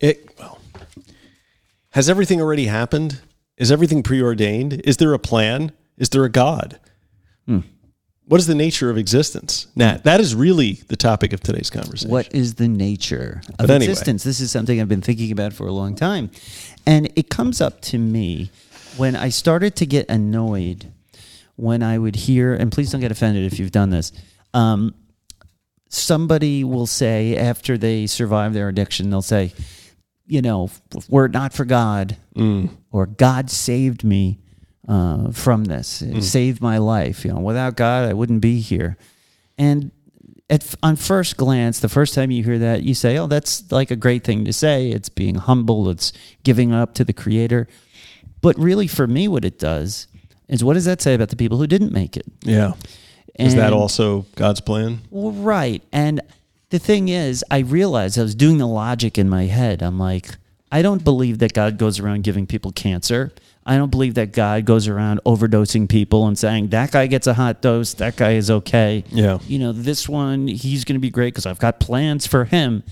It, 0.00 0.30
well, 0.38 0.60
has 1.90 2.08
everything 2.08 2.40
already 2.40 2.66
happened? 2.66 3.20
Is 3.56 3.72
everything 3.72 4.02
preordained? 4.02 4.74
Is 4.84 4.98
there 4.98 5.14
a 5.14 5.18
plan? 5.18 5.72
Is 5.96 6.10
there 6.10 6.24
a 6.24 6.28
God? 6.28 6.78
Hmm. 7.46 7.60
What 8.26 8.40
is 8.40 8.48
the 8.48 8.54
nature 8.56 8.90
of 8.90 8.98
existence? 8.98 9.68
Nat, 9.76 10.02
that 10.04 10.20
is 10.20 10.34
really 10.34 10.74
the 10.88 10.96
topic 10.96 11.32
of 11.32 11.40
today's 11.40 11.70
conversation. 11.70 12.10
What 12.10 12.34
is 12.34 12.56
the 12.56 12.66
nature 12.66 13.40
of 13.58 13.70
anyway. 13.70 13.90
existence? 13.90 14.24
This 14.24 14.40
is 14.40 14.50
something 14.50 14.80
I've 14.80 14.88
been 14.88 15.00
thinking 15.00 15.30
about 15.30 15.52
for 15.52 15.66
a 15.66 15.72
long 15.72 15.94
time. 15.94 16.30
And 16.86 17.08
it 17.14 17.30
comes 17.30 17.60
up 17.60 17.80
to 17.82 17.98
me 17.98 18.50
when 18.96 19.16
I 19.16 19.28
started 19.30 19.76
to 19.76 19.86
get 19.86 20.08
annoyed 20.08 20.92
when 21.56 21.82
I 21.82 21.98
would 21.98 22.16
hear, 22.16 22.54
and 22.54 22.70
please 22.70 22.90
don't 22.90 23.00
get 23.00 23.10
offended 23.10 23.50
if 23.50 23.58
you've 23.58 23.72
done 23.72 23.90
this. 23.90 24.12
Um, 24.52 24.94
somebody 25.88 26.64
will 26.64 26.86
say 26.86 27.36
after 27.36 27.78
they 27.78 28.06
survive 28.06 28.52
their 28.52 28.68
addiction, 28.68 29.10
they'll 29.10 29.22
say, 29.22 29.52
you 30.26 30.42
know, 30.42 30.70
were 31.08 31.26
it 31.26 31.32
not 31.32 31.52
for 31.52 31.64
God, 31.64 32.16
or 32.90 33.06
God 33.06 33.50
saved 33.50 34.04
me 34.04 34.40
uh, 34.88 35.30
from 35.32 35.64
this, 35.64 36.02
It 36.02 36.22
saved 36.22 36.60
my 36.60 36.78
life. 36.78 37.24
You 37.24 37.32
know, 37.32 37.40
without 37.40 37.76
God, 37.76 38.08
I 38.08 38.12
wouldn't 38.12 38.40
be 38.40 38.60
here. 38.60 38.96
And 39.58 39.90
at 40.48 40.74
on 40.82 40.96
first 40.96 41.36
glance, 41.36 41.80
the 41.80 41.88
first 41.88 42.14
time 42.14 42.30
you 42.30 42.44
hear 42.44 42.58
that, 42.58 42.82
you 42.82 42.94
say, 42.94 43.18
"Oh, 43.18 43.26
that's 43.26 43.70
like 43.72 43.90
a 43.90 43.96
great 43.96 44.22
thing 44.22 44.44
to 44.44 44.52
say. 44.52 44.90
It's 44.90 45.08
being 45.08 45.36
humble. 45.36 45.88
It's 45.90 46.12
giving 46.44 46.72
up 46.72 46.94
to 46.94 47.04
the 47.04 47.12
Creator." 47.12 47.66
But 48.40 48.58
really, 48.58 48.86
for 48.86 49.06
me, 49.06 49.28
what 49.28 49.44
it 49.44 49.58
does 49.58 50.06
is, 50.48 50.62
what 50.62 50.74
does 50.74 50.84
that 50.84 51.02
say 51.02 51.14
about 51.14 51.30
the 51.30 51.36
people 51.36 51.58
who 51.58 51.66
didn't 51.66 51.92
make 51.92 52.16
it? 52.16 52.26
Yeah. 52.42 52.74
Is 53.38 53.54
that 53.54 53.72
also 53.72 54.26
God's 54.34 54.60
plan? 54.60 55.00
Well, 55.10 55.32
right. 55.32 55.82
And 55.92 56.20
the 56.70 56.78
thing 56.78 57.08
is, 57.08 57.44
I 57.50 57.58
realized 57.58 58.18
I 58.18 58.22
was 58.22 58.34
doing 58.34 58.58
the 58.58 58.66
logic 58.66 59.18
in 59.18 59.28
my 59.28 59.44
head. 59.44 59.82
I'm 59.82 59.98
like, 59.98 60.30
I 60.72 60.82
don't 60.82 61.04
believe 61.04 61.38
that 61.38 61.52
God 61.52 61.78
goes 61.78 62.00
around 62.00 62.24
giving 62.24 62.46
people 62.46 62.72
cancer. 62.72 63.32
I 63.64 63.76
don't 63.76 63.90
believe 63.90 64.14
that 64.14 64.32
God 64.32 64.64
goes 64.64 64.86
around 64.86 65.20
overdosing 65.26 65.88
people 65.88 66.26
and 66.26 66.38
saying 66.38 66.68
that 66.68 66.92
guy 66.92 67.08
gets 67.08 67.26
a 67.26 67.34
hot 67.34 67.62
dose, 67.62 67.94
that 67.94 68.16
guy 68.16 68.32
is 68.32 68.50
okay. 68.50 69.04
Yeah. 69.10 69.38
You 69.46 69.58
know, 69.58 69.72
this 69.72 70.08
one, 70.08 70.46
he's 70.46 70.84
going 70.84 70.94
to 70.94 71.00
be 71.00 71.10
great 71.10 71.34
because 71.34 71.46
I've 71.46 71.58
got 71.58 71.80
plans 71.80 72.26
for 72.26 72.44
him. 72.44 72.84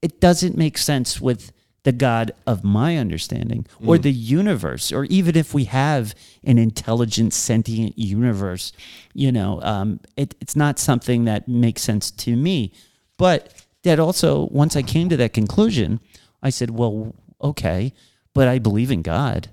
It 0.00 0.20
doesn't 0.20 0.56
make 0.56 0.78
sense 0.78 1.20
with 1.20 1.52
the 1.86 1.92
God 1.92 2.32
of 2.48 2.64
my 2.64 2.96
understanding 2.96 3.64
or 3.86 3.96
the 3.96 4.10
universe, 4.10 4.90
or 4.90 5.04
even 5.04 5.36
if 5.36 5.54
we 5.54 5.66
have 5.66 6.16
an 6.42 6.58
intelligent, 6.58 7.32
sentient 7.32 7.96
universe, 7.96 8.72
you 9.14 9.30
know, 9.30 9.62
um, 9.62 10.00
it, 10.16 10.34
it's 10.40 10.56
not 10.56 10.80
something 10.80 11.26
that 11.26 11.46
makes 11.46 11.82
sense 11.82 12.10
to 12.10 12.34
me. 12.34 12.72
But 13.18 13.54
that 13.84 14.00
also, 14.00 14.48
once 14.50 14.74
I 14.74 14.82
came 14.82 15.08
to 15.10 15.16
that 15.18 15.32
conclusion, 15.32 16.00
I 16.42 16.50
said, 16.50 16.70
well, 16.70 17.14
okay, 17.40 17.92
but 18.34 18.48
I 18.48 18.58
believe 18.58 18.90
in 18.90 19.02
God. 19.02 19.48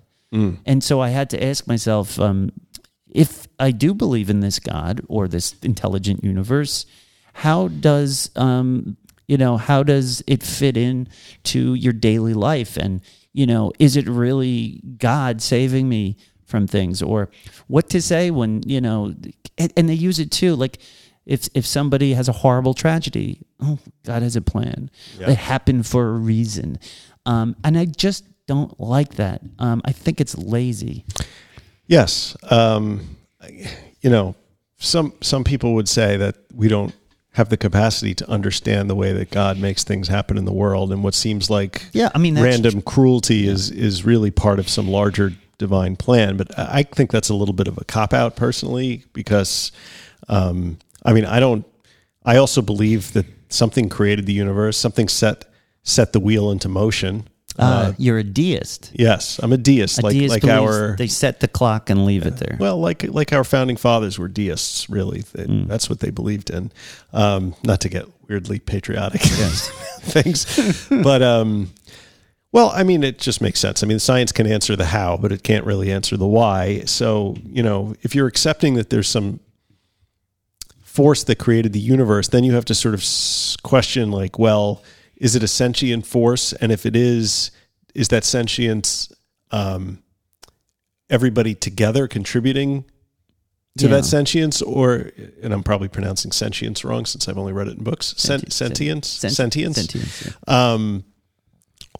And 0.66 0.84
so 0.84 1.00
I 1.00 1.10
had 1.10 1.30
to 1.30 1.44
ask 1.44 1.68
myself, 1.68 2.20
um, 2.20 2.52
if 3.14 3.48
I 3.60 3.70
do 3.70 3.94
believe 3.94 4.32
in 4.32 4.40
this 4.40 4.58
God 4.58 5.02
or 5.08 5.28
this 5.28 5.54
intelligent 5.62 6.24
universe, 6.24 6.88
how 7.34 7.68
does 7.68 8.32
um, 8.36 8.98
you 9.28 9.38
know 9.38 9.58
how 9.58 9.84
does 9.84 10.24
it 10.28 10.44
fit 10.44 10.78
in 10.78 11.08
to 11.44 11.74
your 11.74 11.94
daily 11.94 12.34
life? 12.34 12.78
And 12.78 13.02
you 13.34 13.46
know, 13.46 13.72
is 13.80 13.96
it 13.96 14.08
really 14.08 14.82
God 14.98 15.42
saving 15.42 15.90
me 15.90 16.18
from 16.46 16.68
things, 16.68 17.02
or 17.02 17.30
what 17.68 17.90
to 17.90 18.02
say 18.02 18.32
when 18.32 18.64
you 18.66 18.82
know? 18.82 19.14
And, 19.58 19.74
and 19.78 19.90
they 19.90 19.94
use 19.94 20.20
it 20.20 20.32
too, 20.32 20.56
like. 20.56 20.80
If, 21.26 21.48
if 21.54 21.66
somebody 21.66 22.16
has 22.16 22.28
a 22.28 22.34
horrible 22.34 22.74
tragedy, 22.74 23.40
oh, 23.62 23.80
God 24.06 24.24
has 24.24 24.36
a 24.36 24.42
plan. 24.42 24.92
It 25.18 25.38
happened 25.38 25.88
for 25.88 26.10
a 26.10 26.12
reason. 26.12 26.80
Um, 27.26 27.56
and 27.64 27.78
I 27.78 27.86
just 27.86 28.26
don't 28.46 28.78
like 28.78 29.16
that. 29.16 29.42
Um, 29.58 29.82
I 29.86 29.94
think 29.94 30.20
it's 30.20 30.38
lazy. 30.38 31.06
Yes. 31.88 32.36
Um, 32.52 33.16
you 34.02 34.10
know, 34.10 34.36
some 34.80 35.14
some 35.22 35.46
people 35.46 35.76
would 35.76 35.88
say 35.88 36.18
that 36.18 36.36
we 36.54 36.68
don't 36.68 36.94
have 37.34 37.50
the 37.50 37.58
capacity 37.58 38.14
to 38.16 38.30
understand 38.30 38.90
the 38.90 38.96
way 38.96 39.12
that 39.12 39.32
God 39.32 39.58
makes 39.58 39.84
things 39.84 40.08
happen 40.08 40.38
in 40.38 40.46
the 40.46 40.54
world, 40.54 40.92
and 40.92 41.04
what 41.04 41.14
seems 41.14 41.50
like 41.50 41.88
Yeah, 41.92 42.10
I 42.14 42.18
mean, 42.18 42.40
random 42.40 42.82
cruelty 42.82 43.48
is 43.48 43.72
is 43.72 44.06
really 44.06 44.32
part 44.32 44.60
of 44.60 44.70
some 44.70 44.88
larger 44.88 45.34
divine 45.58 45.96
plan. 45.96 46.38
But 46.38 46.58
I 46.58 46.80
I 46.80 46.84
think 46.84 47.12
that's 47.12 47.30
a 47.30 47.36
little 47.36 47.54
bit 47.54 47.68
of 47.68 47.78
a 47.78 47.84
cop 47.86 48.14
out, 48.14 48.36
personally, 48.36 49.06
because 49.14 49.72
um, 50.28 50.78
I 51.04 51.14
mean, 51.14 51.26
I 51.26 51.40
don't. 51.40 51.66
I 52.26 52.38
also 52.38 52.62
believe 52.62 53.14
that 53.14 53.26
something 53.50 53.90
created 53.90 54.26
the 54.26 54.34
universe, 54.34 54.78
something 54.78 55.08
set 55.08 55.46
set 55.84 56.14
the 56.14 56.20
wheel 56.20 56.52
into 56.52 56.70
motion. 56.70 57.28
Uh, 57.60 57.94
you're 58.00 58.18
a 58.18 58.24
deist. 58.24 58.92
Yes, 58.94 59.40
I'm 59.44 59.54
a 59.54 59.58
deist, 59.58 60.00
A 60.00 60.02
like 60.02 60.14
deist 60.14 60.30
like 60.32 60.42
believes 60.42 60.76
our 60.76 60.96
they 60.96 61.08
set 61.08 61.40
the 61.40 61.48
clock 61.48 61.90
and 61.92 62.06
leave 62.06 62.26
it 62.26 62.38
there. 62.38 62.58
well, 62.60 62.80
like 62.80 63.04
like 63.04 63.32
our 63.32 63.44
founding 63.44 63.78
fathers 63.78 64.18
were 64.18 64.28
deists. 64.28 64.90
Really, 64.90 65.24
They- 65.34 65.44
Hmm. 65.46 65.66
that's 65.68 65.90
what 65.90 66.00
they 66.00 66.10
believed 66.10 66.50
in. 66.50 66.72
Um, 67.14 67.54
not 67.64 67.80
to 67.82 67.90
get 67.90 68.06
weirdly 68.28 68.58
patriotic 68.60 69.22
things, 70.02 70.88
but 70.90 71.22
um, 71.22 71.72
well, 72.52 72.72
I 72.74 72.84
mean, 72.84 73.04
it 73.04 73.20
just 73.20 73.42
makes 73.42 73.60
sense. 73.60 73.84
I 73.84 73.88
mean, 73.88 74.00
science 74.00 74.32
can 74.32 74.48
answer 74.48 74.76
the 74.76 74.86
how, 74.86 75.18
but 75.18 75.32
it 75.32 75.44
can't 75.44 75.66
really 75.66 75.92
answer 75.92 76.18
the 76.18 76.28
why. 76.28 76.84
So, 76.86 77.36
you 77.46 77.62
know, 77.64 77.96
if 78.02 78.14
you're 78.16 78.28
accepting 78.28 78.76
that 78.76 78.90
there's 78.90 79.10
some 79.10 79.40
force 80.84 81.24
that 81.24 81.38
created 81.40 81.74
the 81.74 81.80
universe, 81.80 82.28
then 82.28 82.44
you 82.44 82.54
have 82.54 82.66
to 82.66 82.76
sort 82.76 82.94
of 82.94 83.04
question, 83.64 84.12
like, 84.12 84.38
well, 84.38 84.84
is 85.18 85.36
it 85.36 85.44
a 85.44 85.48
sentient 85.48 86.06
force? 86.06 86.54
And 86.54 86.72
if 86.72 86.86
it 86.86 86.96
is, 86.96 87.52
is 87.96 88.08
that 88.10 88.24
sentience 88.24 89.12
um, 89.52 90.02
everybody 91.10 91.54
together 91.56 92.08
contributing 92.08 92.86
to 93.78 93.86
Yeah. 93.88 93.96
that 93.98 94.06
sentience, 94.06 94.62
or 94.62 95.12
and 95.42 95.54
I'm 95.54 95.64
probably 95.64 95.88
pronouncing 95.88 96.32
sentience 96.32 96.84
wrong 96.84 97.06
since 97.06 97.28
I've 97.28 97.38
only 97.38 97.54
read 97.54 97.68
it 97.68 97.78
in 97.78 97.84
books. 97.84 98.14
Sen- 98.18 98.50
sentience, 98.50 99.08
Sent- 99.10 99.34
sentience, 99.34 99.78
Sentience. 99.78 100.26
yeah. 100.48 100.74
um, 100.74 101.04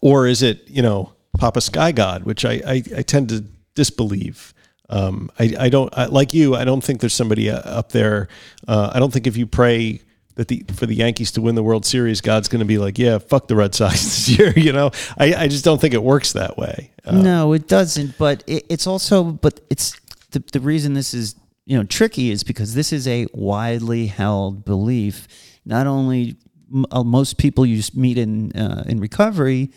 or 0.00 0.26
is 0.26 0.42
it 0.42 0.68
you 0.68 0.82
know 0.82 1.12
Papa 1.38 1.60
Sky 1.60 1.90
God, 1.92 2.24
which 2.24 2.44
I 2.44 2.54
I, 2.66 2.82
I 2.98 3.02
tend 3.02 3.28
to 3.30 3.44
disbelieve. 3.74 4.54
Um, 4.88 5.30
I 5.38 5.54
I 5.58 5.68
don't 5.68 5.92
I, 5.98 6.06
like 6.06 6.32
you. 6.34 6.54
I 6.54 6.64
don't 6.64 6.82
think 6.84 7.00
there's 7.00 7.14
somebody 7.14 7.50
uh, 7.50 7.58
up 7.58 7.90
there. 7.90 8.28
Uh, 8.68 8.90
I 8.94 9.00
don't 9.00 9.12
think 9.12 9.26
if 9.26 9.36
you 9.36 9.46
pray 9.46 10.00
that 10.36 10.48
the 10.48 10.64
for 10.74 10.86
the 10.86 10.94
Yankees 10.94 11.32
to 11.32 11.40
win 11.40 11.54
the 11.54 11.62
World 11.62 11.86
Series, 11.86 12.20
God's 12.20 12.48
going 12.48 12.60
to 12.60 12.66
be 12.66 12.78
like, 12.78 12.98
yeah, 12.98 13.18
fuck 13.18 13.48
the 13.48 13.56
Red 13.56 13.74
Sox 13.74 13.92
this 14.04 14.28
year. 14.28 14.52
You 14.56 14.72
know, 14.72 14.90
I 15.18 15.34
I 15.34 15.48
just 15.48 15.64
don't 15.64 15.80
think 15.80 15.94
it 15.94 16.02
works 16.02 16.32
that 16.32 16.56
way. 16.56 16.90
Uh, 17.04 17.12
no, 17.12 17.52
it 17.52 17.68
doesn't. 17.68 18.18
But 18.18 18.42
it, 18.46 18.64
it's 18.68 18.86
also, 18.86 19.24
but 19.24 19.60
it's 19.70 19.98
the 20.30 20.42
the 20.52 20.60
reason 20.60 20.94
this 20.94 21.14
is 21.14 21.36
you 21.66 21.76
know 21.76 21.84
tricky 21.84 22.30
is 22.30 22.42
because 22.44 22.74
this 22.74 22.92
is 22.92 23.06
a 23.06 23.26
widely 23.32 24.06
held 24.06 24.64
belief. 24.64 25.28
Not 25.64 25.86
only 25.86 26.36
m- 26.72 26.86
uh, 26.90 27.04
most 27.04 27.38
people 27.38 27.64
you 27.64 27.82
meet 27.94 28.18
in 28.18 28.52
uh, 28.56 28.84
in 28.86 29.00
recovery, 29.00 29.70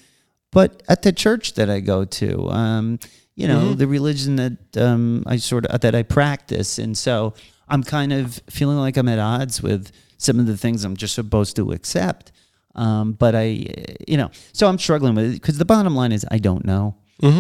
but 0.52 0.82
at 0.90 1.04
the 1.04 1.14
church 1.14 1.54
that 1.54 1.70
I 1.70 1.80
go 1.82 2.04
to, 2.04 2.50
um, 2.50 3.00
you 3.36 3.48
know, 3.48 3.74
the 3.74 3.88
religion 3.88 4.38
that 4.38 4.78
um, 4.78 5.24
I 5.28 5.38
sort 5.38 5.68
of 5.68 5.82
that 5.82 5.94
I 5.94 6.02
practice, 6.02 6.80
and 6.80 6.98
so 6.98 7.36
I'm 7.70 7.84
kind 7.84 8.12
of 8.12 8.42
feeling 8.50 8.78
like 8.78 8.98
I'm 8.98 9.08
at 9.08 9.20
odds 9.20 9.62
with 9.62 9.92
some 10.18 10.40
of 10.40 10.46
the 10.46 10.58
things 10.58 10.84
I'm 10.84 10.98
just 10.98 11.16
supposed 11.16 11.56
to 11.56 11.72
accept. 11.72 12.32
Um, 12.76 13.14
but 13.14 13.36
I, 13.36 13.66
you 14.08 14.18
know, 14.18 14.30
so 14.54 14.68
I'm 14.68 14.78
struggling 14.78 15.16
with 15.16 15.26
it 15.26 15.34
because 15.34 15.58
the 15.58 15.66
bottom 15.66 15.96
line 15.96 16.12
is 16.12 16.26
I 16.30 16.38
don't 16.38 16.66
know. 16.66 16.96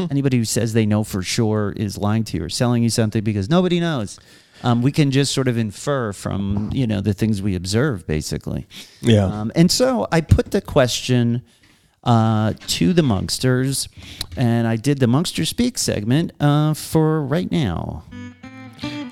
Anybody 0.10 0.38
who 0.38 0.45
says 0.45 0.74
they 0.74 0.88
know 0.88 1.04
for 1.04 1.22
sure 1.22 1.74
is 1.78 1.98
lying 1.98 2.24
to 2.26 2.38
you 2.38 2.44
or 2.45 2.49
selling 2.49 2.82
you 2.82 2.90
something 2.90 3.24
because 3.24 3.49
nobody 3.49 3.80
knows. 3.80 4.20
Um, 4.64 4.82
we 4.82 4.91
can 4.91 5.12
just 5.12 5.34
sort 5.34 5.48
of 5.48 5.56
infer 5.58 6.14
from 6.14 6.72
you 6.74 6.88
know 6.88 7.02
the 7.02 7.14
things 7.14 7.41
we 7.41 7.56
observe, 7.56 8.08
basically. 8.08 8.68
Yeah. 9.02 9.26
Um, 9.26 9.52
and 9.54 9.70
so 9.70 10.08
I 10.12 10.22
put 10.22 10.49
the 10.49 10.62
question 10.62 11.44
uh, 12.04 12.54
to 12.66 12.94
the 12.94 13.04
Monksters, 13.04 13.88
and 14.36 14.68
I 14.68 14.78
did 14.78 14.99
the 14.99 15.08
Monkster 15.08 15.45
Speak 15.45 15.78
segment 15.78 16.32
uh, 16.40 16.74
for 16.74 17.22
right 17.22 17.52
now. 17.52 18.04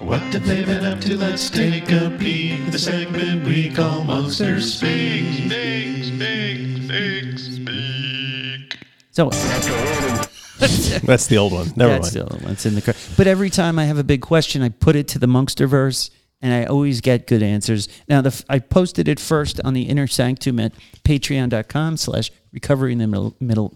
What 0.06 0.22
have 0.34 0.46
they 0.46 0.64
been 0.64 0.86
up 0.86 1.00
to? 1.02 1.18
Let's 1.18 1.50
take 1.50 1.92
a 1.92 2.16
peek. 2.20 2.72
The 2.72 2.78
segment 2.80 3.46
we 3.46 3.70
call 3.72 4.04
Monkster 4.04 4.62
Speak. 4.62 5.26
Speak, 5.50 6.04
speak, 6.04 6.78
speak, 6.84 7.40
speak. 7.40 8.80
So 9.12 9.30
That's 11.06 11.28
the 11.28 11.38
old 11.38 11.54
one. 11.54 11.74
Never 11.76 11.94
that's 11.94 12.16
mind. 12.16 12.30
the 12.30 12.38
that's 12.48 12.66
in 12.66 12.76
the. 12.76 12.82
cr- 12.82 12.92
But 13.18 13.28
every 13.28 13.50
time 13.50 13.80
I 13.80 13.86
have 13.86 13.98
a 13.98 14.04
big 14.04 14.22
question, 14.22 14.62
I 14.62 14.70
put 14.70 14.96
it 14.96 15.08
to 15.10 15.20
the 15.20 15.28
Monksterverse, 15.28 16.12
and 16.42 16.54
I 16.54 16.66
always 16.66 17.02
get 17.02 17.26
good 17.28 17.42
answers. 17.44 17.90
Now, 18.08 18.22
the, 18.22 18.28
f- 18.30 18.46
I 18.48 18.60
posted 18.60 19.08
it 19.08 19.20
first 19.20 19.60
on 19.66 19.74
the 19.74 19.84
Inner 19.84 20.08
Sanctum 20.08 20.60
at 20.60 20.72
patreon.com 21.04 21.98
slash 21.98 22.32
recovery 22.54 22.92
in 22.94 23.00
the 23.00 23.08
middle, 23.08 23.36
middle 23.40 23.74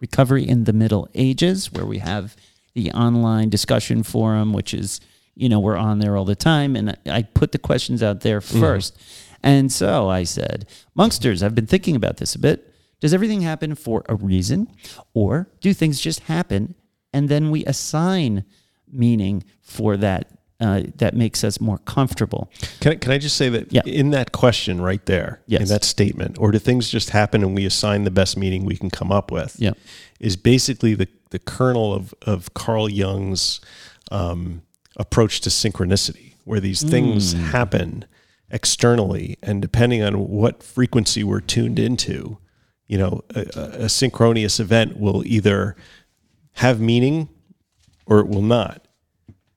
recovery 0.00 0.48
in 0.48 0.64
the 0.64 0.72
middle 0.72 1.08
ages 1.14 1.70
where 1.70 1.84
we 1.86 1.98
have 1.98 2.34
the 2.74 2.90
online 2.92 3.50
discussion 3.50 4.02
forum 4.02 4.52
which 4.52 4.72
is 4.72 5.00
you 5.34 5.48
know 5.48 5.60
we're 5.60 5.76
on 5.76 5.98
there 5.98 6.16
all 6.16 6.24
the 6.24 6.34
time 6.36 6.76
and 6.76 6.96
i 7.06 7.22
put 7.22 7.52
the 7.52 7.58
questions 7.58 8.02
out 8.02 8.20
there 8.20 8.40
1st 8.40 8.92
and 9.42 9.72
so 9.72 10.08
i 10.08 10.22
said 10.24 10.66
monksters 10.98 11.42
i've 11.42 11.54
been 11.54 11.66
thinking 11.66 11.96
about 11.96 12.16
this 12.18 12.34
a 12.34 12.38
bit 12.38 12.72
does 13.00 13.14
everything 13.14 13.40
happen 13.42 13.74
for 13.74 14.04
a 14.08 14.14
reason 14.14 14.68
or 15.14 15.48
do 15.60 15.72
things 15.72 16.00
just 16.00 16.20
happen 16.20 16.74
and 17.12 17.28
then 17.28 17.50
we 17.50 17.64
assign 17.64 18.44
meaning 18.92 19.44
for 19.62 19.96
that 19.96 20.30
uh, 20.60 20.82
that 20.96 21.14
makes 21.16 21.42
us 21.42 21.58
more 21.58 21.78
comfortable 21.78 22.50
Can 22.80 22.92
I, 22.92 22.94
can 22.96 23.12
I 23.12 23.16
just 23.18 23.36
say 23.38 23.48
that 23.48 23.72
Yeah. 23.72 23.80
in 23.86 24.10
that 24.10 24.32
question 24.32 24.78
right 24.78 25.04
there, 25.06 25.40
Yes. 25.46 25.62
in 25.62 25.68
that 25.68 25.84
statement, 25.84 26.36
or 26.38 26.52
do 26.52 26.58
things 26.58 26.90
just 26.90 27.10
happen 27.10 27.42
and 27.42 27.54
we 27.54 27.64
assign 27.64 28.04
the 28.04 28.10
best 28.10 28.36
meaning 28.36 28.66
we 28.66 28.76
can 28.76 28.90
come 28.90 29.10
up 29.10 29.30
with? 29.30 29.56
Yeah. 29.58 29.70
is 30.18 30.36
basically 30.36 30.94
the 30.94 31.08
the 31.30 31.38
kernel 31.38 31.94
of 31.94 32.12
of 32.26 32.52
Carl 32.52 32.90
Jung's 32.90 33.62
um, 34.10 34.60
approach 35.00 35.40
to 35.40 35.48
synchronicity, 35.48 36.34
where 36.44 36.60
these 36.60 36.82
things 36.82 37.34
mm. 37.34 37.40
happen 37.40 38.04
externally, 38.50 39.38
and 39.42 39.62
depending 39.62 40.02
on 40.02 40.28
what 40.28 40.62
frequency 40.62 41.24
we're 41.24 41.40
tuned 41.40 41.78
into, 41.78 42.36
you 42.86 42.98
know, 42.98 43.22
a, 43.34 43.40
a 43.84 43.88
synchronous 43.88 44.60
event 44.60 44.98
will 44.98 45.24
either 45.26 45.74
have 46.54 46.80
meaning 46.80 47.28
or 48.06 48.20
it 48.20 48.28
will 48.28 48.42
not, 48.42 48.86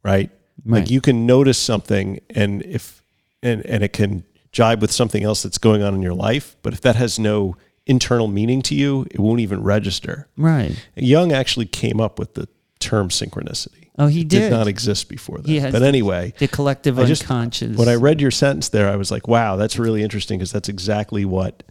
right? 0.04 0.32
Right. 0.66 0.80
Like 0.80 0.90
you 0.90 1.02
can 1.02 1.26
notice 1.26 1.58
something, 1.58 2.22
and 2.30 2.62
if 2.62 3.04
and 3.42 3.66
and 3.66 3.84
it 3.84 3.92
can 3.92 4.24
jibe 4.54 4.80
with 4.80 4.92
something 4.92 5.24
else 5.24 5.44
that's 5.44 5.58
going 5.58 5.84
on 5.84 5.94
in 5.94 6.02
your 6.02 6.14
life, 6.14 6.56
but 6.62 6.72
if 6.72 6.80
that 6.82 6.96
has 6.96 7.20
no 7.20 7.58
internal 7.86 8.28
meaning 8.28 8.62
to 8.62 8.76
you, 8.76 9.06
it 9.12 9.20
won't 9.20 9.42
even 9.42 9.62
register. 9.62 10.30
right 10.38 10.88
Jung 10.96 11.34
actually 11.34 11.66
came 11.66 12.00
up 12.00 12.18
with 12.18 12.36
the 12.36 12.48
term 12.80 13.10
synchronicity. 13.10 13.83
Oh, 13.98 14.08
he 14.08 14.22
It 14.22 14.28
did. 14.30 14.40
did 14.40 14.52
not 14.52 14.68
exist 14.68 15.08
before 15.08 15.38
that. 15.40 15.72
But 15.72 15.84
anyway, 15.84 16.34
the 16.40 16.48
collective 16.48 16.98
I 16.98 17.06
just- 17.06 17.22
unconscious 17.24 17.78
when 17.78 17.88
I 17.90 17.96
read 17.96 18.20
your 18.22 18.32
sentence 18.32 18.70
there, 18.70 18.90
I 18.90 18.96
was 18.96 19.12
like, 19.12 19.28
"Wow, 19.28 19.56
that's 19.56 19.78
really 19.78 20.02
interesting," 20.04 20.40
because 20.40 20.52
that's 20.52 20.70
exactly 20.70 21.26
what 21.26 21.64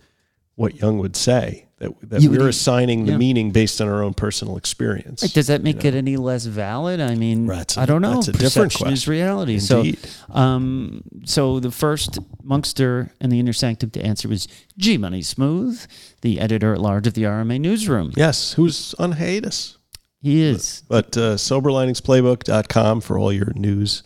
what 0.54 0.76
Jung 0.76 0.98
would 0.98 1.16
say 1.16 1.66
that 1.78 1.90
that 2.10 2.20
You 2.22 2.30
we're 2.30 2.46
assigning 2.46 3.06
the 3.06 3.12
yeah. 3.12 3.18
meaning 3.18 3.50
based 3.52 3.80
on 3.80 3.88
our 3.88 4.02
own 4.04 4.12
personal 4.14 4.56
experience. 4.56 5.22
Like, 5.22 5.32
does 5.32 5.46
that 5.48 5.62
make 5.64 5.84
it 5.84 5.94
any 5.94 6.16
less 6.18 6.44
valid? 6.44 7.00
I 7.00 7.14
mean, 7.16 7.50
a- 7.50 7.64
I 7.78 7.86
don't 7.86 8.02
know. 8.02 8.14
that's 8.16 8.28
a 8.28 8.32
different 8.32 8.70
Perception 8.72 8.92
is 8.92 9.08
reality. 9.08 9.54
Indeed. 9.54 9.98
So, 10.28 10.34
um, 10.34 11.02
so 11.24 11.58
the 11.58 11.70
first 11.72 12.18
Monkster 12.44 13.10
and 13.20 13.32
the 13.32 13.40
Inner 13.40 13.54
Sanctum 13.54 13.90
to 13.90 14.02
answer 14.04 14.28
was 14.28 14.46
G 14.78 14.96
Money 14.98 15.22
Smooth, 15.22 15.80
the 16.20 16.38
editor 16.38 16.74
at 16.74 16.80
large 16.80 17.06
of 17.08 17.14
the 17.14 17.22
RMA 17.24 17.58
Newsroom. 17.58 18.12
yes, 18.16 18.52
who's 18.52 18.94
on 19.00 19.12
hiatus? 19.12 19.78
He 20.22 20.42
is. 20.42 20.84
But 20.88 21.16
uh, 21.16 21.34
soberliningsplaybook.com 21.34 23.00
for 23.00 23.18
all 23.18 23.32
your 23.32 23.52
news 23.54 24.02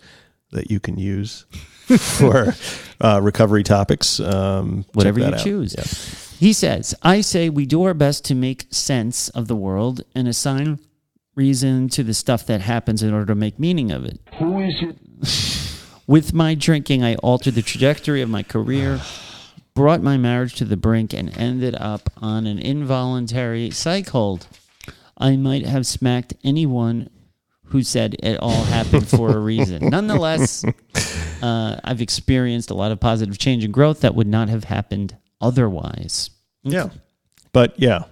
that 0.51 0.71
you 0.71 0.81
can 0.81 0.99
use 0.99 1.45
for 1.99 2.55
uh, 3.01 3.21
recovery 3.23 3.63
topics. 3.63 4.19
Um, 4.19 4.87
Whatever 4.95 5.21
you 5.21 5.27
out. 5.27 5.39
choose. 5.39 5.75
Yeah. 5.77 5.85
He 6.39 6.53
says, 6.53 6.95
I 7.03 7.21
say 7.21 7.49
we 7.49 7.67
do 7.67 7.83
our 7.85 7.95
best 7.95 8.25
to 8.27 8.35
make 8.35 8.67
sense 8.71 9.29
of 9.31 9.49
the 9.49 9.57
world 9.57 10.03
and 10.15 10.27
assign 10.27 10.79
reason 11.35 11.89
to 11.91 12.03
the 12.03 12.15
stuff 12.15 12.47
that 12.47 12.63
happens 12.63 13.03
in 13.03 13.13
order 13.13 13.27
to 13.27 13.35
make 13.35 13.59
meaning 13.59 13.91
of 13.91 14.05
it. 14.05 14.19
Who 14.39 14.61
is 14.61 14.75
it? 14.83 15.73
With 16.07 16.33
my 16.33 16.55
drinking, 16.55 17.03
I 17.05 17.17
altered 17.17 17.55
the 17.55 17.63
trajectory 17.63 18.23
of 18.23 18.31
my 18.31 18.43
career, 18.43 19.01
brought 19.75 20.03
my 20.03 20.17
marriage 20.17 20.55
to 20.57 20.65
the 20.65 20.77
brink, 20.77 21.13
and 21.13 21.37
ended 21.37 21.75
up 21.75 22.11
on 22.19 22.47
an 22.47 22.59
involuntary 22.59 23.71
psych 23.71 24.09
hold. 24.11 24.47
I 25.19 25.37
might 25.37 25.67
have 25.67 25.87
smacked 25.87 26.35
anyone 26.45 27.11
who 27.65 27.83
said 27.83 28.17
it 28.23 28.39
all 28.39 28.65
happened 28.65 29.09
for 29.09 29.31
a 29.31 29.39
reason. 29.39 29.89
Nonetheless, 29.91 30.65
uh, 31.43 31.81
I've 31.83 32.01
experienced 32.01 32.71
a 32.71 32.75
lot 32.75 32.93
of 32.93 33.01
positive 33.01 33.39
change 33.39 33.65
and 33.65 33.75
growth 33.75 34.01
that 34.01 34.15
would 34.15 34.27
not 34.27 34.49
have 34.49 34.65
happened 34.65 35.17
otherwise. 35.41 36.31
Yeah. 36.63 36.91
But 37.53 37.79
yeah, 37.79 38.05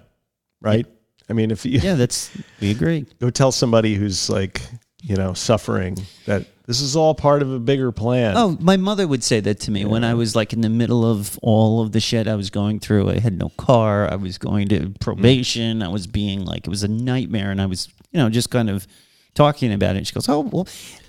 right? 0.61 0.85
I 1.29 1.33
mean, 1.33 1.51
if 1.51 1.65
you 1.65 1.79
Yeah, 1.79 1.95
that's 1.95 2.35
we 2.59 2.71
agree. 2.71 3.05
go 3.19 3.29
tell 3.29 3.51
somebody 3.51 3.95
who's 3.95 4.29
like, 4.29 4.61
you 5.01 5.15
know, 5.15 5.33
suffering 5.33 5.97
that 6.25 6.47
this 6.67 6.81
is 6.81 6.95
all 6.95 7.13
part 7.13 7.41
of 7.41 7.51
a 7.51 7.59
bigger 7.59 7.91
plan. 7.91 8.35
Oh, 8.35 8.57
my 8.59 8.77
mother 8.77 9.07
would 9.07 9.23
say 9.23 9.39
that 9.39 9.59
to 9.61 9.71
me 9.71 9.85
when 9.85 10.03
I 10.03 10.15
was 10.15 10.35
like 10.35 10.51
in 10.51 10.61
the 10.61 10.69
middle 10.69 11.05
of 11.05 11.37
all 11.41 11.81
of 11.81 11.91
the 11.91 11.99
shit 11.99 12.27
I 12.27 12.35
was 12.35 12.49
going 12.49 12.79
through. 12.79 13.09
I 13.09 13.19
had 13.19 13.37
no 13.37 13.49
car. 13.49 14.11
I 14.11 14.15
was 14.15 14.37
going 14.37 14.67
to 14.69 14.91
probation. 14.99 15.83
I 15.83 15.89
was 15.89 16.07
being 16.07 16.43
like, 16.43 16.65
it 16.65 16.69
was 16.69 16.83
a 16.83 16.87
nightmare. 16.87 17.51
And 17.51 17.61
I 17.61 17.67
was, 17.67 17.89
you 18.11 18.19
know, 18.19 18.29
just 18.29 18.49
kind 18.49 18.69
of 18.69 18.87
talking 19.35 19.71
about 19.73 19.95
it. 19.95 20.07
She 20.07 20.13
goes, 20.13 20.27
Oh, 20.27 20.39
well, 20.39 20.67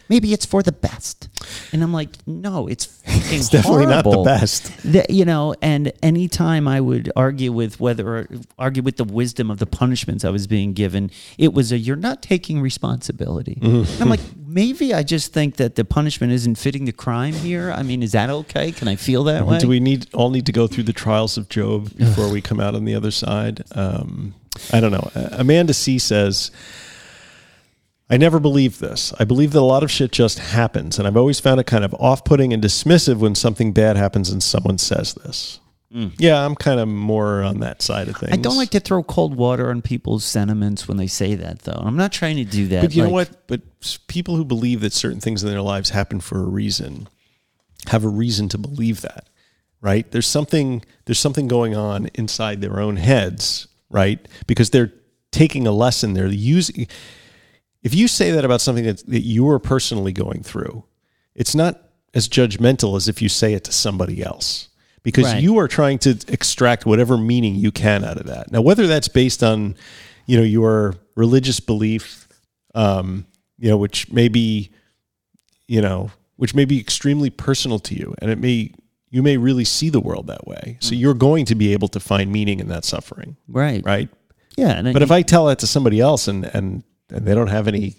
maybe 0.09 0.33
it's 0.33 0.47
for 0.47 0.63
the 0.63 0.73
best. 0.73 1.29
And 1.73 1.83
I'm 1.83 1.93
like, 1.93 2.11
no, 2.27 2.67
it's 2.67 2.85
fucking 2.85 3.23
It's 3.39 3.49
definitely 3.49 3.87
not 3.87 4.05
the 4.05 4.23
best. 4.23 4.73
You 5.11 5.25
know, 5.25 5.55
and 5.63 5.93
anytime 6.03 6.69
I 6.69 6.81
would 6.81 7.11
argue 7.17 7.53
with 7.53 7.81
whether 7.81 8.29
argue 8.59 8.83
with 8.83 8.97
the 8.97 9.05
wisdom 9.05 9.51
of 9.51 9.59
the 9.59 9.67
punishments 9.67 10.25
I 10.25 10.31
was 10.31 10.47
being 10.47 10.73
given, 10.73 11.11
it 11.39 11.53
was 11.53 11.73
a 11.73 11.79
you're 11.79 11.97
not 11.97 12.23
taking 12.23 12.61
responsibility. 12.61 13.59
Mm-hmm. 13.61 14.03
I'm 14.03 14.09
like, 14.09 14.21
maybe 14.47 14.95
I 14.95 15.03
just 15.03 15.33
think 15.33 15.57
that 15.57 15.75
the 15.75 15.85
punishment 15.85 16.33
isn't 16.33 16.57
fitting 16.57 16.85
the 16.85 16.93
crime 16.93 17.35
here. 17.35 17.73
I 17.73 17.83
mean, 17.83 18.03
is 18.03 18.13
that 18.13 18.31
okay? 18.31 18.73
Can 18.73 18.89
I 18.89 18.97
feel 18.97 19.25
that 19.25 19.47
way? 19.47 19.59
Do 19.59 19.69
we 19.69 19.81
need 19.81 20.07
all 20.15 20.31
need 20.31 20.47
to 20.47 20.53
go 20.53 20.67
through 20.67 20.85
the 20.85 20.93
trials 20.93 21.37
of 21.37 21.49
Job 21.49 21.97
before 21.97 22.31
we 22.31 22.41
come 22.41 22.61
out 22.61 22.75
on 22.75 22.85
the 22.85 22.95
other 22.95 23.11
side? 23.11 23.65
Um, 23.73 24.35
I 24.73 24.81
don't 24.81 24.93
know. 24.93 25.11
Uh, 25.15 25.29
Amanda 25.33 25.75
C 25.75 25.99
says, 25.99 26.51
I 28.09 28.17
never 28.17 28.39
believed 28.39 28.81
this. 28.81 29.13
I 29.19 29.25
believe 29.25 29.53
that 29.53 29.59
a 29.59 29.61
lot 29.61 29.83
of 29.83 29.91
shit 29.91 30.13
just 30.13 30.39
happens, 30.39 30.99
and 30.99 31.09
I've 31.09 31.17
always 31.17 31.41
found 31.41 31.61
it 31.61 31.67
kind 31.67 31.85
of 31.85 31.93
off 31.95 32.25
putting 32.25 32.53
and 32.53 32.63
dismissive 32.63 33.17
when 33.17 33.35
something 33.35 33.73
bad 33.73 33.97
happens 33.97 34.31
and 34.31 34.43
someone 34.43 34.79
says 34.79 35.15
this. 35.15 35.59
Hmm. 35.93 36.09
Yeah, 36.19 36.45
I'm 36.45 36.55
kind 36.55 36.79
of 36.79 36.89
more 36.89 37.43
on 37.43 37.61
that 37.61 37.83
side 37.83 38.09
of 38.09 38.17
things. 38.17 38.33
I 38.33 38.37
don't 38.37 38.57
like 38.57 38.71
to 38.71 38.81
throw 38.81 39.03
cold 39.03 39.37
water 39.37 39.71
on 39.71 39.83
people's 39.83 40.25
sentiments 40.25 40.87
when 40.87 40.97
they 40.97 41.07
say 41.07 41.35
that, 41.37 41.61
though. 41.61 41.81
I'm 41.85 41.97
not 41.97 42.13
trying 42.13 42.37
to 42.37 42.45
do 42.45 42.69
that. 42.69 42.83
But 42.83 42.95
you 42.95 43.03
know 43.03 43.11
what? 43.11 43.47
But 43.47 43.63
people 44.09 44.37
who 44.37 44.45
believe 44.45 44.81
that 44.81 44.93
certain 44.93 45.21
things 45.21 45.43
in 45.43 45.49
their 45.49 45.63
lives 45.63 45.91
happen 45.91 46.21
for 46.21 46.39
a 46.39 46.47
reason 46.47 47.09
have 47.89 48.05
a 48.05 48.09
reason 48.09 48.49
to 48.51 48.59
believe 48.59 49.01
that, 49.03 49.29
right? 49.81 50.11
There's 50.11 50.27
something 50.27 50.83
there's 51.05 51.19
something 51.19 51.49
going 51.49 51.75
on 51.75 52.09
inside 52.15 52.61
their 52.61 52.81
own 52.81 52.97
heads, 52.97 53.69
right? 53.91 54.27
Because 54.47 54.71
they're 54.71 54.93
taking 55.31 55.67
a 55.67 55.73
lesson. 55.73 56.15
They're 56.15 56.27
using. 56.27 56.89
If 57.87 57.95
you 57.95 58.09
say 58.09 58.33
that 58.33 58.45
about 58.45 58.61
something 58.61 58.85
that, 58.85 59.07
that 59.07 59.21
you 59.21 59.49
are 59.49 59.61
personally 59.61 60.11
going 60.11 60.43
through, 60.43 60.83
it's 61.37 61.55
not 61.55 61.81
as 62.15 62.29
judgmental 62.29 62.97
as 62.97 63.07
if 63.07 63.23
you 63.23 63.29
say 63.29 63.55
it 63.55 63.63
to 63.63 63.73
somebody 63.73 64.25
else. 64.25 64.71
Because 65.05 65.27
Right. 65.27 65.41
you 65.41 65.57
are 65.59 65.69
trying 65.69 66.01
to 66.01 66.19
extract 66.27 66.85
whatever 66.85 67.17
meaning 67.17 67.55
you 67.55 67.71
can 67.71 68.03
out 68.03 68.17
of 68.17 68.27
that. 68.27 68.51
Now, 68.51 68.61
whether 68.61 68.89
that's 68.89 69.07
based 69.07 69.45
on, 69.45 69.77
you 70.27 70.37
know, 70.37 70.43
your 70.43 70.97
religious 71.15 71.61
belief, 71.61 72.27
um, 72.75 73.25
you 73.57 73.71
know, 73.71 73.77
which 73.77 74.11
may 74.11 74.27
be, 74.27 74.71
you 75.69 75.81
know, 75.81 76.11
which 76.35 76.57
may 76.57 76.65
be 76.65 76.81
extremely 76.81 77.31
personal 77.31 77.79
to 77.79 77.95
you, 77.95 78.17
and 78.19 78.33
it 78.33 78.41
may 78.41 78.73
you 79.11 79.23
may 79.23 79.37
really 79.37 79.65
see 79.65 79.91
the 79.91 80.01
world 80.01 80.27
that 80.27 80.45
way. 80.45 80.77
So 80.81 80.97
you're 80.97 81.15
going 81.15 81.45
to 81.47 81.55
be 81.55 81.73
able 81.73 81.87
to 81.89 82.01
find 82.01 82.33
meaning 82.33 82.59
in 82.59 82.67
that 82.69 82.85
suffering, 82.85 83.37
right, 83.47 83.81
right? 83.85 84.09
Yeah, 84.57 84.73
and 84.73 84.93
But 84.93 85.03
if 85.03 85.13
I 85.13 85.23
tell 85.23 85.47
that 85.47 85.61
to 85.61 85.69
somebody 85.69 86.01
else 86.01 86.27
and 86.27 86.45
and 86.47 86.83
and 87.11 87.27
they 87.27 87.35
don't 87.35 87.49
have 87.49 87.69
any, 87.69 87.95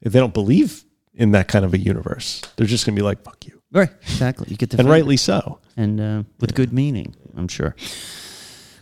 they 0.00 0.18
don't 0.18 0.34
believe 0.34 0.84
in 1.14 1.32
that 1.32 1.48
kind 1.48 1.64
of 1.64 1.74
a 1.74 1.78
universe, 1.78 2.40
they're 2.56 2.66
just 2.66 2.86
going 2.86 2.94
to 2.96 3.00
be 3.00 3.04
like, 3.04 3.22
"Fuck 3.22 3.46
you," 3.46 3.60
right, 3.72 3.90
exactly, 4.02 4.46
you 4.50 4.56
get 4.56 4.70
the 4.70 4.78
and 4.78 4.88
rightly 4.88 5.16
so. 5.16 5.58
and 5.76 6.00
uh, 6.00 6.22
with 6.40 6.54
good 6.54 6.72
meaning, 6.72 7.14
I'm 7.36 7.48
sure. 7.48 7.74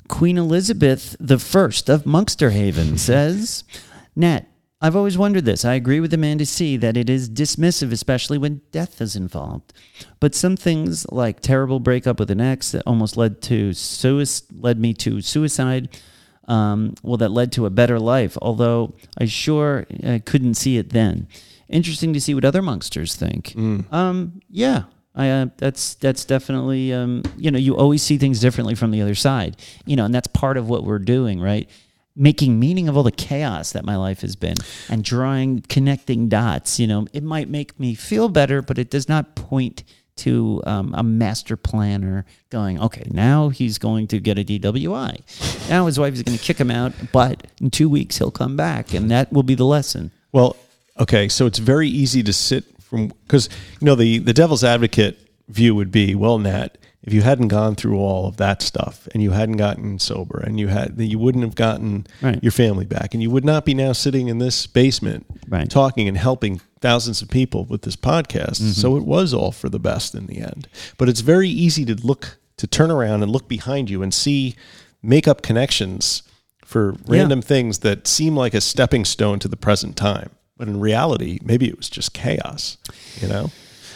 Queen 0.09 0.39
Elizabeth 0.39 1.15
the 1.21 1.39
First 1.39 1.89
of 1.89 2.05
Monkster 2.05 2.51
Haven 2.51 2.99
says, 3.11 3.63
Nat, 4.17 4.47
I've 4.83 4.97
always 4.97 5.19
wondered 5.19 5.45
this. 5.45 5.65
I 5.65 5.75
agree 5.75 6.01
with 6.01 6.13
Amanda 6.15 6.47
C 6.47 6.77
that 6.79 6.97
it 6.97 7.11
is 7.11 7.29
dismissive, 7.29 7.93
especially 7.93 8.39
when 8.39 8.63
death 8.73 9.01
is 9.01 9.15
involved. 9.15 9.73
But 10.21 10.35
some 10.35 10.57
things 10.57 11.07
like 11.13 11.41
terrible 11.41 11.81
breakup 11.81 12.19
with 12.19 12.31
an 12.31 12.41
ex 12.41 12.73
that 12.73 12.83
almost 12.87 13.17
led 13.17 13.43
to 13.43 13.73
suicide, 13.75 14.47
led 14.59 14.81
me 14.81 14.95
to 14.95 15.21
suicide. 15.21 15.97
Um, 16.51 16.95
well, 17.05 17.17
that 17.19 17.31
led 17.31 17.53
to 17.53 17.67
a 17.67 17.71
better 17.71 18.01
life. 18.01 18.37
Although 18.43 18.95
I 19.17 19.27
sure 19.27 19.87
uh, 20.05 20.19
couldn't 20.25 20.55
see 20.55 20.79
it 20.79 20.91
then. 20.91 21.29
Interesting 21.69 22.13
to 22.15 22.21
see 22.21 22.35
what 22.35 22.45
other 22.45 22.61
monksters 22.61 23.15
think. 23.15 23.55
Um, 23.93 24.41
yeah, 24.51 24.83
I, 25.15 25.29
uh, 25.31 25.47
that's 25.59 25.95
that's 25.95 26.25
definitely 26.25 26.93
um, 26.93 27.23
you 27.37 27.51
know 27.53 27.59
you 27.59 27.77
always 27.77 28.03
see 28.03 28.19
things 28.19 28.41
differently 28.41 28.75
from 28.75 28.91
the 28.91 29.01
other 29.01 29.15
side. 29.15 29.57
You 29.87 29.95
know, 29.95 30.05
and 30.05 30.15
that's 30.15 30.27
part 30.27 30.57
of 30.57 30.69
what 30.69 30.83
we're 30.83 30.99
doing, 30.99 31.41
right? 31.41 31.71
Making 32.17 32.59
meaning 32.59 32.89
of 32.89 32.97
all 32.97 33.05
the 33.05 33.13
chaos 33.13 33.71
that 33.73 33.85
my 33.85 33.97
life 33.97 34.23
has 34.23 34.35
been, 34.35 34.57
and 34.89 35.05
drawing 35.05 35.61
connecting 35.69 36.29
dots. 36.29 36.81
You 36.81 36.89
know, 36.89 37.07
it 37.13 37.23
might 37.23 37.49
make 37.49 37.79
me 37.79 37.95
feel 37.95 38.29
better, 38.29 38.61
but 38.63 38.79
it 38.79 38.91
does 38.91 39.09
not 39.09 39.37
point 39.37 39.85
to 40.21 40.63
um, 40.67 40.95
a 40.97 41.03
master 41.03 41.57
planner 41.57 42.25
going, 42.51 42.81
okay, 42.81 43.07
now 43.11 43.49
he's 43.51 43.79
going 43.79 44.07
to 44.09 44.19
get 44.21 44.39
a 44.39 44.45
DWI. 44.45 45.69
Now 45.69 45.87
his 45.87 45.99
wife 45.99 46.15
is 46.15 46.23
going 46.23 46.37
to 46.39 46.43
kick 46.45 46.59
him 46.59 46.71
out, 46.71 46.93
but 47.13 47.47
in 47.61 47.71
two 47.71 47.89
weeks 47.89 48.19
he'll 48.19 48.31
come 48.31 48.57
back, 48.57 48.95
and 48.95 49.11
that 49.11 49.33
will 49.33 49.43
be 49.43 49.55
the 49.55 49.65
lesson. 49.67 50.11
Well, 50.33 50.57
okay, 50.99 51.29
so 51.29 51.47
it's 51.47 51.59
very 51.59 51.89
easy 51.89 52.23
to 52.23 52.33
sit 52.33 52.65
from 52.81 53.09
because 53.27 53.49
you 53.81 53.85
know 53.87 53.95
the 53.95 54.19
the 54.19 54.33
devil's 54.33 54.65
advocate 54.65 55.19
view 55.49 55.75
would 55.75 55.91
be, 55.93 56.15
well, 56.15 56.39
Nat, 56.39 56.77
if 57.03 57.13
you 57.13 57.23
hadn't 57.23 57.49
gone 57.49 57.75
through 57.75 57.99
all 57.99 58.27
of 58.29 58.37
that 58.37 58.63
stuff 58.63 59.09
and 59.13 59.23
you 59.23 59.31
hadn't 59.33 59.57
gotten 59.57 59.99
sober 59.99 60.39
and 60.39 60.61
you 60.61 60.69
had 60.69 60.95
you 61.01 61.19
wouldn't 61.19 61.45
have 61.45 61.55
gotten 61.55 62.07
Right. 62.21 62.43
your 62.43 62.53
family 62.53 62.85
back 62.85 63.15
and 63.15 63.23
you 63.23 63.31
would 63.31 63.45
not 63.45 63.65
be 63.65 63.75
now 63.75 63.93
sitting 63.93 64.29
in 64.29 64.39
this 64.39 64.67
basement 64.67 65.25
Right. 65.49 65.69
talking 65.71 66.07
and 66.09 66.17
helping 66.17 66.61
thousands 66.81 67.23
of 67.23 67.29
people 67.29 67.65
with 67.65 67.83
this 67.83 67.97
podcast. 67.97 68.57
So 68.75 68.91
mm-hmm. 68.91 68.99
it 68.99 69.07
was 69.07 69.35
all 69.35 69.53
for 69.53 69.69
the 69.69 69.79
best 69.79 70.15
in 70.15 70.27
the 70.27 70.39
end. 70.39 70.69
But 70.99 71.09
it's 71.09 71.21
very 71.21 71.49
easy 71.49 71.85
to 71.85 71.95
look 71.95 72.39
to 72.57 72.67
turn 72.67 72.91
around 72.91 73.23
and 73.23 73.33
look 73.33 73.49
behind 73.49 73.89
you 73.89 74.03
and 74.03 74.13
see 74.13 74.55
make 75.03 75.27
up 75.27 75.43
connections 75.43 76.23
for 76.65 76.95
random 77.07 77.41
things 77.43 77.79
that 77.79 78.07
seem 78.07 78.37
like 78.37 78.55
a 78.55 78.61
stepping 78.61 79.05
stone 79.05 79.39
to 79.41 79.49
the 79.49 79.57
present 79.57 79.97
time. 79.97 80.31
But 80.57 80.69
in 80.69 80.79
reality, 80.79 81.39
maybe 81.43 81.69
it 81.69 81.77
was 81.77 81.89
just 81.89 82.13
chaos, 82.13 82.77
you 83.21 83.29
know? 83.29 83.51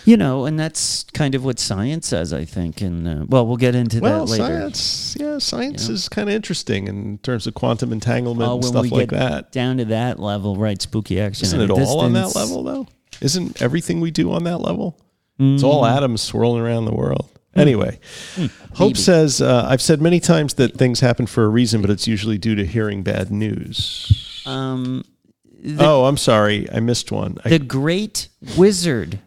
You 0.07 0.17
know, 0.19 0.45
and 0.45 0.59
that's 0.59 1.05
kind 1.15 1.35
of 1.35 1.45
what 1.45 1.59
science 1.59 2.07
says, 2.09 2.33
I 2.33 2.45
think. 2.45 2.81
And 2.83 3.09
uh, 3.09 3.25
well, 3.29 3.47
we'll 3.47 3.57
get 3.57 3.75
into 3.75 4.01
Well, 4.01 4.27
that 4.27 4.33
later. 4.33 4.45
science, 4.45 5.17
yeah, 5.19 5.39
science 5.39 5.85
You 5.85 5.89
know? 5.91 5.95
is 5.95 6.09
kind 6.09 6.29
of 6.29 6.35
interesting 6.35 6.89
in 6.89 7.19
terms 7.19 7.47
of 7.47 7.55
quantum 7.55 7.91
entanglement 7.93 8.49
Oh, 8.51 8.57
and 8.57 8.65
stuff 8.65 8.83
we 8.83 8.91
like 8.91 9.09
get 9.11 9.19
that. 9.19 9.53
down 9.53 9.79
to 9.79 9.87
that 9.87 10.21
level, 10.21 10.57
right? 10.57 10.81
Spooky 10.81 11.21
action. 11.21 11.47
Isn't 11.47 11.61
it 11.61 11.71
all 11.71 12.01
on 12.01 12.13
that 12.13 12.35
level, 12.35 12.63
though? 12.63 12.87
Isn't 13.21 13.63
everything 13.63 14.01
we 14.01 14.11
do 14.11 14.31
on 14.33 14.45
that 14.45 14.59
level? 14.59 15.01
It's 15.39 15.63
all 15.63 15.85
atoms 15.87 16.21
swirling 16.23 16.61
around 16.63 16.85
the 16.85 16.95
world. 16.95 17.31
Anyway, 17.57 17.99
Hope 18.75 18.97
says, 18.97 19.41
uh, 19.41 19.67
I've 19.69 19.81
said 19.83 20.03
many 20.03 20.19
times 20.21 20.55
that 20.55 20.77
things 20.77 21.01
happen 21.01 21.27
for 21.27 21.45
a 21.45 21.49
reason, 21.49 21.81
but 21.81 21.89
it's 21.91 22.07
usually 22.07 22.37
due 22.37 22.55
to 22.57 22.67
hearing 22.67 23.03
bad 23.03 23.31
news. 23.31 24.43
Um, 24.45 25.05
oh, 25.79 26.05
I'm 26.05 26.17
sorry. 26.17 26.69
I 26.73 26.81
missed 26.81 27.11
one. 27.13 27.39
I, 27.45 27.51
the 27.51 27.59
great 27.61 28.29
wizard 28.57 29.21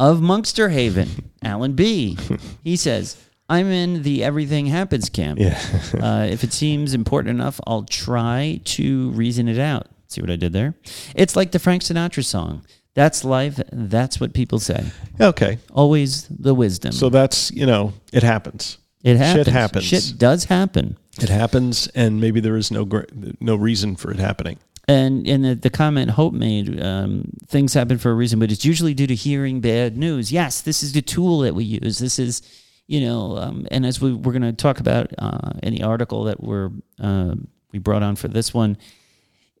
of 0.00 0.20
Monkster 0.20 0.70
Haven, 0.70 1.30
Alan 1.42 1.74
B. 1.74 2.16
He 2.64 2.74
says, 2.76 3.16
"I'm 3.48 3.66
in 3.66 4.02
the 4.02 4.24
Everything 4.24 4.66
Happens 4.66 5.08
camp. 5.10 5.38
yeah. 5.38 5.60
uh, 6.00 6.26
if 6.28 6.42
it 6.42 6.52
seems 6.52 6.94
important 6.94 7.38
enough, 7.38 7.60
I'll 7.66 7.84
try 7.84 8.60
to 8.64 9.10
reason 9.10 9.46
it 9.46 9.58
out. 9.58 9.86
See 10.08 10.20
what 10.22 10.30
I 10.30 10.36
did 10.36 10.52
there? 10.52 10.74
It's 11.14 11.36
like 11.36 11.52
the 11.52 11.58
Frank 11.60 11.82
Sinatra 11.82 12.24
song. 12.24 12.64
That's 12.94 13.24
life. 13.24 13.60
That's 13.70 14.18
what 14.18 14.32
people 14.34 14.58
say. 14.58 14.84
okay. 15.20 15.58
Always 15.72 16.26
the 16.28 16.54
wisdom. 16.54 16.90
So 16.92 17.08
that's, 17.08 17.52
you 17.52 17.64
know, 17.66 17.92
it 18.12 18.24
happens. 18.24 18.78
it 19.04 19.16
happens. 19.18 19.46
Shit 19.46 19.52
happens. 19.52 19.84
Shit 19.84 20.14
does 20.18 20.44
happen. 20.44 20.96
It 21.20 21.28
happens, 21.28 21.86
and 21.94 22.20
maybe 22.20 22.40
there 22.40 22.56
is 22.56 22.70
no 22.70 22.84
gr- 22.84 23.04
no 23.38 23.54
reason 23.54 23.94
for 23.96 24.10
it 24.10 24.18
happening. 24.18 24.58
And 24.88 25.26
and 25.28 25.44
the, 25.44 25.54
the 25.54 25.70
comment 25.70 26.10
Hope 26.10 26.32
made, 26.34 26.82
um, 26.82 27.30
things 27.46 27.74
happen 27.74 27.98
for 27.98 28.10
a 28.10 28.14
reason, 28.14 28.40
but 28.40 28.50
it's 28.50 28.64
usually 28.64 28.94
due 28.94 29.06
to 29.06 29.14
hearing 29.14 29.60
bad 29.60 29.96
news. 29.96 30.32
Yes, 30.32 30.62
this 30.62 30.82
is 30.82 30.92
the 30.92 31.02
tool 31.02 31.40
that 31.40 31.54
we 31.54 31.64
use. 31.64 31.98
This 31.98 32.18
is, 32.18 32.42
you 32.88 33.00
know, 33.02 33.36
um, 33.36 33.66
and 33.70 33.86
as 33.86 34.00
we 34.00 34.12
we're 34.12 34.32
going 34.32 34.42
to 34.42 34.52
talk 34.52 34.80
about 34.80 35.12
uh, 35.18 35.52
in 35.62 35.74
the 35.74 35.84
article 35.84 36.24
that 36.24 36.42
we're 36.42 36.70
uh, 36.98 37.34
we 37.72 37.78
brought 37.78 38.02
on 38.02 38.16
for 38.16 38.26
this 38.28 38.52
one, 38.52 38.78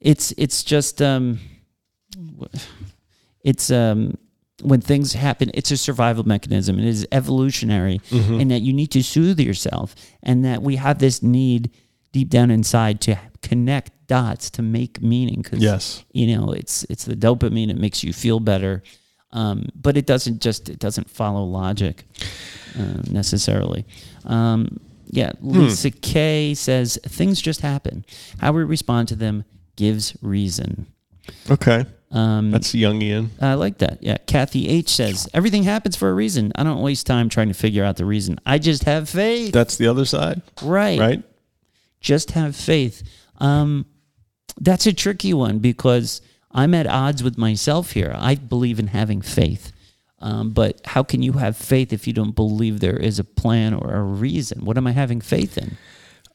it's 0.00 0.32
it's 0.36 0.64
just 0.64 1.00
um, 1.00 1.38
it's 3.44 3.70
um 3.70 4.16
when 4.62 4.80
things 4.80 5.14
happen 5.14 5.50
it's 5.54 5.70
a 5.70 5.76
survival 5.76 6.24
mechanism 6.24 6.78
it 6.78 6.84
is 6.84 7.06
evolutionary 7.12 7.98
and 8.40 8.50
that 8.50 8.60
you 8.60 8.72
need 8.74 8.88
to 8.88 9.02
soothe 9.02 9.40
yourself 9.40 9.94
and 10.22 10.44
that 10.44 10.60
we 10.62 10.76
have 10.76 10.98
this 10.98 11.22
need 11.22 11.70
deep 12.12 12.28
down 12.28 12.50
inside 12.50 13.00
to 13.00 13.16
connect 13.42 13.90
dots 14.16 14.50
to 14.50 14.62
make 14.62 15.00
meaning 15.00 15.40
because 15.42 15.60
Yes. 15.62 16.04
you 16.12 16.26
know 16.36 16.50
it's 16.60 16.84
it's 16.90 17.04
the 17.04 17.14
dopamine 17.26 17.70
it 17.70 17.78
makes 17.78 18.02
you 18.02 18.12
feel 18.12 18.40
better 18.40 18.82
um, 19.32 19.68
but 19.86 19.96
it 19.96 20.06
doesn't 20.12 20.42
just 20.42 20.68
it 20.68 20.80
doesn't 20.80 21.08
follow 21.08 21.44
logic 21.44 22.04
uh, 22.78 23.02
necessarily 23.10 23.82
um, 24.24 24.78
yeah 25.06 25.30
lisa 25.40 25.90
k 25.90 26.54
says 26.54 26.98
things 27.18 27.40
just 27.40 27.60
happen 27.60 28.04
how 28.40 28.50
we 28.52 28.64
respond 28.64 29.06
to 29.08 29.14
them 29.16 29.44
gives 29.76 30.16
reason 30.22 30.86
Okay. 31.48 31.84
um, 32.10 32.50
That's 32.50 32.72
Jungian. 32.72 33.28
I 33.40 33.54
like 33.54 33.78
that. 33.78 34.02
Yeah. 34.02 34.16
Kathy 34.26 34.68
H 34.68 34.88
says, 34.88 35.28
everything 35.32 35.62
happens 35.62 35.94
for 35.96 36.08
a 36.10 36.14
reason. 36.14 36.50
I 36.56 36.64
don't 36.64 36.82
waste 36.82 37.06
time 37.06 37.28
trying 37.28 37.48
to 37.48 37.54
figure 37.54 37.84
out 37.84 37.96
the 37.98 38.04
reason. 38.04 38.40
I 38.44 38.58
just 38.58 38.82
have 38.84 39.08
faith. 39.08 39.52
That's 39.52 39.76
the 39.76 39.86
other 39.86 40.04
side, 40.04 40.42
right. 40.62 40.98
right? 40.98 41.22
Just 42.00 42.32
have 42.32 42.56
faith. 42.56 43.02
Um, 43.38 43.84
that's 44.60 44.86
a 44.86 44.92
tricky 44.92 45.34
one 45.34 45.58
because 45.58 46.20
I'm 46.52 46.74
at 46.74 46.86
odds 46.86 47.22
with 47.22 47.38
myself 47.38 47.92
here. 47.92 48.14
I 48.16 48.34
believe 48.34 48.78
in 48.78 48.88
having 48.88 49.22
faith. 49.22 49.72
Um, 50.20 50.50
but 50.50 50.80
how 50.84 51.02
can 51.02 51.22
you 51.22 51.32
have 51.32 51.56
faith 51.56 51.92
if 51.92 52.06
you 52.06 52.12
don't 52.12 52.36
believe 52.36 52.80
there 52.80 52.96
is 52.96 53.18
a 53.18 53.24
plan 53.24 53.72
or 53.72 53.94
a 53.94 54.02
reason? 54.02 54.64
What 54.64 54.76
am 54.76 54.86
I 54.86 54.92
having 54.92 55.20
faith 55.20 55.56
in? 55.56 55.78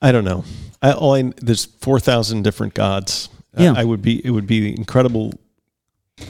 I 0.01 0.11
don't 0.11 0.25
know. 0.25 0.43
I, 0.81 0.91
all 0.91 1.13
I, 1.15 1.31
there's 1.37 1.65
four 1.65 1.99
thousand 1.99 2.43
different 2.43 2.73
gods. 2.73 3.29
Yeah. 3.57 3.73
I 3.75 3.83
would 3.83 4.01
be. 4.01 4.25
It 4.25 4.31
would 4.31 4.47
be 4.47 4.75
incredible 4.75 5.33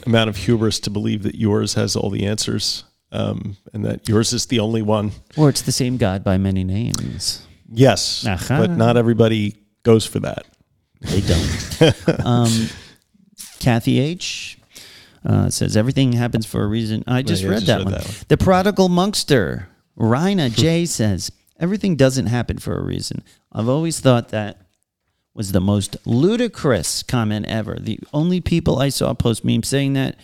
amount 0.06 0.30
of 0.30 0.38
hubris 0.38 0.80
to 0.82 0.90
believe 0.90 1.24
that 1.24 1.36
yours 1.36 1.74
has 1.76 1.96
all 1.96 2.10
the 2.10 2.26
answers, 2.26 2.84
um, 3.12 3.58
and 3.74 3.86
that 3.86 4.08
yours 4.08 4.34
is 4.34 4.46
the 4.48 4.60
only 4.60 4.82
one. 4.82 5.12
Or 5.36 5.50
it's 5.50 5.62
the 5.62 5.72
same 5.72 5.98
God 5.98 6.24
by 6.24 6.38
many 6.38 6.64
names. 6.64 7.46
Yes, 7.72 8.26
Aha. 8.28 8.60
but 8.60 8.72
not 8.72 8.98
everybody 8.98 9.56
goes 9.84 10.06
for 10.06 10.20
that. 10.20 10.46
They 11.06 11.22
don't. 11.22 12.20
um, 12.26 12.70
Kathy 13.60 14.00
H. 14.00 14.58
Uh, 15.26 15.50
says 15.50 15.76
everything 15.76 16.12
happens 16.14 16.46
for 16.46 16.64
a 16.64 16.68
reason. 16.68 17.04
I 17.08 17.24
just 17.24 17.42
yeah, 17.42 17.50
read, 17.50 17.56
just 17.62 17.68
that, 17.68 17.78
read 17.78 17.86
one. 17.86 17.94
that 17.94 18.06
one. 18.06 18.16
The 18.28 18.38
prodigal 18.38 18.90
monkster, 18.90 19.70
Rhina 19.98 20.50
J 20.56 20.86
says 20.86 21.32
everything 21.60 21.96
doesn't 21.96 22.28
happen 22.28 22.60
for 22.60 22.78
a 22.78 22.84
reason. 22.84 23.24
I've 23.52 23.68
always 23.68 24.00
thought 24.00 24.30
that 24.30 24.62
was 25.34 25.52
the 25.52 25.60
most 25.62 25.98
ludicrous 26.06 27.02
comment 27.02 27.48
ever. 27.48 27.78
The 27.80 28.00
only 28.14 28.40
people 28.40 28.80
I 28.80 28.90
saw 28.90 29.14
post 29.14 29.44
memes 29.44 29.68
saying 29.68 29.94
that 29.94 30.16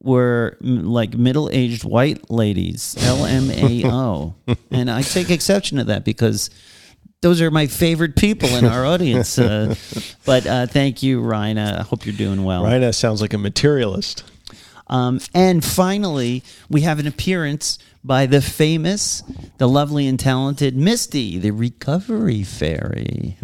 were 0.00 0.56
mm, 0.62 0.86
like 0.86 1.14
middle-aged 1.14 1.84
white 1.84 2.30
ladies, 2.30 2.94
LMAO, 3.00 4.34
and 4.70 4.90
I 4.90 5.02
take 5.02 5.30
exception 5.30 5.78
to 5.78 5.84
that 5.84 6.04
because 6.04 6.50
those 7.22 7.40
are 7.42 7.50
my 7.50 7.66
favorite 7.66 8.16
people 8.16 8.48
in 8.50 8.64
our 8.64 8.84
audience. 8.84 9.38
Uh, 9.38 9.74
but 10.24 10.46
uh, 10.46 10.66
thank 10.66 11.02
you, 11.02 11.20
Rhina. 11.20 11.80
I 11.80 11.82
hope 11.82 12.06
you're 12.06 12.14
doing 12.14 12.44
well. 12.44 12.64
Rhina 12.64 12.94
sounds 12.94 13.20
like 13.20 13.34
a 13.34 13.38
materialist. 13.38 14.24
Um, 14.86 15.20
and 15.34 15.64
finally, 15.64 16.42
we 16.68 16.80
have 16.80 16.98
an 16.98 17.06
appearance 17.06 17.78
by 18.02 18.26
the 18.26 18.40
famous, 18.40 19.22
the 19.58 19.68
lovely 19.68 20.06
and 20.06 20.18
talented 20.18 20.76
Misty, 20.76 21.38
the 21.38 21.50
recovery 21.52 22.42
fairy. 22.42 23.36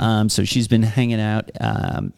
Um, 0.00 0.28
so 0.28 0.44
she's 0.44 0.68
been 0.68 0.84
hanging 0.84 1.20
out 1.20 1.50
um, 1.60 2.12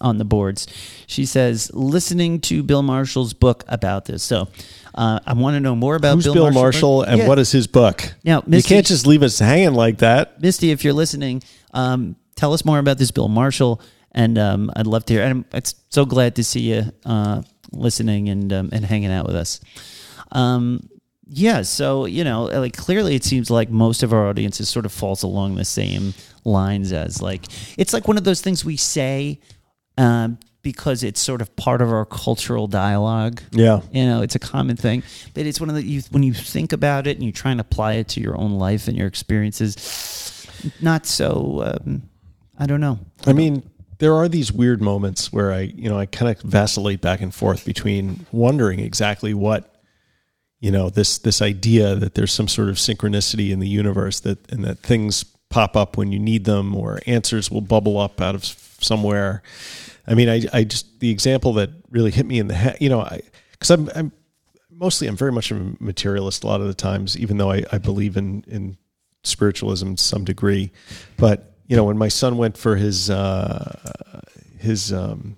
on 0.00 0.18
the 0.18 0.24
boards. 0.24 0.66
She 1.06 1.26
says, 1.26 1.70
listening 1.74 2.40
to 2.42 2.62
Bill 2.62 2.82
Marshall's 2.82 3.32
book 3.34 3.64
about 3.68 4.06
this. 4.06 4.22
So 4.22 4.48
uh, 4.94 5.20
I 5.26 5.34
want 5.34 5.54
to 5.54 5.60
know 5.60 5.76
more 5.76 5.96
about 5.96 6.14
Who's 6.14 6.24
Bill, 6.24 6.34
Bill, 6.34 6.50
Marshall, 6.52 7.02
and 7.02 7.18
Yeah. 7.18 7.28
what 7.28 7.38
is 7.38 7.52
his 7.52 7.66
book? 7.66 8.14
Now, 8.24 8.42
you 8.46 8.62
can't 8.62 8.86
just 8.86 9.06
leave 9.06 9.22
us 9.22 9.38
hanging 9.38 9.74
like 9.74 9.98
that. 9.98 10.40
Misty, 10.40 10.70
if 10.70 10.84
you're 10.84 10.94
listening, 10.94 11.42
um, 11.74 12.16
tell 12.36 12.52
us 12.52 12.64
more 12.64 12.78
about 12.78 12.98
this 12.98 13.10
Bill 13.10 13.28
Marshall, 13.28 13.80
and 14.12 14.38
um, 14.38 14.70
I'd 14.74 14.86
love 14.86 15.04
to 15.06 15.12
hear. 15.14 15.22
And 15.22 15.30
I'm 15.30 15.44
it's 15.52 15.74
so 15.90 16.04
glad 16.04 16.36
to 16.36 16.44
see 16.44 16.60
you 16.72 16.84
uh, 17.04 17.42
listening 17.72 18.28
and 18.28 18.52
um, 18.52 18.68
and 18.72 18.84
hanging 18.84 19.12
out 19.12 19.26
with 19.26 19.36
us. 19.36 19.60
Um, 20.32 20.88
yeah, 21.32 21.62
so 21.62 22.06
you 22.06 22.24
know, 22.24 22.44
like 22.44 22.76
clearly, 22.76 23.14
it 23.14 23.22
seems 23.22 23.50
like 23.50 23.70
most 23.70 24.02
of 24.02 24.12
our 24.12 24.28
audiences 24.28 24.68
sort 24.68 24.84
of 24.86 24.92
falls 24.92 25.22
along 25.22 25.54
the 25.54 25.64
same 25.64 26.14
lines 26.44 26.90
as 26.92 27.20
like 27.22 27.44
it's 27.78 27.92
like 27.92 28.08
one 28.08 28.16
of 28.16 28.24
those 28.24 28.40
things 28.40 28.64
we 28.64 28.76
say 28.76 29.38
um, 29.98 30.38
because 30.62 31.02
it's 31.02 31.20
sort 31.20 31.40
of 31.40 31.54
part 31.56 31.80
of 31.80 31.90
our 31.90 32.04
cultural 32.04 32.66
dialogue. 32.66 33.42
Yeah. 33.50 33.80
You 33.92 34.04
know, 34.06 34.22
it's 34.22 34.34
a 34.34 34.38
common 34.38 34.76
thing, 34.76 35.02
but 35.34 35.46
it's 35.46 35.60
one 35.60 35.68
of 35.68 35.74
the 35.74 35.82
you 35.82 36.02
when 36.10 36.22
you 36.22 36.34
think 36.34 36.72
about 36.72 37.06
it 37.06 37.16
and 37.16 37.24
you 37.24 37.32
try 37.32 37.50
and 37.50 37.60
apply 37.60 37.94
it 37.94 38.08
to 38.08 38.20
your 38.20 38.36
own 38.36 38.52
life 38.52 38.88
and 38.88 38.96
your 38.96 39.06
experiences, 39.06 40.46
not 40.80 41.06
so. 41.06 41.78
Um, 41.86 42.02
I 42.58 42.66
don't 42.66 42.80
know. 42.80 42.98
I 43.26 43.32
mean, 43.32 43.62
there 44.00 44.14
are 44.14 44.28
these 44.28 44.52
weird 44.52 44.82
moments 44.82 45.32
where 45.32 45.52
I, 45.52 45.60
you 45.60 45.88
know, 45.88 45.98
I 45.98 46.06
kind 46.06 46.30
of 46.30 46.42
vacillate 46.42 47.00
back 47.00 47.22
and 47.22 47.34
forth 47.34 47.64
between 47.64 48.26
wondering 48.32 48.80
exactly 48.80 49.32
what, 49.32 49.82
you 50.58 50.70
know, 50.70 50.90
this 50.90 51.18
this 51.18 51.40
idea 51.40 51.94
that 51.94 52.14
there's 52.14 52.32
some 52.32 52.48
sort 52.48 52.68
of 52.68 52.76
synchronicity 52.76 53.50
in 53.50 53.60
the 53.60 53.68
universe 53.68 54.20
that 54.20 54.50
and 54.52 54.62
that 54.64 54.80
things 54.80 55.24
pop 55.48 55.76
up 55.76 55.96
when 55.96 56.12
you 56.12 56.18
need 56.18 56.44
them 56.44 56.74
or 56.74 57.00
answers 57.06 57.50
will 57.50 57.60
bubble 57.60 57.98
up 57.98 58.20
out 58.20 58.34
of 58.34 58.44
somewhere. 58.80 59.42
I 60.06 60.14
mean, 60.14 60.28
I 60.28 60.42
I 60.52 60.64
just 60.64 61.00
the 61.00 61.10
example 61.10 61.54
that 61.54 61.70
really 61.90 62.10
hit 62.10 62.26
me 62.26 62.38
in 62.38 62.48
the 62.48 62.54
head, 62.54 62.76
you 62.80 62.88
know, 62.88 63.00
I 63.00 63.20
because 63.52 63.70
I'm 63.70 63.90
I'm 63.94 64.12
mostly 64.70 65.06
I'm 65.06 65.16
very 65.16 65.32
much 65.32 65.50
a 65.50 65.74
materialist 65.78 66.42
a 66.42 66.46
lot 66.46 66.60
of 66.60 66.66
the 66.66 66.74
times, 66.74 67.16
even 67.18 67.36
though 67.36 67.50
I, 67.50 67.64
I 67.70 67.78
believe 67.78 68.16
in 68.16 68.44
in 68.48 68.76
spiritualism 69.22 69.94
to 69.94 70.02
some 70.02 70.24
degree. 70.24 70.72
But 71.16 71.54
you 71.66 71.76
know, 71.76 71.84
when 71.84 71.98
my 71.98 72.08
son 72.08 72.36
went 72.36 72.56
for 72.56 72.76
his 72.76 73.10
uh, 73.10 73.92
his 74.58 74.92
um, 74.92 75.36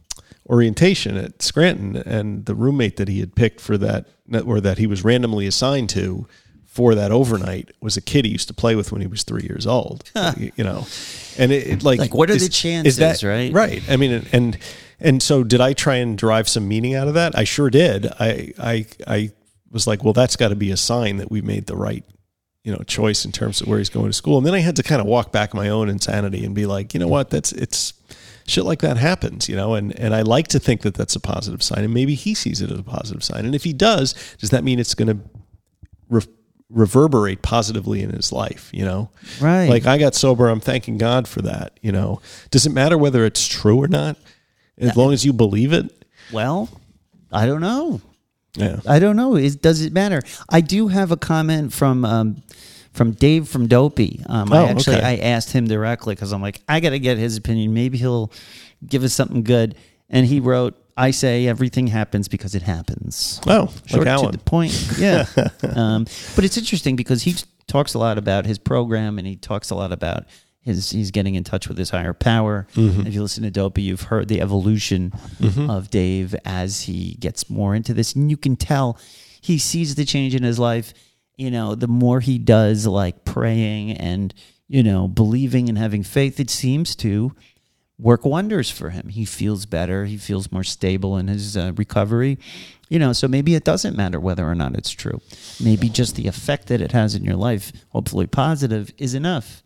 orientation 0.49 1.17
at 1.17 1.43
Scranton, 1.43 1.97
and 1.97 2.47
the 2.47 2.55
roommate 2.55 2.97
that 2.97 3.09
he 3.09 3.21
had 3.21 3.35
picked 3.35 3.61
for 3.61 3.77
that, 3.79 4.07
or 4.47 4.61
that 4.61 4.79
he 4.79 4.87
was 4.87 5.05
randomly 5.05 5.47
assigned 5.47 5.91
to 5.91 6.27
for 6.73 6.95
that 6.95 7.13
overnight, 7.13 7.71
was 7.83 7.99
a 7.99 8.01
kid 8.01 8.25
he 8.25 8.31
used 8.31 8.49
to 8.49 8.55
play 8.55 8.75
with 8.75 8.93
when 8.93 9.03
he 9.03 9.07
was 9.07 9.25
three 9.25 9.43
years 9.43 9.67
old. 9.67 10.11
you, 10.39 10.65
know, 10.65 10.87
and 11.39 11.53
it, 11.53 11.67
it 11.67 11.83
like 11.83 11.99
Like, 11.99 12.15
what 12.15 12.31
are 12.31 12.35
the 12.35 12.47
is 12.47 12.49
chances, 12.49 12.97
that, 12.97 13.23
right? 13.23 13.53
Right. 13.53 13.83
I 13.91 13.97
mean, 13.97 14.27
and 14.33 14.57
and 14.99 15.23
so 15.23 15.45
did 15.45 15.61
I 15.61 15.75
try 15.75 15.97
and 15.97 16.17
derive 16.17 16.49
some 16.49 16.67
meaning 16.67 16.95
out 16.95 17.09
of 17.09 17.15
that? 17.15 17.37
I 17.37 17.45
sure 17.45 17.69
did. 17.69 18.07
I 18.19 18.55
I 18.59 18.87
I 19.07 19.33
was 19.71 19.87
like, 19.87 20.03
well, 20.03 20.15
that's 20.15 20.35
got 20.35 20.49
to 20.49 20.57
be 20.57 20.71
a 20.71 20.77
sign 20.79 21.19
that 21.19 21.31
we 21.31 21.43
made 21.43 21.67
the 21.67 21.77
right 21.77 22.05
you 22.65 22.73
know 22.73 22.79
choice 22.87 23.25
in 23.25 23.33
terms 23.33 23.61
of 23.61 23.69
where 23.69 23.79
he's 23.79 23.91
going 23.91 24.07
to 24.07 24.13
school 24.13 24.39
and 24.39 24.47
then 24.47 24.55
i 24.55 24.61
had 24.61 24.77
to 24.77 24.85
kind 24.85 25.01
of 25.01 25.07
walk 25.09 25.33
back 25.33 25.53
my 25.53 25.69
own 25.69 25.89
insanity 25.89 26.45
and 26.45 26.55
be 26.55 26.65
like 26.65 26.95
you 26.95 27.01
know 27.01 27.09
what 27.09 27.29
that's 27.29 27.51
it's 27.51 27.93
shit 28.47 28.65
like 28.65 28.79
that 28.81 28.97
happens 28.97 29.49
you 29.49 29.57
know 29.57 29.75
and 29.75 29.99
and 29.99 30.15
i 30.15 30.23
like 30.23 30.47
to 30.47 30.61
think 30.61 30.83
that 30.83 30.95
that's 30.95 31.17
a 31.17 31.21
positive 31.21 31.61
sign 31.61 31.83
and 31.83 31.93
maybe 31.93 32.15
he 32.15 32.35
sees 32.35 32.61
it 32.61 32.71
as 32.71 32.79
a 32.79 32.85
positive 32.85 33.25
sign 33.25 33.45
and 33.45 33.57
if 33.57 33.65
he 33.65 33.73
does 33.73 34.15
does 34.39 34.51
that 34.51 34.63
mean 34.63 34.79
it's 34.79 34.95
going 34.95 35.09
to 35.09 35.19
re- 36.09 36.23
reverberate 36.73 37.43
positively 37.43 38.03
in 38.03 38.11
his 38.11 38.33
life 38.33 38.71
you 38.73 38.85
know 38.85 39.11
Right. 39.41 39.69
like 39.69 39.87
i 39.87 39.99
got 39.99 40.15
sober 40.15 40.49
i'm 40.49 40.61
thanking 40.61 40.97
god 40.99 41.29
for 41.29 41.43
that 41.43 41.79
you 41.83 41.93
know 41.93 42.21
does 42.51 42.65
it 42.67 42.71
matter 42.73 42.97
whether 42.97 43.25
it's 43.27 43.47
true 43.47 43.77
or 43.77 43.89
not 43.89 44.17
as 44.79 44.97
long 44.97 45.13
as 45.13 45.25
you 45.25 45.33
believe 45.35 45.73
it 45.73 45.91
Well, 46.33 46.69
I 47.31 47.45
don't 47.47 47.61
know. 47.61 48.01
yeah 48.57 48.81
I 48.87 48.99
don't 48.99 49.17
know. 49.17 49.37
Is 49.37 49.55
does 49.57 49.81
it 49.83 49.93
matter? 49.93 50.21
I 50.49 50.61
do 50.63 50.89
have 50.89 51.11
a 51.13 51.17
comment 51.17 51.73
from 51.73 52.05
um, 52.05 52.43
from 52.93 53.13
Dave 53.13 53.49
from 53.49 53.69
Dopey. 53.69 54.23
Um, 54.27 54.53
I 54.53 54.59
Oh, 54.63 54.67
actually 54.67 54.97
okay. 54.97 55.23
I 55.23 55.27
asked 55.29 55.53
him 55.53 55.67
directly 55.69 56.15
because 56.15 56.33
I'm 56.33 56.43
like, 56.43 56.61
I 56.69 56.81
got 56.81 56.91
to 56.91 56.99
get 56.99 57.17
his 57.19 57.37
opinion. 57.37 57.73
Maybe 57.75 57.97
he'll 57.99 58.33
give 58.87 59.05
us 59.05 59.13
something 59.15 59.43
good. 59.43 59.77
And 60.11 60.27
he 60.27 60.41
wrote, 60.41 60.75
"I 60.97 61.11
say 61.11 61.47
everything 61.47 61.89
happens 61.89 62.29
because 62.29 62.55
it 62.55 62.63
happens." 62.63 63.41
oh 63.47 63.73
Short 63.87 64.07
like 64.07 64.21
to 64.21 64.31
the 64.31 64.45
point. 64.45 64.97
Yeah. 64.99 65.27
um, 65.75 66.05
but 66.37 66.45
it's 66.45 66.57
interesting 66.57 66.97
because 66.97 67.23
he 67.23 67.35
talks 67.67 67.95
a 67.95 67.99
lot 67.99 68.19
about 68.19 68.47
his 68.47 68.59
program 68.59 69.19
and 69.19 69.27
he 69.27 69.37
talks 69.37 69.71
a 69.71 69.75
lot 69.75 69.93
about 69.93 70.27
his 70.63 70.91
he's 70.91 71.11
getting 71.11 71.35
in 71.35 71.45
touch 71.45 71.69
with 71.69 71.77
his 71.77 71.91
higher 71.91 72.13
power. 72.13 72.67
Mm-hmm. 72.75 73.07
If 73.07 73.15
you 73.15 73.23
listen 73.23 73.43
to 73.43 73.51
Dopey, 73.51 73.83
you've 73.83 74.03
heard 74.03 74.29
the 74.29 74.41
evolution 74.41 75.13
of 75.69 75.91
Dave 75.91 76.35
as 76.45 76.83
he 76.83 77.15
gets 77.15 77.51
more 77.51 77.75
into 77.75 77.93
this, 77.93 78.15
and 78.15 78.31
you 78.31 78.37
can 78.37 78.57
tell 78.57 78.99
he 79.41 79.59
sees 79.59 79.97
the 79.97 80.05
change 80.05 80.35
in 80.35 80.43
his 80.43 80.59
life. 80.59 80.95
You 81.37 81.51
know, 81.51 81.75
the 81.75 81.89
more 81.89 82.21
he 82.21 82.39
does 82.39 82.87
like 82.87 83.25
praying 83.25 83.93
and 83.93 84.33
you 84.69 84.83
know 84.83 85.09
believing 85.09 85.69
and 85.69 85.77
having 85.77 86.05
faith, 86.05 86.39
it 86.39 86.51
seems 86.51 86.95
to 86.97 87.35
work 88.03 88.25
wonders 88.25 88.71
for 88.71 88.91
him. 88.91 89.09
He 89.09 89.25
feels 89.25 89.65
better. 89.65 90.05
He 90.05 90.17
feels 90.17 90.51
more 90.51 90.65
stable 90.65 91.17
in 91.17 91.29
his 91.29 91.57
uh, 91.57 91.73
recovery. 91.77 92.39
You 92.89 92.99
know, 92.99 93.13
so 93.13 93.27
maybe 93.27 93.55
it 93.55 93.65
doesn't 93.65 93.97
matter 93.97 94.21
whether 94.21 94.45
or 94.45 94.55
not 94.55 94.75
it's 94.75 94.91
true. 94.91 95.21
Maybe 95.63 95.89
just 95.89 96.17
the 96.17 96.27
effect 96.27 96.67
that 96.67 96.83
it 96.83 96.93
has 96.93 97.15
in 97.15 97.25
your 97.25 97.37
life, 97.37 97.73
hopefully 97.89 98.27
positive, 98.27 98.93
is 98.99 99.15
enough. 99.15 99.63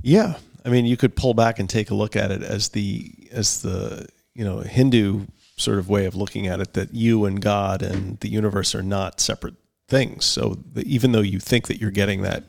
Yeah, 0.00 0.36
I 0.64 0.70
mean, 0.70 0.86
you 0.86 0.96
could 0.96 1.14
pull 1.14 1.34
back 1.34 1.58
and 1.58 1.68
take 1.68 1.90
a 1.90 1.94
look 1.94 2.16
at 2.16 2.30
it 2.30 2.42
as 2.42 2.70
the 2.70 3.12
as 3.30 3.62
the 3.62 4.08
you 4.34 4.44
know 4.44 4.60
Hindu 4.60 5.26
sort 5.56 5.78
of 5.78 5.88
way 5.88 6.06
of 6.06 6.16
looking 6.16 6.46
at 6.46 6.60
it 6.60 6.72
that 6.72 6.94
you 6.94 7.24
and 7.24 7.40
God 7.40 7.82
and 7.82 8.18
the 8.20 8.28
universe 8.28 8.74
are 8.74 8.82
not 8.82 9.20
separate 9.20 9.54
things. 9.86 10.24
So 10.24 10.58
the, 10.72 10.82
even 10.82 11.12
though 11.12 11.20
you 11.20 11.38
think 11.38 11.68
that 11.68 11.80
you're 11.80 11.90
getting 11.90 12.22
that 12.22 12.44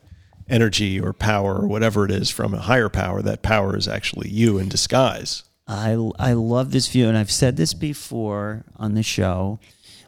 energy 0.49 0.99
or 0.99 1.13
power 1.13 1.55
or 1.55 1.67
whatever 1.67 2.05
it 2.05 2.11
is 2.11 2.29
from 2.29 2.53
a 2.53 2.61
higher 2.61 2.89
power, 2.89 3.21
that 3.21 3.41
power 3.41 3.77
is 3.77 3.87
actually 3.87 4.29
you 4.29 4.57
in 4.57 4.69
disguise. 4.69 5.43
I 5.67 5.97
I 6.19 6.33
love 6.33 6.71
this 6.71 6.87
view, 6.87 7.07
and 7.07 7.17
I've 7.17 7.31
said 7.31 7.55
this 7.55 7.73
before 7.73 8.65
on 8.75 8.95
the 8.95 9.03
show. 9.03 9.59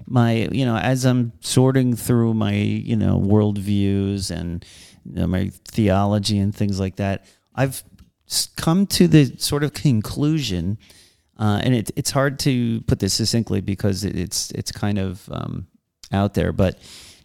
My, 0.07 0.47
you 0.51 0.65
know, 0.65 0.75
as 0.77 1.05
I'm 1.05 1.31
sorting 1.39 1.95
through 1.95 2.35
my, 2.35 2.53
you 2.53 2.95
know, 2.95 3.19
worldviews 3.19 4.29
and 4.29 4.63
you 5.05 5.21
know, 5.21 5.27
my 5.27 5.49
theology 5.65 6.37
and 6.37 6.53
things 6.53 6.79
like 6.79 6.97
that, 6.97 7.25
I've 7.55 7.83
come 8.55 8.85
to 8.87 9.07
the 9.07 9.37
sort 9.37 9.63
of 9.63 9.73
conclusion, 9.73 10.77
uh, 11.39 11.61
and 11.63 11.73
it, 11.73 11.91
it's 11.95 12.11
hard 12.11 12.37
to 12.39 12.81
put 12.81 12.99
this 12.99 13.13
succinctly 13.13 13.61
because 13.61 14.03
it, 14.03 14.15
it's 14.17 14.51
it's 14.51 14.71
kind 14.71 14.99
of 14.99 15.27
um, 15.31 15.67
out 16.11 16.33
there, 16.33 16.51
but 16.51 16.77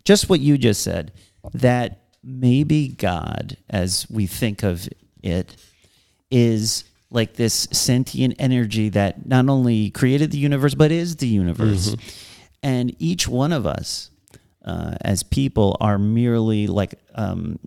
just 0.05 0.29
what 0.29 0.41
you 0.41 0.57
just 0.57 0.83
said 0.83 1.13
that 1.53 2.01
maybe 2.23 2.89
God, 2.89 3.57
as 3.69 4.07
we 4.11 4.27
think 4.27 4.63
of 4.63 4.89
it, 5.23 5.57
is 6.31 6.85
like 7.11 7.35
this 7.35 7.67
sentient 7.73 8.37
energy 8.39 8.89
that 8.91 9.27
not 9.27 9.49
only 9.49 9.91
created 9.91 10.31
the 10.31 10.39
universe 10.39 10.75
but 10.75 10.93
is 10.93 11.17
the 11.17 11.27
universe. 11.27 11.97
And 12.63 12.95
each 12.99 13.27
one 13.27 13.53
of 13.53 13.67
us, 13.67 14.11
uh, 14.65 14.95
as 15.01 15.23
people, 15.23 15.77
are 15.81 15.99
merely 15.99 16.67
like 16.67 16.95
um, 17.15 17.59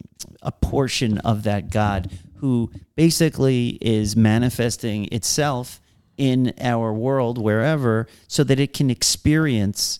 a 0.41 0.51
portion 0.51 1.17
of 1.19 1.43
that 1.43 1.71
God 1.71 2.11
who 2.35 2.71
basically 2.95 3.77
is 3.81 4.15
manifesting 4.15 5.07
itself 5.11 5.79
in 6.15 6.53
our 6.59 6.93
world 6.93 7.37
wherever, 7.37 8.07
so 8.27 8.43
that 8.43 8.59
it 8.59 8.71
can 8.71 8.91
experience 8.91 9.99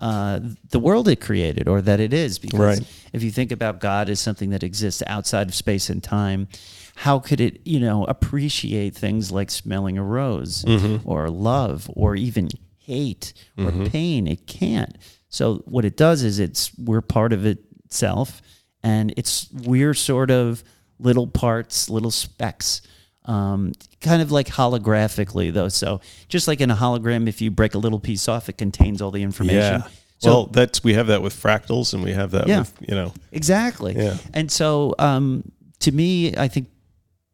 uh, 0.00 0.40
the 0.70 0.78
world 0.78 1.08
it 1.08 1.20
created 1.20 1.68
or 1.68 1.80
that 1.82 2.00
it 2.00 2.12
is. 2.12 2.38
Because 2.38 2.58
Right. 2.80 2.80
if 3.12 3.22
you 3.22 3.30
think 3.30 3.50
about 3.52 3.80
God 3.80 4.08
as 4.08 4.20
something 4.20 4.50
that 4.50 4.62
exists 4.62 5.02
outside 5.06 5.48
of 5.48 5.54
space 5.54 5.90
and 5.90 6.02
time, 6.02 6.48
how 6.96 7.18
could 7.18 7.40
it, 7.40 7.60
you 7.64 7.78
know, 7.80 8.04
appreciate 8.04 8.94
things 8.96 9.30
like 9.30 9.50
smelling 9.50 9.98
a 9.98 10.02
rose 10.02 10.64
or 11.04 11.28
love 11.30 11.88
or 11.94 12.16
even 12.16 12.48
hate 12.78 13.32
or 13.56 13.70
pain? 13.88 14.26
It 14.26 14.46
can't. 14.46 14.96
So 15.28 15.62
what 15.66 15.84
it 15.84 15.96
does 15.96 16.22
is 16.22 16.38
it's 16.38 16.72
we're 16.78 17.02
part 17.02 17.32
of 17.32 17.44
itself, 17.46 18.40
and 18.82 19.12
it's 19.16 19.48
we're 19.52 19.94
sort 19.94 20.30
of 20.30 20.64
little 20.98 21.26
parts, 21.26 21.88
little 21.90 22.10
specks. 22.10 22.82
Um, 23.28 23.72
kind 24.00 24.22
of 24.22 24.32
like 24.32 24.48
holographically 24.48 25.52
though. 25.52 25.68
So 25.68 26.00
just 26.28 26.48
like 26.48 26.60
in 26.60 26.70
a 26.70 26.74
hologram, 26.76 27.28
if 27.28 27.40
you 27.42 27.50
break 27.50 27.74
a 27.74 27.78
little 27.78 28.00
piece 28.00 28.26
off, 28.26 28.48
it 28.48 28.56
contains 28.58 29.02
all 29.02 29.10
the 29.10 29.22
information. 29.22 29.82
Yeah. 29.82 29.88
So 30.18 30.30
well, 30.30 30.46
that's 30.46 30.82
we 30.82 30.94
have 30.94 31.06
that 31.08 31.22
with 31.22 31.34
fractals, 31.34 31.94
and 31.94 32.02
we 32.02 32.12
have 32.12 32.30
that 32.32 32.48
Yeah. 32.48 32.60
with 32.60 32.72
you 32.88 32.94
know. 32.94 33.12
Exactly. 33.30 33.94
Yeah. 33.96 34.16
And 34.34 34.50
so, 34.50 34.94
um, 34.98 35.52
to 35.80 35.92
me, 35.92 36.34
I 36.36 36.48
think 36.48 36.68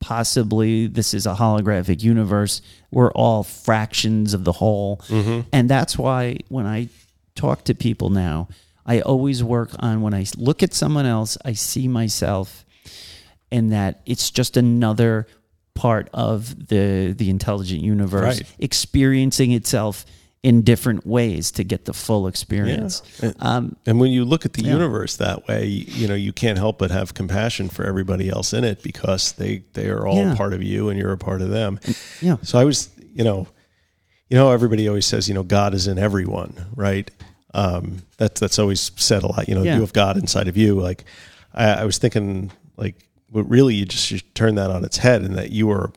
possibly 0.00 0.86
this 0.86 1.14
is 1.14 1.24
a 1.26 1.34
holographic 1.34 2.02
universe. 2.02 2.60
We're 2.90 3.10
all 3.12 3.42
fractions 3.42 4.34
of 4.34 4.44
the 4.44 4.52
whole. 4.52 5.00
And 5.52 5.70
that's 5.70 5.96
why 5.96 6.38
when 6.48 6.66
I 6.66 6.88
talk 7.34 7.64
to 7.64 7.74
people 7.74 8.10
now, 8.10 8.48
I 8.84 9.00
always 9.00 9.42
work 9.42 9.70
on 9.78 10.02
when 10.02 10.12
I 10.12 10.26
look 10.36 10.62
at 10.62 10.74
someone 10.74 11.06
else, 11.06 11.38
I 11.44 11.54
see 11.54 11.88
myself 11.88 12.66
and 13.50 13.72
that 13.72 14.02
it's 14.04 14.30
just 14.30 14.58
another 14.58 15.26
part 15.74 16.08
of 16.14 16.68
the 16.68 17.14
the 17.16 17.30
intelligent 17.30 17.82
universe 17.82 18.38
Right. 18.40 18.42
experiencing 18.58 19.52
itself 19.52 20.04
in 20.42 20.60
different 20.62 21.06
ways 21.06 21.50
to 21.52 21.64
get 21.64 21.86
the 21.86 21.94
full 21.94 22.26
experience. 22.26 23.02
And- 23.22 23.34
Um, 23.40 23.76
And 23.86 23.98
when 23.98 24.12
you 24.12 24.26
look 24.26 24.44
at 24.44 24.52
the 24.52 24.62
Yeah. 24.62 24.72
universe 24.72 25.16
that 25.16 25.48
way, 25.48 25.66
you 25.66 26.06
know, 26.06 26.14
you 26.14 26.34
can't 26.34 26.58
help 26.58 26.78
but 26.78 26.90
have 26.90 27.14
compassion 27.14 27.70
for 27.70 27.84
everybody 27.86 28.28
else 28.28 28.52
in 28.52 28.62
it 28.62 28.82
because 28.82 29.32
they 29.32 29.62
they 29.72 29.88
are 29.88 30.06
all 30.06 30.16
Yeah. 30.18 30.34
part 30.34 30.52
of 30.52 30.62
you 30.62 30.90
and 30.90 30.98
you're 30.98 31.12
a 31.12 31.18
part 31.18 31.40
of 31.40 31.48
them. 31.50 31.80
yeah. 32.20 32.36
So 32.42 32.58
I 32.58 32.64
was, 32.64 32.90
you 33.14 33.24
know, 33.24 33.48
you 34.28 34.36
know, 34.36 34.50
everybody 34.52 34.86
always 34.86 35.06
says, 35.06 35.28
you 35.28 35.34
know, 35.34 35.42
God 35.44 35.74
is 35.74 35.86
in 35.86 35.98
everyone, 35.98 36.52
right? 36.76 37.10
Um, 37.54 38.02
that's 38.18 38.38
that's 38.40 38.58
always 38.58 38.90
said 38.96 39.22
a 39.22 39.28
lot. 39.28 39.48
You 39.48 39.54
know, 39.54 39.62
Yeah. 39.62 39.76
you 39.76 39.80
have 39.80 39.92
God 39.94 40.16
inside 40.18 40.46
of 40.48 40.56
you. 40.56 40.78
Like, 40.78 41.04
I, 41.54 41.66
I 41.82 41.84
was 41.84 41.98
thinking, 41.98 42.50
like, 42.76 42.96
but 43.34 43.44
really, 43.44 43.74
you 43.74 43.84
just 43.84 44.06
should 44.06 44.34
turn 44.34 44.54
that 44.54 44.70
on 44.70 44.82
its 44.84 44.96
head, 44.96 45.20
and 45.22 45.34
that 45.36 45.50
you 45.50 45.70
are 45.70 45.92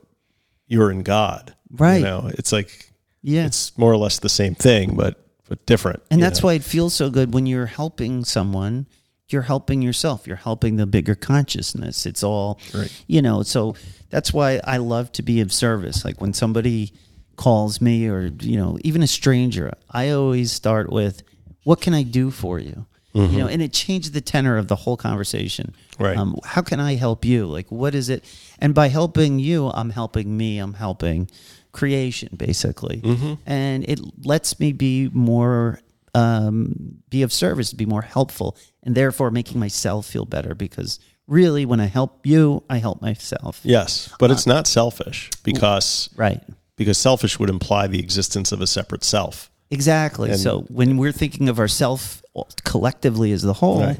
you're 0.67 0.91
in 0.91 1.03
God, 1.03 1.53
Right. 1.71 1.97
You 1.99 2.03
know, 2.03 2.29
it's 2.33 2.51
like 2.51 2.91
Yeah. 3.21 3.45
it's 3.45 3.77
more 3.77 3.91
or 3.93 3.97
less 3.97 4.19
the 4.19 4.27
same 4.29 4.55
thing, 4.55 4.95
but 4.95 5.23
but 5.47 5.65
different. 5.65 6.01
And 6.11 6.21
that's 6.21 6.41
know? 6.41 6.47
why 6.47 6.53
it 6.55 6.63
feels 6.63 6.93
so 6.93 7.09
good 7.09 7.33
when 7.33 7.45
you're 7.45 7.67
helping 7.67 8.25
someone. 8.25 8.85
You're 9.29 9.43
helping 9.43 9.81
yourself. 9.81 10.25
You're 10.27 10.35
helping 10.37 10.75
the 10.77 10.85
bigger 10.85 11.15
consciousness. 11.15 12.05
It's 12.05 12.23
all, 12.23 12.59
Right. 12.73 12.91
you 13.07 13.21
know. 13.21 13.43
So 13.43 13.75
that's 14.09 14.33
why 14.33 14.59
I 14.63 14.77
love 14.77 15.11
to 15.13 15.21
be 15.21 15.39
of 15.41 15.51
service. 15.53 16.03
Like 16.03 16.19
when 16.21 16.33
somebody 16.33 16.91
calls 17.37 17.79
me, 17.81 18.07
or 18.07 18.31
you 18.41 18.57
know, 18.57 18.77
even 18.83 19.03
a 19.03 19.07
stranger, 19.07 19.71
I 19.91 20.09
always 20.09 20.51
start 20.51 20.91
with, 20.91 21.23
"What 21.63 21.79
can 21.81 21.93
I 21.93 22.03
do 22.03 22.31
for 22.31 22.57
you?" 22.59 22.85
You 23.13 23.39
know, 23.39 23.47
and 23.47 23.63
it 23.63 23.73
changed 23.73 24.13
the 24.13 24.21
tenor 24.21 24.57
of 24.57 24.67
the 24.67 24.75
whole 24.75 24.95
conversation. 24.95 25.73
Mm-hmm. 25.93 26.03
Right. 26.03 26.17
Um, 26.17 26.37
how 26.43 26.61
can 26.61 26.79
I 26.79 26.93
help 26.95 27.25
you? 27.25 27.47
Like, 27.47 27.71
what 27.71 27.95
is 27.95 28.09
it? 28.09 28.23
And 28.59 28.75
by 28.75 28.89
helping 28.89 29.39
you, 29.39 29.69
I'm 29.69 29.89
helping 29.89 30.37
me. 30.37 30.59
I'm 30.59 30.75
helping 30.75 31.27
creation, 31.71 32.29
basically. 32.37 33.01
Mm-hmm. 33.01 33.33
And 33.47 33.89
it 33.89 33.99
lets 34.23 34.59
me 34.59 34.71
be 34.71 35.09
more, 35.13 35.79
um, 36.13 37.01
be 37.09 37.23
of 37.23 37.33
service, 37.33 37.73
be 37.73 37.87
more 37.87 38.03
helpful, 38.03 38.55
and 38.83 38.93
therefore 38.93 39.31
making 39.31 39.59
myself 39.59 40.05
feel 40.05 40.25
better. 40.25 40.53
Because 40.53 40.99
really, 41.27 41.65
when 41.65 41.79
I 41.79 41.85
help 41.87 42.25
you, 42.27 42.63
I 42.69 42.77
help 42.77 43.01
myself. 43.01 43.61
yes, 43.63 44.13
but 44.19 44.29
it's 44.29 44.45
not 44.45 44.67
selfish 44.67 45.31
because 45.43 46.09
Right. 46.15 46.43
because 46.75 46.99
selfish 46.99 47.39
would 47.39 47.49
imply 47.49 47.87
the 47.87 47.99
existence 47.99 48.51
of 48.51 48.61
a 48.61 48.67
separate 48.67 49.03
self. 49.03 49.49
Exactly. 49.69 50.31
And- 50.31 50.39
so 50.39 50.61
when 50.69 50.97
we're 50.97 51.11
thinking 51.11 51.49
of 51.49 51.59
ourselves 51.59 52.21
collectively 52.63 53.31
as 53.31 53.41
the 53.41 53.53
whole, 53.53 53.81
Right. 53.81 53.99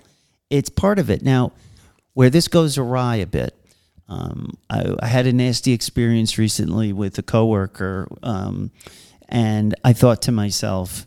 it's 0.49 0.69
part 0.69 0.99
of 0.99 1.09
it. 1.09 1.21
Now, 1.23 1.51
where 2.13 2.29
this 2.29 2.47
goes 2.47 2.77
awry 2.77 3.17
a 3.17 3.25
bit, 3.27 3.53
um, 4.07 4.53
I, 4.69 4.95
I 4.99 5.07
had 5.07 5.27
a 5.27 5.33
nasty 5.33 5.73
experience 5.73 6.37
recently 6.37 6.93
with 6.93 7.17
a 7.17 7.21
coworker, 7.23 8.07
um, 8.23 8.71
and 9.27 9.75
I 9.83 9.91
thought 9.93 10.21
to 10.23 10.31
myself, 10.31 11.05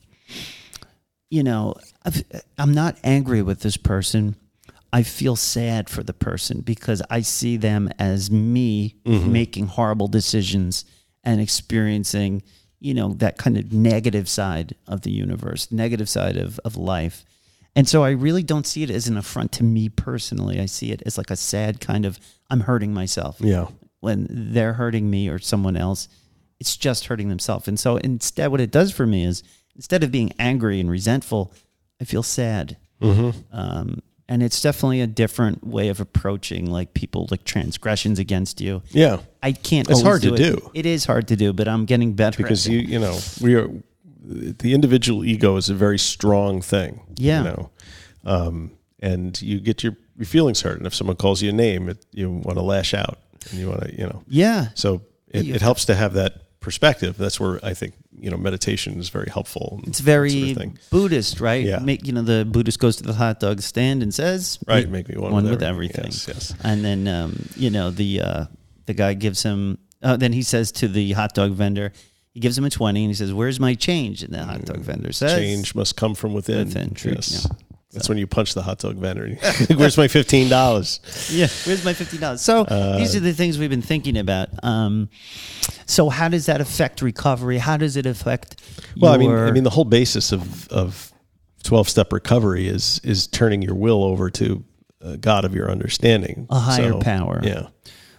you 1.31 1.43
know, 1.43 1.75
I've, 2.05 2.23
I'm 2.59 2.75
not 2.75 2.99
angry 3.05 3.41
with 3.43 3.61
this 3.61 3.77
person. 3.77 4.37
I 4.93 5.05
feel 5.05 5.37
sad 5.37 5.89
for 5.89 6.03
the 6.03 6.13
person 6.13 6.61
because 6.63 7.01
I 7.09 7.21
see 7.21 7.57
them 7.57 7.89
as 7.99 8.31
me 8.31 8.97
making 9.07 9.69
horrible 9.69 10.09
decisions 10.09 10.85
and 11.23 11.41
experiencing, 11.41 12.43
you 12.81 12.95
know, 12.95 13.13
that 13.15 13.37
kind 13.39 13.57
of 13.59 13.73
negative 13.73 14.29
side 14.29 14.75
of 14.89 15.03
the 15.03 15.11
universe, 15.13 15.71
negative 15.71 16.09
side 16.09 16.37
of, 16.37 16.59
of 16.65 16.77
life. 16.77 17.25
And 17.77 17.89
so 17.89 18.03
I 18.03 18.11
really 18.11 18.43
don't 18.43 18.67
see 18.67 18.83
it 18.83 18.91
as 18.91 19.07
an 19.07 19.17
affront 19.17 19.53
to 19.53 19.65
me 19.65 19.89
personally. 19.89 20.59
I 20.59 20.67
see 20.67 20.91
it 20.91 21.03
as 21.07 21.17
like 21.19 21.31
a 21.31 21.37
sad 21.37 21.81
kind 21.81 22.05
of, 22.05 22.19
I'm 22.51 22.61
hurting 22.61 22.93
myself 22.93 23.37
Yeah. 23.39 23.67
when 24.01 24.27
they're 24.31 24.73
hurting 24.73 25.09
me 25.11 25.29
or 25.29 25.39
someone 25.39 25.77
else, 25.77 26.09
it's 26.59 26.77
just 26.77 27.07
hurting 27.07 27.29
themselves. 27.29 27.69
And 27.69 27.79
so 27.79 27.97
instead, 27.99 28.49
what 28.51 28.61
it 28.61 28.71
does 28.71 28.93
for 28.93 29.07
me 29.07 29.25
is 29.25 29.43
instead 29.77 30.03
of 30.03 30.11
being 30.11 30.33
angry 30.39 30.81
and 30.81 30.91
resentful, 30.91 31.53
I 32.01 32.05
feel 32.05 32.23
sad. 32.23 32.77
Um, 33.53 34.03
and 34.31 34.43
it's 34.43 34.63
definitely 34.63 35.03
a 35.03 35.07
different 35.07 35.67
way 35.67 35.89
of 35.89 36.01
approaching 36.01 36.71
like 36.71 36.95
people 36.95 37.27
like 37.31 37.45
transgressions 37.45 38.19
against 38.19 38.61
you. 38.61 38.81
Yeah. 38.91 39.19
I 39.43 39.53
can't. 39.53 39.91
It's 39.91 40.03
always 40.03 40.23
hard 40.23 40.23
to 40.23 40.35
it. 40.35 40.37
do. 40.39 40.71
It 40.73 40.87
is 40.87 41.05
hard 41.05 41.29
to 41.29 41.37
do, 41.37 41.53
but 41.53 41.67
I'm 41.69 41.85
getting 41.85 42.15
better 42.15 42.39
because 42.43 42.67
at 42.67 42.73
it. 42.73 42.77
you 42.77 42.81
you 42.93 42.99
know 42.99 43.19
we 43.43 43.55
are 43.57 43.69
the 44.23 44.73
individual 44.75 45.25
ego 45.25 45.57
is 45.57 45.69
a 45.69 45.75
very 45.75 45.99
strong 45.99 46.63
thing 46.63 47.01
Yeah. 47.17 47.39
you 47.39 47.45
know 47.45 47.71
um, 48.25 48.71
and 49.01 49.41
you 49.43 49.59
get 49.61 49.83
your, 49.83 49.97
your 50.17 50.27
feelings 50.27 50.61
hurt 50.61 50.77
and 50.79 50.87
if 50.87 50.95
someone 50.95 51.17
calls 51.17 51.41
you 51.43 51.49
a 51.51 51.53
name 51.53 51.89
it, 51.89 52.05
you 52.13 52.31
want 52.31 52.57
to 52.59 52.63
lash 52.63 52.93
out 52.95 53.19
and 53.51 53.59
you 53.59 53.69
want 53.69 53.81
to 53.83 53.91
you 53.99 54.05
know 54.07 54.23
Yeah. 54.29 54.69
so 54.75 55.03
it, 55.29 55.49
it 55.49 55.63
helps 55.63 55.87
to 55.87 55.95
have 55.95 56.13
that 56.15 56.35
perspective 56.61 57.17
that's 57.17 57.41
where 57.41 57.59
i 57.65 57.73
think 57.73 57.95
you 58.19 58.31
know 58.31 58.37
meditation 58.37 58.99
is 59.01 59.09
very 59.09 59.29
helpful 59.31 59.81
It's 59.87 60.01
very 60.01 60.53
sort 60.55 60.67
of. 60.67 60.91
Buddhist, 60.91 61.41
right? 61.41 61.65
Yeah. 61.65 61.79
Make, 61.79 62.07
you 62.07 62.13
know, 62.13 62.21
the 62.23 62.45
Buddhist 62.45 62.79
goes 62.79 62.97
to 62.97 63.03
the 63.03 63.15
hot 63.15 63.41
dog 63.41 63.63
stand 63.63 64.03
and 64.03 64.13
says, 64.13 64.59
Right, 64.69 64.87
make 64.89 65.09
me 65.09 65.17
one 65.17 65.33
with 65.33 65.49
with 65.51 65.63
everything." 65.63 66.07
everything." 66.07 66.35
Yes, 66.35 66.53
yes. 66.53 66.55
And 66.63 66.85
then, 66.85 67.09
um, 67.09 67.49
you 67.57 67.71
know, 67.71 67.91
the 67.91 68.21
uh, 68.21 68.45
the 68.85 68.93
guy 68.93 69.15
gives 69.15 69.43
him. 69.43 69.79
Uh, 70.03 70.17
then 70.17 70.33
he 70.35 70.43
says 70.43 70.71
to 70.73 70.89
the 70.89 71.13
hot 71.13 71.35
dog 71.35 71.53
vendor, 71.53 71.93
he 72.35 72.41
gives 72.41 72.59
him 72.59 72.65
a 72.65 72.71
twenty, 72.71 73.05
and 73.05 73.11
he 73.11 73.15
says, 73.15 73.33
"Where's 73.33 73.59
my 73.59 73.75
change?" 73.75 74.23
And 74.23 74.35
the 74.35 74.45
hot 74.45 74.65
dog 74.67 74.81
vendor 74.81 75.13
says, 75.13 75.39
change 75.39 75.75
must 75.75 75.97
come 75.97 76.15
from 76.15 76.35
within, 76.35 76.67
Within, 76.67 76.93
true, 76.93 77.13
yes 77.13 77.47
yeah. 77.49 77.57
That's 77.93 78.09
when 78.09 78.19
you 78.19 78.27
punch 78.27 78.55
the 78.55 78.63
hot 78.63 78.79
dog 78.79 78.97
vendor 78.97 79.29
where's 79.75 79.97
my 79.97 80.07
$15 80.07 81.31
Yeah, 81.37 81.49
where's 81.67 81.85
my 81.85 81.93
fifty 81.93 82.19
dollars? 82.19 82.41
So 82.41 82.63
Uh, 82.65 82.99
these 82.99 83.17
are 83.17 83.21
the 83.21 83.33
things 83.33 83.59
we've 83.59 83.71
been 83.71 83.83
thinking 83.83 84.17
about. 84.17 84.49
Um, 84.63 85.09
so 85.87 86.09
how 86.09 86.29
does 86.29 86.47
that 86.47 86.61
affect 86.61 87.03
recovery? 87.03 87.59
How 87.59 87.77
does 87.77 87.97
it 87.97 88.07
affect? 88.07 88.61
Well, 88.97 89.13
I 89.13 89.17
mean, 89.19 89.31
I 89.33 89.51
mean, 89.51 89.65
the 89.65 89.71
whole 89.71 89.85
basis 89.85 90.33
of 90.33 90.69
of 90.69 91.13
twelve 91.63 91.89
step 91.89 92.13
recovery 92.13 92.69
is 92.69 93.01
is 93.03 93.27
turning 93.27 93.61
your 93.63 93.75
will 93.75 94.05
over 94.05 94.31
to 94.31 94.65
a 95.01 95.17
God 95.17 95.45
of 95.45 95.55
your 95.55 95.71
understanding, 95.71 96.47
A 96.51 96.59
higher 96.59 96.95
power. 96.99 97.41
Yeah. 97.43 97.69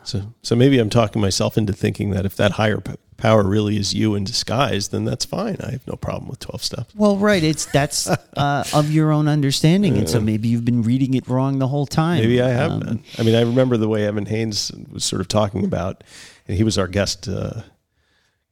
So 0.04 0.34
so 0.42 0.56
maybe 0.56 0.80
I'm 0.80 0.90
talking 0.90 1.22
myself 1.22 1.58
into 1.58 1.74
thinking 1.74 2.10
that 2.12 2.26
if 2.26 2.36
that 2.36 2.52
higher 2.54 2.82
power 3.22 3.44
really 3.44 3.78
is 3.78 3.94
you 3.94 4.16
in 4.16 4.24
disguise, 4.24 4.90
then 4.90 5.06
that's 5.06 5.24
fine. 5.26 5.58
I 5.64 5.72
have 5.72 5.86
no 5.88 5.94
problem 5.96 6.28
with 6.28 6.40
twelve 6.40 6.64
step. 6.64 6.90
Well, 6.96 7.18
right. 7.18 7.44
It's 7.44 7.66
that's 7.66 8.08
uh, 8.38 8.64
of 8.74 8.92
your 8.92 9.12
own 9.12 9.28
understanding, 9.28 9.98
and 9.98 10.10
so 10.10 10.20
maybe 10.20 10.48
you've 10.50 10.66
been 10.66 10.82
reading 10.82 11.14
it 11.14 11.28
wrong 11.28 11.60
the 11.60 11.68
whole 11.68 11.86
time. 11.86 12.22
Maybe 12.22 12.42
I 12.42 12.50
have 12.50 12.72
Um, 12.72 12.80
been. 12.80 13.04
I 13.18 13.24
mean, 13.24 13.36
I 13.36 13.42
remember 13.42 13.78
the 13.78 13.88
way 13.88 14.06
Evan 14.06 14.26
Haynes 14.26 14.72
was 14.92 15.06
sort 15.06 15.22
of 15.22 15.28
talking 15.28 15.64
about, 15.64 16.04
and 16.48 16.58
he 16.58 16.64
was 16.64 16.78
our 16.78 16.88
guest, 16.88 17.28
uh, 17.28 17.62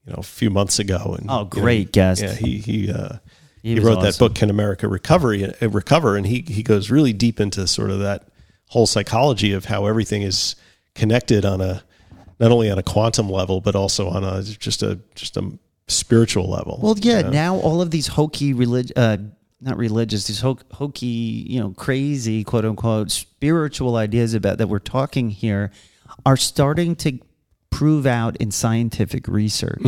you 0.06 0.14
know, 0.14 0.20
a 0.20 0.24
few 0.24 0.50
months 0.50 0.80
ago. 0.80 1.16
And 1.20 1.30
Oh, 1.30 1.40
you 1.40 1.40
know, 1.42 1.46
great 1.46 1.92
guest. 1.92 2.22
Yeah, 2.22 2.34
he 2.36 2.60
he 2.60 2.92
uh, 2.92 3.18
He 3.62 3.74
he, 3.74 3.80
wrote 3.80 4.02
that 4.02 4.18
book, 4.20 4.36
Can 4.36 4.50
America 4.50 4.88
Recovery 4.88 5.44
uh, 5.46 5.70
Recover? 5.70 6.16
And 6.16 6.26
he 6.28 6.46
he 6.48 6.64
goes 6.64 6.90
really 6.90 7.14
deep 7.14 7.40
into 7.40 7.66
sort 7.68 7.90
of 7.90 8.00
that 8.00 8.28
whole 8.68 8.86
psychology 8.86 9.52
of 9.52 9.66
how 9.66 9.88
everything 9.88 10.22
is 10.22 10.56
connected 10.94 11.44
on 11.44 11.60
a 11.60 11.84
not 12.40 12.52
only 12.52 12.70
on 12.72 12.78
a 12.78 12.84
quantum 12.84 13.30
level, 13.30 13.62
but 13.62 13.76
also 13.76 14.10
on 14.10 14.24
a 14.24 14.44
just 14.44 14.84
a 14.84 15.00
just 15.16 15.38
a 15.38 15.52
spiritual 15.88 16.50
level. 16.50 16.80
Well, 16.82 16.96
yeah. 16.98 17.18
you 17.18 17.24
know? 17.24 17.30
Now 17.30 17.56
all 17.58 17.82
of 17.82 17.92
these 17.92 18.08
hokey 18.08 18.54
relig- 18.54 18.94
uh, 18.96 19.18
not 19.62 19.78
religious, 19.78 20.28
these 20.28 20.42
ho- 20.42 20.60
hokey, 20.72 21.06
you 21.06 21.60
know, 21.60 21.72
crazy 21.72 22.44
quote 22.44 22.66
unquote 22.66 23.12
spiritual 23.12 23.96
ideas 23.96 24.34
about 24.34 24.58
that 24.60 24.68
we're 24.68 24.80
talking 24.80 25.30
here 25.30 25.72
are 26.26 26.38
starting 26.38 26.96
to 26.98 27.20
prove 27.70 28.06
out 28.06 28.36
in 28.38 28.52
scientific 28.52 29.28
research, 29.28 29.82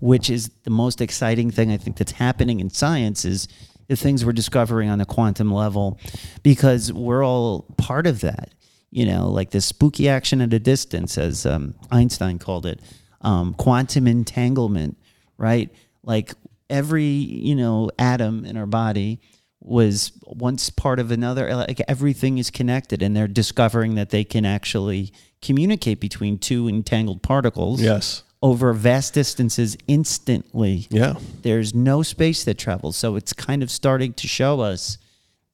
which 0.00 0.30
is 0.30 0.50
the 0.64 0.70
most 0.70 1.00
exciting 1.00 1.50
thing 1.50 1.72
I 1.72 1.76
think 1.76 1.96
that's 1.96 2.12
happening 2.12 2.60
in 2.60 2.70
science 2.70 3.24
is 3.24 3.48
the 3.88 3.96
things 3.96 4.24
we're 4.24 4.32
discovering 4.32 4.88
on 4.88 5.00
a 5.00 5.06
quantum 5.06 5.52
level 5.52 5.98
because 6.42 6.92
we're 6.92 7.24
all 7.24 7.62
part 7.76 8.06
of 8.06 8.20
that. 8.20 8.50
You 8.94 9.06
know, 9.06 9.28
like 9.28 9.50
this 9.50 9.66
spooky 9.66 10.08
action 10.08 10.40
at 10.40 10.52
a 10.54 10.60
distance, 10.60 11.18
as 11.18 11.44
um, 11.46 11.74
Einstein 11.90 12.38
called 12.38 12.64
it, 12.64 12.78
um, 13.22 13.52
quantum 13.54 14.06
entanglement, 14.06 14.96
right? 15.36 15.68
Like 16.04 16.32
every 16.70 17.04
you 17.04 17.56
know 17.56 17.90
atom 17.98 18.44
in 18.44 18.56
our 18.56 18.66
body 18.66 19.20
was 19.60 20.12
once 20.26 20.70
part 20.70 21.00
of 21.00 21.10
another 21.10 21.52
like 21.56 21.80
everything 21.88 22.38
is 22.38 22.50
connected 22.50 23.02
and 23.02 23.16
they're 23.16 23.26
discovering 23.26 23.96
that 23.96 24.10
they 24.10 24.22
can 24.22 24.44
actually 24.46 25.12
communicate 25.42 25.98
between 26.00 26.38
two 26.38 26.68
entangled 26.68 27.22
particles 27.22 27.80
Yes. 27.82 28.22
over 28.42 28.72
vast 28.74 29.14
distances 29.14 29.76
instantly 29.88 30.86
Yeah. 30.90 31.14
there's 31.42 31.74
no 31.74 32.02
space 32.02 32.44
that 32.44 32.58
travels 32.58 32.96
so 32.96 33.16
it's 33.16 33.32
kind 33.32 33.62
of 33.62 33.70
starting 33.70 34.12
to 34.14 34.28
show 34.28 34.60
us 34.60 34.98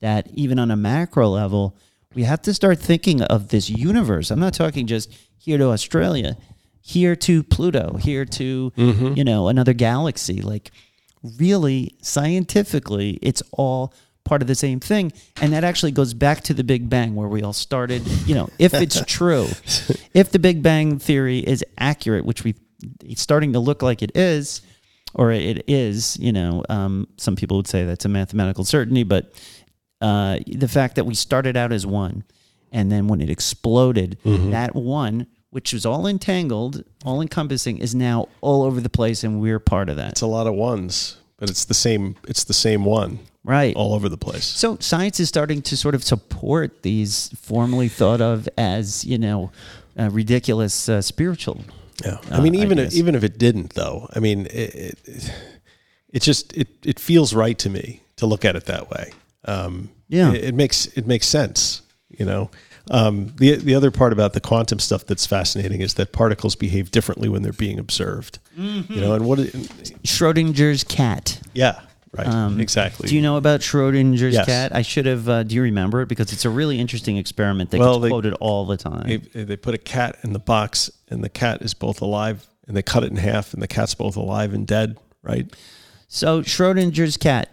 that 0.00 0.28
even 0.34 0.58
on 0.58 0.70
a 0.72 0.76
macro 0.76 1.28
level 1.28 1.76
we 2.14 2.24
have 2.24 2.42
to 2.42 2.54
start 2.54 2.78
thinking 2.78 3.22
of 3.22 3.48
this 3.48 3.70
universe. 3.70 4.30
I'm 4.30 4.40
not 4.40 4.54
talking 4.54 4.86
just 4.86 5.12
here 5.38 5.58
to 5.58 5.68
australia 5.68 6.36
here 6.82 7.14
to 7.16 7.42
pluto 7.42 7.96
here 7.96 8.24
to 8.24 8.72
you 8.76 9.24
know 9.24 9.48
another 9.48 9.72
galaxy. 9.72 10.40
Like 10.40 10.70
really 11.38 11.96
scientifically 12.00 13.18
it's 13.22 13.42
all 13.52 13.94
part 14.24 14.42
of 14.42 14.48
the 14.48 14.54
same 14.54 14.80
thing. 14.80 15.12
And 15.40 15.52
that 15.52 15.64
actually 15.64 15.92
goes 15.92 16.14
back 16.14 16.42
to 16.44 16.54
the 16.54 16.64
big 16.64 16.88
bang 16.88 17.14
where 17.14 17.28
we 17.28 17.42
all 17.42 17.52
started 17.52 18.06
you 18.26 18.34
know 18.34 18.48
if 18.58 18.74
it's 18.74 19.02
true 19.06 19.48
if 20.14 20.32
the 20.32 20.38
big 20.38 20.62
bang 20.62 20.98
theory 20.98 21.38
is 21.38 21.64
accurate 21.78 22.24
which 22.24 22.44
we 22.44 22.54
it's 23.04 23.22
starting 23.22 23.52
to 23.52 23.58
look 23.58 23.82
like 23.82 24.02
it 24.02 24.16
is 24.16 24.62
or 25.14 25.32
it 25.32 25.64
is 25.68 26.16
you 26.18 26.32
know 26.32 26.64
um, 26.68 27.06
some 27.18 27.36
people 27.36 27.56
would 27.56 27.66
say 27.66 27.84
that's 27.84 28.04
a 28.04 28.08
mathematical 28.08 28.64
certainty 28.64 29.02
but 29.02 29.32
uh, 30.00 30.38
the 30.46 30.68
fact 30.68 30.94
that 30.96 31.04
we 31.04 31.14
started 31.14 31.56
out 31.56 31.72
as 31.72 31.86
one 31.86 32.24
and 32.72 32.90
then 32.90 33.08
when 33.08 33.20
it 33.20 33.28
exploded 33.30 34.16
that 34.24 34.74
one 34.74 35.26
which 35.50 35.72
was 35.72 35.84
all 35.84 36.06
entangled 36.06 36.84
all 37.04 37.20
encompassing 37.20 37.78
is 37.78 37.94
now 37.94 38.28
all 38.40 38.62
over 38.62 38.80
the 38.80 38.88
place 38.90 39.24
and 39.24 39.40
we're 39.40 39.58
part 39.58 39.88
of 39.88 39.96
that 39.96 40.12
It's 40.12 40.20
a 40.22 40.26
lot 40.26 40.46
of 40.46 40.54
ones, 40.54 41.16
but 41.38 41.50
it's 41.50 41.64
the 41.64 41.74
same. 41.74 42.14
It's 42.28 42.44
the 42.44 42.54
same 42.54 42.84
one 42.84 43.18
right 43.42 43.74
all 43.74 43.94
over 43.94 44.08
the 44.08 44.18
place. 44.18 44.44
So 44.44 44.76
science 44.80 45.18
is 45.18 45.28
starting 45.28 45.62
to 45.62 45.76
sort 45.76 45.94
of 45.94 46.04
support 46.04 46.82
these 46.82 47.30
formerly 47.40 47.88
thought 47.88 48.20
of 48.20 48.48
as 48.56 49.04
you 49.04 49.18
know 49.18 49.50
uh, 49.98 50.08
ridiculous 50.10 50.88
uh, 50.88 51.02
spiritual. 51.02 51.64
Yeah, 52.04 52.18
I 52.30 52.40
mean, 52.40 52.54
Uh, 52.54 52.60
even 52.64 52.78
ideas. 52.78 52.96
even 52.96 53.14
if 53.14 53.24
it 53.24 53.36
didn't, 53.38 53.74
though, 53.74 54.08
I 54.16 54.20
mean, 54.20 54.46
it, 54.46 54.74
it, 55.04 55.32
it 56.12 56.22
just 56.22 56.56
it 56.56 56.68
it 56.84 57.00
feels 57.00 57.34
right 57.34 57.58
to 57.58 57.68
me 57.70 58.00
to 58.16 58.26
look 58.26 58.44
at 58.44 58.54
it 58.56 58.64
that 58.66 58.88
way. 58.90 59.12
Um, 59.44 59.90
Yeah. 60.08 60.32
it, 60.32 60.44
it 60.44 60.54
makes 60.54 60.86
it 60.86 61.06
makes 61.06 61.26
sense. 61.26 61.82
You 62.18 62.26
know, 62.26 62.50
um, 62.90 63.32
the 63.36 63.54
the 63.56 63.74
other 63.74 63.90
part 63.90 64.12
about 64.12 64.32
the 64.32 64.40
quantum 64.40 64.78
stuff 64.80 65.06
that's 65.06 65.26
fascinating 65.26 65.80
is 65.80 65.94
that 65.94 66.12
particles 66.12 66.56
behave 66.56 66.90
differently 66.90 67.28
when 67.28 67.42
they're 67.42 67.52
being 67.52 67.78
observed. 67.78 68.38
Mm-hmm. 68.58 68.92
You 68.92 69.00
know, 69.00 69.14
and 69.14 69.24
what? 69.26 69.38
It, 69.38 69.52
Schrodinger's 70.02 70.84
cat. 70.84 71.40
yeah, 71.54 71.80
right, 72.12 72.26
Um, 72.26 72.60
exactly. 72.60 73.08
Do 73.08 73.14
you 73.14 73.22
know 73.22 73.36
about 73.36 73.60
Schrodinger's 73.60 74.34
Yes. 74.34 74.44
cat? 74.46 74.74
I 74.74 74.82
should 74.82 75.06
have. 75.06 75.28
Uh, 75.28 75.42
do 75.44 75.54
you 75.54 75.62
remember 75.62 76.02
it? 76.02 76.08
Because 76.08 76.32
it's 76.32 76.44
a 76.44 76.50
really 76.50 76.78
interesting 76.80 77.16
experiment 77.16 77.70
that 77.70 77.78
Well, 77.78 77.94
gets 77.94 78.02
they- 78.02 78.08
quoted 78.10 78.34
all 78.34 78.66
the 78.66 78.76
time. 78.76 79.06
They, 79.32 79.44
they 79.44 79.56
put 79.56 79.74
a 79.74 79.78
cat 79.78 80.16
in 80.24 80.32
the 80.32 80.38
box, 80.40 80.90
and 81.08 81.22
the 81.24 81.28
cat 81.30 81.62
is 81.62 81.72
both 81.74 82.02
alive, 82.02 82.46
and 82.66 82.76
they 82.76 82.82
cut 82.82 83.04
it 83.04 83.10
in 83.10 83.16
half, 83.16 83.54
and 83.54 83.62
the 83.62 83.68
cat's 83.68 83.94
both 83.94 84.16
alive 84.16 84.52
and 84.52 84.66
dead. 84.66 84.98
Right? 85.22 85.46
So 86.08 86.42
Schrodinger's 86.42 87.16
cat. 87.16 87.48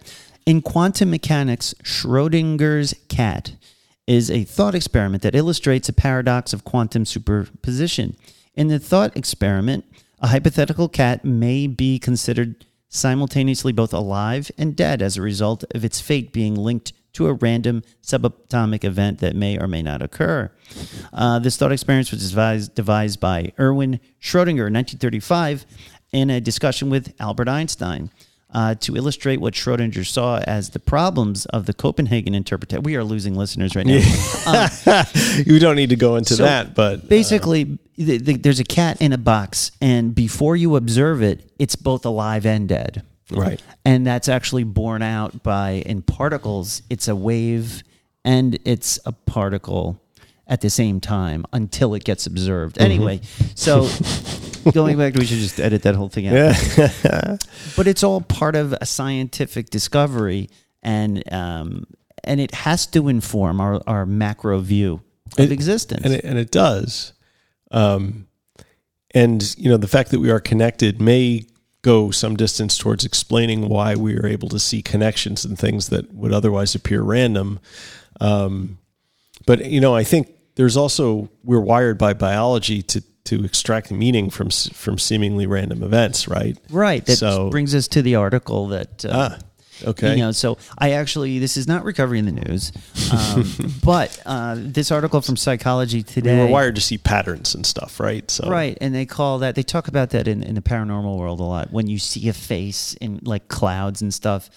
In 0.47 0.61
quantum 0.61 1.09
mechanics, 1.09 1.75
Schrodinger's 1.83 2.95
cat 3.09 3.57
is 4.07 4.31
a 4.31 4.45
thought 4.45 4.75
experiment 4.75 5.21
that 5.23 5.35
illustrates 5.35 5.89
a 5.89 5.93
paradox 5.93 6.53
of 6.53 6.63
quantum 6.63 7.03
superposition. 7.03 8.15
In 8.53 8.69
the 8.69 8.79
thought 8.79 9.17
experiment, 9.17 9.83
a 10.21 10.27
hypothetical 10.27 10.87
cat 10.87 11.25
may 11.25 11.67
be 11.67 11.99
considered 11.99 12.65
simultaneously 12.87 13.73
both 13.73 13.91
alive 13.91 14.49
and 14.57 14.73
dead 14.73 15.01
as 15.01 15.17
a 15.17 15.21
result 15.21 15.65
of 15.75 15.83
its 15.83 15.99
fate 15.99 16.31
being 16.31 16.55
linked 16.55 16.93
to 17.11 17.27
a 17.27 17.33
random 17.33 17.83
subatomic 18.01 18.85
event 18.85 19.19
that 19.19 19.35
may 19.35 19.59
or 19.59 19.67
may 19.67 19.81
not 19.81 20.01
occur. 20.01 20.49
Uh, 21.11 21.39
this 21.39 21.57
thought 21.57 21.73
experiment 21.73 22.09
was 22.09 22.29
devised, 22.29 22.73
devised 22.73 23.19
by 23.19 23.51
Erwin 23.59 23.99
Schrödinger 24.21 24.67
in 24.67 24.73
1935 24.75 25.65
in 26.13 26.29
a 26.29 26.39
discussion 26.39 26.89
with 26.89 27.13
Albert 27.19 27.49
Einstein. 27.49 28.09
Uh, 28.49 28.73
to 28.75 28.95
illustrate 28.95 29.41
what 29.41 29.53
Schrodinger 29.53 30.07
saw 30.07 30.39
as 30.47 30.69
the 30.69 30.79
problems 30.79 31.45
of 31.47 31.65
the 31.65 31.73
Copenhagen 31.73 32.33
interpretation. 32.33 32.81
We 32.81 32.95
are 32.95 33.03
losing 33.03 33.35
listeners 33.35 33.75
right 33.75 33.85
now. 33.85 33.97
you 35.45 35.59
don't 35.59 35.75
need 35.75 35.89
to 35.89 35.97
go 35.97 36.15
into 36.15 36.35
So, 36.35 36.43
that, 36.43 36.73
but 36.73 37.09
Basically, 37.09 37.77
the, 37.97 38.17
the, 38.17 38.37
there's 38.37 38.61
a 38.61 38.63
cat 38.63 39.01
in 39.01 39.11
a 39.11 39.17
box, 39.17 39.71
and 39.81 40.15
before 40.15 40.55
you 40.55 40.77
observe 40.77 41.21
it, 41.21 41.51
it's 41.59 41.75
both 41.75 42.05
alive 42.05 42.45
and 42.45 42.69
dead. 42.69 43.03
Right. 43.29 43.61
And 43.83 44.07
that's 44.07 44.29
actually 44.29 44.63
borne 44.63 45.01
out 45.01 45.43
by 45.43 45.83
in 45.85 46.01
particles, 46.01 46.81
it's 46.89 47.09
a 47.09 47.15
wave 47.15 47.83
and 48.23 48.59
it's 48.65 48.99
a 49.05 49.11
particle 49.11 50.01
at 50.47 50.61
the 50.61 50.69
same 50.69 50.99
time 50.99 51.45
until 51.53 51.93
it 51.93 52.03
gets 52.03 52.25
observed. 52.25 52.79
Anyway, 52.79 53.21
so 53.55 53.87
going 54.73 54.97
back 54.97 55.13
we 55.15 55.25
should 55.25 55.37
just 55.39 55.59
edit 55.59 55.83
that 55.83 55.95
whole 55.95 56.09
thing 56.09 56.27
out. 56.27 56.33
Yeah. 56.33 57.37
but 57.75 57.87
it's 57.87 58.03
all 58.03 58.21
part 58.21 58.55
of 58.55 58.73
a 58.73 58.85
scientific 58.85 59.69
discovery, 59.69 60.49
and 60.81 61.21
um, 61.33 61.85
and 62.23 62.39
it 62.39 62.53
has 62.53 62.87
to 62.87 63.07
inform 63.09 63.59
our, 63.61 63.81
our 63.87 64.05
macro 64.05 64.59
view 64.59 65.01
of 65.37 65.45
It- 65.45 65.51
existence. 65.51 66.03
and 66.05 66.13
it, 66.13 66.23
and 66.23 66.37
it 66.37 66.51
does. 66.51 67.13
Um, 67.71 68.27
and 69.13 69.55
you 69.57 69.69
know 69.69 69.77
the 69.77 69.87
fact 69.87 70.11
that 70.11 70.19
we 70.19 70.29
are 70.31 70.39
connected 70.39 71.01
may 71.01 71.45
go 71.81 72.11
some 72.11 72.35
distance 72.35 72.77
towards 72.77 73.05
explaining 73.05 73.69
why 73.69 73.95
we 73.95 74.17
are 74.17 74.25
able 74.25 74.49
to 74.49 74.59
see 74.59 74.81
connections 74.81 75.45
and 75.45 75.57
things 75.57 75.89
that 75.89 76.13
would 76.13 76.33
otherwise 76.33 76.75
appear 76.75 77.01
random. 77.01 77.59
Um, 78.19 78.79
but 79.45 79.65
you 79.65 79.79
know, 79.79 79.95
I 79.95 80.03
think 80.03 80.27
there's 80.57 80.75
also 80.75 81.29
we're 81.43 81.61
wired 81.61 81.97
by 81.97 82.13
biology 82.13 82.81
to 82.83 83.01
to 83.25 83.43
extract 83.45 83.91
meaning 83.91 84.29
from 84.29 84.49
from 84.49 84.97
seemingly 84.97 85.45
random 85.47 85.83
events, 85.83 86.27
right? 86.27 86.57
right. 86.69 87.05
That 87.05 87.17
So- 87.17 87.49
brings 87.49 87.73
us 87.73 87.87
to 87.89 88.01
the 88.01 88.15
article 88.15 88.67
that. 88.69 89.05
Uh, 89.05 89.37
Ah, 89.83 89.89
okay. 89.89 90.11
You 90.15 90.23
know, 90.23 90.31
so 90.31 90.57
I 90.77 90.91
actually 90.93 91.37
this 91.39 91.55
is 91.57 91.67
not 91.67 91.83
recovery 91.83 92.19
in 92.19 92.25
the 92.25 92.31
news, 92.31 92.71
um, 93.11 93.43
but 93.83 94.17
uh, 94.25 94.55
this 94.57 94.91
article 94.91 95.21
from 95.21 95.35
Psychology 95.37 96.03
Today. 96.03 96.35
we 96.37 96.45
were 96.45 96.49
wired 96.51 96.75
to 96.75 96.81
see 96.81 96.97
patterns 96.97 97.53
and 97.53 97.65
stuff, 97.65 97.99
right? 97.99 98.29
So 98.31 98.49
Right, 98.49 98.77
and 98.81 98.95
they 98.95 99.05
call 99.05 99.39
that 99.39 99.55
they 99.55 99.63
talk 99.63 99.87
about 99.87 100.09
that 100.11 100.27
in, 100.27 100.41
in 100.41 100.55
the 100.55 100.61
paranormal 100.61 101.17
world 101.17 101.39
a 101.39 101.43
lot. 101.43 101.71
When 101.71 101.87
you 101.87 101.99
see 101.99 102.27
a 102.29 102.33
face 102.33 102.95
in 103.01 103.19
like 103.23 103.49
clouds 103.49 104.01
and 104.01 104.13
stuff, 104.13 104.49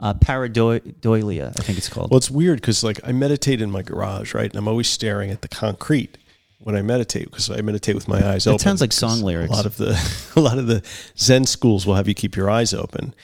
uh, 0.00 0.14
pareidolia, 0.14 1.48
I 1.58 1.62
think 1.62 1.78
it's 1.78 1.88
called. 1.88 2.10
Well, 2.10 2.18
it's 2.18 2.30
weird 2.30 2.60
because 2.60 2.84
like 2.84 3.00
I 3.04 3.12
meditate 3.12 3.60
in 3.60 3.70
my 3.70 3.82
garage, 3.82 4.34
right, 4.34 4.48
and 4.48 4.56
I'm 4.56 4.68
always 4.68 4.88
staring 4.88 5.30
at 5.30 5.42
the 5.42 5.48
concrete 5.48 6.18
when 6.60 6.76
I 6.76 6.82
meditate 6.82 7.30
because 7.30 7.50
I 7.50 7.60
meditate 7.60 7.94
with 7.94 8.08
my 8.08 8.24
eyes 8.26 8.46
open. 8.46 8.56
It 8.56 8.60
sounds 8.60 8.80
like 8.80 8.92
song 8.92 9.22
lyrics. 9.22 9.52
A 9.52 9.56
lot 9.56 9.66
of 9.66 9.76
the 9.76 10.32
a 10.36 10.40
lot 10.40 10.58
of 10.58 10.66
the 10.66 10.82
Zen 11.18 11.46
schools 11.46 11.86
will 11.86 11.94
have 11.94 12.06
you 12.08 12.14
keep 12.14 12.36
your 12.36 12.48
eyes 12.48 12.72
open, 12.72 13.14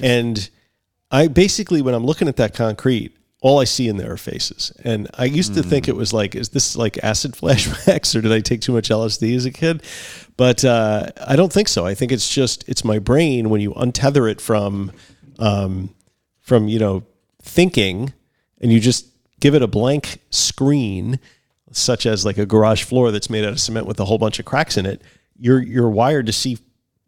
and 0.00 0.48
I 1.10 1.28
basically 1.28 1.82
when 1.82 1.94
I'm 1.94 2.04
looking 2.04 2.28
at 2.28 2.36
that 2.36 2.54
concrete. 2.54 3.16
All 3.44 3.58
I 3.58 3.64
see 3.64 3.88
in 3.88 3.96
there 3.96 4.12
are 4.12 4.16
faces, 4.16 4.70
and 4.84 5.08
I 5.18 5.24
used 5.24 5.54
to 5.54 5.64
think 5.64 5.88
it 5.88 5.96
was 5.96 6.12
like, 6.12 6.36
is 6.36 6.50
this 6.50 6.76
like 6.76 7.02
acid 7.02 7.32
flashbacks, 7.40 8.14
or 8.14 8.20
did 8.20 8.30
I 8.30 8.38
take 8.38 8.60
too 8.60 8.72
much 8.72 8.88
LSD 8.88 9.34
as 9.34 9.44
a 9.44 9.50
kid? 9.50 9.82
But 10.36 10.64
uh, 10.64 11.08
I 11.26 11.34
don't 11.34 11.52
think 11.52 11.66
so. 11.66 11.84
I 11.84 11.94
think 11.94 12.12
it's 12.12 12.32
just 12.32 12.62
it's 12.68 12.84
my 12.84 13.00
brain 13.00 13.50
when 13.50 13.60
you 13.60 13.72
untether 13.72 14.30
it 14.30 14.40
from 14.40 14.92
um, 15.40 15.92
from 16.42 16.68
you 16.68 16.78
know 16.78 17.02
thinking 17.42 18.12
and 18.60 18.70
you 18.72 18.78
just 18.78 19.06
give 19.40 19.54
it 19.54 19.62
a 19.62 19.66
blank 19.66 20.18
screen 20.30 21.18
such 21.72 22.04
as 22.06 22.24
like 22.24 22.36
a 22.38 22.44
garage 22.46 22.82
floor 22.84 23.10
that's 23.10 23.30
made 23.30 23.44
out 23.44 23.52
of 23.52 23.60
cement 23.60 23.86
with 23.86 23.98
a 23.98 24.04
whole 24.04 24.18
bunch 24.18 24.38
of 24.38 24.44
cracks 24.44 24.76
in 24.76 24.84
it 24.86 25.00
you're 25.38 25.62
you're 25.62 25.88
wired 25.90 26.26
to 26.26 26.32
see 26.32 26.58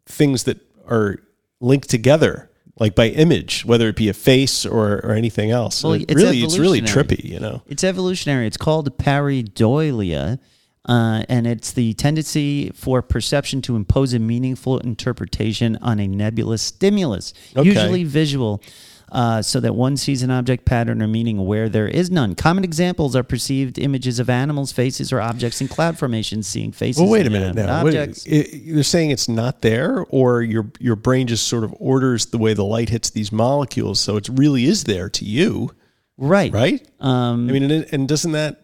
things 0.07 0.43
that 0.43 0.57
are 0.89 1.17
linked 1.61 1.89
together 1.89 2.49
like 2.79 2.93
by 2.95 3.07
image 3.09 3.63
whether 3.65 3.87
it 3.87 3.95
be 3.95 4.09
a 4.09 4.13
face 4.13 4.65
or 4.65 4.95
or 5.05 5.11
anything 5.11 5.51
else 5.51 5.83
Well, 5.83 5.93
it's 5.93 6.13
really 6.13 6.39
it's 6.39 6.57
really 6.57 6.81
trippy 6.81 7.23
you 7.23 7.39
know 7.39 7.61
It's 7.67 7.83
evolutionary. 7.83 8.47
It's 8.47 8.57
called 8.57 8.97
pareidolia. 8.97 10.39
Uh, 10.87 11.23
and 11.29 11.47
it's 11.47 11.71
the 11.71 11.93
tendency 11.95 12.69
for 12.75 13.01
perception 13.01 13.59
to 13.59 13.75
impose 13.75 14.13
a 14.13 14.19
meaningful 14.19 14.77
interpretation 14.81 15.75
on 15.81 15.99
a 15.99 16.07
nebulous 16.07 16.61
stimulus, 16.61 17.33
Okay. 17.57 17.67
usually 17.67 18.03
visual, 18.03 18.61
uh, 19.11 19.41
so 19.41 19.59
that 19.59 19.75
one 19.75 19.95
sees 19.97 20.23
an 20.23 20.31
object 20.31 20.65
pattern 20.65 21.01
or 21.01 21.07
meaning 21.07 21.45
where 21.45 21.69
there 21.69 21.87
is 21.87 22.09
none. 22.09 22.35
Common 22.35 22.63
examples 22.63 23.15
are 23.15 23.23
perceived 23.23 23.77
images 23.77 24.19
of 24.19 24.29
animals, 24.29 24.71
faces, 24.71 25.13
or 25.13 25.21
objects 25.21 25.61
in 25.61 25.67
cloud 25.67 25.97
formations, 25.97 26.47
seeing 26.47 26.71
faces. 26.71 27.01
Well, 27.01 27.11
wait 27.11 27.27
a 27.27 27.29
minute 27.29 27.55
now. 27.55 27.83
Wait, 27.83 27.95
Objects. 27.95 28.25
i- 28.27 28.49
you're 28.53 28.83
saying 28.83 29.11
it's 29.11 29.29
not 29.29 29.61
there, 29.61 30.05
or 30.09 30.41
your 30.41 30.71
your 30.79 30.95
brain 30.95 31.27
just 31.27 31.47
sort 31.47 31.63
of 31.63 31.73
orders 31.79 32.25
the 32.27 32.37
way 32.37 32.53
the 32.53 32.65
light 32.65 32.89
hits 32.89 33.09
these 33.11 33.31
molecules, 33.31 33.99
so 33.99 34.17
it 34.17 34.27
really 34.29 34.65
is 34.65 34.85
there 34.85 35.09
to 35.09 35.23
you, 35.23 35.71
right. 36.17 36.51
right? 36.51 36.85
Um, 36.99 37.47
I 37.49 37.51
mean, 37.53 37.69
and, 37.69 37.85
and 37.91 38.07
doesn't 38.07 38.31
that 38.33 38.61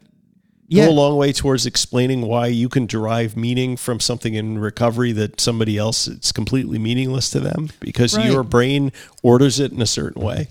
Yeah. 0.74 0.86
go 0.86 0.92
a 0.92 0.94
long 0.94 1.18
way 1.18 1.34
towards 1.34 1.66
explaining 1.66 2.22
why 2.22 2.48
you 2.48 2.70
can 2.70 2.86
derive 2.86 3.36
meaning 3.36 3.76
from 3.78 4.00
something 4.00 4.34
in 4.36 4.58
recovery 4.60 5.12
that 5.14 5.42
somebody 5.42 5.78
else 5.78 6.08
it's 6.08 6.32
completely 6.32 6.80
meaningless 6.80 7.30
to 7.32 7.40
them 7.42 7.70
because 7.80 8.16
Right. 8.18 8.32
your 8.32 8.44
brain 8.44 8.92
orders 9.22 9.60
it 9.60 9.72
in 9.74 9.82
a 9.82 9.86
certain 9.86 10.22
way. 10.22 10.48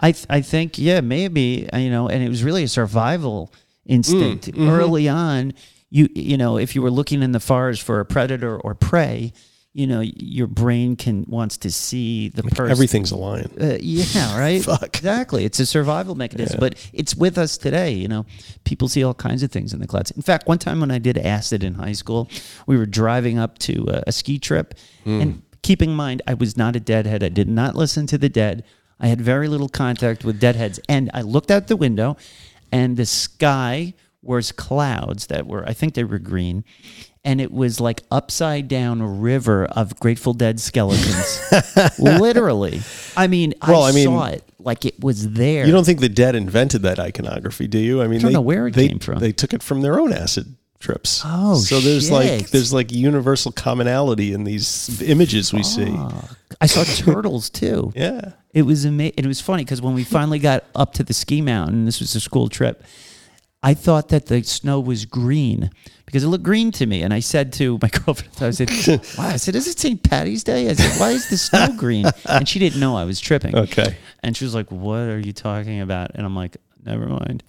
I 0.00 0.12
th- 0.12 0.26
I 0.30 0.40
think 0.42 0.78
yeah 0.78 1.00
maybe 1.00 1.68
uh, 1.72 1.78
you 1.78 1.90
know 1.90 2.08
and 2.08 2.22
it 2.22 2.28
was 2.28 2.42
really 2.44 2.62
a 2.64 2.68
survival 2.68 3.52
instinct 3.86 4.50
early 4.56 5.08
on 5.08 5.52
you 5.90 6.08
you 6.14 6.36
know 6.36 6.56
if 6.58 6.74
you 6.74 6.82
were 6.82 6.90
looking 6.90 7.22
in 7.22 7.32
the 7.32 7.40
forest 7.40 7.82
for 7.82 8.00
a 8.00 8.04
predator 8.04 8.56
or 8.58 8.74
prey 8.74 9.32
you 9.74 9.86
know 9.88 10.00
your 10.00 10.46
brain 10.46 10.94
can 10.94 11.24
wants 11.28 11.56
to 11.58 11.70
see 11.70 12.28
the 12.28 12.44
person 12.44 12.70
Everything's 12.70 13.10
a 13.10 13.16
lion. 13.16 13.50
uh, 13.60 13.76
yeah, 13.80 14.38
right. 14.38 14.62
Fuck. 14.64 14.96
Exactly. 14.96 15.44
It's 15.44 15.58
a 15.60 15.66
survival 15.66 16.14
mechanism, 16.14 16.60
but 16.60 16.74
it's 16.92 17.14
with 17.14 17.36
us 17.36 17.58
today. 17.58 17.90
You 17.92 18.08
know, 18.08 18.24
people 18.64 18.88
see 18.88 19.02
all 19.02 19.14
kinds 19.14 19.42
of 19.42 19.50
things 19.50 19.72
in 19.72 19.80
the 19.80 19.86
clouds. 19.86 20.12
In 20.12 20.22
fact, 20.22 20.46
one 20.46 20.58
time 20.58 20.80
when 20.80 20.90
I 20.92 20.98
did 20.98 21.18
acid 21.18 21.64
in 21.64 21.74
high 21.74 21.92
school, 21.92 22.30
we 22.66 22.76
were 22.78 22.86
driving 22.86 23.38
up 23.38 23.58
to 23.58 23.84
a, 23.88 24.04
a 24.06 24.12
ski 24.12 24.38
trip, 24.38 24.74
and 25.04 25.42
keeping 25.62 25.90
in 25.90 25.96
mind, 25.96 26.22
I 26.26 26.34
was 26.34 26.56
not 26.56 26.76
a 26.76 26.80
deadhead. 26.80 27.22
I 27.24 27.28
did 27.28 27.48
not 27.48 27.74
listen 27.74 28.06
to 28.06 28.16
the 28.18 28.28
dead. 28.28 28.64
I 29.00 29.08
had 29.08 29.20
very 29.20 29.48
little 29.48 29.68
contact 29.68 30.24
with 30.24 30.38
deadheads, 30.38 30.78
and 30.88 31.10
I 31.12 31.22
looked 31.22 31.50
out 31.50 31.66
the 31.66 31.76
window, 31.76 32.16
and 32.70 32.96
the 32.96 33.06
sky 33.06 33.94
was 34.22 34.52
clouds 34.52 35.26
that 35.26 35.46
were, 35.46 35.68
I 35.68 35.72
think 35.74 35.94
they 35.94 36.04
were 36.04 36.18
green. 36.18 36.64
And 37.26 37.40
it 37.40 37.50
was 37.50 37.80
like 37.80 38.02
upside 38.10 38.68
down 38.68 39.20
river 39.20 39.64
of 39.64 39.98
Grateful 39.98 40.34
Dead 40.34 40.60
skeletons, 40.60 41.40
literally. 41.98 42.82
I 43.16 43.28
mean, 43.28 43.54
Well, 43.66 43.82
I, 43.82 43.90
I 43.90 43.92
mean- 43.92 44.04
saw 44.04 44.26
it 44.26 44.44
like 44.58 44.84
it 44.84 45.02
was 45.02 45.32
there. 45.32 45.66
You 45.66 45.72
don't 45.72 45.84
think 45.84 46.00
the 46.00 46.08
dead 46.08 46.34
invented 46.34 46.82
that 46.82 46.98
iconography, 46.98 47.66
do 47.66 47.78
you? 47.78 48.02
I 48.02 48.08
mean, 48.08 48.20
don't 48.20 48.28
they, 48.28 48.34
know 48.34 48.40
where 48.40 48.66
it 48.66 48.74
they, 48.74 48.88
came 48.88 48.98
from. 48.98 49.18
They 49.20 49.32
took 49.32 49.52
it 49.54 49.62
from 49.62 49.80
their 49.82 49.98
own 49.98 50.12
acid 50.12 50.54
trips. 50.80 51.22
Oh, 51.24 51.56
so 51.56 51.80
there's 51.80 52.10
like 52.10 52.50
there's 52.50 52.72
like 52.72 52.92
universal 52.92 53.52
commonality 53.52 54.32
in 54.32 54.44
these 54.44 55.00
images 55.02 55.52
we 55.52 55.62
see. 55.62 55.96
I 56.60 56.66
saw 56.66 56.84
turtles 57.12 57.48
too. 57.50 57.92
Yeah. 57.96 58.32
It 58.52 58.62
was 58.62 58.84
amazing. 58.84 59.14
It 59.16 59.26
was 59.26 59.40
funny 59.40 59.64
because 59.64 59.80
when 59.82 59.94
we 59.94 60.04
finally 60.04 60.38
got 60.38 60.64
up 60.74 60.92
to 60.94 61.02
the 61.02 61.14
ski 61.14 61.40
mountain, 61.40 61.86
this 61.86 62.00
was 62.00 62.14
a 62.14 62.20
school 62.20 62.48
trip. 62.48 62.84
I 63.64 63.72
thought 63.72 64.10
that 64.10 64.26
the 64.26 64.42
snow 64.42 64.78
was 64.78 65.06
green 65.06 65.70
because 66.04 66.22
it 66.22 66.28
looked 66.28 66.44
green 66.44 66.70
to 66.72 66.84
me. 66.84 67.00
And 67.00 67.14
I 67.14 67.20
said 67.20 67.50
to 67.54 67.78
my 67.80 67.88
girlfriend, 68.04 68.34
I 68.38 68.50
said, 68.50 68.70
"Wow!" 69.18 69.28
I 69.28 69.36
said, 69.38 69.54
"Is 69.54 69.66
it 69.66 69.78
St. 69.78 70.02
Patty's 70.02 70.44
Day?" 70.44 70.68
I 70.68 70.74
said, 70.74 71.00
"Why 71.00 71.12
is 71.12 71.30
the 71.30 71.38
snow 71.38 71.68
green?" 71.76 72.04
And 72.28 72.46
she 72.46 72.58
didn't 72.58 72.78
know 72.78 72.94
I 72.94 73.04
was 73.04 73.18
tripping. 73.20 73.56
Okay. 73.56 73.96
And 74.22 74.36
she 74.36 74.44
was 74.44 74.54
like, 74.54 74.70
"What 74.70 75.08
are 75.08 75.18
you 75.18 75.32
talking 75.32 75.80
about?" 75.80 76.10
And 76.14 76.26
I'm 76.26 76.36
like, 76.36 76.58
"Never 76.84 77.06
mind." 77.06 77.42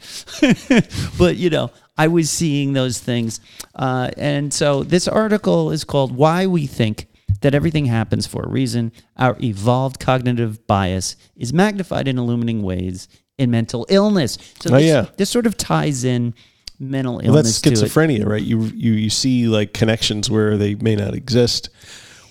but 1.17 1.35
you 1.35 1.49
know, 1.49 1.69
I 1.97 2.07
was 2.07 2.31
seeing 2.31 2.71
those 2.71 2.97
things, 2.97 3.41
uh, 3.75 4.09
and 4.15 4.53
so 4.53 4.83
this 4.83 5.09
article 5.09 5.69
is 5.71 5.83
called 5.83 6.15
"Why 6.15 6.47
We 6.47 6.65
Think." 6.65 7.07
That 7.41 7.53
everything 7.53 7.85
happens 7.85 8.25
for 8.25 8.43
a 8.43 8.49
reason. 8.49 8.91
Our 9.17 9.37
evolved 9.43 9.99
cognitive 9.99 10.65
bias 10.65 11.15
is 11.35 11.53
magnified 11.53 12.07
in 12.07 12.17
illuminating 12.17 12.63
ways 12.63 13.07
in 13.37 13.51
mental 13.51 13.85
illness. 13.89 14.37
So 14.59 14.69
Oh, 14.73 14.77
this, 14.77 14.85
yeah. 14.85 15.05
this 15.17 15.29
sort 15.29 15.45
of 15.45 15.57
ties 15.57 16.03
in 16.03 16.33
mental 16.79 17.21
Well, 17.23 17.33
that's 17.33 17.61
illness 17.61 17.61
to 17.61 17.69
it. 17.69 17.73
schizophrenia, 17.91 18.25
right? 18.25 18.41
You 18.43 18.63
you 18.63 18.93
you 18.93 19.09
see 19.09 19.47
like 19.47 19.73
connections 19.73 20.29
where 20.29 20.57
they 20.57 20.75
may 20.75 20.95
not 20.95 21.13
exist, 21.13 21.69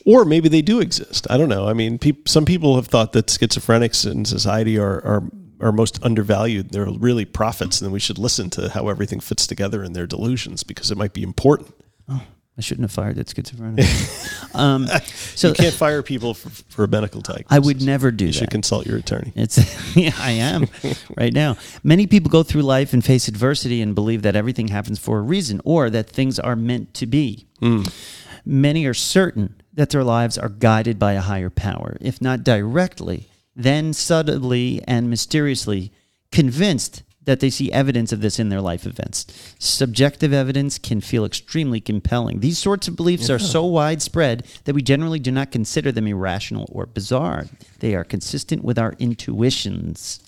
or 0.06 0.24
maybe 0.24 0.48
they 0.48 0.62
do 0.62 0.80
exist. 0.80 1.26
I 1.30 1.36
don't 1.36 1.48
know. 1.48 1.66
I 1.68 1.72
mean, 1.72 1.98
peop, 1.98 2.28
some 2.28 2.44
people 2.44 2.76
have 2.76 2.86
thought 2.86 3.12
that 3.12 3.26
schizophrenics 3.26 4.10
in 4.10 4.24
society 4.24 4.78
are 4.78 4.96
are 5.04 5.22
are 5.60 5.72
most 5.72 6.02
undervalued. 6.04 6.70
They're 6.70 6.86
really 6.90 7.24
prophets, 7.24 7.80
and 7.80 7.92
we 7.92 8.00
should 8.00 8.18
listen 8.18 8.50
to 8.50 8.68
how 8.70 8.88
everything 8.88 9.20
fits 9.20 9.46
together 9.46 9.82
in 9.82 9.92
their 9.92 10.06
delusions 10.06 10.62
because 10.62 10.90
it 10.90 10.98
might 10.98 11.12
be 11.14 11.22
important. 11.22 11.74
I 12.56 12.60
shouldn't 12.60 12.84
have 12.84 12.92
fired 12.92 13.16
that 13.16 13.28
schizophrenic. 13.28 13.84
um, 14.54 14.86
so 15.34 15.48
you 15.48 15.54
can't 15.54 15.74
fire 15.74 16.02
people 16.02 16.34
for, 16.34 16.50
for 16.50 16.84
a 16.84 16.88
medical 16.88 17.20
diagnosis. 17.20 17.50
I 17.50 17.58
would 17.58 17.82
never 17.82 18.12
do 18.12 18.26
You 18.26 18.30
that. 18.30 18.34
You 18.34 18.38
should 18.40 18.50
consult 18.50 18.86
your 18.86 18.96
attorney. 18.98 19.32
It's 19.34 19.58
yeah, 19.96 20.12
I 20.18 20.32
am 20.32 20.68
right 21.16 21.32
now. 21.32 21.56
Many 21.82 22.06
people 22.06 22.30
go 22.30 22.44
through 22.44 22.62
life 22.62 22.92
and 22.92 23.04
face 23.04 23.26
adversity 23.26 23.82
and 23.82 23.94
believe 23.94 24.22
that 24.22 24.36
everything 24.36 24.68
happens 24.68 25.00
for 25.00 25.18
a 25.18 25.22
reason 25.22 25.60
or 25.64 25.90
that 25.90 26.08
things 26.08 26.38
are 26.38 26.54
meant 26.54 26.94
to 26.94 27.06
be. 27.06 27.46
Many 28.44 28.84
are 28.84 28.94
certain 28.94 29.60
that 29.72 29.90
their 29.90 30.04
lives 30.04 30.36
are 30.36 30.50
guided 30.50 30.98
by 30.98 31.14
a 31.14 31.22
higher 31.22 31.50
power, 31.50 31.96
if 32.00 32.20
not 32.20 32.44
directly, 32.44 33.26
then 33.56 33.92
subtly 33.94 34.82
and 34.86 35.08
mysteriously 35.08 35.90
convinced 36.30 37.02
that 37.24 37.40
they 37.40 37.50
see 37.50 37.72
evidence 37.72 38.12
of 38.12 38.20
this 38.20 38.38
in 38.38 38.48
their 38.50 38.60
life 38.60 38.86
events. 38.86 39.26
Subjective 39.58 40.32
evidence 40.32 40.78
can 40.78 41.00
feel 41.00 41.24
extremely 41.24 41.80
compelling. 41.80 42.40
These 42.40 42.58
sorts 42.58 42.86
of 42.88 42.96
beliefs 42.96 43.30
are 43.30 43.38
so 43.38 43.64
widespread 43.64 44.46
that 44.64 44.74
we 44.74 44.82
generally 44.82 45.18
do 45.18 45.30
not 45.30 45.50
consider 45.50 45.90
them 45.90 46.06
irrational 46.06 46.68
or 46.72 46.86
bizarre. 46.86 47.46
They 47.80 47.94
are 47.94 48.04
consistent 48.04 48.62
with 48.62 48.78
our 48.78 48.94
intuitions. 48.98 50.20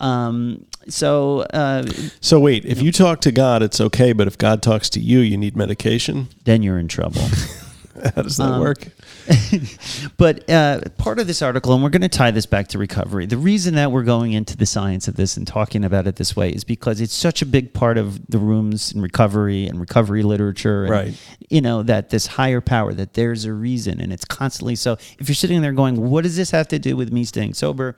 Um, 0.00 0.66
so, 0.88 1.40
uh, 1.52 1.86
So 2.20 2.38
wait, 2.40 2.64
if 2.64 2.82
you 2.82 2.92
talk 2.92 3.20
to 3.22 3.32
God, 3.32 3.62
it's 3.62 3.80
okay, 3.80 4.12
but 4.12 4.26
if 4.26 4.36
God 4.36 4.62
talks 4.62 4.90
to 4.90 5.00
you, 5.00 5.20
you 5.20 5.36
need 5.36 5.56
medication. 5.56 6.28
then 6.44 6.62
you're 6.62 6.78
in 6.78 6.88
trouble. 6.88 7.22
How 8.16 8.22
does 8.22 8.38
Um, 8.40 8.50
that 8.52 8.60
work? 8.60 8.88
But 10.16 10.48
uh, 10.48 10.80
part 10.96 11.18
of 11.18 11.26
this 11.26 11.42
article, 11.42 11.72
and 11.74 11.82
we're 11.82 11.90
going 11.90 12.02
to 12.02 12.08
tie 12.08 12.30
this 12.30 12.46
back 12.46 12.68
to 12.68 12.78
recovery. 12.78 13.26
The 13.26 13.36
reason 13.36 13.74
that 13.74 13.90
we're 13.90 14.02
going 14.02 14.32
into 14.32 14.56
the 14.56 14.66
science 14.66 15.08
of 15.08 15.16
this 15.16 15.36
and 15.36 15.46
talking 15.46 15.84
about 15.84 16.06
it 16.06 16.16
this 16.16 16.36
way 16.36 16.50
is 16.50 16.64
because 16.64 17.00
it's 17.00 17.14
such 17.14 17.42
a 17.42 17.46
big 17.46 17.72
part 17.72 17.98
of 17.98 18.24
the 18.28 18.38
rooms 18.38 18.92
in 18.92 19.00
recovery 19.00 19.66
and 19.66 19.80
recovery 19.80 20.22
literature. 20.22 20.84
And, 20.84 20.90
Right. 20.90 21.20
You 21.50 21.60
know, 21.60 21.82
that 21.82 22.10
this 22.10 22.26
higher 22.26 22.60
power, 22.60 22.92
that 22.94 23.14
there's 23.14 23.44
a 23.44 23.52
reason, 23.52 24.00
and 24.00 24.12
it's 24.12 24.24
constantly 24.24 24.76
so. 24.76 24.92
If 25.18 25.28
you're 25.28 25.34
sitting 25.34 25.62
there 25.62 25.72
going, 25.72 25.96
what 26.10 26.24
does 26.24 26.36
this 26.36 26.50
have 26.50 26.68
to 26.68 26.78
do 26.78 26.96
with 26.96 27.12
me 27.12 27.24
staying 27.24 27.54
sober? 27.54 27.96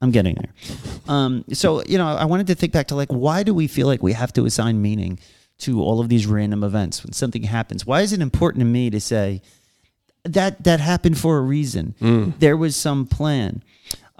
I'm 0.00 0.10
getting 0.10 0.36
there. 0.36 0.54
Um, 1.08 1.44
so, 1.52 1.82
you 1.84 1.98
know, 1.98 2.06
I 2.06 2.24
wanted 2.24 2.46
to 2.48 2.54
think 2.54 2.72
back 2.72 2.88
to 2.88 2.94
like, 2.94 3.08
why 3.08 3.42
do 3.42 3.52
we 3.52 3.66
feel 3.66 3.86
like 3.86 4.02
we 4.02 4.12
have 4.12 4.32
to 4.34 4.44
assign 4.44 4.80
meaning 4.80 5.18
to 5.58 5.82
all 5.82 5.98
of 5.98 6.08
these 6.08 6.26
random 6.26 6.62
events 6.62 7.02
when 7.02 7.12
something 7.12 7.42
happens? 7.42 7.84
Why 7.84 8.02
is 8.02 8.12
it 8.12 8.20
important 8.20 8.60
to 8.60 8.64
me 8.64 8.90
to 8.90 9.00
say, 9.00 9.42
that 10.24 10.64
that 10.64 10.80
happened 10.80 11.18
for 11.18 11.38
a 11.38 11.40
reason. 11.40 11.94
There 12.38 12.56
was 12.56 12.76
some 12.76 13.06
plan, 13.06 13.62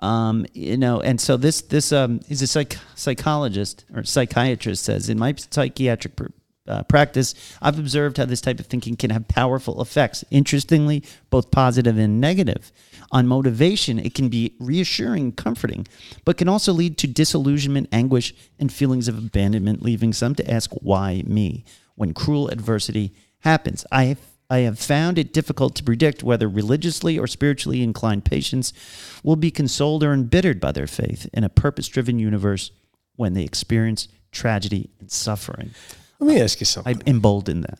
um, 0.00 0.46
you 0.54 0.76
know. 0.76 1.00
And 1.00 1.20
so 1.20 1.36
this 1.36 1.60
this 1.62 1.92
um, 1.92 2.20
is 2.28 2.42
a 2.42 2.46
psych- 2.46 2.78
psychologist 2.94 3.84
or 3.94 4.04
psychiatrist 4.04 4.84
says 4.84 5.08
in 5.08 5.18
my 5.18 5.34
psychiatric 5.36 6.16
pr- 6.16 6.26
uh, 6.66 6.82
practice, 6.82 7.34
I've 7.62 7.78
observed 7.78 8.18
how 8.18 8.26
this 8.26 8.42
type 8.42 8.60
of 8.60 8.66
thinking 8.66 8.94
can 8.96 9.10
have 9.10 9.26
powerful 9.26 9.80
effects. 9.80 10.24
Interestingly, 10.30 11.02
both 11.30 11.50
positive 11.50 11.96
and 11.96 12.20
negative. 12.20 12.70
On 13.10 13.26
motivation, 13.26 13.98
it 13.98 14.12
can 14.12 14.28
be 14.28 14.52
reassuring, 14.60 15.32
comforting, 15.32 15.86
but 16.26 16.36
can 16.36 16.46
also 16.46 16.74
lead 16.74 16.98
to 16.98 17.06
disillusionment, 17.06 17.88
anguish, 17.90 18.34
and 18.58 18.70
feelings 18.70 19.08
of 19.08 19.16
abandonment, 19.16 19.80
leaving 19.82 20.12
some 20.12 20.34
to 20.34 20.50
ask, 20.50 20.70
"Why 20.82 21.22
me?" 21.26 21.64
When 21.94 22.12
cruel 22.12 22.48
adversity 22.48 23.14
happens, 23.40 23.86
I 23.90 24.04
have 24.04 24.18
I 24.50 24.58
have 24.60 24.78
found 24.78 25.18
it 25.18 25.32
difficult 25.32 25.74
to 25.76 25.84
predict 25.84 26.22
whether 26.22 26.48
religiously 26.48 27.18
or 27.18 27.26
spiritually 27.26 27.82
inclined 27.82 28.24
patients 28.24 28.72
will 29.22 29.36
be 29.36 29.50
consoled 29.50 30.02
or 30.02 30.12
embittered 30.14 30.58
by 30.58 30.72
their 30.72 30.86
faith 30.86 31.28
in 31.34 31.44
a 31.44 31.50
purpose 31.50 31.86
driven 31.86 32.18
universe 32.18 32.70
when 33.16 33.34
they 33.34 33.42
experience 33.42 34.08
tragedy 34.32 34.88
and 35.00 35.10
suffering. 35.10 35.70
Let 36.18 36.28
me 36.28 36.40
ask 36.40 36.60
you 36.60 36.66
something. 36.66 36.96
I 36.96 37.10
embolden 37.10 37.60
that. 37.62 37.78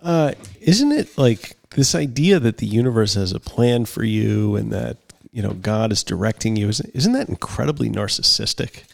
Uh, 0.00 0.32
isn't 0.60 0.92
it 0.92 1.16
like 1.18 1.56
this 1.70 1.94
idea 1.94 2.38
that 2.38 2.58
the 2.58 2.66
universe 2.66 3.14
has 3.14 3.32
a 3.32 3.40
plan 3.40 3.84
for 3.84 4.04
you 4.04 4.56
and 4.56 4.72
that 4.72 4.98
you 5.32 5.42
know 5.42 5.52
God 5.52 5.90
is 5.90 6.04
directing 6.04 6.56
you? 6.56 6.68
Isn't, 6.68 6.90
isn't 6.94 7.12
that 7.12 7.28
incredibly 7.28 7.88
narcissistic? 7.88 8.84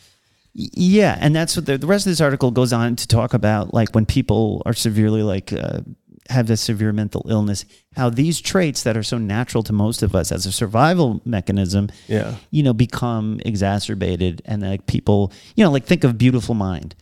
Yeah, 0.55 1.16
and 1.20 1.36
that's 1.36 1.56
what 1.56 1.66
the, 1.66 1.78
the 1.78 1.86
rest 1.86 2.06
of 2.06 2.10
this 2.10 2.20
article 2.20 2.51
goes 2.51 2.73
on 2.73 2.97
to 2.97 3.06
talk 3.06 3.32
about, 3.32 3.73
like 3.73 3.94
when 3.94 4.06
people 4.06 4.62
are 4.66 4.73
severely 4.73 5.23
like 5.23 5.52
uh, 5.52 5.81
have 6.29 6.47
this 6.47 6.61
severe 6.61 6.93
mental 6.93 7.25
illness, 7.29 7.65
how 7.97 8.11
these 8.11 8.41
traits 8.41 8.83
that 8.83 8.97
are 8.97 9.03
so 9.03 9.17
natural 9.19 9.63
to 9.63 9.73
most 9.73 10.03
of 10.03 10.15
us 10.15 10.31
as 10.31 10.45
a 10.47 10.53
survival 10.53 11.21
mechanism, 11.25 11.89
Yeah. 12.07 12.35
you 12.51 12.63
know, 12.63 12.75
become 12.75 13.41
exacerbated, 13.47 14.43
and 14.45 14.63
like 14.63 14.87
people, 14.87 15.33
you 15.57 15.65
know, 15.65 15.71
like 15.71 15.85
think 15.87 16.05
of 16.05 16.19
Beautiful 16.19 16.55
Mind. 16.55 16.95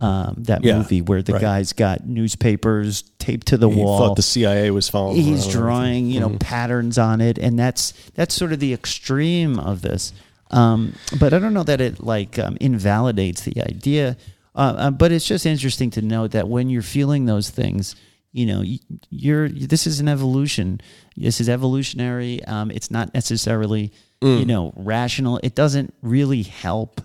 Um, 0.00 0.34
that 0.46 0.64
Yeah, 0.64 0.78
movie 0.78 1.00
where 1.00 1.22
the 1.22 1.34
right. 1.34 1.40
guy's 1.42 1.72
got 1.72 2.04
newspapers 2.08 3.04
taped 3.20 3.46
to 3.48 3.56
the 3.56 3.68
He 3.70 3.76
wall. 3.80 3.98
thought 3.98 4.16
the 4.16 4.22
CIA 4.22 4.72
was 4.72 4.88
following. 4.88 5.14
He's 5.16 5.26
around 5.26 5.30
and 5.30 5.38
everything. 5.44 5.60
drawing, 5.62 6.06
you 6.10 6.20
know, 6.20 6.28
Mm-hmm. 6.30 6.38
patterns 6.38 6.98
on 6.98 7.20
it, 7.20 7.38
and 7.38 7.56
that's 7.56 7.92
that's 8.16 8.34
sort 8.34 8.52
of 8.52 8.58
the 8.58 8.72
extreme 8.74 9.60
of 9.60 9.82
this. 9.82 10.12
Um, 10.50 10.94
but 11.20 11.32
I 11.32 11.38
don't 11.38 11.54
know 11.54 11.62
that 11.62 11.80
it 11.80 12.02
like 12.02 12.36
um, 12.38 12.56
invalidates 12.60 13.42
the 13.42 13.62
idea. 13.62 14.16
Uh, 14.56 14.74
uh, 14.76 14.90
but 14.90 15.12
it's 15.12 15.24
just 15.26 15.46
interesting 15.46 15.90
to 15.92 16.02
note 16.02 16.32
that 16.32 16.48
when 16.48 16.68
you're 16.68 16.82
feeling 16.82 17.26
those 17.26 17.48
things, 17.50 17.94
you 18.32 18.46
know, 18.46 18.64
you're 19.10 19.48
this 19.48 19.86
is 19.86 20.00
an 20.00 20.08
evolution. 20.08 20.80
This 21.16 21.40
is 21.40 21.48
evolutionary. 21.48 22.42
Um, 22.44 22.70
it's 22.70 22.90
not 22.90 23.12
necessarily, 23.14 23.92
Mm. 24.22 24.38
you 24.40 24.46
know, 24.46 24.72
rational. 24.76 25.40
It 25.42 25.54
doesn't 25.54 25.92
really 26.00 26.42
help 26.42 27.00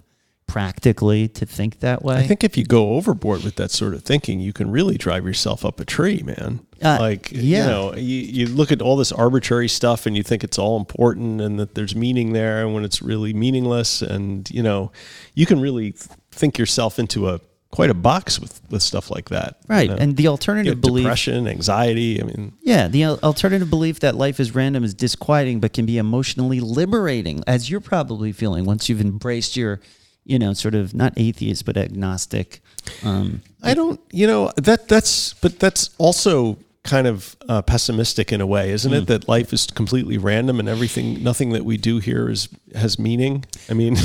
practically 0.48 1.28
to 1.28 1.46
think 1.46 1.80
that 1.82 2.04
way. 2.04 2.16
I 2.16 2.28
think 2.28 2.44
if 2.44 2.58
you 2.58 2.64
go 2.64 2.94
overboard 2.94 3.44
with 3.44 3.56
that 3.58 3.70
sort 3.70 3.94
of 3.94 4.04
thinking, 4.04 4.40
you 4.40 4.54
can 4.54 4.72
really 4.72 4.98
drive 4.98 5.26
yourself 5.26 5.66
up 5.66 5.80
a 5.80 5.86
tree, 5.86 6.24
man. 6.24 6.62
Uh, 6.82 6.98
like, 7.00 7.32
yeah. 7.32 7.64
you 7.64 7.70
know, 7.70 7.96
you, 7.96 8.16
you 8.20 8.48
look 8.48 8.72
at 8.72 8.82
all 8.82 8.96
this 8.96 9.12
arbitrary 9.12 9.68
stuff 9.68 10.06
and 10.06 10.16
you 10.16 10.24
think 10.24 10.44
it's 10.44 10.58
all 10.58 10.78
important 10.78 11.42
and 11.42 11.60
that 11.60 11.76
there's 11.76 11.96
meaning 11.96 12.34
there, 12.34 12.64
and 12.64 12.74
when 12.74 12.86
it's 12.86 13.02
really 13.02 13.34
meaningless, 13.34 14.02
and 14.02 14.50
you 14.50 14.64
know, 14.64 14.92
you 15.34 15.46
can 15.46 15.60
really 15.60 15.94
think 16.32 16.58
yourself 16.58 16.98
into 16.98 17.28
a 17.30 17.40
quite 17.72 17.90
a 17.90 17.94
box 17.94 18.40
with 18.40 18.62
with 18.70 18.82
stuff 18.82 19.12
like 19.12 19.30
that. 19.30 19.58
you 19.70 19.76
right. 19.76 19.90
know? 19.90 19.96
And 19.98 20.16
the 20.16 20.24
You 20.24 20.30
alternative 20.30 20.80
belief 20.82 21.04
depression, 21.04 21.48
anxiety. 21.48 22.22
I 22.22 22.26
mean, 22.26 22.54
Yeah, 22.62 22.88
the 22.88 23.06
alternative 23.06 23.70
belief 23.70 24.00
that 24.00 24.16
life 24.16 24.40
is 24.40 24.56
random 24.56 24.84
is 24.84 24.94
disquieting, 24.94 25.60
but 25.60 25.74
can 25.74 25.86
be 25.86 25.98
emotionally 25.98 26.60
liberating, 26.60 27.44
as 27.46 27.70
you're 27.70 27.82
probably 27.82 28.32
feeling 28.32 28.66
once 28.66 28.88
you've 28.90 29.02
embraced 29.02 29.58
your, 29.58 29.80
you 30.26 30.40
know, 30.40 30.54
sort 30.54 30.76
of 30.76 30.94
not 30.94 31.14
atheist 31.18 31.66
but 31.66 31.76
agnostic. 31.78 32.62
Um, 33.04 33.42
I 33.62 33.74
don't, 33.74 34.00
you 34.12 34.28
know, 34.28 34.52
that 34.58 34.88
that's, 34.88 35.34
but 35.34 35.60
that's 35.60 35.90
also 35.98 36.58
kind 36.84 37.06
of 37.06 37.36
uh, 37.50 37.62
pessimistic 37.62 38.32
in 38.32 38.40
a 38.40 38.48
way, 38.48 38.72
isn't 38.72 38.92
Hmm. 38.92 38.98
it? 39.00 39.08
That 39.08 39.28
life 39.28 39.52
is 39.52 39.68
completely 39.68 40.18
random 40.18 40.58
and 40.62 40.70
everything, 40.70 41.22
nothing 41.22 41.50
that 41.50 41.66
we 41.66 41.76
do 41.76 42.00
here 42.00 42.30
is 42.30 42.48
has 42.76 42.98
meaning. 42.98 43.44
I 43.70 43.74
mean, 43.74 43.98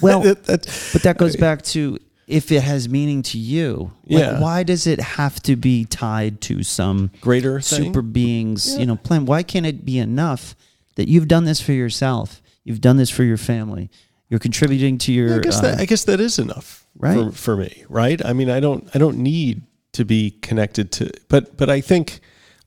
Well, 0.00 0.20
that, 0.28 0.44
that, 0.44 0.90
but 0.92 1.02
that 1.02 1.18
goes 1.18 1.34
back 1.34 1.62
to 1.74 1.98
if 2.28 2.52
it 2.52 2.62
has 2.62 2.88
meaning 2.88 3.22
to 3.22 3.38
you. 3.38 3.90
Like, 4.06 4.20
Yeah. 4.20 4.40
Why 4.40 4.62
does 4.62 4.86
it 4.86 5.00
have 5.00 5.40
to 5.44 5.56
be 5.56 5.84
tied 5.86 6.40
to 6.42 6.62
some 6.62 7.10
Greater 7.20 7.60
thing? 7.60 7.84
super 7.84 8.02
beings? 8.02 8.78
You 8.78 8.86
know, 8.86 8.96
plan. 8.96 9.24
Why 9.24 9.42
can't 9.42 9.66
it 9.66 9.84
be 9.84 9.98
enough 9.98 10.54
that 10.96 11.08
you've 11.08 11.26
done 11.28 11.44
this 11.44 11.60
for 11.60 11.72
yourself? 11.72 12.42
You've 12.64 12.80
done 12.82 12.98
this 12.98 13.10
for 13.10 13.24
your 13.24 13.38
family. 13.38 13.90
You're 14.28 14.40
contributing 14.40 14.98
to 14.98 15.12
your. 15.12 15.36
I 15.36 15.38
guess 15.38 15.58
uh, 15.58 15.62
that 15.62 15.80
I 15.80 15.86
guess 15.86 16.04
that 16.04 16.20
is 16.20 16.38
enough, 16.38 16.86
Right. 16.96 17.16
For, 17.16 17.32
for 17.32 17.56
me, 17.56 17.84
right? 17.88 18.22
I 18.24 18.34
mean, 18.34 18.50
I 18.50 18.60
don't 18.60 18.88
I 18.94 18.98
don't 18.98 19.18
need 19.18 19.62
to 19.92 20.04
be 20.04 20.32
connected 20.42 20.92
to, 20.92 21.10
but 21.28 21.56
but 21.56 21.70
I 21.70 21.80
think 21.80 22.20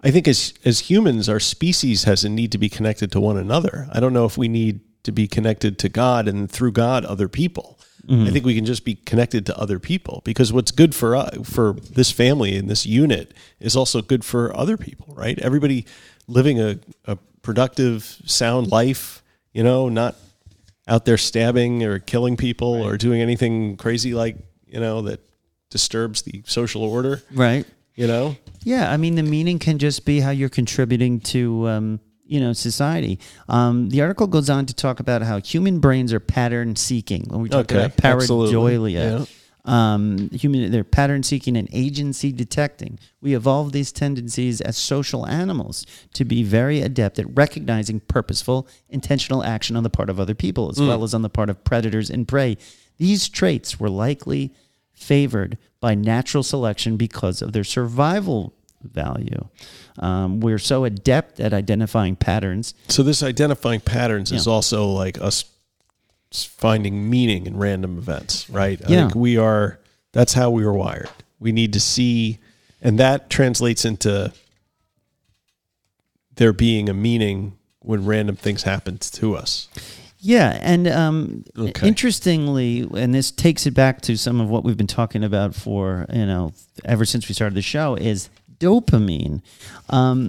I 0.03 0.09
think 0.09 0.27
as 0.27 0.55
as 0.65 0.79
humans, 0.79 1.29
our 1.29 1.39
species 1.39 2.05
has 2.05 2.23
a 2.23 2.29
need 2.29 2.51
to 2.53 2.57
be 2.57 2.67
connected 2.67 3.11
to 3.11 3.19
one 3.19 3.37
another. 3.37 3.87
I 3.91 3.99
don't 3.99 4.13
know 4.13 4.25
if 4.25 4.37
we 4.39 4.47
need 4.47 4.79
to 5.03 5.11
be 5.11 5.27
connected 5.27 5.77
to 5.79 5.89
God 5.89 6.27
and 6.27 6.49
through 6.49 6.71
God 6.71 7.05
other 7.05 7.27
people. 7.27 7.79
I 8.09 8.29
think 8.31 8.45
we 8.45 8.55
can 8.55 8.65
just 8.65 8.83
be 8.83 8.95
connected 8.95 9.45
to 9.47 9.57
other 9.57 9.79
people 9.79 10.21
because 10.25 10.51
what's 10.51 10.71
good 10.71 10.95
for 10.95 11.15
uh, 11.15 11.29
for 11.43 11.73
this 11.73 12.11
family 12.11 12.55
and 12.55 12.69
this 12.69 12.85
unit 12.85 13.33
is 13.59 13.75
also 13.75 14.01
good 14.01 14.23
for 14.25 14.55
other 14.55 14.77
people, 14.77 15.13
right? 15.15 15.37
Everybody 15.39 15.85
living 16.27 16.59
a, 16.59 16.79
a 17.05 17.17
productive, 17.41 18.21
sound 18.25 18.71
life, 18.71 19.23
you 19.53 19.63
know, 19.63 19.89
not 19.89 20.15
out 20.87 21.05
there 21.05 21.17
stabbing 21.17 21.83
or 21.83 21.99
killing 21.99 22.37
people 22.37 22.81
or 22.81 22.97
doing 22.97 23.21
anything 23.21 23.77
crazy 23.77 24.13
like 24.13 24.35
you 24.67 24.79
know 24.79 25.03
that 25.03 25.19
disturbs 25.69 26.23
the 26.23 26.43
social 26.45 26.83
order 26.83 27.21
right. 27.33 27.65
you 27.95 28.07
know 28.07 28.35
Yeah, 28.63 28.91
I 28.91 28.97
mean 28.97 29.15
the 29.15 29.23
meaning 29.23 29.57
can 29.59 29.79
just 29.79 30.05
be 30.05 30.19
how 30.19 30.31
you're 30.31 30.49
contributing 30.49 31.19
to 31.21 31.67
um, 31.69 31.99
you 32.31 32.39
know 32.39 32.53
society. 32.53 33.19
Um, 33.49 33.89
the 33.89 34.01
article 34.01 34.25
goes 34.25 34.49
on 34.49 34.65
to 34.67 34.73
talk 34.73 34.99
about 35.01 35.21
how 35.21 35.41
human 35.41 35.79
brains 35.79 36.13
are 36.13 36.19
pattern 36.21 36.77
seeking. 36.77 37.25
When 37.27 37.41
we 37.41 37.49
talk 37.49 37.65
Okay, 37.65 37.75
about 37.85 37.97
pareidolia, 37.97 39.27
um, 39.65 40.29
human 40.29 40.71
they're 40.71 40.85
pattern 40.85 41.23
seeking 41.23 41.57
and 41.57 41.67
agency 41.73 42.31
detecting. 42.31 42.97
We 43.21 43.35
evolved 43.35 43.73
these 43.73 43.91
tendencies 43.91 44.61
as 44.61 44.77
social 44.77 45.27
animals 45.27 45.85
to 46.13 46.23
be 46.23 46.41
very 46.41 46.79
adept 46.81 47.19
at 47.19 47.25
recognizing 47.35 47.99
purposeful, 47.99 48.65
intentional 48.89 49.43
action 49.43 49.75
on 49.75 49.83
the 49.83 49.89
part 49.89 50.09
of 50.09 50.17
other 50.19 50.33
people, 50.33 50.69
as 50.69 50.79
well 50.79 51.03
as 51.03 51.13
on 51.13 51.23
the 51.23 51.29
part 51.29 51.49
of 51.49 51.63
predators 51.65 52.09
and 52.09 52.25
prey. 52.27 52.57
These 52.97 53.27
traits 53.27 53.77
were 53.77 53.89
likely 53.89 54.53
favored 54.93 55.57
by 55.81 55.95
natural 55.95 56.43
selection 56.43 56.95
because 56.95 57.41
of 57.41 57.51
their 57.51 57.63
survival 57.65 58.53
value. 58.83 59.47
Um, 59.99 60.39
we're 60.39 60.57
so 60.59 60.83
adept 60.85 61.39
at 61.39 61.53
identifying 61.53 62.15
patterns. 62.15 62.73
so 62.87 63.03
this 63.03 63.21
identifying 63.23 63.79
patterns 63.81 64.31
is 64.31 64.47
also 64.47 64.87
like 64.87 65.19
us 65.21 65.45
finding 66.31 67.09
meaning 67.09 67.45
in 67.45 67.57
random 67.57 67.97
events 67.97 68.49
right 68.49 68.79
i 68.87 68.89
Yeah. 68.89 69.01
think 69.01 69.15
we 69.15 69.35
are 69.37 69.79
that's 70.13 70.31
how 70.33 70.49
we 70.49 70.63
were 70.65 70.73
wired 70.73 71.09
we 71.41 71.51
need 71.51 71.73
to 71.73 71.79
see 71.81 72.39
and 72.81 72.97
that 72.99 73.29
translates 73.29 73.83
into 73.83 74.31
there 76.35 76.53
being 76.53 76.87
a 76.89 76.93
meaning 76.93 77.57
when 77.79 78.05
random 78.05 78.35
things 78.37 78.63
happen 78.63 78.97
to 78.97 79.35
us 79.35 79.67
Yeah, 80.23 80.57
and 80.61 80.87
um, 80.87 81.43
Okay. 81.57 81.87
interestingly, 81.87 82.87
and 82.95 83.11
this 83.13 83.31
takes 83.31 83.65
it 83.65 83.71
back 83.73 84.01
to 84.01 84.15
some 84.15 84.39
of 84.39 84.49
what 84.49 84.63
we've 84.63 84.77
been 84.77 84.85
talking 84.87 85.23
about 85.23 85.55
for 85.55 86.05
you 86.13 86.25
know 86.27 86.53
ever 86.85 87.05
since 87.05 87.27
we 87.27 87.33
started 87.33 87.55
the 87.55 87.61
show 87.63 87.95
is 87.95 88.29
dopamine. 88.61 89.41
Um, 89.89 90.27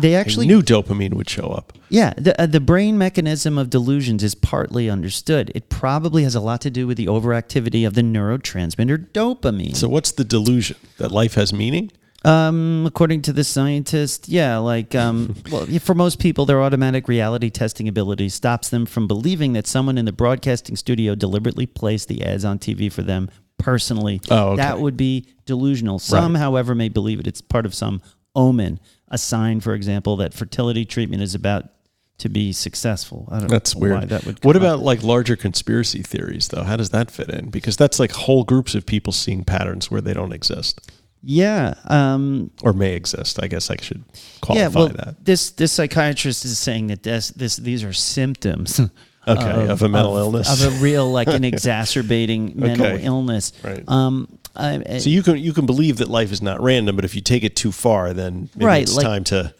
they 0.00 0.14
actually 0.14 0.46
I 0.46 0.48
knew 0.48 0.62
dopamine 0.62 1.14
would 1.14 1.28
show 1.28 1.48
up 1.48 1.72
Yeah, 1.88 2.14
the 2.16 2.40
uh, 2.40 2.46
the 2.46 2.60
brain 2.60 2.96
mechanism 2.96 3.58
of 3.58 3.68
delusions 3.68 4.22
is 4.22 4.34
partly 4.34 4.88
understood. 4.88 5.50
It 5.54 5.68
probably 5.68 6.22
has 6.22 6.34
a 6.34 6.40
lot 6.40 6.60
to 6.62 6.70
do 6.70 6.86
with 6.86 6.96
the 6.96 7.06
overactivity 7.06 7.86
of 7.86 7.94
the 7.94 8.02
neurotransmitter 8.02 8.98
dopamine. 9.12 9.76
so 9.76 9.88
what's 9.88 10.12
the 10.12 10.24
delusion 10.24 10.76
that 10.98 11.10
life 11.10 11.34
has 11.34 11.52
meaning 11.52 11.90
Um, 12.24 12.84
according 12.86 13.22
to 13.22 13.32
the 13.32 13.42
scientist, 13.42 14.28
yeah, 14.28 14.56
like 14.58 14.94
um, 14.94 15.34
well, 15.50 15.66
for 15.80 15.94
most 15.94 16.20
people, 16.20 16.46
their 16.46 16.62
automatic 16.62 17.08
reality 17.08 17.50
testing 17.50 17.88
ability 17.88 18.28
stops 18.28 18.68
them 18.68 18.86
from 18.86 19.08
believing 19.08 19.54
that 19.54 19.66
someone 19.66 19.98
in 19.98 20.04
the 20.04 20.12
broadcasting 20.12 20.76
studio 20.76 21.16
deliberately 21.16 21.66
placed 21.66 22.06
the 22.06 22.22
ads 22.24 22.44
on 22.44 22.58
TV 22.60 22.90
for 22.92 23.02
them 23.02 23.28
personally. 23.62 24.20
Oh, 24.30 24.48
okay. 24.50 24.56
That 24.56 24.80
would 24.80 24.96
be 24.96 25.26
delusional. 25.46 25.98
Some, 25.98 26.34
however, 26.34 26.74
may 26.74 26.88
believe 26.88 27.20
it. 27.20 27.26
It's 27.26 27.40
part 27.40 27.64
of 27.66 27.74
some 27.74 28.02
omen, 28.34 28.80
a 29.08 29.18
sign, 29.18 29.60
for 29.60 29.74
example, 29.74 30.16
that 30.16 30.34
fertility 30.34 30.84
treatment 30.84 31.22
is 31.22 31.34
about 31.34 31.64
to 32.18 32.28
be 32.28 32.52
successful. 32.52 33.28
I 33.32 33.40
don't 33.40 33.48
That's 33.48 33.74
know 33.74 33.80
weird. 33.80 33.94
why 33.94 34.04
that 34.06 34.24
would. 34.26 34.44
what 34.44 34.54
come 34.54 34.62
up. 34.62 34.74
about 34.74 34.84
like 34.84 35.02
larger 35.02 35.34
conspiracy 35.36 36.02
theories, 36.02 36.48
though? 36.48 36.62
How 36.62 36.76
does 36.76 36.90
that 36.90 37.10
fit 37.10 37.28
in? 37.30 37.50
Because 37.50 37.76
that's 37.76 37.98
like 37.98 38.12
whole 38.12 38.44
groups 38.44 38.74
of 38.74 38.86
people 38.86 39.12
seeing 39.12 39.44
patterns 39.44 39.90
where 39.90 40.00
they 40.00 40.14
don't 40.14 40.32
exist 40.32 40.90
Yeah. 41.22 41.74
Um, 41.86 42.50
or 42.62 42.72
may 42.72 42.94
exist. 42.94 43.42
I 43.42 43.48
guess 43.48 43.70
I 43.70 43.76
should 43.80 44.04
qualify 44.40 44.62
yeah. 44.62 44.68
Well, 44.68 44.88
that. 44.88 45.24
this 45.24 45.50
this 45.50 45.72
psychiatrist 45.72 46.44
is 46.44 46.58
saying 46.58 46.88
that 46.88 47.02
this, 47.02 47.30
this 47.30 47.56
these 47.56 47.82
are 47.84 47.92
symptoms. 47.92 48.80
Okay, 49.26 49.68
of 49.68 49.82
a 49.82 49.88
mental 49.88 50.16
illness. 50.16 50.64
of 50.64 50.74
a 50.74 50.76
real 50.82 51.10
like 51.10 51.28
an 51.28 51.44
exacerbating 51.52 52.52
mental 52.56 52.86
Okay. 52.86 53.04
illness. 53.04 53.52
Right. 53.62 53.84
Um. 53.88 54.28
I, 54.54 54.98
So 54.98 55.08
you 55.08 55.22
can 55.22 55.38
you 55.38 55.52
can 55.54 55.64
believe 55.64 55.96
that 55.98 56.08
life 56.08 56.30
is 56.32 56.42
not 56.42 56.60
random, 56.60 56.94
but 56.96 57.04
if 57.06 57.14
you 57.14 57.20
take 57.22 57.42
it 57.42 57.56
too 57.56 57.72
far, 57.72 58.12
then 58.12 58.50
maybe 58.54 58.66
Right, 58.66 58.82
it's 58.82 58.94
like- 58.94 59.06
time 59.06 59.24
to. 59.24 59.54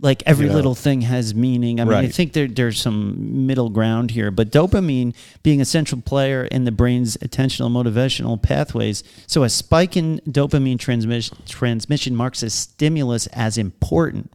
like 0.00 0.22
every 0.24 0.44
you 0.46 0.50
know. 0.50 0.56
little 0.56 0.74
thing 0.74 1.02
has 1.02 1.34
meaning. 1.34 1.80
I 1.80 1.84
mean, 1.84 1.92
I 1.94 2.06
think 2.08 2.32
there, 2.32 2.46
there's 2.46 2.80
some 2.80 3.46
middle 3.46 3.68
ground 3.68 4.12
here, 4.12 4.30
but 4.30 4.50
dopamine 4.50 5.12
being 5.42 5.60
a 5.60 5.64
central 5.66 6.00
player 6.00 6.44
in 6.44 6.64
the 6.64 6.70
brain's 6.72 7.16
attentional 7.18 7.68
motivational 7.70 8.40
pathways, 8.40 9.02
so 9.26 9.42
a 9.42 9.48
spike 9.50 9.96
in 9.98 10.20
dopamine 10.26 10.78
transmission 10.78 11.36
transmission 11.46 12.14
marks 12.16 12.42
a 12.42 12.48
stimulus 12.48 13.26
as 13.34 13.58
important. 13.58 14.32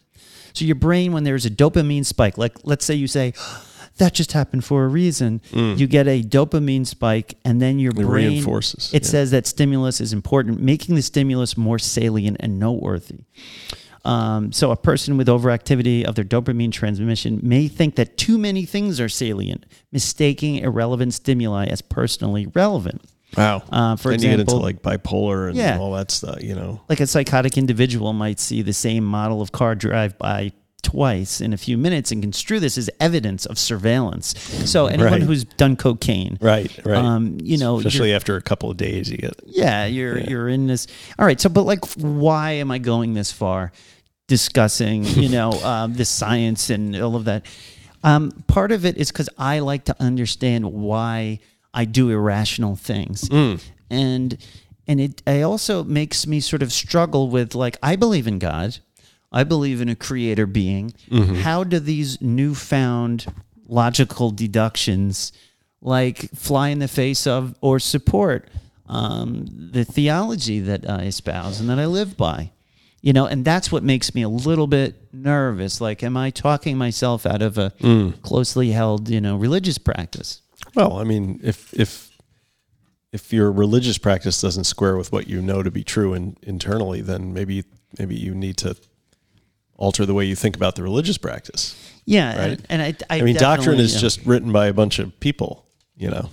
So 0.53 0.65
your 0.65 0.75
brain, 0.75 1.13
when 1.13 1.23
there's 1.23 1.45
a 1.47 1.49
dopamine 1.49 2.05
spike, 2.05 2.37
like 2.37 2.55
let's 2.63 2.85
say 2.85 2.93
you 2.93 3.07
say. 3.07 3.33
That 3.97 4.13
just 4.13 4.31
happened 4.31 4.65
for 4.65 4.85
a 4.85 4.87
reason. 4.87 5.41
You 5.53 5.85
get 5.87 6.07
a 6.07 6.23
dopamine 6.23 6.85
spike, 6.87 7.35
and 7.45 7.61
then 7.61 7.77
your 7.79 7.91
Mm. 7.93 7.99
It 8.01 8.05
brain 8.07 8.27
reinforces, 8.31 8.91
It 8.93 9.03
yeah. 9.03 9.09
says 9.09 9.31
that 9.31 9.45
stimulus 9.47 10.01
is 10.01 10.13
important, 10.13 10.59
making 10.61 10.95
the 10.95 11.01
stimulus 11.03 11.55
more 11.57 11.77
salient 11.77 12.37
and 12.39 12.59
noteworthy. 12.59 13.19
Um, 14.05 14.51
so 14.51 14.71
a 14.71 14.75
person 14.75 15.15
with 15.15 15.27
overactivity 15.27 16.03
of 16.03 16.15
their 16.15 16.25
dopamine 16.25 16.71
transmission 16.73 17.39
may 17.41 17.67
think 17.69 17.95
that 17.95 18.17
too 18.17 18.37
many 18.37 18.65
things 18.65 18.99
are 18.99 19.07
salient, 19.07 19.65
mistaking 19.93 20.57
irrelevant 20.57 21.13
stimuli 21.13 21.67
as 21.67 21.81
personally 21.81 22.47
relevant. 22.53 23.01
Wow. 23.37 23.63
Uh, 23.71 23.95
for 23.95 24.09
then 24.11 24.19
you 24.19 24.25
get 24.27 24.31
into 24.41 24.43
example- 24.43 24.61
like 24.61 24.81
bipolar 24.81 25.47
and 25.49 25.57
Yeah. 25.57 25.77
all 25.79 25.93
that 25.93 26.11
stuff. 26.11 26.43
You 26.43 26.53
know. 26.55 26.81
Like 26.89 26.99
a 26.99 27.07
psychotic 27.07 27.57
individual 27.57 28.11
might 28.13 28.39
see 28.39 28.61
the 28.61 28.73
same 28.73 29.05
model 29.05 29.41
of 29.41 29.51
car 29.53 29.73
drive 29.73 30.17
by 30.17 30.51
twice 30.83 31.41
in 31.41 31.53
a 31.53 31.57
few 31.57 31.77
minutes 31.77 32.11
and 32.11 32.21
construe 32.21 32.59
this 32.59 32.77
as 32.77 32.89
evidence 32.99 33.45
of 33.47 33.57
surveillance. 33.57 34.35
So 34.69 34.85
anyone 34.87 35.11
Right. 35.13 35.21
who's 35.23 35.43
done 35.45 35.75
cocaine, 35.75 36.37
Right, 36.41 36.71
right. 36.85 36.97
Um, 36.97 37.37
you 37.41 37.57
know, 37.57 37.77
especially 37.77 38.13
after 38.13 38.35
a 38.35 38.41
couple 38.41 38.69
of 38.69 38.77
days, 38.77 39.09
you 39.09 39.17
get 39.17 39.33
yeah, 39.47 39.85
you're 39.85 40.19
you're 40.19 40.49
in 40.49 40.67
this. 40.67 40.85
All 41.17 41.25
right, 41.25 41.39
so 41.41 41.49
but 41.49 41.63
like, 41.63 41.83
why 41.95 42.51
am 42.51 42.69
I 42.69 42.77
going 42.77 43.13
this 43.15 43.31
far, 43.31 43.71
discussing 44.27 45.03
you 45.05 45.29
know 45.29 45.51
um, 45.63 45.93
the 45.93 46.05
science 46.05 46.69
and 46.69 46.95
all 46.95 47.15
of 47.15 47.25
that? 47.25 47.45
Um, 48.03 48.31
part 48.47 48.71
of 48.71 48.85
it 48.85 48.97
is 48.97 49.11
because 49.11 49.29
I 49.37 49.59
like 49.59 49.85
to 49.85 49.95
understand 49.99 50.71
why 50.73 51.39
I 51.73 51.85
do 51.85 52.09
irrational 52.09 52.75
things, 52.75 53.29
and 53.89 54.37
and 54.87 54.99
it, 54.99 55.23
it 55.25 55.43
also 55.43 55.83
makes 55.85 56.27
me 56.27 56.39
sort 56.41 56.61
of 56.61 56.73
struggle 56.73 57.29
with 57.29 57.55
like 57.55 57.77
I 57.81 57.95
believe 57.95 58.27
in 58.27 58.39
God, 58.39 58.77
I 59.33 59.43
believe 59.43 59.81
in 59.81 59.89
a 59.89 59.95
creator 59.95 60.45
being. 60.45 60.93
How 61.41 61.63
do 61.63 61.79
these 61.79 62.21
newfound 62.21 63.25
logical 63.67 64.29
deductions 64.31 65.31
like 65.81 66.29
fly 66.33 66.69
in 66.69 66.79
the 66.79 66.87
face 66.87 67.27
of 67.27 67.55
or 67.61 67.79
support 67.79 68.47
um, 68.87 69.45
the 69.49 69.83
theology 69.83 70.59
that 70.59 70.89
I 70.89 71.03
espouse 71.03 71.59
and 71.59 71.69
that 71.69 71.79
I 71.79 71.85
live 71.85 72.17
by. 72.17 72.51
You 73.01 73.11
know, 73.11 73.25
and 73.25 73.43
that's 73.43 73.69
what 73.69 73.83
makes 73.83 74.15
me 74.15 74.21
a 74.21 74.29
little 74.29 74.67
bit 74.67 74.95
nervous. 75.13 75.81
Like, 75.81 76.03
am 76.03 76.15
I 76.15 76.29
talking 76.29 76.77
myself 76.77 77.25
out 77.25 77.41
of 77.41 77.57
a 77.57 77.73
closely 78.21 78.71
held, 78.71 79.09
you 79.09 79.19
know, 79.19 79.35
religious 79.35 79.77
practice? 79.77 80.41
Well, 80.73 80.99
I 80.99 81.03
mean, 81.03 81.41
if 81.43 81.73
if 81.73 82.11
if 83.11 83.33
your 83.33 83.51
religious 83.51 83.97
practice 83.97 84.39
doesn't 84.39 84.63
square 84.63 84.95
with 84.95 85.11
what 85.11 85.27
you 85.27 85.41
know 85.41 85.61
to 85.63 85.69
be 85.69 85.83
true 85.83 86.13
in, 86.13 86.37
internally, 86.43 87.01
then 87.01 87.33
maybe 87.33 87.65
maybe 87.99 88.15
you 88.15 88.33
need 88.33 88.55
to 88.57 88.77
alter 89.83 90.05
the 90.05 90.13
way 90.13 90.23
you 90.23 90.35
think 90.35 90.55
about 90.55 90.75
the 90.75 90.83
religious 90.83 91.17
practice. 91.17 91.75
Yeah, 92.05 92.29
Right. 92.29 92.49
and, 92.51 92.65
and 92.69 92.81
I, 92.81 92.95
I, 93.09 93.19
I, 93.19 93.21
mean, 93.21 93.35
doctrine 93.35 93.79
is 93.79 93.93
yeah. 93.95 93.99
just 93.99 94.25
written 94.25 94.51
by 94.51 94.67
a 94.67 94.73
bunch 94.73 94.99
of 94.99 95.17
people. 95.19 95.65
You 95.95 96.09
know, 96.09 96.29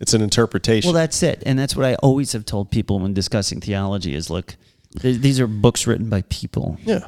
it's 0.00 0.12
an 0.12 0.22
interpretation. 0.22 0.88
Well, 0.92 1.00
that's 1.00 1.22
it, 1.22 1.42
and 1.46 1.58
that's 1.58 1.74
what 1.74 1.86
I 1.86 1.94
always 1.96 2.32
have 2.32 2.44
told 2.44 2.70
people 2.70 2.98
when 2.98 3.14
discussing 3.14 3.60
theology: 3.60 4.14
is 4.14 4.28
look, 4.30 4.56
th- 5.00 5.20
these 5.20 5.40
are 5.40 5.46
books 5.46 5.86
written 5.86 6.08
by 6.08 6.22
people. 6.28 6.76
yeah, 6.84 7.06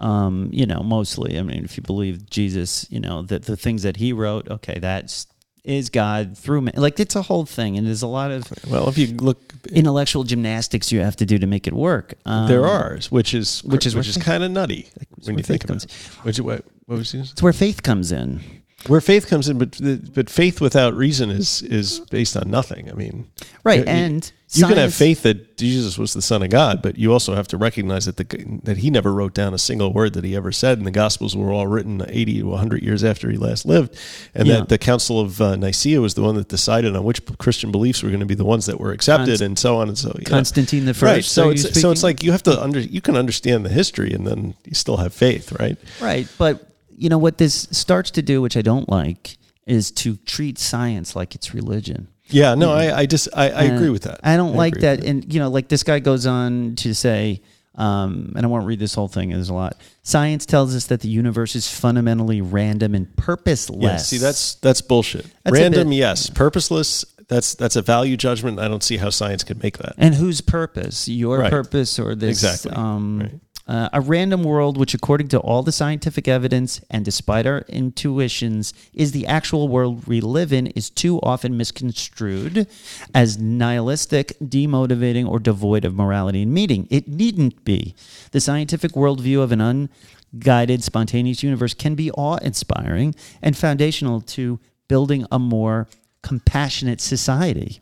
um, 0.00 0.48
you 0.52 0.66
know, 0.66 0.82
mostly. 0.82 1.38
I 1.38 1.42
mean, 1.42 1.64
if 1.64 1.76
you 1.76 1.82
believe 1.82 2.30
Jesus, 2.30 2.86
you 2.90 3.00
know, 3.00 3.22
that 3.22 3.44
the 3.44 3.56
things 3.56 3.82
that 3.82 3.96
he 3.96 4.12
wrote, 4.12 4.48
okay, 4.48 4.78
that's 4.80 5.26
is 5.64 5.90
God 5.90 6.36
through 6.36 6.60
man. 6.62 6.74
Like 6.76 7.00
it's 7.00 7.16
a 7.16 7.22
whole 7.22 7.46
thing, 7.46 7.76
and 7.76 7.86
there's 7.86 8.02
a 8.02 8.06
lot 8.06 8.30
of 8.30 8.52
well, 8.68 8.88
if 8.88 8.98
you 8.98 9.08
look, 9.16 9.52
intellectual 9.72 10.22
gymnastics 10.24 10.92
you 10.92 11.00
have 11.00 11.16
to 11.16 11.26
do 11.26 11.38
to 11.38 11.46
make 11.46 11.66
it 11.66 11.72
work. 11.72 12.14
Um, 12.26 12.48
there 12.48 12.66
are, 12.66 12.98
which 13.10 13.34
is 13.34 13.64
which 13.64 13.86
is 13.86 13.96
which 13.96 14.08
is 14.08 14.16
kind 14.18 14.44
of 14.44 14.50
nutty 14.50 14.88
when 15.24 15.38
you 15.38 15.42
think 15.42 15.64
about 15.64 15.84
it. 15.84 15.92
Which 16.22 16.38
what, 16.40 16.64
what 16.86 16.98
was 16.98 17.14
you? 17.14 17.20
It's 17.20 17.42
where 17.42 17.52
faith 17.52 17.82
comes 17.82 18.12
in. 18.12 18.40
Where 18.86 19.00
faith 19.00 19.26
comes 19.28 19.48
in, 19.48 19.58
but 19.58 19.78
but 20.14 20.28
faith 20.30 20.60
without 20.60 20.94
reason 20.94 21.30
is 21.30 21.62
is 21.62 22.00
based 22.10 22.36
on 22.36 22.50
nothing. 22.50 22.90
I 22.90 22.94
mean, 22.94 23.28
Right, 23.64 23.80
you- 23.80 23.84
and 23.86 24.30
you 24.52 24.66
can 24.66 24.76
have 24.76 24.94
faith 24.94 25.22
that 25.22 25.56
Jesus 25.56 25.98
was 25.98 26.12
the 26.14 26.22
Son 26.22 26.40
of 26.42 26.50
God, 26.50 26.80
but 26.80 26.96
you 26.96 27.12
also 27.12 27.34
have 27.34 27.48
to 27.48 27.56
recognize 27.56 28.04
that 28.04 28.18
the 28.18 28.24
that 28.62 28.76
he 28.76 28.90
never 28.90 29.12
wrote 29.12 29.34
down 29.34 29.52
a 29.54 29.58
single 29.58 29.92
word 29.92 30.12
that 30.12 30.22
he 30.22 30.36
ever 30.36 30.52
said, 30.52 30.78
and 30.78 30.86
the 30.86 30.90
Gospels 30.92 31.34
were 31.34 31.52
all 31.52 31.66
written 31.66 32.04
eighty 32.08 32.40
to 32.40 32.52
hundred 32.54 32.82
years 32.82 33.02
after 33.02 33.30
he 33.30 33.36
last 33.36 33.66
lived, 33.66 33.96
and 34.34 34.46
Yeah. 34.46 34.58
that 34.58 34.68
the 34.68 34.78
Council 34.78 35.18
of 35.18 35.40
uh, 35.40 35.56
Nicaea 35.56 36.00
was 36.00 36.14
the 36.14 36.22
one 36.22 36.36
that 36.36 36.48
decided 36.48 36.94
on 36.94 37.02
which 37.04 37.20
Christian 37.38 37.72
beliefs 37.72 38.02
were 38.02 38.10
going 38.10 38.20
to 38.20 38.26
be 38.26 38.34
the 38.36 38.44
ones 38.44 38.66
that 38.66 38.78
were 38.78 38.92
accepted, 38.92 39.26
Const- 39.30 39.42
and 39.42 39.58
so 39.58 39.78
on 39.78 39.88
and 39.88 39.98
so. 39.98 40.08
you 40.14 40.24
know. 40.24 40.30
Constantine 40.30 40.84
the 40.84 40.94
First. 40.94 41.02
Right. 41.02 41.24
So 41.24 41.50
it's 41.50 41.80
so 41.80 41.90
it's 41.90 42.02
like 42.04 42.22
you 42.22 42.30
have 42.32 42.42
to 42.44 42.62
under 42.62 42.78
you 42.80 43.00
can 43.00 43.16
understand 43.16 43.64
the 43.64 43.70
history, 43.70 44.12
and 44.12 44.26
then 44.26 44.54
you 44.64 44.74
still 44.74 44.98
have 44.98 45.12
faith, 45.12 45.50
right? 45.58 45.76
Right, 46.00 46.28
but 46.38 46.70
you 46.96 47.08
know 47.08 47.18
what 47.18 47.38
this 47.38 47.68
starts 47.70 48.10
to 48.12 48.22
do, 48.22 48.40
which 48.42 48.56
I 48.56 48.62
don't 48.62 48.88
like, 48.88 49.36
is 49.66 49.90
to 49.92 50.16
treat 50.16 50.58
science 50.58 51.14
like 51.16 51.34
it's 51.34 51.54
religion. 51.54 52.08
Yeah. 52.26 52.54
No, 52.54 52.72
I 52.72 53.00
I 53.00 53.06
just 53.06 53.28
I, 53.36 53.50
I 53.50 53.62
agree 53.64 53.90
with 53.90 54.02
that. 54.04 54.20
I 54.22 54.36
don't 54.36 54.54
like 54.54 54.76
agree 54.76 54.88
with 54.88 55.00
that. 55.00 55.06
And 55.08 55.32
you 55.32 55.40
know, 55.40 55.50
like 55.50 55.68
this 55.68 55.82
guy 55.82 55.98
goes 55.98 56.26
on 56.26 56.74
to 56.76 56.94
say, 56.94 57.42
um, 57.76 58.32
and 58.36 58.46
I 58.46 58.48
won't 58.48 58.66
read 58.66 58.78
this 58.78 58.94
whole 58.94 59.08
thing. 59.08 59.30
There's 59.30 59.48
a 59.50 59.54
lot. 59.54 59.76
Science 60.02 60.46
tells 60.46 60.74
us 60.74 60.86
that 60.86 61.00
the 61.00 61.08
universe 61.08 61.54
is 61.56 61.68
fundamentally 61.68 62.40
random 62.40 62.94
and 62.94 63.14
purposeless. 63.16 63.82
Yeah, 63.82 63.96
see, 63.98 64.18
that's 64.18 64.54
that's 64.56 64.80
bullshit. 64.80 65.26
That's 65.44 65.52
Random, 65.58 65.88
bit- 65.90 65.96
yes. 65.96 66.30
Purposeless, 66.30 67.04
that's 67.28 67.54
that's 67.54 67.76
a 67.76 67.82
value 67.82 68.16
judgment. 68.16 68.58
I 68.60 68.68
don't 68.68 68.82
see 68.82 68.96
how 68.96 69.10
science 69.10 69.44
could 69.44 69.62
make 69.62 69.78
that. 69.78 69.94
and 69.98 70.14
whose 70.14 70.40
purpose? 70.40 71.08
Your 71.08 71.38
Right. 71.40 71.50
purpose 71.50 71.98
or 71.98 72.14
this? 72.14 72.42
Exactly. 72.42 72.72
Um, 72.72 73.20
Right. 73.20 73.32
Uh, 73.66 73.88
a 73.92 74.00
random 74.00 74.42
world, 74.42 74.76
which, 74.76 74.92
according 74.92 75.28
to 75.28 75.38
all 75.38 75.62
the 75.62 75.72
scientific 75.72 76.28
evidence 76.28 76.80
and 76.90 77.04
despite 77.04 77.46
our 77.46 77.60
intuitions, 77.68 78.74
is 78.92 79.12
the 79.12 79.26
actual 79.26 79.68
world 79.68 80.06
we 80.06 80.20
live 80.20 80.52
in, 80.52 80.66
is 80.68 80.90
too 80.90 81.18
often 81.22 81.56
misconstrued 81.56 82.66
as 83.14 83.38
nihilistic, 83.38 84.38
demotivating, 84.38 85.26
or 85.26 85.38
devoid 85.38 85.84
of 85.84 85.94
morality 85.94 86.42
and 86.42 86.52
meaning. 86.52 86.86
It 86.90 87.08
needn't 87.08 87.64
be. 87.64 87.94
The 88.32 88.40
scientific 88.40 88.92
worldview 88.92 89.42
of 89.42 89.50
an 89.50 89.88
unguided, 90.32 90.84
spontaneous 90.84 91.42
universe 91.42 91.72
can 91.72 91.94
be 91.94 92.10
awe 92.10 92.36
inspiring 92.36 93.14
and 93.40 93.56
foundational 93.56 94.20
to 94.20 94.60
building 94.88 95.26
a 95.32 95.38
more 95.38 95.88
compassionate 96.22 97.00
society. 97.00 97.80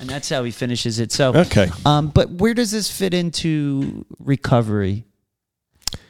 And 0.00 0.08
that's 0.08 0.28
how 0.28 0.44
he 0.44 0.50
finishes 0.50 0.98
it. 1.00 1.12
So, 1.12 1.34
Okay. 1.34 1.68
um, 1.84 2.08
but 2.08 2.30
where 2.30 2.54
does 2.54 2.70
this 2.70 2.90
fit 2.90 3.14
into 3.14 4.04
recovery? 4.18 5.04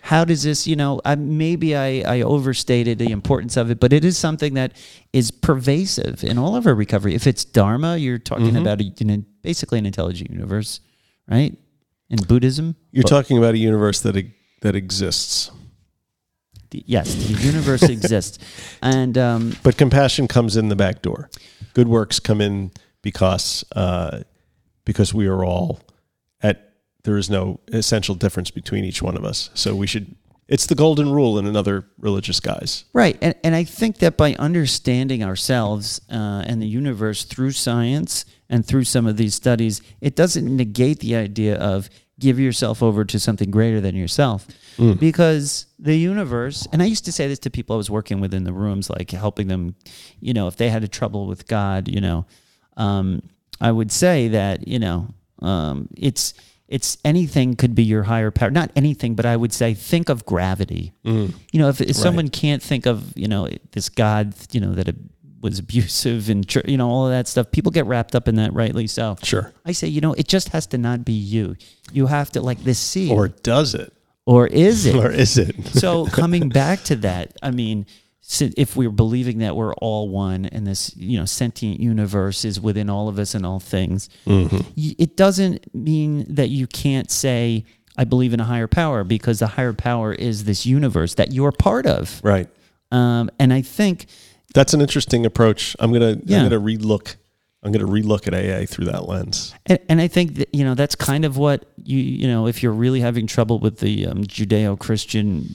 How 0.03 0.25
does 0.25 0.43
this, 0.43 0.67
you 0.67 0.75
know, 0.77 1.01
I, 1.05 1.17
maybe 1.17 1.77
I, 1.77 2.01
I 2.01 2.21
overstated 2.23 2.99
the 2.99 3.11
importance 3.11 3.57
of 3.59 3.71
it, 3.71 3.79
but 3.79 3.93
it 3.93 4.05
is 4.05 4.17
something 4.17 4.55
that 4.55 4.73
is 5.13 5.31
pervasive 5.31 6.25
in 6.25 6.39
all 6.39 6.57
of 6.57 6.67
our 6.67 6.75
recovery. 6.75 7.15
If 7.15 7.27
it's 7.27 7.45
Dharma, 7.45 7.97
you're 7.99 8.19
talking 8.19 8.47
Mm-hmm. 8.47 8.57
about 8.57 8.81
a, 8.81 8.85
you 8.85 9.05
know, 9.07 9.23
basically 9.43 9.79
an 9.79 9.85
intelligent 9.87 10.31
universe, 10.31 10.81
right? 11.31 11.57
In 12.11 12.19
Buddhism, 12.25 12.75
You're 12.91 13.03
talking 13.05 13.37
about 13.37 13.53
a 13.55 13.59
universe 13.59 14.01
that 14.01 14.17
that 14.63 14.75
exists, 14.75 15.51
the, 16.71 16.83
yes, 16.87 17.15
the 17.15 17.35
universe 17.47 17.83
exists, 17.97 18.39
and 18.81 19.17
um, 19.19 19.55
but 19.63 19.77
compassion 19.77 20.27
comes 20.27 20.57
in 20.57 20.69
the 20.71 20.75
back 20.77 21.03
door. 21.03 21.29
Good 21.75 21.87
works 21.87 22.19
come 22.19 22.41
in 22.41 22.71
because 23.03 23.65
uh, 23.75 24.23
because 24.85 25.13
we 25.13 25.27
are 25.27 25.45
all 25.45 25.81
at 26.43 26.75
there 27.05 27.19
is 27.19 27.31
no 27.31 27.61
essential 27.69 28.15
difference 28.15 28.51
between 28.51 28.85
each 28.85 29.03
one 29.03 29.17
of 29.17 29.25
us. 29.25 29.51
So 29.55 29.75
we 29.75 29.87
should. 29.87 30.15
It's 30.49 30.65
the 30.65 30.75
golden 30.75 31.13
rule 31.13 31.39
in 31.39 31.47
another 31.47 31.85
religious 31.99 32.41
guise. 32.41 32.87
Right. 32.95 33.19
And, 33.21 33.35
and 33.45 33.55
I 33.55 33.65
think 33.65 33.99
that 33.99 34.17
by 34.17 34.35
understanding 34.37 35.23
ourselves 35.23 36.01
uh, 36.11 36.43
and 36.47 36.63
the 36.63 36.67
universe 36.67 37.25
through 37.25 37.51
science 37.53 38.25
and 38.49 38.65
through 38.65 38.85
some 38.85 39.07
of 39.07 39.19
these 39.19 39.35
studies, 39.35 39.83
it 40.01 40.17
doesn't 40.17 40.57
negate 40.57 41.01
the 41.01 41.17
idea 41.17 41.57
of 41.59 41.91
give 42.19 42.41
yourself 42.41 42.83
over 42.83 43.05
to 43.05 43.21
something 43.21 43.51
greater 43.51 43.81
than 43.83 43.95
yourself. 43.95 44.47
Because 44.95 45.67
the 45.79 45.97
universe, 45.97 46.67
and 46.73 46.83
I 46.83 46.87
used 46.87 47.05
to 47.05 47.13
say 47.13 47.29
this 47.29 47.41
to 47.41 47.51
people 47.51 47.75
I 47.75 47.77
was 47.77 47.91
working 47.91 48.21
with 48.21 48.33
in 48.33 48.45
the 48.45 48.53
rooms, 48.53 48.89
like 48.89 49.11
helping 49.11 49.49
them, 49.49 49.75
you 50.19 50.33
know, 50.33 50.49
if 50.49 50.57
they 50.57 50.71
had 50.71 50.83
a 50.83 50.89
trouble 50.89 51.27
with 51.27 51.47
God, 51.47 51.89
you 51.89 52.01
know, 52.01 52.27
um, 52.79 53.23
I 53.61 53.71
would 53.71 53.93
say 53.93 54.29
that, 54.29 54.67
you 54.67 54.79
know, 54.79 55.09
um, 55.41 55.89
it's 55.97 56.33
it's 56.69 56.99
anything 57.05 57.57
could 57.57 57.75
be 57.75 57.83
your 57.83 58.03
higher 58.05 58.31
power. 58.31 58.51
Not 58.51 58.71
anything, 58.77 59.15
but 59.15 59.25
I 59.27 59.37
would 59.37 59.53
say 59.53 59.75
think 59.75 60.09
of 60.09 60.25
gravity. 60.27 60.93
You 61.03 61.33
know, 61.55 61.69
if, 61.69 61.81
if 61.81 61.97
someone 61.97 62.29
can't 62.29 62.63
think 62.63 62.87
of 62.87 63.17
you 63.17 63.29
know 63.29 63.49
this 63.73 63.89
God, 63.89 64.35
you 64.53 64.61
know 64.61 64.73
that 64.75 64.89
it 64.89 64.97
was 65.41 65.59
abusive 65.61 66.29
and 66.29 66.45
you 66.67 66.77
know 66.77 66.89
all 66.89 67.07
of 67.07 67.13
that 67.13 67.27
stuff, 67.29 67.51
people 67.53 67.73
get 67.73 67.87
wrapped 67.87 68.15
up 68.15 68.29
in 68.29 68.35
that, 68.37 68.53
rightly 68.53 68.87
so. 68.87 69.17
Sure. 69.23 69.53
I 69.65 69.73
say, 69.73 69.89
you 69.89 70.01
know, 70.01 70.13
it 70.15 70.29
just 70.29 70.51
has 70.51 70.67
to 70.69 70.79
not 70.79 71.05
be 71.05 71.13
you. 71.13 71.57
You 71.93 72.07
have 72.07 72.31
to 72.33 72.41
like 72.41 72.63
this 72.65 72.79
seed, 72.79 73.13
Or 73.13 73.29
does 73.29 73.75
it? 73.75 73.93
or 74.27 74.47
is 74.47 74.85
it? 74.85 74.95
Or 75.03 75.11
is 75.11 75.39
it? 75.39 75.67
so 75.69 76.07
coming 76.13 76.51
back 76.51 76.83
to 76.85 76.97
that, 76.97 77.33
I 77.43 77.51
mean, 77.51 77.87
if 78.57 78.77
we're 78.77 78.91
believing 78.91 79.39
that 79.39 79.57
we're 79.57 79.75
all 79.75 80.09
one 80.09 80.45
and 80.47 80.67
this, 80.67 80.95
you 80.97 81.19
know, 81.19 81.25
sentient 81.25 81.81
universe 81.81 82.45
is 82.45 82.61
within 82.61 82.91
all 82.91 83.09
of 83.09 83.19
us 83.19 83.35
and 83.35 83.47
all 83.47 83.59
things, 83.61 84.09
y- 84.27 84.65
it 84.77 85.17
doesn't 85.17 85.75
mean 85.75 86.27
that 86.35 86.49
you 86.51 86.67
can't 86.67 87.11
say, 87.11 87.65
I 87.97 88.05
believe 88.05 88.35
in 88.35 88.41
a 88.41 88.45
higher 88.45 88.67
power 88.67 89.03
because 89.03 89.39
the 89.39 89.47
higher 89.47 89.73
power 89.73 90.13
is 90.13 90.45
this 90.45 90.67
universe 90.67 91.15
that 91.15 91.33
you're 91.33 91.53
part 91.53 91.87
of. 91.87 92.21
right. 92.23 92.49
Um, 92.91 93.31
and 93.39 93.53
I 93.53 93.61
think, 93.63 94.07
That's 94.55 94.73
an 94.73 94.81
interesting 94.81 95.27
approach. 95.27 95.77
I'm 95.79 95.93
gonna 95.93 96.17
Yeah. 96.25 96.43
I'm 96.43 96.49
gonna 96.49 96.61
relook. 96.65 97.17
I'm 97.63 97.71
gonna 97.73 97.87
relook 97.87 98.27
at 98.27 98.35
AA 98.35 98.67
through 98.67 98.87
that 98.87 99.07
lens. 99.09 99.53
and, 99.67 99.79
and 99.91 100.01
I 100.01 100.09
think 100.09 100.37
that, 100.37 100.55
you 100.55 100.65
know, 100.65 100.75
that's 100.75 100.95
kind 100.95 101.25
of 101.25 101.37
what 101.37 101.67
you, 101.83 101.99
you 101.99 102.27
know, 102.29 102.47
if 102.47 102.63
you're 102.63 102.73
really 102.73 103.01
having 103.01 103.27
trouble 103.27 103.59
with 103.59 103.79
the 103.81 104.07
um, 104.07 104.25
Judeo 104.25 104.79
Christian 104.79 105.49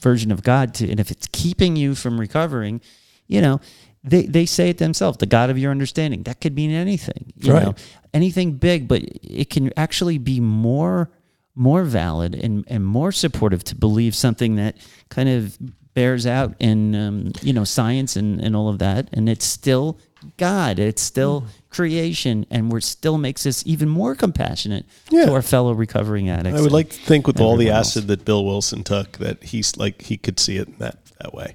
version 0.00 0.30
of 0.32 0.42
God, 0.42 0.74
to, 0.74 0.90
and 0.90 0.98
if 1.00 1.10
it's 1.10 1.28
keeping 1.32 1.76
you 1.76 1.94
from 1.94 2.18
recovering, 2.20 2.80
you 3.26 3.40
know, 3.40 3.60
they, 4.02 4.22
they 4.26 4.46
say 4.46 4.70
it 4.70 4.78
themselves, 4.78 5.18
the 5.18 5.26
God 5.26 5.50
of 5.50 5.58
your 5.58 5.70
understanding. 5.70 6.22
That 6.22 6.40
could 6.40 6.54
mean 6.54 6.70
anything, 6.70 7.32
you 7.36 7.52
Right. 7.52 7.62
know, 7.64 7.74
anything 8.14 8.52
big, 8.52 8.88
but 8.88 9.02
it 9.22 9.50
can 9.50 9.72
actually 9.76 10.18
be 10.18 10.40
more 10.40 11.10
more 11.56 11.82
valid 11.82 12.34
and, 12.34 12.64
and 12.68 12.86
more 12.86 13.10
supportive 13.12 13.62
to 13.64 13.74
believe 13.74 14.14
something 14.14 14.54
that 14.54 14.76
kind 15.10 15.28
of 15.28 15.58
bears 15.94 16.24
out 16.24 16.54
in 16.60 16.94
um, 16.94 17.32
you 17.42 17.52
know 17.52 17.64
science 17.64 18.14
and, 18.16 18.40
and 18.40 18.54
all 18.54 18.68
of 18.68 18.78
that 18.78 19.08
and 19.12 19.28
it's 19.28 19.44
still 19.44 19.98
god 20.36 20.78
it's 20.78 21.02
still 21.02 21.40
hmm. 21.40 21.46
creation 21.70 22.44
and 22.50 22.70
we're 22.70 22.80
still 22.80 23.18
makes 23.18 23.46
us 23.46 23.62
even 23.66 23.88
more 23.88 24.14
compassionate 24.14 24.84
Yeah. 25.10 25.26
to 25.26 25.32
our 25.32 25.42
fellow 25.42 25.72
recovering 25.72 26.28
addicts 26.28 26.58
I 26.58 26.62
would 26.62 26.72
like 26.72 26.90
to 26.90 26.98
think 26.98 27.26
with 27.26 27.40
all 27.40 27.56
the 27.56 27.64
everyone 27.66 27.76
else. 27.78 27.96
acid 27.96 28.08
that 28.08 28.24
Bill 28.24 28.44
Wilson 28.44 28.84
took 28.84 29.18
that 29.18 29.42
he's 29.44 29.76
like 29.76 30.02
he 30.02 30.16
could 30.16 30.38
see 30.38 30.56
it 30.56 30.78
that 30.78 30.98
that 31.20 31.32
way. 31.34 31.54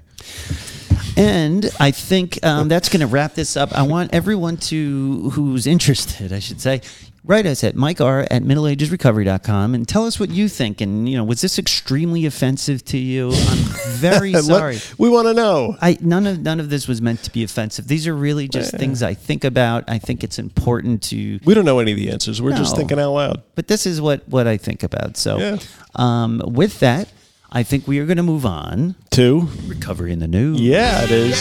And 1.16 1.70
I 1.80 1.90
think 1.92 2.44
um, 2.44 2.68
that's 2.68 2.88
going 2.88 3.00
to 3.00 3.06
wrap 3.06 3.34
this 3.34 3.56
up. 3.56 3.72
I 3.72 3.82
want 3.82 4.12
everyone 4.14 4.56
to 4.58 5.30
who's 5.30 5.66
interested, 5.66 6.32
I 6.32 6.40
should 6.40 6.60
say, 6.60 6.82
write 7.24 7.46
us 7.46 7.64
at 7.64 7.74
Mike 7.74 8.00
R 8.00 8.20
at 8.30 8.42
middleagesrecovery.com 8.42 9.74
and 9.74 9.88
tell 9.88 10.04
us 10.06 10.20
what 10.20 10.30
you 10.30 10.48
think. 10.48 10.80
And, 10.80 11.08
you 11.08 11.16
know, 11.16 11.24
was 11.24 11.40
this 11.40 11.58
extremely 11.58 12.26
offensive 12.26 12.84
to 12.86 12.98
you? 12.98 13.30
I'm 13.32 13.58
very 13.96 14.32
sorry. 14.42 14.78
we 14.98 15.08
want 15.08 15.26
to 15.28 15.34
know. 15.34 15.76
I 15.80 15.96
none 16.00 16.26
of 16.26 16.40
none 16.42 16.60
of 16.60 16.68
this 16.70 16.86
was 16.86 17.00
meant 17.00 17.22
to 17.24 17.30
be 17.32 17.42
offensive. 17.42 17.88
These 17.88 18.06
are 18.06 18.14
really 18.14 18.46
just 18.46 18.76
things 18.76 19.02
I 19.02 19.14
think 19.14 19.42
about. 19.44 19.84
I 19.88 19.98
think 19.98 20.22
it's 20.22 20.38
important 20.38 21.02
to 21.04 21.40
We 21.44 21.54
don't 21.54 21.64
know 21.64 21.78
any 21.78 21.92
of 21.92 21.96
the 21.98 22.10
answers. 22.10 22.40
We're 22.42 22.56
just 22.56 22.76
thinking 22.76 22.98
out 23.00 23.12
loud. 23.12 23.42
but 23.54 23.68
this 23.68 23.86
is 23.86 24.00
what 24.00 24.28
what 24.28 24.46
I 24.46 24.56
think 24.58 24.82
about. 24.82 25.16
So 25.16 25.38
Yeah. 25.38 25.56
um, 25.94 26.42
with 26.44 26.78
that, 26.80 27.08
I 27.56 27.62
think 27.62 27.88
we 27.88 27.98
are 28.00 28.04
going 28.04 28.18
to 28.18 28.22
move 28.22 28.44
on. 28.44 28.96
to 29.12 29.48
Recovery 29.66 30.12
in 30.12 30.18
the 30.18 30.26
news. 30.28 30.60
Yeah, 30.60 31.02
it 31.04 31.10
is. 31.10 31.32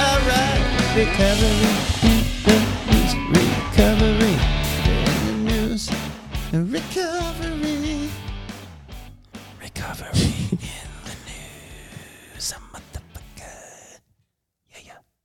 All 0.00 0.20
right. 0.24 0.94
Recovery. 0.96 1.68
Recovery. 3.28 4.36
In 4.88 5.44
the 5.44 5.52
news. 5.52 5.90
Recovery. 6.50 8.08
Recovery 9.60 10.34
in 10.50 10.88
the 11.04 11.16
news. 11.28 12.52
A 12.52 12.54
motherfucker. 12.72 14.00
Yeah, 14.72 14.80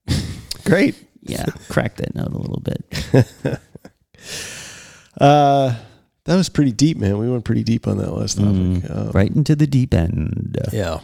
yeah. 0.09 0.17
Great. 0.65 0.95
Yeah, 1.21 1.45
crack 1.69 1.95
that 1.95 2.13
note 2.13 2.33
a 2.33 2.37
little 2.37 2.61
bit. 2.61 3.59
Uh, 5.15 5.75
that 6.25 6.35
was 6.35 6.49
pretty 6.49 6.71
deep, 6.71 6.97
man. 6.97 7.17
We 7.17 7.29
went 7.29 7.43
pretty 7.43 7.63
deep 7.63 7.87
on 7.87 7.97
that 7.97 8.13
last 8.13 8.37
topic. 8.37 8.89
Uh, 8.89 9.11
Right 9.13 9.31
into 9.31 9.55
the 9.55 9.67
deep 9.67 9.93
end. 9.93 10.57
Yeah. 10.71 10.99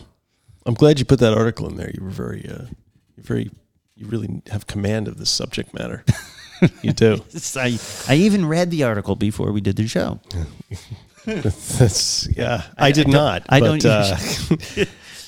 I'm 0.65 0.73
glad 0.75 0.99
you 0.99 1.05
put 1.05 1.19
that 1.19 1.33
article 1.33 1.67
in 1.67 1.75
there. 1.75 1.91
You 1.93 2.03
were 2.03 2.09
very, 2.09 2.47
uh, 2.47 2.65
you're 3.15 3.23
very, 3.23 3.49
you 3.95 4.07
really 4.07 4.41
have 4.51 4.67
command 4.67 5.07
of 5.07 5.17
this 5.17 5.29
subject 5.29 5.73
matter. 5.73 6.05
you 6.81 6.93
do. 6.93 7.23
I, 7.55 7.77
I 8.07 8.15
even 8.15 8.45
read 8.45 8.71
the 8.71 8.83
article 8.83 9.15
before 9.15 9.51
we 9.51 9.61
did 9.61 9.75
the 9.75 9.87
show. 9.87 10.19
That's 11.25 12.27
yeah. 12.35 12.63
I, 12.77 12.91
did 12.91 13.07
not. 13.07 13.43
I 13.49 13.59
but, 13.59 13.81
don't 13.81 13.85
Uh, 13.85 14.17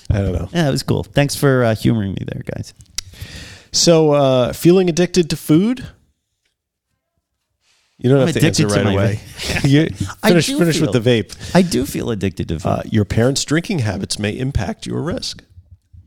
I 0.09 0.21
don't 0.21 0.33
know. 0.33 0.49
Yeah, 0.53 0.67
it 0.67 0.71
was 0.71 0.83
cool. 0.83 1.03
Thanks 1.03 1.35
for 1.35 1.63
uh, 1.63 1.75
humoring 1.75 2.11
me 2.11 2.25
there, 2.25 2.43
guys. 2.45 2.73
So, 3.71 4.11
uh, 4.11 4.53
feeling 4.53 4.89
addicted 4.89 5.29
to 5.29 5.37
food? 5.37 5.87
You 8.01 8.09
don't 8.09 8.21
I'm 8.21 8.27
have 8.27 8.35
to 8.35 8.45
answer 8.45 8.67
to 8.67 8.73
right 8.73 8.85
away. 8.87 9.19
you 9.63 9.87
I 10.23 10.29
finish 10.29 10.47
finish 10.47 10.79
with 10.81 10.91
the 10.91 10.99
vape. 10.99 11.55
I 11.55 11.61
do 11.61 11.85
feel 11.85 12.09
addicted 12.09 12.47
to 12.47 12.59
food. 12.59 12.67
Uh, 12.67 12.81
your 12.85 13.05
parents' 13.05 13.45
drinking 13.45 13.79
habits 13.79 14.17
may 14.17 14.31
impact 14.31 14.87
your 14.87 15.01
risk. 15.01 15.43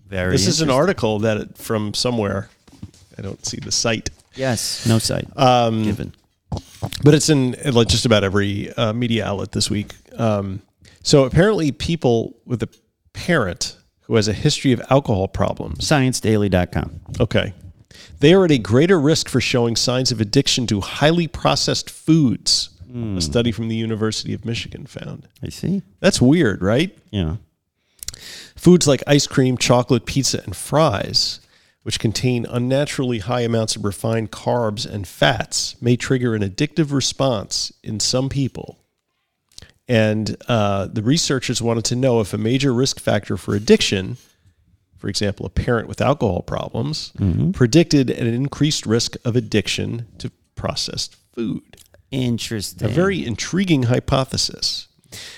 Very. 0.08 0.32
This 0.32 0.48
is 0.48 0.60
an 0.60 0.70
article 0.70 1.20
that 1.20 1.36
it, 1.36 1.56
from 1.56 1.94
somewhere. 1.94 2.48
I 3.16 3.22
don't 3.22 3.44
see 3.46 3.58
the 3.58 3.70
site, 3.70 4.10
Yes, 4.34 4.84
no 4.86 4.98
site 4.98 5.28
um, 5.36 5.84
given. 5.84 6.12
but 7.04 7.14
it's 7.14 7.28
in 7.28 7.56
like 7.72 7.86
just 7.86 8.04
about 8.06 8.24
every 8.24 8.72
uh, 8.72 8.92
media 8.92 9.24
outlet 9.24 9.52
this 9.52 9.70
week. 9.70 9.94
Um, 10.18 10.62
so 11.04 11.24
apparently, 11.24 11.70
people 11.70 12.34
with 12.44 12.60
a 12.64 12.68
parent 13.12 13.76
who 14.02 14.16
has 14.16 14.26
a 14.26 14.32
history 14.32 14.72
of 14.72 14.82
alcohol 14.90 15.28
problems 15.28 15.78
ScienceDaily.com. 15.78 17.00
Okay. 17.20 17.54
They 18.20 18.32
are 18.34 18.44
at 18.44 18.50
a 18.50 18.58
greater 18.58 18.98
risk 19.00 19.28
for 19.28 19.40
showing 19.40 19.76
signs 19.76 20.12
of 20.12 20.20
addiction 20.20 20.66
to 20.68 20.80
highly 20.80 21.26
processed 21.28 21.90
foods. 21.90 22.70
A 23.18 23.20
study 23.20 23.50
from 23.50 23.66
the 23.66 23.74
University 23.74 24.32
of 24.34 24.44
Michigan 24.44 24.86
found. 24.86 25.26
I 25.42 25.48
see. 25.48 25.82
That's 25.98 26.22
weird, 26.22 26.62
right? 26.62 26.96
Yeah. 27.10 27.36
Foods 28.54 28.86
like 28.86 29.02
ice 29.06 29.26
cream, 29.26 29.58
chocolate, 29.58 30.06
pizza, 30.06 30.42
and 30.44 30.54
fries, 30.54 31.40
which 31.82 31.98
contain 31.98 32.46
unnaturally 32.46 33.18
high 33.18 33.40
amounts 33.40 33.74
of 33.74 33.84
refined 33.84 34.30
carbs 34.30 34.86
and 34.88 35.08
fats, 35.08 35.74
may 35.82 35.96
trigger 35.96 36.36
an 36.36 36.42
addictive 36.42 36.92
response 36.92 37.72
in 37.82 37.98
some 37.98 38.28
people. 38.28 38.78
And 39.88 40.36
uh, 40.46 40.86
the 40.86 41.02
researchers 41.02 41.60
wanted 41.60 41.84
to 41.86 41.96
know 41.96 42.20
if 42.20 42.32
a 42.32 42.38
major 42.38 42.72
risk 42.72 43.00
factor 43.00 43.36
for 43.36 43.56
addiction, 43.56 44.18
for 45.05 45.10
example, 45.10 45.44
a 45.44 45.51
parent 45.51 45.86
with 45.86 46.01
alcohol 46.01 46.40
problems, 46.40 47.12
predicted 47.52 48.09
an 48.09 48.26
increased 48.26 48.86
risk 48.86 49.16
of 49.22 49.36
addiction 49.36 50.06
to 50.16 50.31
processed 50.55 51.14
food. 51.35 51.76
Interesting. 52.10 52.89
A 52.89 52.90
very 52.90 53.22
intriguing 53.22 53.82
hypothesis. 53.82 54.89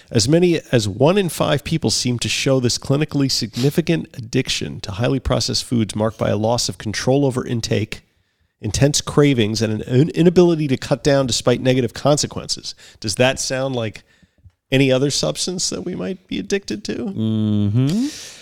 As 0.09 0.29
many 0.29 0.61
as 0.71 0.89
one 0.89 1.19
in 1.19 1.29
five 1.29 1.65
people 1.65 1.91
seem 1.91 2.21
to 2.21 2.29
show 2.29 2.61
this 2.61 2.79
clinically 2.79 3.29
significant 3.29 4.07
addiction 4.17 4.79
to 4.83 4.93
highly 4.93 5.19
processed 5.19 5.65
foods 5.65 5.97
marked 5.97 6.17
by 6.17 6.29
a 6.31 6.37
loss 6.37 6.69
of 6.69 6.79
control 6.79 7.27
over 7.27 7.45
intake, 7.45 8.03
intense 8.61 9.01
cravings, 9.01 9.61
and 9.63 9.83
an 9.83 10.11
inability 10.11 10.69
to 10.69 10.77
cut 10.77 11.03
down 11.03 11.27
despite 11.27 11.61
negative 11.61 11.93
consequences. 11.93 12.77
Does 13.01 13.17
that 13.17 13.41
sound 13.41 13.75
like 13.75 14.05
any 14.71 14.93
other 14.93 15.11
substance 15.11 15.71
that 15.71 15.83
we 15.83 15.97
might 15.97 16.29
be 16.29 16.39
addicted 16.39 16.85
to? 16.85 16.95
Mm-hmm. 16.95 18.36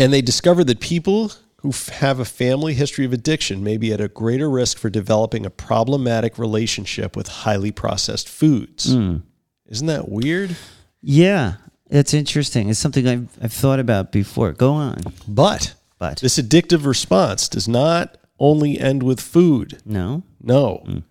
And 0.00 0.12
they 0.14 0.22
discovered 0.22 0.64
that 0.64 0.80
people 0.80 1.32
who 1.58 1.72
have 1.92 2.18
a 2.18 2.24
family 2.24 2.72
history 2.72 3.04
of 3.04 3.12
addiction 3.12 3.62
may 3.62 3.76
be 3.76 3.92
at 3.92 4.00
a 4.00 4.08
greater 4.08 4.48
risk 4.48 4.78
for 4.78 4.88
developing 4.88 5.44
a 5.44 5.50
problematic 5.50 6.38
relationship 6.38 7.14
with 7.14 7.28
highly 7.28 7.70
processed 7.70 8.26
foods. 8.26 8.86
Isn't 8.86 9.86
that 9.86 10.08
weird? 10.08 10.56
yeah, 11.02 11.54
it's 11.90 12.14
interesting. 12.14 12.70
It's 12.70 12.78
something 12.78 13.06
I've, 13.06 13.28
I've 13.42 13.52
thought 13.52 13.78
about 13.78 14.10
before. 14.10 14.52
Go 14.52 14.72
on. 14.72 15.00
But 15.28 15.74
But 15.98 16.20
this 16.20 16.38
addictive 16.38 16.86
response 16.86 17.46
does 17.48 17.68
not 17.68 18.16
only 18.38 18.78
end 18.80 19.02
with 19.02 19.20
food. 19.20 19.82
no. 19.84 20.22
No. 20.42 21.02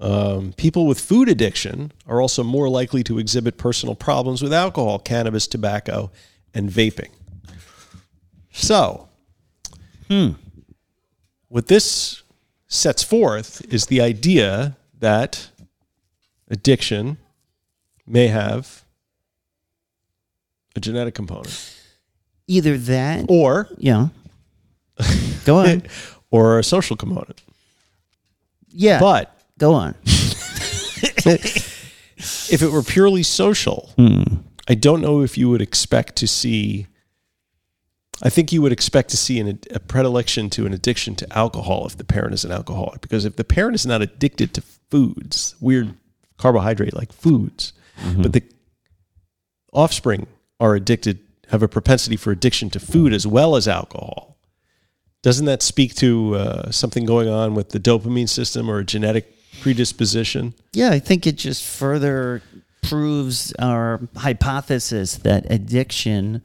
Um, 0.00 0.52
people 0.58 0.86
with 0.86 1.00
food 1.00 1.30
addiction 1.30 1.92
are 2.06 2.20
also 2.20 2.42
more 2.44 2.68
likely 2.68 3.02
to 3.04 3.18
exhibit 3.18 3.56
personal 3.56 3.94
problems 3.94 4.42
with 4.42 4.52
alcohol, 4.52 4.98
cannabis, 4.98 5.46
tobacco, 5.46 6.10
and 6.52 6.68
vaping. 6.68 7.08
So, 8.56 9.08
hmm. 10.08 10.30
what 11.48 11.66
this 11.66 12.22
sets 12.68 13.02
forth 13.02 13.62
is 13.72 13.86
the 13.86 14.00
idea 14.00 14.76
that 15.00 15.50
addiction 16.48 17.18
may 18.06 18.28
have 18.28 18.84
a 20.76 20.80
genetic 20.80 21.14
component 21.14 21.74
Either 22.46 22.78
that. 22.78 23.26
or 23.28 23.68
yeah. 23.76 24.08
Go 25.44 25.58
on. 25.66 25.82
or 26.30 26.60
a 26.60 26.64
social 26.64 26.96
component. 26.96 27.42
Yeah. 28.68 29.00
But 29.00 29.36
go 29.58 29.74
on. 29.74 29.96
if 30.04 31.02
it 32.62 32.70
were 32.70 32.82
purely 32.82 33.24
social, 33.24 33.90
hmm. 33.96 34.22
I 34.68 34.74
don't 34.74 35.00
know 35.00 35.22
if 35.22 35.36
you 35.36 35.50
would 35.50 35.60
expect 35.60 36.14
to 36.16 36.28
see. 36.28 36.86
I 38.22 38.30
think 38.30 38.52
you 38.52 38.62
would 38.62 38.72
expect 38.72 39.10
to 39.10 39.16
see 39.16 39.40
an, 39.40 39.58
a 39.70 39.80
predilection 39.80 40.48
to 40.50 40.66
an 40.66 40.72
addiction 40.72 41.14
to 41.16 41.36
alcohol 41.36 41.86
if 41.86 41.96
the 41.96 42.04
parent 42.04 42.34
is 42.34 42.44
an 42.44 42.52
alcoholic. 42.52 43.00
Because 43.00 43.24
if 43.24 43.36
the 43.36 43.44
parent 43.44 43.74
is 43.74 43.86
not 43.86 44.02
addicted 44.02 44.54
to 44.54 44.62
foods, 44.90 45.56
weird 45.60 45.94
carbohydrate 46.36 46.94
like 46.94 47.12
foods, 47.12 47.72
but 48.16 48.32
the 48.32 48.42
offspring 49.72 50.26
are 50.60 50.74
addicted, 50.74 51.18
have 51.48 51.62
a 51.62 51.68
propensity 51.68 52.16
for 52.16 52.30
addiction 52.30 52.70
to 52.70 52.80
food 52.80 53.12
as 53.12 53.26
well 53.26 53.56
as 53.56 53.66
alcohol. 53.66 54.36
Doesn't 55.22 55.46
that 55.46 55.62
speak 55.62 55.94
to 55.96 56.36
uh, 56.36 56.70
something 56.70 57.04
going 57.04 57.28
on 57.28 57.54
with 57.54 57.70
the 57.70 57.80
dopamine 57.80 58.28
system 58.28 58.70
or 58.70 58.78
a 58.78 58.84
genetic 58.84 59.34
predisposition? 59.60 60.54
Yeah, 60.72 60.90
I 60.90 60.98
think 60.98 61.26
it 61.26 61.36
just 61.36 61.64
further 61.64 62.42
proves 62.82 63.52
our 63.58 64.00
hypothesis 64.16 65.16
that 65.18 65.50
addiction 65.50 66.42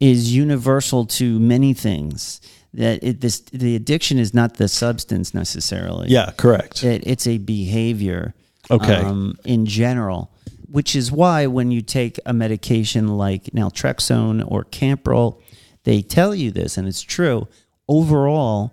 is 0.00 0.34
universal 0.34 1.06
to 1.06 1.38
many 1.38 1.74
things. 1.74 2.40
That 2.72 3.04
it, 3.04 3.20
this 3.20 3.40
the 3.40 3.76
addiction 3.76 4.18
is 4.18 4.34
not 4.34 4.56
the 4.56 4.66
substance 4.68 5.32
necessarily. 5.32 6.08
Yeah, 6.08 6.32
correct. 6.36 6.82
It, 6.82 7.06
it's 7.06 7.26
a 7.26 7.38
behavior. 7.38 8.34
Okay. 8.70 8.94
Um, 8.94 9.36
in 9.44 9.66
general, 9.66 10.32
which 10.68 10.96
is 10.96 11.12
why 11.12 11.46
when 11.46 11.70
you 11.70 11.82
take 11.82 12.18
a 12.26 12.32
medication 12.32 13.16
like 13.16 13.44
naltrexone 13.44 14.42
or 14.50 14.64
Campral, 14.64 15.40
they 15.84 16.02
tell 16.02 16.34
you 16.34 16.50
this, 16.50 16.76
and 16.76 16.88
it's 16.88 17.02
true. 17.02 17.46
Overall, 17.86 18.72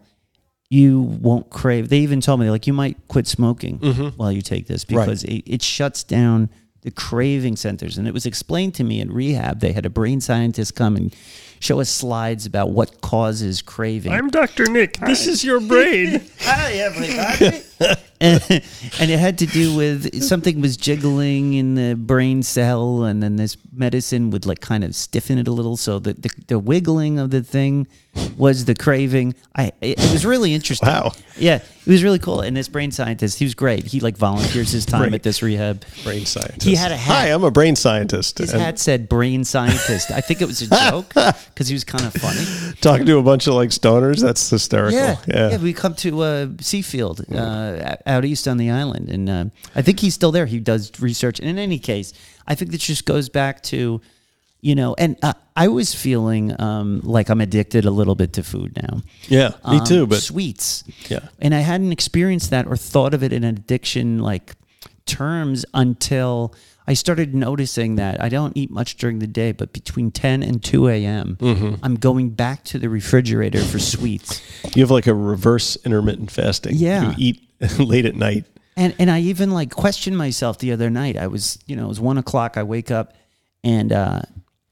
you 0.70 1.02
won't 1.02 1.50
crave. 1.50 1.90
They 1.90 2.00
even 2.00 2.22
told 2.22 2.40
me 2.40 2.50
like 2.50 2.66
you 2.66 2.74
might 2.74 2.98
quit 3.10 3.28
smoking 3.28 3.78
while 4.16 4.32
you 4.32 4.42
take 4.42 4.66
this 4.68 4.86
because 4.86 5.24
it, 5.26 5.44
it 5.46 5.62
shuts 5.62 6.04
down 6.04 6.50
the 6.82 6.92
craving 6.92 7.56
centers. 7.56 7.98
And 7.98 8.08
it 8.08 8.14
was 8.14 8.26
explained 8.26 8.76
to 8.76 8.84
me 8.84 9.00
in 9.00 9.12
rehab. 9.12 9.60
They 9.60 9.72
had 9.72 9.86
a 9.86 9.90
brain 9.90 10.22
scientist 10.22 10.76
come 10.76 10.96
and 10.96 11.16
show 11.62 11.80
us 11.80 11.90
slides 11.90 12.46
about 12.46 12.72
what 12.72 13.02
causes 13.02 13.62
craving. 13.62 14.12
I'm 14.12 14.30
Dr. 14.30 14.66
Nick. 14.66 14.98
This 14.98 15.28
is 15.28 15.44
your 15.44 15.60
brain. 15.62 16.22
Hi, 16.42 16.74
everybody. 16.74 17.62
and, 18.20 18.42
and 19.00 19.12
it 19.12 19.20
had 19.20 19.38
to 19.40 19.46
do 19.46 19.76
with 19.76 20.24
something 20.24 20.60
was 20.60 20.76
jiggling 20.76 21.54
in 21.54 21.76
the 21.76 21.96
brain 21.96 22.44
cell, 22.44 23.04
and 23.04 23.22
then 23.22 23.36
this 23.36 23.58
medicine 23.72 24.32
would 24.32 24.46
like 24.46 24.60
kind 24.60 24.84
of 24.84 24.96
stiffen 24.96 25.38
it 25.38 25.48
a 25.48 25.52
little, 25.52 25.78
so 25.78 26.00
that 26.00 26.22
the, 26.24 26.30
the 26.48 26.60
wiggling 26.60 27.20
of 27.20 27.30
the 27.32 27.42
thing 27.44 27.88
was 28.38 28.66
the 28.66 28.76
craving. 28.76 29.36
I 29.56 29.72
it, 29.82 30.00
it 30.00 30.12
was 30.12 30.26
really 30.26 30.54
interesting. 30.54 30.88
Wow. 30.90 31.14
Yeah, 31.38 31.56
it 31.56 31.88
was 31.88 32.04
really 32.04 32.20
cool. 32.20 32.42
And 32.42 32.56
this 32.56 32.68
brain 32.68 32.92
scientist, 32.92 33.40
he 33.40 33.46
was 33.46 33.56
great. 33.56 33.86
He 33.86 34.00
like 34.00 34.18
volunteers 34.18 34.72
his 34.72 34.86
time 34.86 35.02
Brain- 35.02 35.14
at 35.14 35.24
this 35.24 35.42
rehab. 35.42 35.84
Brain 36.04 36.26
scientist. 36.26 36.64
He 36.64 36.76
had 36.76 36.92
a 36.92 36.98
hat. 36.98 37.14
Hi, 37.14 37.28
I'm 37.34 37.44
a 37.44 37.52
brain 37.52 37.76
scientist. 37.76 38.38
His 38.38 38.52
And 38.54 38.62
hat 38.62 38.80
said 38.80 39.10
"brain 39.10 39.44
scientist." 39.44 40.12
I 40.12 40.22
think 40.22 40.42
it 40.42 40.46
was 40.46 40.62
a 40.62 40.68
joke 40.68 41.14
because 41.54 41.68
he 41.68 41.74
was 41.74 41.84
kind 41.84 42.06
of 42.06 42.14
funny. 42.14 42.44
Talking 42.82 43.06
to 43.06 43.18
a 43.18 43.24
bunch 43.24 43.48
of 43.48 43.54
like 43.54 43.70
stoners. 43.70 44.22
That's 44.22 44.50
hysterical. 44.50 44.98
Yeah, 45.00 45.18
Yeah. 45.28 45.50
yeah. 45.52 45.58
we 45.58 45.74
come 45.74 45.94
to 45.96 46.22
uh, 46.22 46.46
Seafield 46.58 47.24
uh, 47.36 47.96
out 48.06 48.26
east 48.26 48.48
on 48.48 48.58
the 48.58 48.70
island, 48.72 49.10
and 49.10 49.30
uh, 49.30 49.46
I 49.76 49.82
think 49.82 50.00
he's 50.00 50.14
still 50.14 50.32
there. 50.32 50.46
He 50.46 50.60
does 50.60 50.92
research, 51.00 51.40
and 51.40 51.48
in 51.50 51.60
any 51.60 51.80
case, 51.80 52.14
I 52.48 52.56
think 52.56 52.72
this 52.72 52.82
just 52.82 53.06
goes 53.06 53.30
back 53.30 53.62
to, 53.64 54.02
you 54.62 54.76
know, 54.76 54.96
and 54.98 55.16
uh, 55.24 55.34
I 55.56 55.68
was 55.68 55.94
feeling 55.94 56.60
um, 56.62 57.02
like 57.04 57.30
I'm 57.30 57.42
addicted 57.42 57.86
a 57.86 57.92
little 57.92 58.16
bit 58.16 58.34
to 58.34 58.44
food 58.44 58.78
now. 58.82 59.02
Yeah, 59.28 59.50
me 59.70 59.80
Um, 59.80 59.86
too. 59.86 60.08
But 60.08 60.22
sweets, 60.22 60.84
Yeah. 61.10 61.20
and 61.40 61.54
I 61.54 61.60
hadn't 61.60 61.92
experienced 61.92 62.50
that 62.50 62.68
or 62.68 62.76
thought 62.78 63.14
of 63.14 63.22
it 63.24 63.32
in 63.34 63.44
addiction 63.44 64.20
like 64.20 64.56
terms 65.06 65.66
until. 65.74 66.54
I 66.88 66.94
started 66.94 67.34
noticing 67.36 67.96
that 67.96 68.22
I 68.22 68.28
don't 68.30 68.56
eat 68.58 68.72
much 68.72 68.96
during 68.98 69.20
the 69.20 69.28
day, 69.28 69.52
but 69.52 69.72
between 69.72 70.12
10 70.12 70.44
and 70.44 70.64
2 70.64 70.88
a.m., 70.90 71.38
Mm-hmm. 71.40 71.76
I'm 71.84 71.96
going 71.96 72.32
back 72.32 72.64
to 72.66 72.80
the 72.80 72.90
refrigerator 72.90 73.62
for 73.62 73.80
sweets. 73.80 74.42
you 74.76 74.82
have 74.84 74.92
like 74.92 75.08
a 75.08 75.14
reverse 75.14 75.76
intermittent 75.86 76.32
fasting. 76.32 76.76
Yeah. 76.76 77.12
You 77.12 77.16
eat 77.18 77.50
late 77.80 78.06
at 78.06 78.16
night. 78.16 78.46
And 78.78 78.96
and 78.98 79.12
I 79.12 79.20
even 79.22 79.52
like 79.52 79.70
questioned 79.70 80.18
myself 80.18 80.58
the 80.60 80.72
other 80.72 80.90
night. 80.90 81.18
I 81.18 81.28
was, 81.28 81.60
you 81.68 81.76
know, 81.76 81.86
it 81.86 81.90
was 81.90 82.00
one 82.00 82.18
o'clock. 82.18 82.58
I 82.58 82.64
wake 82.64 82.90
up 82.90 83.14
and 83.64 83.92
uh, 83.92 84.22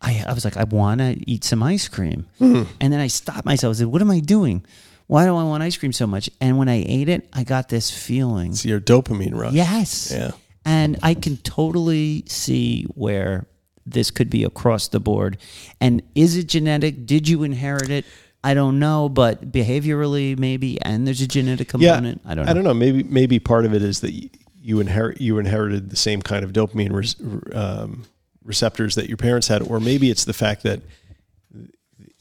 I 0.01 0.23
I 0.25 0.33
was 0.33 0.45
like, 0.45 0.55
I 0.57 0.63
want 0.63 1.01
to 1.01 1.17
eat 1.29 1.43
some 1.43 1.61
ice 1.61 1.87
cream. 1.89 2.25
Hmm. 2.39 2.63
And 2.79 2.91
then 2.93 2.99
I 3.01 3.07
stopped 3.07 3.45
myself. 3.45 3.75
I 3.75 3.79
said, 3.79 3.87
What 3.87 4.01
am 4.01 4.09
I 4.09 4.19
doing? 4.21 4.65
Why 5.07 5.25
do 5.25 5.35
I 5.35 5.43
want 5.43 5.63
ice 5.63 5.75
cream 5.77 5.91
so 5.91 6.07
much? 6.07 6.29
And 6.39 6.57
when 6.57 6.69
I 6.69 6.83
ate 6.87 7.09
it, 7.09 7.27
I 7.33 7.43
got 7.43 7.67
this 7.69 7.91
feeling. 7.91 8.51
It's 8.51 8.63
your 8.65 8.79
dopamine 8.79 9.35
rush. 9.35 9.53
Yes. 9.53 10.11
Yeah. 10.11 10.31
And 10.69 10.99
I 11.01 11.15
can 11.15 11.37
totally 11.37 12.23
see 12.27 12.83
where 12.93 13.47
this 13.87 14.11
could 14.11 14.29
be 14.29 14.43
across 14.43 14.87
the 14.87 14.99
board. 14.99 15.39
And 15.81 16.03
is 16.13 16.37
it 16.37 16.45
genetic? 16.47 17.07
Did 17.07 17.27
you 17.27 17.41
inherit 17.41 17.89
it? 17.89 18.05
I 18.43 18.53
don't 18.53 18.77
know, 18.77 19.09
but 19.09 19.51
behaviorally 19.51 20.37
maybe, 20.37 20.79
and 20.83 21.07
there's 21.07 21.21
a 21.21 21.27
genetic 21.27 21.69
component. 21.69 22.21
I 22.23 22.35
don't 22.35 22.45
know. 22.45 22.51
I 22.51 22.53
don't 22.53 22.63
know. 22.63 22.75
Maybe 22.75 23.01
maybe 23.01 23.39
part 23.39 23.65
of 23.65 23.73
it 23.73 23.81
is 23.81 24.01
that 24.01 24.13
you 24.61 24.79
inherit 24.79 25.19
you 25.19 25.39
inherited 25.39 25.89
the 25.89 25.95
same 25.95 26.21
kind 26.21 26.45
of 26.45 26.53
dopamine 26.53 26.93
res, 26.93 27.15
um, 27.51 28.05
receptors 28.43 28.93
that 28.93 29.07
your 29.07 29.17
parents 29.17 29.47
had, 29.47 29.63
or 29.63 29.79
maybe 29.79 30.11
it's 30.11 30.23
the 30.23 30.33
fact 30.33 30.61
that 30.63 30.81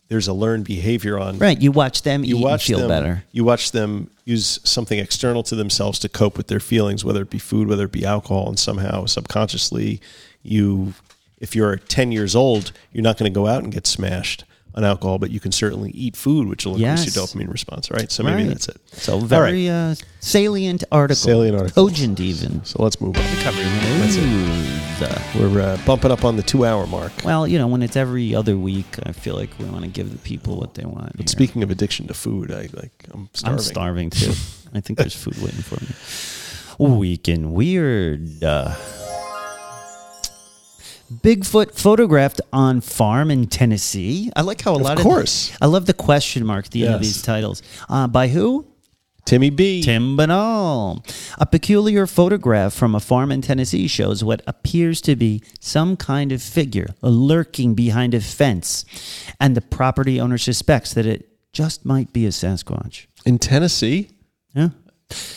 there's 0.09 0.29
a 0.29 0.33
learned 0.33 0.65
behavior 0.65 1.19
on. 1.19 1.39
Right. 1.39 1.61
You 1.61 1.71
watch 1.71 2.03
them 2.03 2.25
You 2.25 2.39
eat 2.39 2.43
watch 2.43 2.67
feel 2.67 2.81
them. 2.81 2.89
better. 2.89 3.25
You 3.33 3.45
watch 3.45 3.73
them 3.73 4.11
use 4.25 4.59
something 4.65 4.99
external 4.99 5.43
to 5.45 5.55
themselves 5.55 5.99
to 6.01 6.09
cope 6.09 6.37
with 6.37 6.49
their 6.49 6.61
feelings, 6.61 7.05
whether 7.05 7.23
it 7.23 7.31
be 7.31 7.39
food, 7.39 7.69
whether 7.69 7.85
it 7.85 7.93
be 7.93 8.05
alcohol, 8.05 8.49
and 8.49 8.59
somehow 8.59 9.05
subconsciously, 9.07 10.01
you, 10.43 10.95
if 11.39 11.55
you're 11.55 11.77
10 11.77 12.13
years 12.13 12.35
old, 12.35 12.73
you're 12.93 13.03
not 13.03 13.19
going 13.19 13.31
to 13.33 13.35
go 13.35 13.47
out 13.47 13.63
and 13.63 13.73
get 13.73 13.87
smashed 13.87 14.45
on 14.75 14.85
alcohol, 14.85 15.19
but 15.19 15.31
you 15.31 15.41
can 15.41 15.51
certainly 15.53 15.91
eat 15.91 16.17
food, 16.17 16.49
which 16.49 16.65
will 16.67 16.75
increase 16.77 17.05
Yes. 17.07 17.17
your 17.17 17.25
dopamine 17.27 17.51
response. 17.51 17.91
Right. 17.91 18.11
So 18.13 18.23
maybe 18.23 18.43
Right. 18.43 18.49
that's 18.49 18.69
it. 18.69 18.77
So 18.93 19.15
All 19.15 19.21
right. 19.21 19.29
very 19.29 19.69
uh, 19.69 19.95
salient 20.21 20.85
article. 20.93 21.17
Salient 21.17 21.57
article. 21.57 21.89
Cogent 21.89 22.21
even. 22.21 22.65
So 22.65 22.83
let's 22.83 23.01
move 23.01 23.17
on. 23.17 23.23
That's 25.01 25.37
We're 25.37 25.61
uh, 25.61 25.79
bumping 25.87 26.11
up 26.11 26.25
on 26.25 26.37
the 26.37 26.43
two 26.43 26.65
hour 26.65 26.87
mark. 26.87 27.13
Well, 27.25 27.47
you 27.47 27.59
know, 27.59 27.67
when 27.67 27.83
it's 27.83 27.97
every 27.97 28.35
other 28.35 28.57
week, 28.57 28.87
I 29.05 29.13
feel 29.13 29.35
like 29.37 29.51
we 29.59 29.65
want 29.67 29.83
to 29.85 29.89
give 29.91 30.11
the 30.13 30.19
people 30.19 30.57
what 30.59 30.75
they 30.75 30.85
want. 30.85 31.17
here. 31.17 31.27
Speaking 31.27 31.63
of 31.63 31.71
addiction 31.71 32.07
to 32.09 32.15
food, 32.15 32.51
I 32.53 32.69
like 32.75 33.07
I'm 33.13 33.29
starving. 33.33 33.59
I'm 33.59 33.65
starving 33.65 34.11
too. 34.11 34.33
I 34.75 34.81
think 34.81 34.99
there's 34.99 35.15
food 35.15 35.37
waiting 35.39 35.63
for 35.63 35.77
me. 35.81 35.89
Week 36.99 37.29
in 37.29 37.53
Weird. 37.53 38.43
Uh, 38.45 38.75
Bigfoot 41.13 41.75
photographed 41.75 42.41
on 42.53 42.81
farm 42.81 43.31
in 43.31 43.47
Tennessee. 43.47 44.31
I 44.37 44.43
like 44.43 44.61
how 44.61 44.75
a 44.75 44.77
lot 44.77 44.99
of 44.99 45.03
course. 45.03 45.57
I 45.61 45.67
love 45.67 45.87
the 45.87 45.95
question 45.95 46.45
mark 46.45 46.67
at 46.67 46.71
the 46.73 46.85
end 46.87 46.95
of 46.95 47.01
these 47.01 47.23
titles. 47.23 47.63
Uh, 47.89 48.07
by 48.07 48.29
who? 48.29 48.67
Timmy 49.25 49.51
B. 49.51 49.83
Tim 49.83 50.17
Binnall. 50.17 51.05
A 51.39 51.45
peculiar 51.45 52.07
photograph 52.07 52.73
from 52.73 52.95
a 52.95 53.01
farm 53.01 53.31
in 53.31 53.43
Tennessee 53.43 53.87
shows 53.87 54.25
what 54.25 54.43
appears 54.47 55.03
to 55.03 55.17
be 55.17 55.43
some 55.61 55.97
kind 55.99 56.33
of 56.33 56.43
figure 56.43 56.89
lurking 57.03 57.75
behind 57.75 58.15
a 58.15 58.21
fence, 58.21 58.87
and 59.39 59.55
the 59.55 59.61
property 59.61 60.19
owner 60.19 60.39
suspects 60.39 60.95
that 60.95 61.05
it 61.05 61.29
just 61.53 61.85
might 61.85 62.13
be 62.13 62.25
a 62.25 62.31
Sasquatch. 62.31 63.07
in 63.27 63.39
Tennessee. 63.39 64.09
Yeah. 64.55 64.71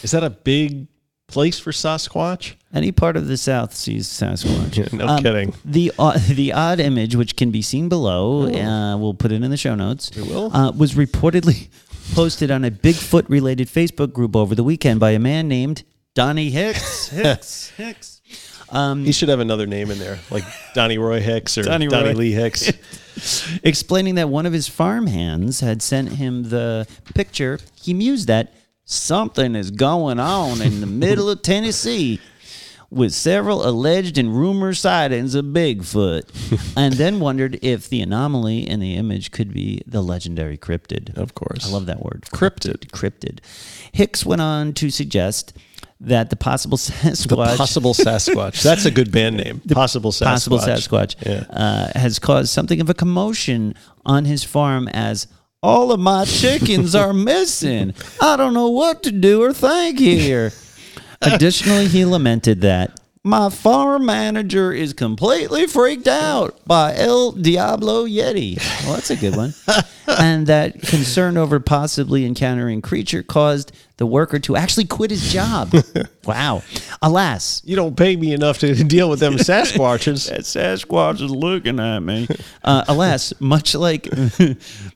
Is 0.03 0.11
that 0.11 0.23
a 0.23 0.29
big 0.29 0.87
place 1.31 1.59
for 1.59 1.71
Sasquatch? 1.71 2.53
Any 2.73 2.91
part 2.91 3.17
of 3.17 3.27
the 3.27 3.37
South 3.37 3.73
sees 3.73 4.07
Sasquatch. 4.07 4.93
no 4.93 5.17
kidding. 5.21 5.53
The 5.65 5.91
uh, 5.99 6.17
the 6.29 6.53
odd 6.53 6.79
image, 6.79 7.15
which 7.15 7.35
can 7.35 7.51
be 7.51 7.61
seen 7.61 7.89
below, 7.89 8.43
uh, 8.53 8.97
we'll 8.97 9.13
put 9.13 9.31
it 9.31 9.41
in 9.43 9.49
the 9.51 9.57
show 9.57 9.75
notes. 9.75 10.11
We 10.15 10.23
will. 10.23 10.55
Uh, 10.55 10.71
was 10.71 10.93
reportedly 10.93 11.69
posted 12.13 12.51
on 12.51 12.63
a 12.63 12.71
Bigfoot 12.71 13.27
related 13.29 13.67
Facebook 13.67 14.13
group 14.13 14.35
over 14.35 14.55
the 14.55 14.63
weekend 14.63 14.99
by 14.99 15.11
a 15.11 15.19
man 15.19 15.47
named 15.47 15.83
Donnie 16.13 16.49
Hicks. 16.49 17.07
Hicks. 17.09 17.69
Hicks. 17.71 18.21
Um, 18.69 19.03
He 19.03 19.11
should 19.11 19.27
have 19.27 19.41
another 19.41 19.67
name 19.67 19.91
in 19.91 19.99
there, 19.99 20.19
like 20.29 20.45
Donnie 20.73 20.97
Roy 20.97 21.19
Hicks 21.19 21.57
or 21.57 21.63
Donnie 21.63 21.87
Donnie, 21.87 22.09
Roy. 22.09 22.13
Lee 22.15 22.31
Hicks. 22.31 22.71
explaining 23.63 24.15
that 24.15 24.29
one 24.29 24.45
of 24.45 24.53
his 24.53 24.69
farm 24.69 25.07
hands 25.07 25.59
had 25.59 25.81
sent 25.81 26.13
him 26.13 26.43
the 26.43 26.87
picture. 27.13 27.59
He 27.81 27.93
mused 27.93 28.27
that 28.27 28.53
something 28.91 29.55
is 29.55 29.71
going 29.71 30.19
on 30.19 30.61
in 30.61 30.81
the 30.81 30.87
middle 30.87 31.29
of 31.29 31.41
Tennessee 31.41 32.19
with 32.89 33.13
several 33.13 33.65
alleged 33.65 34.17
and 34.17 34.35
rumored 34.37 34.75
sightings 34.75 35.33
of 35.33 35.45
Bigfoot, 35.45 36.23
and 36.75 36.95
then 36.95 37.21
wondered 37.21 37.57
if 37.61 37.87
the 37.87 38.01
anomaly 38.01 38.67
in 38.69 38.81
the 38.81 38.95
image 38.97 39.31
could 39.31 39.53
be 39.53 39.81
the 39.87 40.01
legendary 40.01 40.57
cryptid. 40.57 41.17
Of 41.17 41.33
course. 41.33 41.65
I 41.65 41.71
love 41.71 41.85
that 41.85 42.01
word. 42.01 42.25
Cryptid. 42.33 42.89
Cryptid. 42.91 43.39
Hicks 43.93 44.25
went 44.25 44.41
on 44.41 44.73
to 44.73 44.89
suggest 44.89 45.53
that 46.01 46.29
the 46.31 46.35
possible 46.35 46.77
Sasquatch, 46.79 47.27
The 47.51 47.57
Possible 47.57 47.93
Sasquatch. 47.93 48.61
That's 48.61 48.83
a 48.85 48.91
good 48.91 49.09
band 49.11 49.37
name. 49.37 49.61
Possible 49.69 50.11
Sasquatch. 50.11 50.25
possible 50.25 50.57
Sasquatch 50.59 51.15
Yeah. 51.25 51.45
uh, 51.49 51.97
has 51.97 52.19
caused 52.19 52.49
something 52.49 52.81
of 52.81 52.89
a 52.89 52.93
commotion 52.93 53.73
on 54.05 54.25
his 54.25 54.43
farm 54.43 54.89
as 54.89 55.27
all 55.63 55.91
of 55.91 55.99
my 55.99 56.25
chickens 56.25 56.95
are 56.95 57.13
missing. 57.31 57.93
I 58.21 58.35
don't 58.37 58.53
know 58.53 58.69
what 58.69 59.03
to 59.03 59.11
do 59.11 59.43
or 59.43 59.53
think 59.53 59.99
here. 59.99 60.51
Additionally, 61.21 61.87
he 61.87 62.03
lamented 62.03 62.61
that 62.61 62.99
my 63.23 63.49
farm 63.49 64.05
manager 64.07 64.73
is 64.73 64.93
completely 64.93 65.67
freaked 65.67 66.07
out 66.07 66.59
by 66.65 66.95
El 66.95 67.33
Diablo 67.33 68.05
Yeti. 68.05 68.57
Well, 68.83 68.95
that's 68.95 69.11
a 69.11 69.15
good 69.15 69.35
one. 69.35 69.53
and 70.07 70.47
that 70.47 70.81
concern 70.81 71.37
over 71.37 71.59
possibly 71.59 72.25
encountering 72.25 72.81
creature 72.81 73.21
caused 73.21 73.71
the 73.97 74.05
worker 74.05 74.39
to 74.39 74.55
actually 74.55 74.85
quit 74.85 75.11
his 75.11 75.31
job. 75.31 75.71
wow. 76.25 76.63
Alas, 77.01 77.61
You 77.65 77.75
don't 77.75 77.95
pay 77.95 78.15
me 78.15 78.33
enough 78.33 78.57
to 78.59 78.73
deal 78.83 79.09
with 79.09 79.19
them 79.19 79.33
Sasquatches. 79.37 80.29
that 80.29 80.41
Sasquatch 80.41 81.21
is 81.21 81.29
looking 81.31 81.79
at 81.79 81.99
me. 81.99 82.27
Uh, 82.63 82.83
alas, 82.87 83.33
much 83.39 83.75
like 83.75 84.09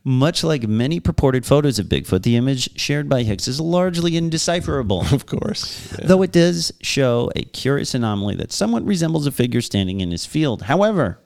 much 0.03 0.43
like 0.43 0.67
many 0.67 0.99
purported 0.99 1.45
photos 1.45 1.79
of 1.79 1.87
Bigfoot, 1.87 2.23
the 2.23 2.35
image 2.35 2.79
shared 2.79 3.07
by 3.09 3.23
Hicks 3.23 3.47
is 3.47 3.59
largely 3.59 4.17
indecipherable. 4.17 5.05
of 5.11 5.25
course. 5.25 5.91
Yeah. 5.99 6.07
Though 6.07 6.21
it 6.21 6.31
does 6.31 6.71
show 6.81 7.31
a 7.35 7.43
curious 7.43 7.93
anomaly 7.93 8.35
that 8.35 8.51
somewhat 8.51 8.83
resembles 8.85 9.27
a 9.27 9.31
figure 9.31 9.61
standing 9.61 10.01
in 10.01 10.11
his 10.11 10.25
field. 10.25 10.63
However, 10.63 11.19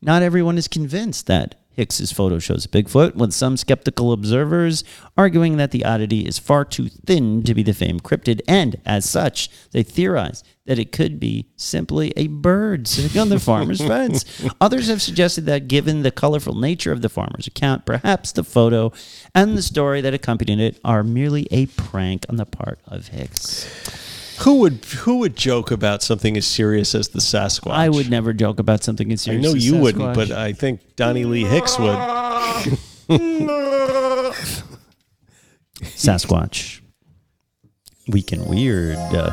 not 0.00 0.22
everyone 0.22 0.58
is 0.58 0.68
convinced 0.68 1.26
that 1.26 1.56
Hicks's 1.78 2.10
photo 2.10 2.40
shows 2.40 2.64
a 2.64 2.68
Bigfoot, 2.68 3.14
with 3.14 3.32
some 3.32 3.56
skeptical 3.56 4.10
observers 4.10 4.82
arguing 5.16 5.58
that 5.58 5.70
the 5.70 5.84
oddity 5.84 6.26
is 6.26 6.36
far 6.36 6.64
too 6.64 6.88
thin 6.88 7.44
to 7.44 7.54
be 7.54 7.62
the 7.62 7.72
famed 7.72 8.02
cryptid, 8.02 8.40
and 8.48 8.80
as 8.84 9.08
such, 9.08 9.48
they 9.70 9.84
theorize 9.84 10.42
that 10.66 10.80
it 10.80 10.90
could 10.90 11.20
be 11.20 11.48
simply 11.54 12.12
a 12.16 12.26
bird 12.26 12.88
sitting 12.88 13.20
on 13.20 13.28
the 13.28 13.38
farmer's 13.38 13.80
fence. 13.86 14.24
Others 14.60 14.88
have 14.88 15.00
suggested 15.00 15.46
that 15.46 15.68
given 15.68 16.02
the 16.02 16.10
colorful 16.10 16.56
nature 16.56 16.90
of 16.90 17.00
the 17.00 17.08
farmer's 17.08 17.46
account, 17.46 17.86
perhaps 17.86 18.32
the 18.32 18.42
photo 18.42 18.92
and 19.32 19.56
the 19.56 19.62
story 19.62 20.00
that 20.00 20.12
accompanied 20.12 20.58
it 20.58 20.80
are 20.84 21.04
merely 21.04 21.46
a 21.52 21.66
prank 21.66 22.26
on 22.28 22.36
the 22.36 22.44
part 22.44 22.80
of 22.86 23.08
Hicks. 23.08 24.07
Who 24.40 24.60
would 24.60 24.84
who 24.84 25.18
would 25.18 25.36
joke 25.36 25.70
about 25.70 26.02
something 26.02 26.36
as 26.36 26.46
serious 26.46 26.94
as 26.94 27.08
the 27.08 27.18
Sasquatch? 27.18 27.72
I 27.72 27.88
would 27.88 28.08
never 28.08 28.32
joke 28.32 28.58
about 28.60 28.84
something 28.84 29.10
as 29.12 29.22
serious. 29.22 29.44
I 29.44 29.48
know 29.50 29.56
as 29.56 29.66
you 29.66 29.76
wouldn't, 29.78 30.14
but 30.14 30.30
I 30.30 30.52
think 30.52 30.94
Donnie 30.96 31.24
Lee 31.24 31.44
Hicks 31.44 31.78
would. 31.78 31.98
Sasquatch. 35.82 36.80
Week 38.08 38.32
in 38.32 38.44
Weird. 38.46 38.96
Uh, 38.96 39.32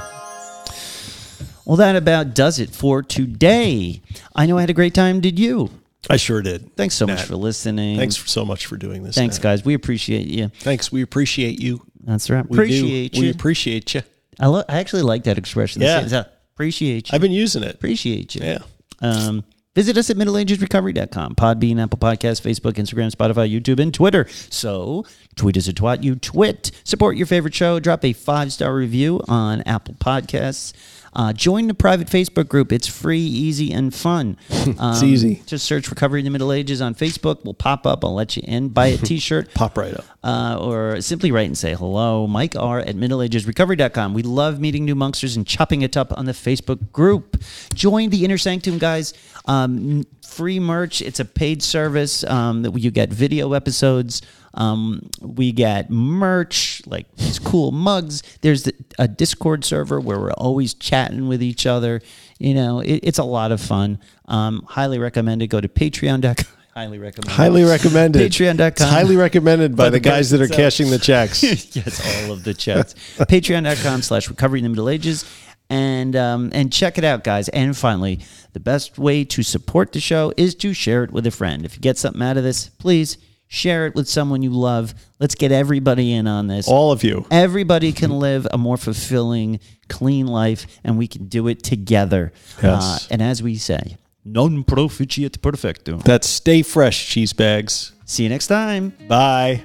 well, 1.66 1.78
that 1.78 1.96
about 1.96 2.36
does 2.36 2.60
it 2.60 2.72
for 2.72 3.02
today. 3.02 4.02
I 4.36 4.46
know 4.46 4.58
I 4.58 4.62
had 4.62 4.70
a 4.70 4.74
great 4.74 4.94
time. 4.94 5.22
Did 5.22 5.40
you? 5.40 5.70
I 6.10 6.18
sure 6.18 6.42
did. 6.42 6.76
Thanks 6.76 6.94
so 6.94 7.08
much 7.08 7.24
for 7.24 7.36
listening. 7.36 7.98
Thanks 7.98 8.18
so 8.18 8.46
much 8.46 8.68
for 8.68 8.78
doing 8.78 9.04
this. 9.04 9.16
Thanks, 9.16 9.38
Nat. 9.38 9.44
guys. 9.44 9.66
We 9.66 9.74
appreciate 9.74 10.28
you. 10.28 10.50
Thanks. 10.60 10.92
We 10.92 11.02
appreciate 11.02 11.60
you. 11.60 11.82
That's 12.04 12.30
right. 12.30 12.48
We 12.48 12.58
do. 12.58 12.62
appreciate 12.64 13.14
We 13.18 13.26
you. 13.26 13.32
appreciate 13.32 13.94
you. 13.96 14.02
I, 14.40 14.48
lo- 14.48 14.64
I 14.68 14.80
actually 14.80 15.04
like 15.04 15.24
that 15.26 15.38
expression. 15.38 15.82
Yeah. 15.82 16.02
It's, 16.02 16.14
uh, 16.14 16.26
appreciate 16.56 17.10
you. 17.12 17.16
I've 17.16 17.22
been 17.22 17.32
using 17.32 17.64
it. 17.64 17.76
appreciate 17.76 18.36
you. 18.36 18.42
Yeah. 18.44 18.58
Um, 19.02 19.44
visit 19.76 19.98
us 19.98 20.10
at 20.10 20.18
middleagesrecovery.com, 20.18 21.36
Podbean, 21.36 21.82
Apple 21.82 22.00
Podcasts, 22.00 22.42
Facebook, 22.42 22.74
Instagram, 22.74 23.12
Spotify, 23.12 23.50
YouTube, 23.52 23.80
and 23.80 23.94
Twitter. 23.94 24.28
So 24.50 25.06
tweet 25.36 25.58
us 25.58 25.68
at 25.68 25.76
twat 25.76 26.04
you 26.04 26.16
twit. 26.16 26.72
Support 26.84 27.18
your 27.18 27.28
favorite 27.28 27.54
show. 27.54 27.80
Drop 27.80 28.04
a 28.06 28.14
five 28.14 28.52
star 28.54 28.74
review 28.76 29.22
on 29.28 29.62
Apple 29.64 29.96
Podcasts. 29.96 30.74
Uh, 31.16 31.32
join 31.32 31.68
the 31.68 31.74
private 31.74 32.08
Facebook 32.08 32.48
group. 32.50 32.72
It's 32.74 32.88
free, 32.88 33.20
easy, 33.22 33.72
and 33.72 33.94
fun. 33.94 34.38
Um, 34.80 35.06
easy. 35.06 35.44
Just 35.46 35.64
search 35.66 35.90
Recovery 35.92 36.20
in 36.22 36.26
the 36.26 36.32
Middle 36.32 36.52
Ages 36.52 36.82
on 36.82 36.96
Facebook. 36.96 37.46
We'll 37.46 37.54
pop 37.54 37.86
up. 37.86 38.04
I'll 38.04 38.16
let 38.16 38.36
you 38.36 38.42
in. 38.48 38.70
Buy 38.70 38.88
a 38.88 38.98
t 39.10 39.20
shirt 39.20 39.54
Pop 39.54 39.78
right 39.78 39.94
up. 39.94 40.04
uh, 40.24 40.58
or 40.60 41.00
simply 41.02 41.32
write 41.32 41.46
and 41.46 41.58
say 41.58 41.76
hello. 41.76 42.26
Mike 42.26 42.56
R 42.56 42.80
at 42.80 42.96
middleagesrecovery.com. 42.96 44.14
We 44.16 44.24
love 44.24 44.60
meeting 44.60 44.84
new 44.84 44.96
monksters 44.96 45.36
and 45.38 45.46
chopping 45.46 45.84
it 45.84 45.96
up 45.96 46.12
on 46.18 46.26
the 46.26 46.32
Facebook 46.32 46.92
group. 46.92 47.40
Join 47.76 48.10
the 48.10 48.26
Inner 48.26 48.40
Sanctum, 48.40 48.80
guys. 48.80 49.14
Um, 49.46 50.04
free 50.26 50.60
merch. 50.60 51.02
It's 51.02 51.20
a 51.20 51.26
paid 51.26 51.62
service 51.62 52.24
um, 52.24 52.64
that 52.64 52.78
you 52.80 52.90
get 52.90 53.10
video 53.10 53.54
episodes. 53.54 54.24
Um, 54.56 55.10
we 55.22 55.52
get 55.52 55.90
merch, 55.90 56.82
like 56.88 57.14
these 57.18 57.40
cool 57.40 57.72
mugs. 57.72 58.24
There's 58.42 58.64
the, 58.64 58.74
a 58.98 59.08
Discord 59.08 59.66
server 59.66 60.00
where 60.00 60.20
we're 60.20 60.32
always 60.32 60.74
chatting 60.74 61.28
with 61.28 61.44
each 61.44 61.66
other. 61.66 62.02
You 62.40 62.54
know, 62.54 62.80
it, 62.80 63.02
it's 63.04 63.20
a 63.20 63.24
lot 63.24 63.52
of 63.52 63.62
fun. 63.62 64.00
Um, 64.28 64.66
highly 64.70 64.98
recommended. 64.98 65.50
Go 65.50 65.60
to 65.60 65.68
patreon.com. 65.68 66.46
Highly 66.74 67.00
recommend. 67.00 67.32
Highly 67.32 67.64
recommended. 67.64 68.32
Patreon.com. 68.32 68.68
It's 68.68 68.82
highly 68.82 69.18
recommended 69.18 69.76
by, 69.76 69.86
By 69.86 69.90
the 69.90 69.98
the 69.98 70.00
guys 70.00 70.30
that 70.30 70.42
are 70.42 70.48
guys 70.48 70.58
cashing 70.58 70.90
the 70.90 71.00
checks. 71.00 71.44
yes, 71.76 72.26
all 72.26 72.32
of 72.32 72.46
the 72.46 72.54
checks. 72.54 72.94
Patreon.com 73.18 74.02
slash 74.02 74.30
recovery 74.30 74.60
in 74.60 74.64
the 74.64 74.70
Middle 74.70 74.90
Ages. 74.90 75.26
And 75.68 76.16
um, 76.16 76.52
and 76.54 76.72
check 76.72 77.00
it 77.00 77.04
out, 77.04 77.24
guys. 77.24 77.50
And 77.50 77.76
finally, 77.76 78.20
the 78.54 78.60
best 78.60 79.00
way 79.00 79.24
to 79.26 79.42
support 79.42 79.94
the 79.94 80.00
show 80.00 80.32
is 80.38 80.54
to 80.56 80.74
share 80.74 81.04
it 81.04 81.12
with 81.12 81.26
a 81.26 81.32
friend. 81.32 81.66
If 81.66 81.76
you 81.76 81.82
get 81.82 81.98
something 81.98 82.22
out 82.22 82.38
of 82.38 82.44
this, 82.44 82.70
please 82.70 83.18
share 83.56 83.88
it 83.88 83.96
with 83.96 84.08
someone 84.08 84.44
you 84.44 84.52
love. 84.52 84.94
Let's 85.20 85.36
get 85.36 85.52
everybody 85.52 86.14
in 86.14 86.28
on 86.28 86.48
this. 86.48 86.68
All 86.68 86.92
of 86.92 87.04
you. 87.04 87.26
Everybody 87.32 87.92
can 87.94 88.12
live 88.20 88.46
a 88.52 88.58
more 88.58 88.78
fulfilling, 88.78 89.60
clean 89.88 90.28
life, 90.28 90.68
and 90.84 90.98
we 90.98 91.08
can 91.08 91.28
do 91.28 91.48
it 91.48 91.64
together. 91.64 92.34
Uh, 92.62 93.00
and 93.10 93.22
as 93.22 93.42
we 93.42 93.56
say, 93.56 93.98
non 94.24 94.64
proficiat 94.64 95.42
perfecto. 95.42 95.98
That's 95.98 96.28
stay 96.28 96.62
fresh, 96.62 97.08
cheese 97.08 97.34
bags. 97.34 97.94
See 98.06 98.24
you 98.24 98.30
next 98.30 98.48
time. 98.48 98.94
Bye. 99.08 99.64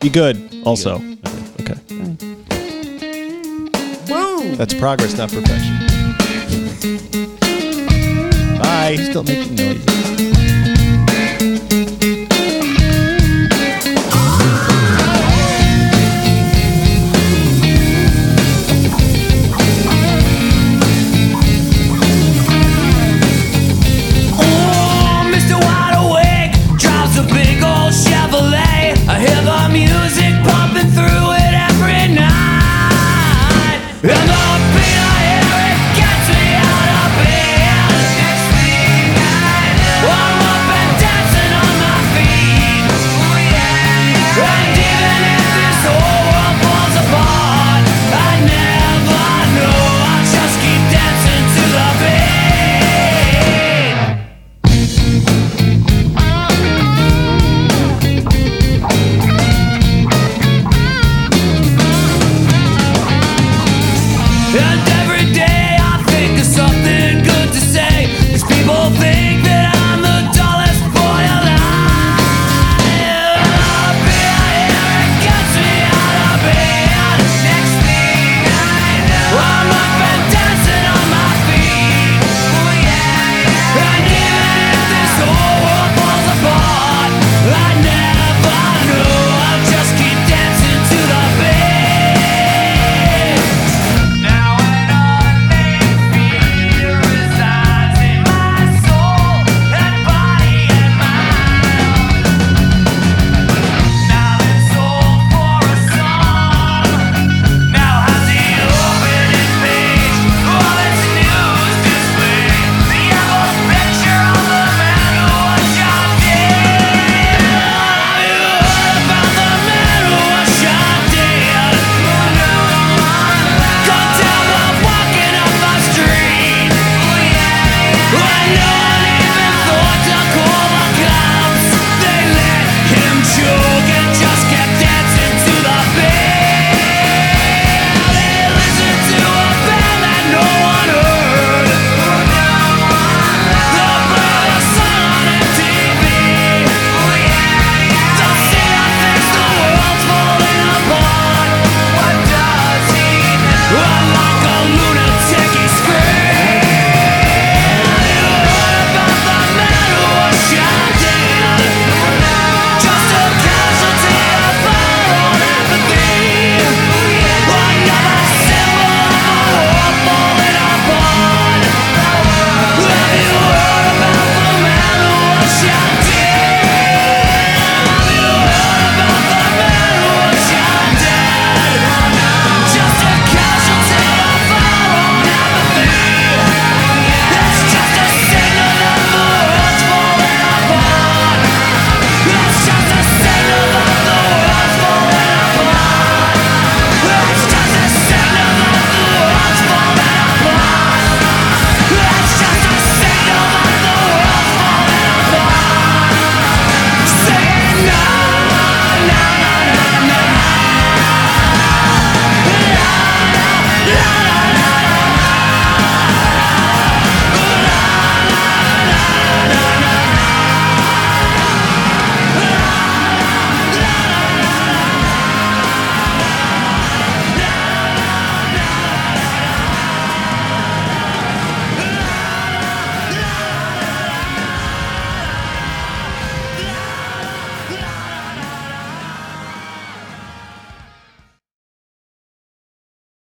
Be 0.00 0.10
good. 0.10 0.62
Also. 0.64 0.96
Okay. 1.60 1.78
That's 4.56 4.74
progress, 4.74 5.16
not 5.16 5.30
perfection. 5.30 5.78
Bye. 8.58 8.96
Still 8.96 9.22
making 9.24 9.54
noises. 9.54 10.31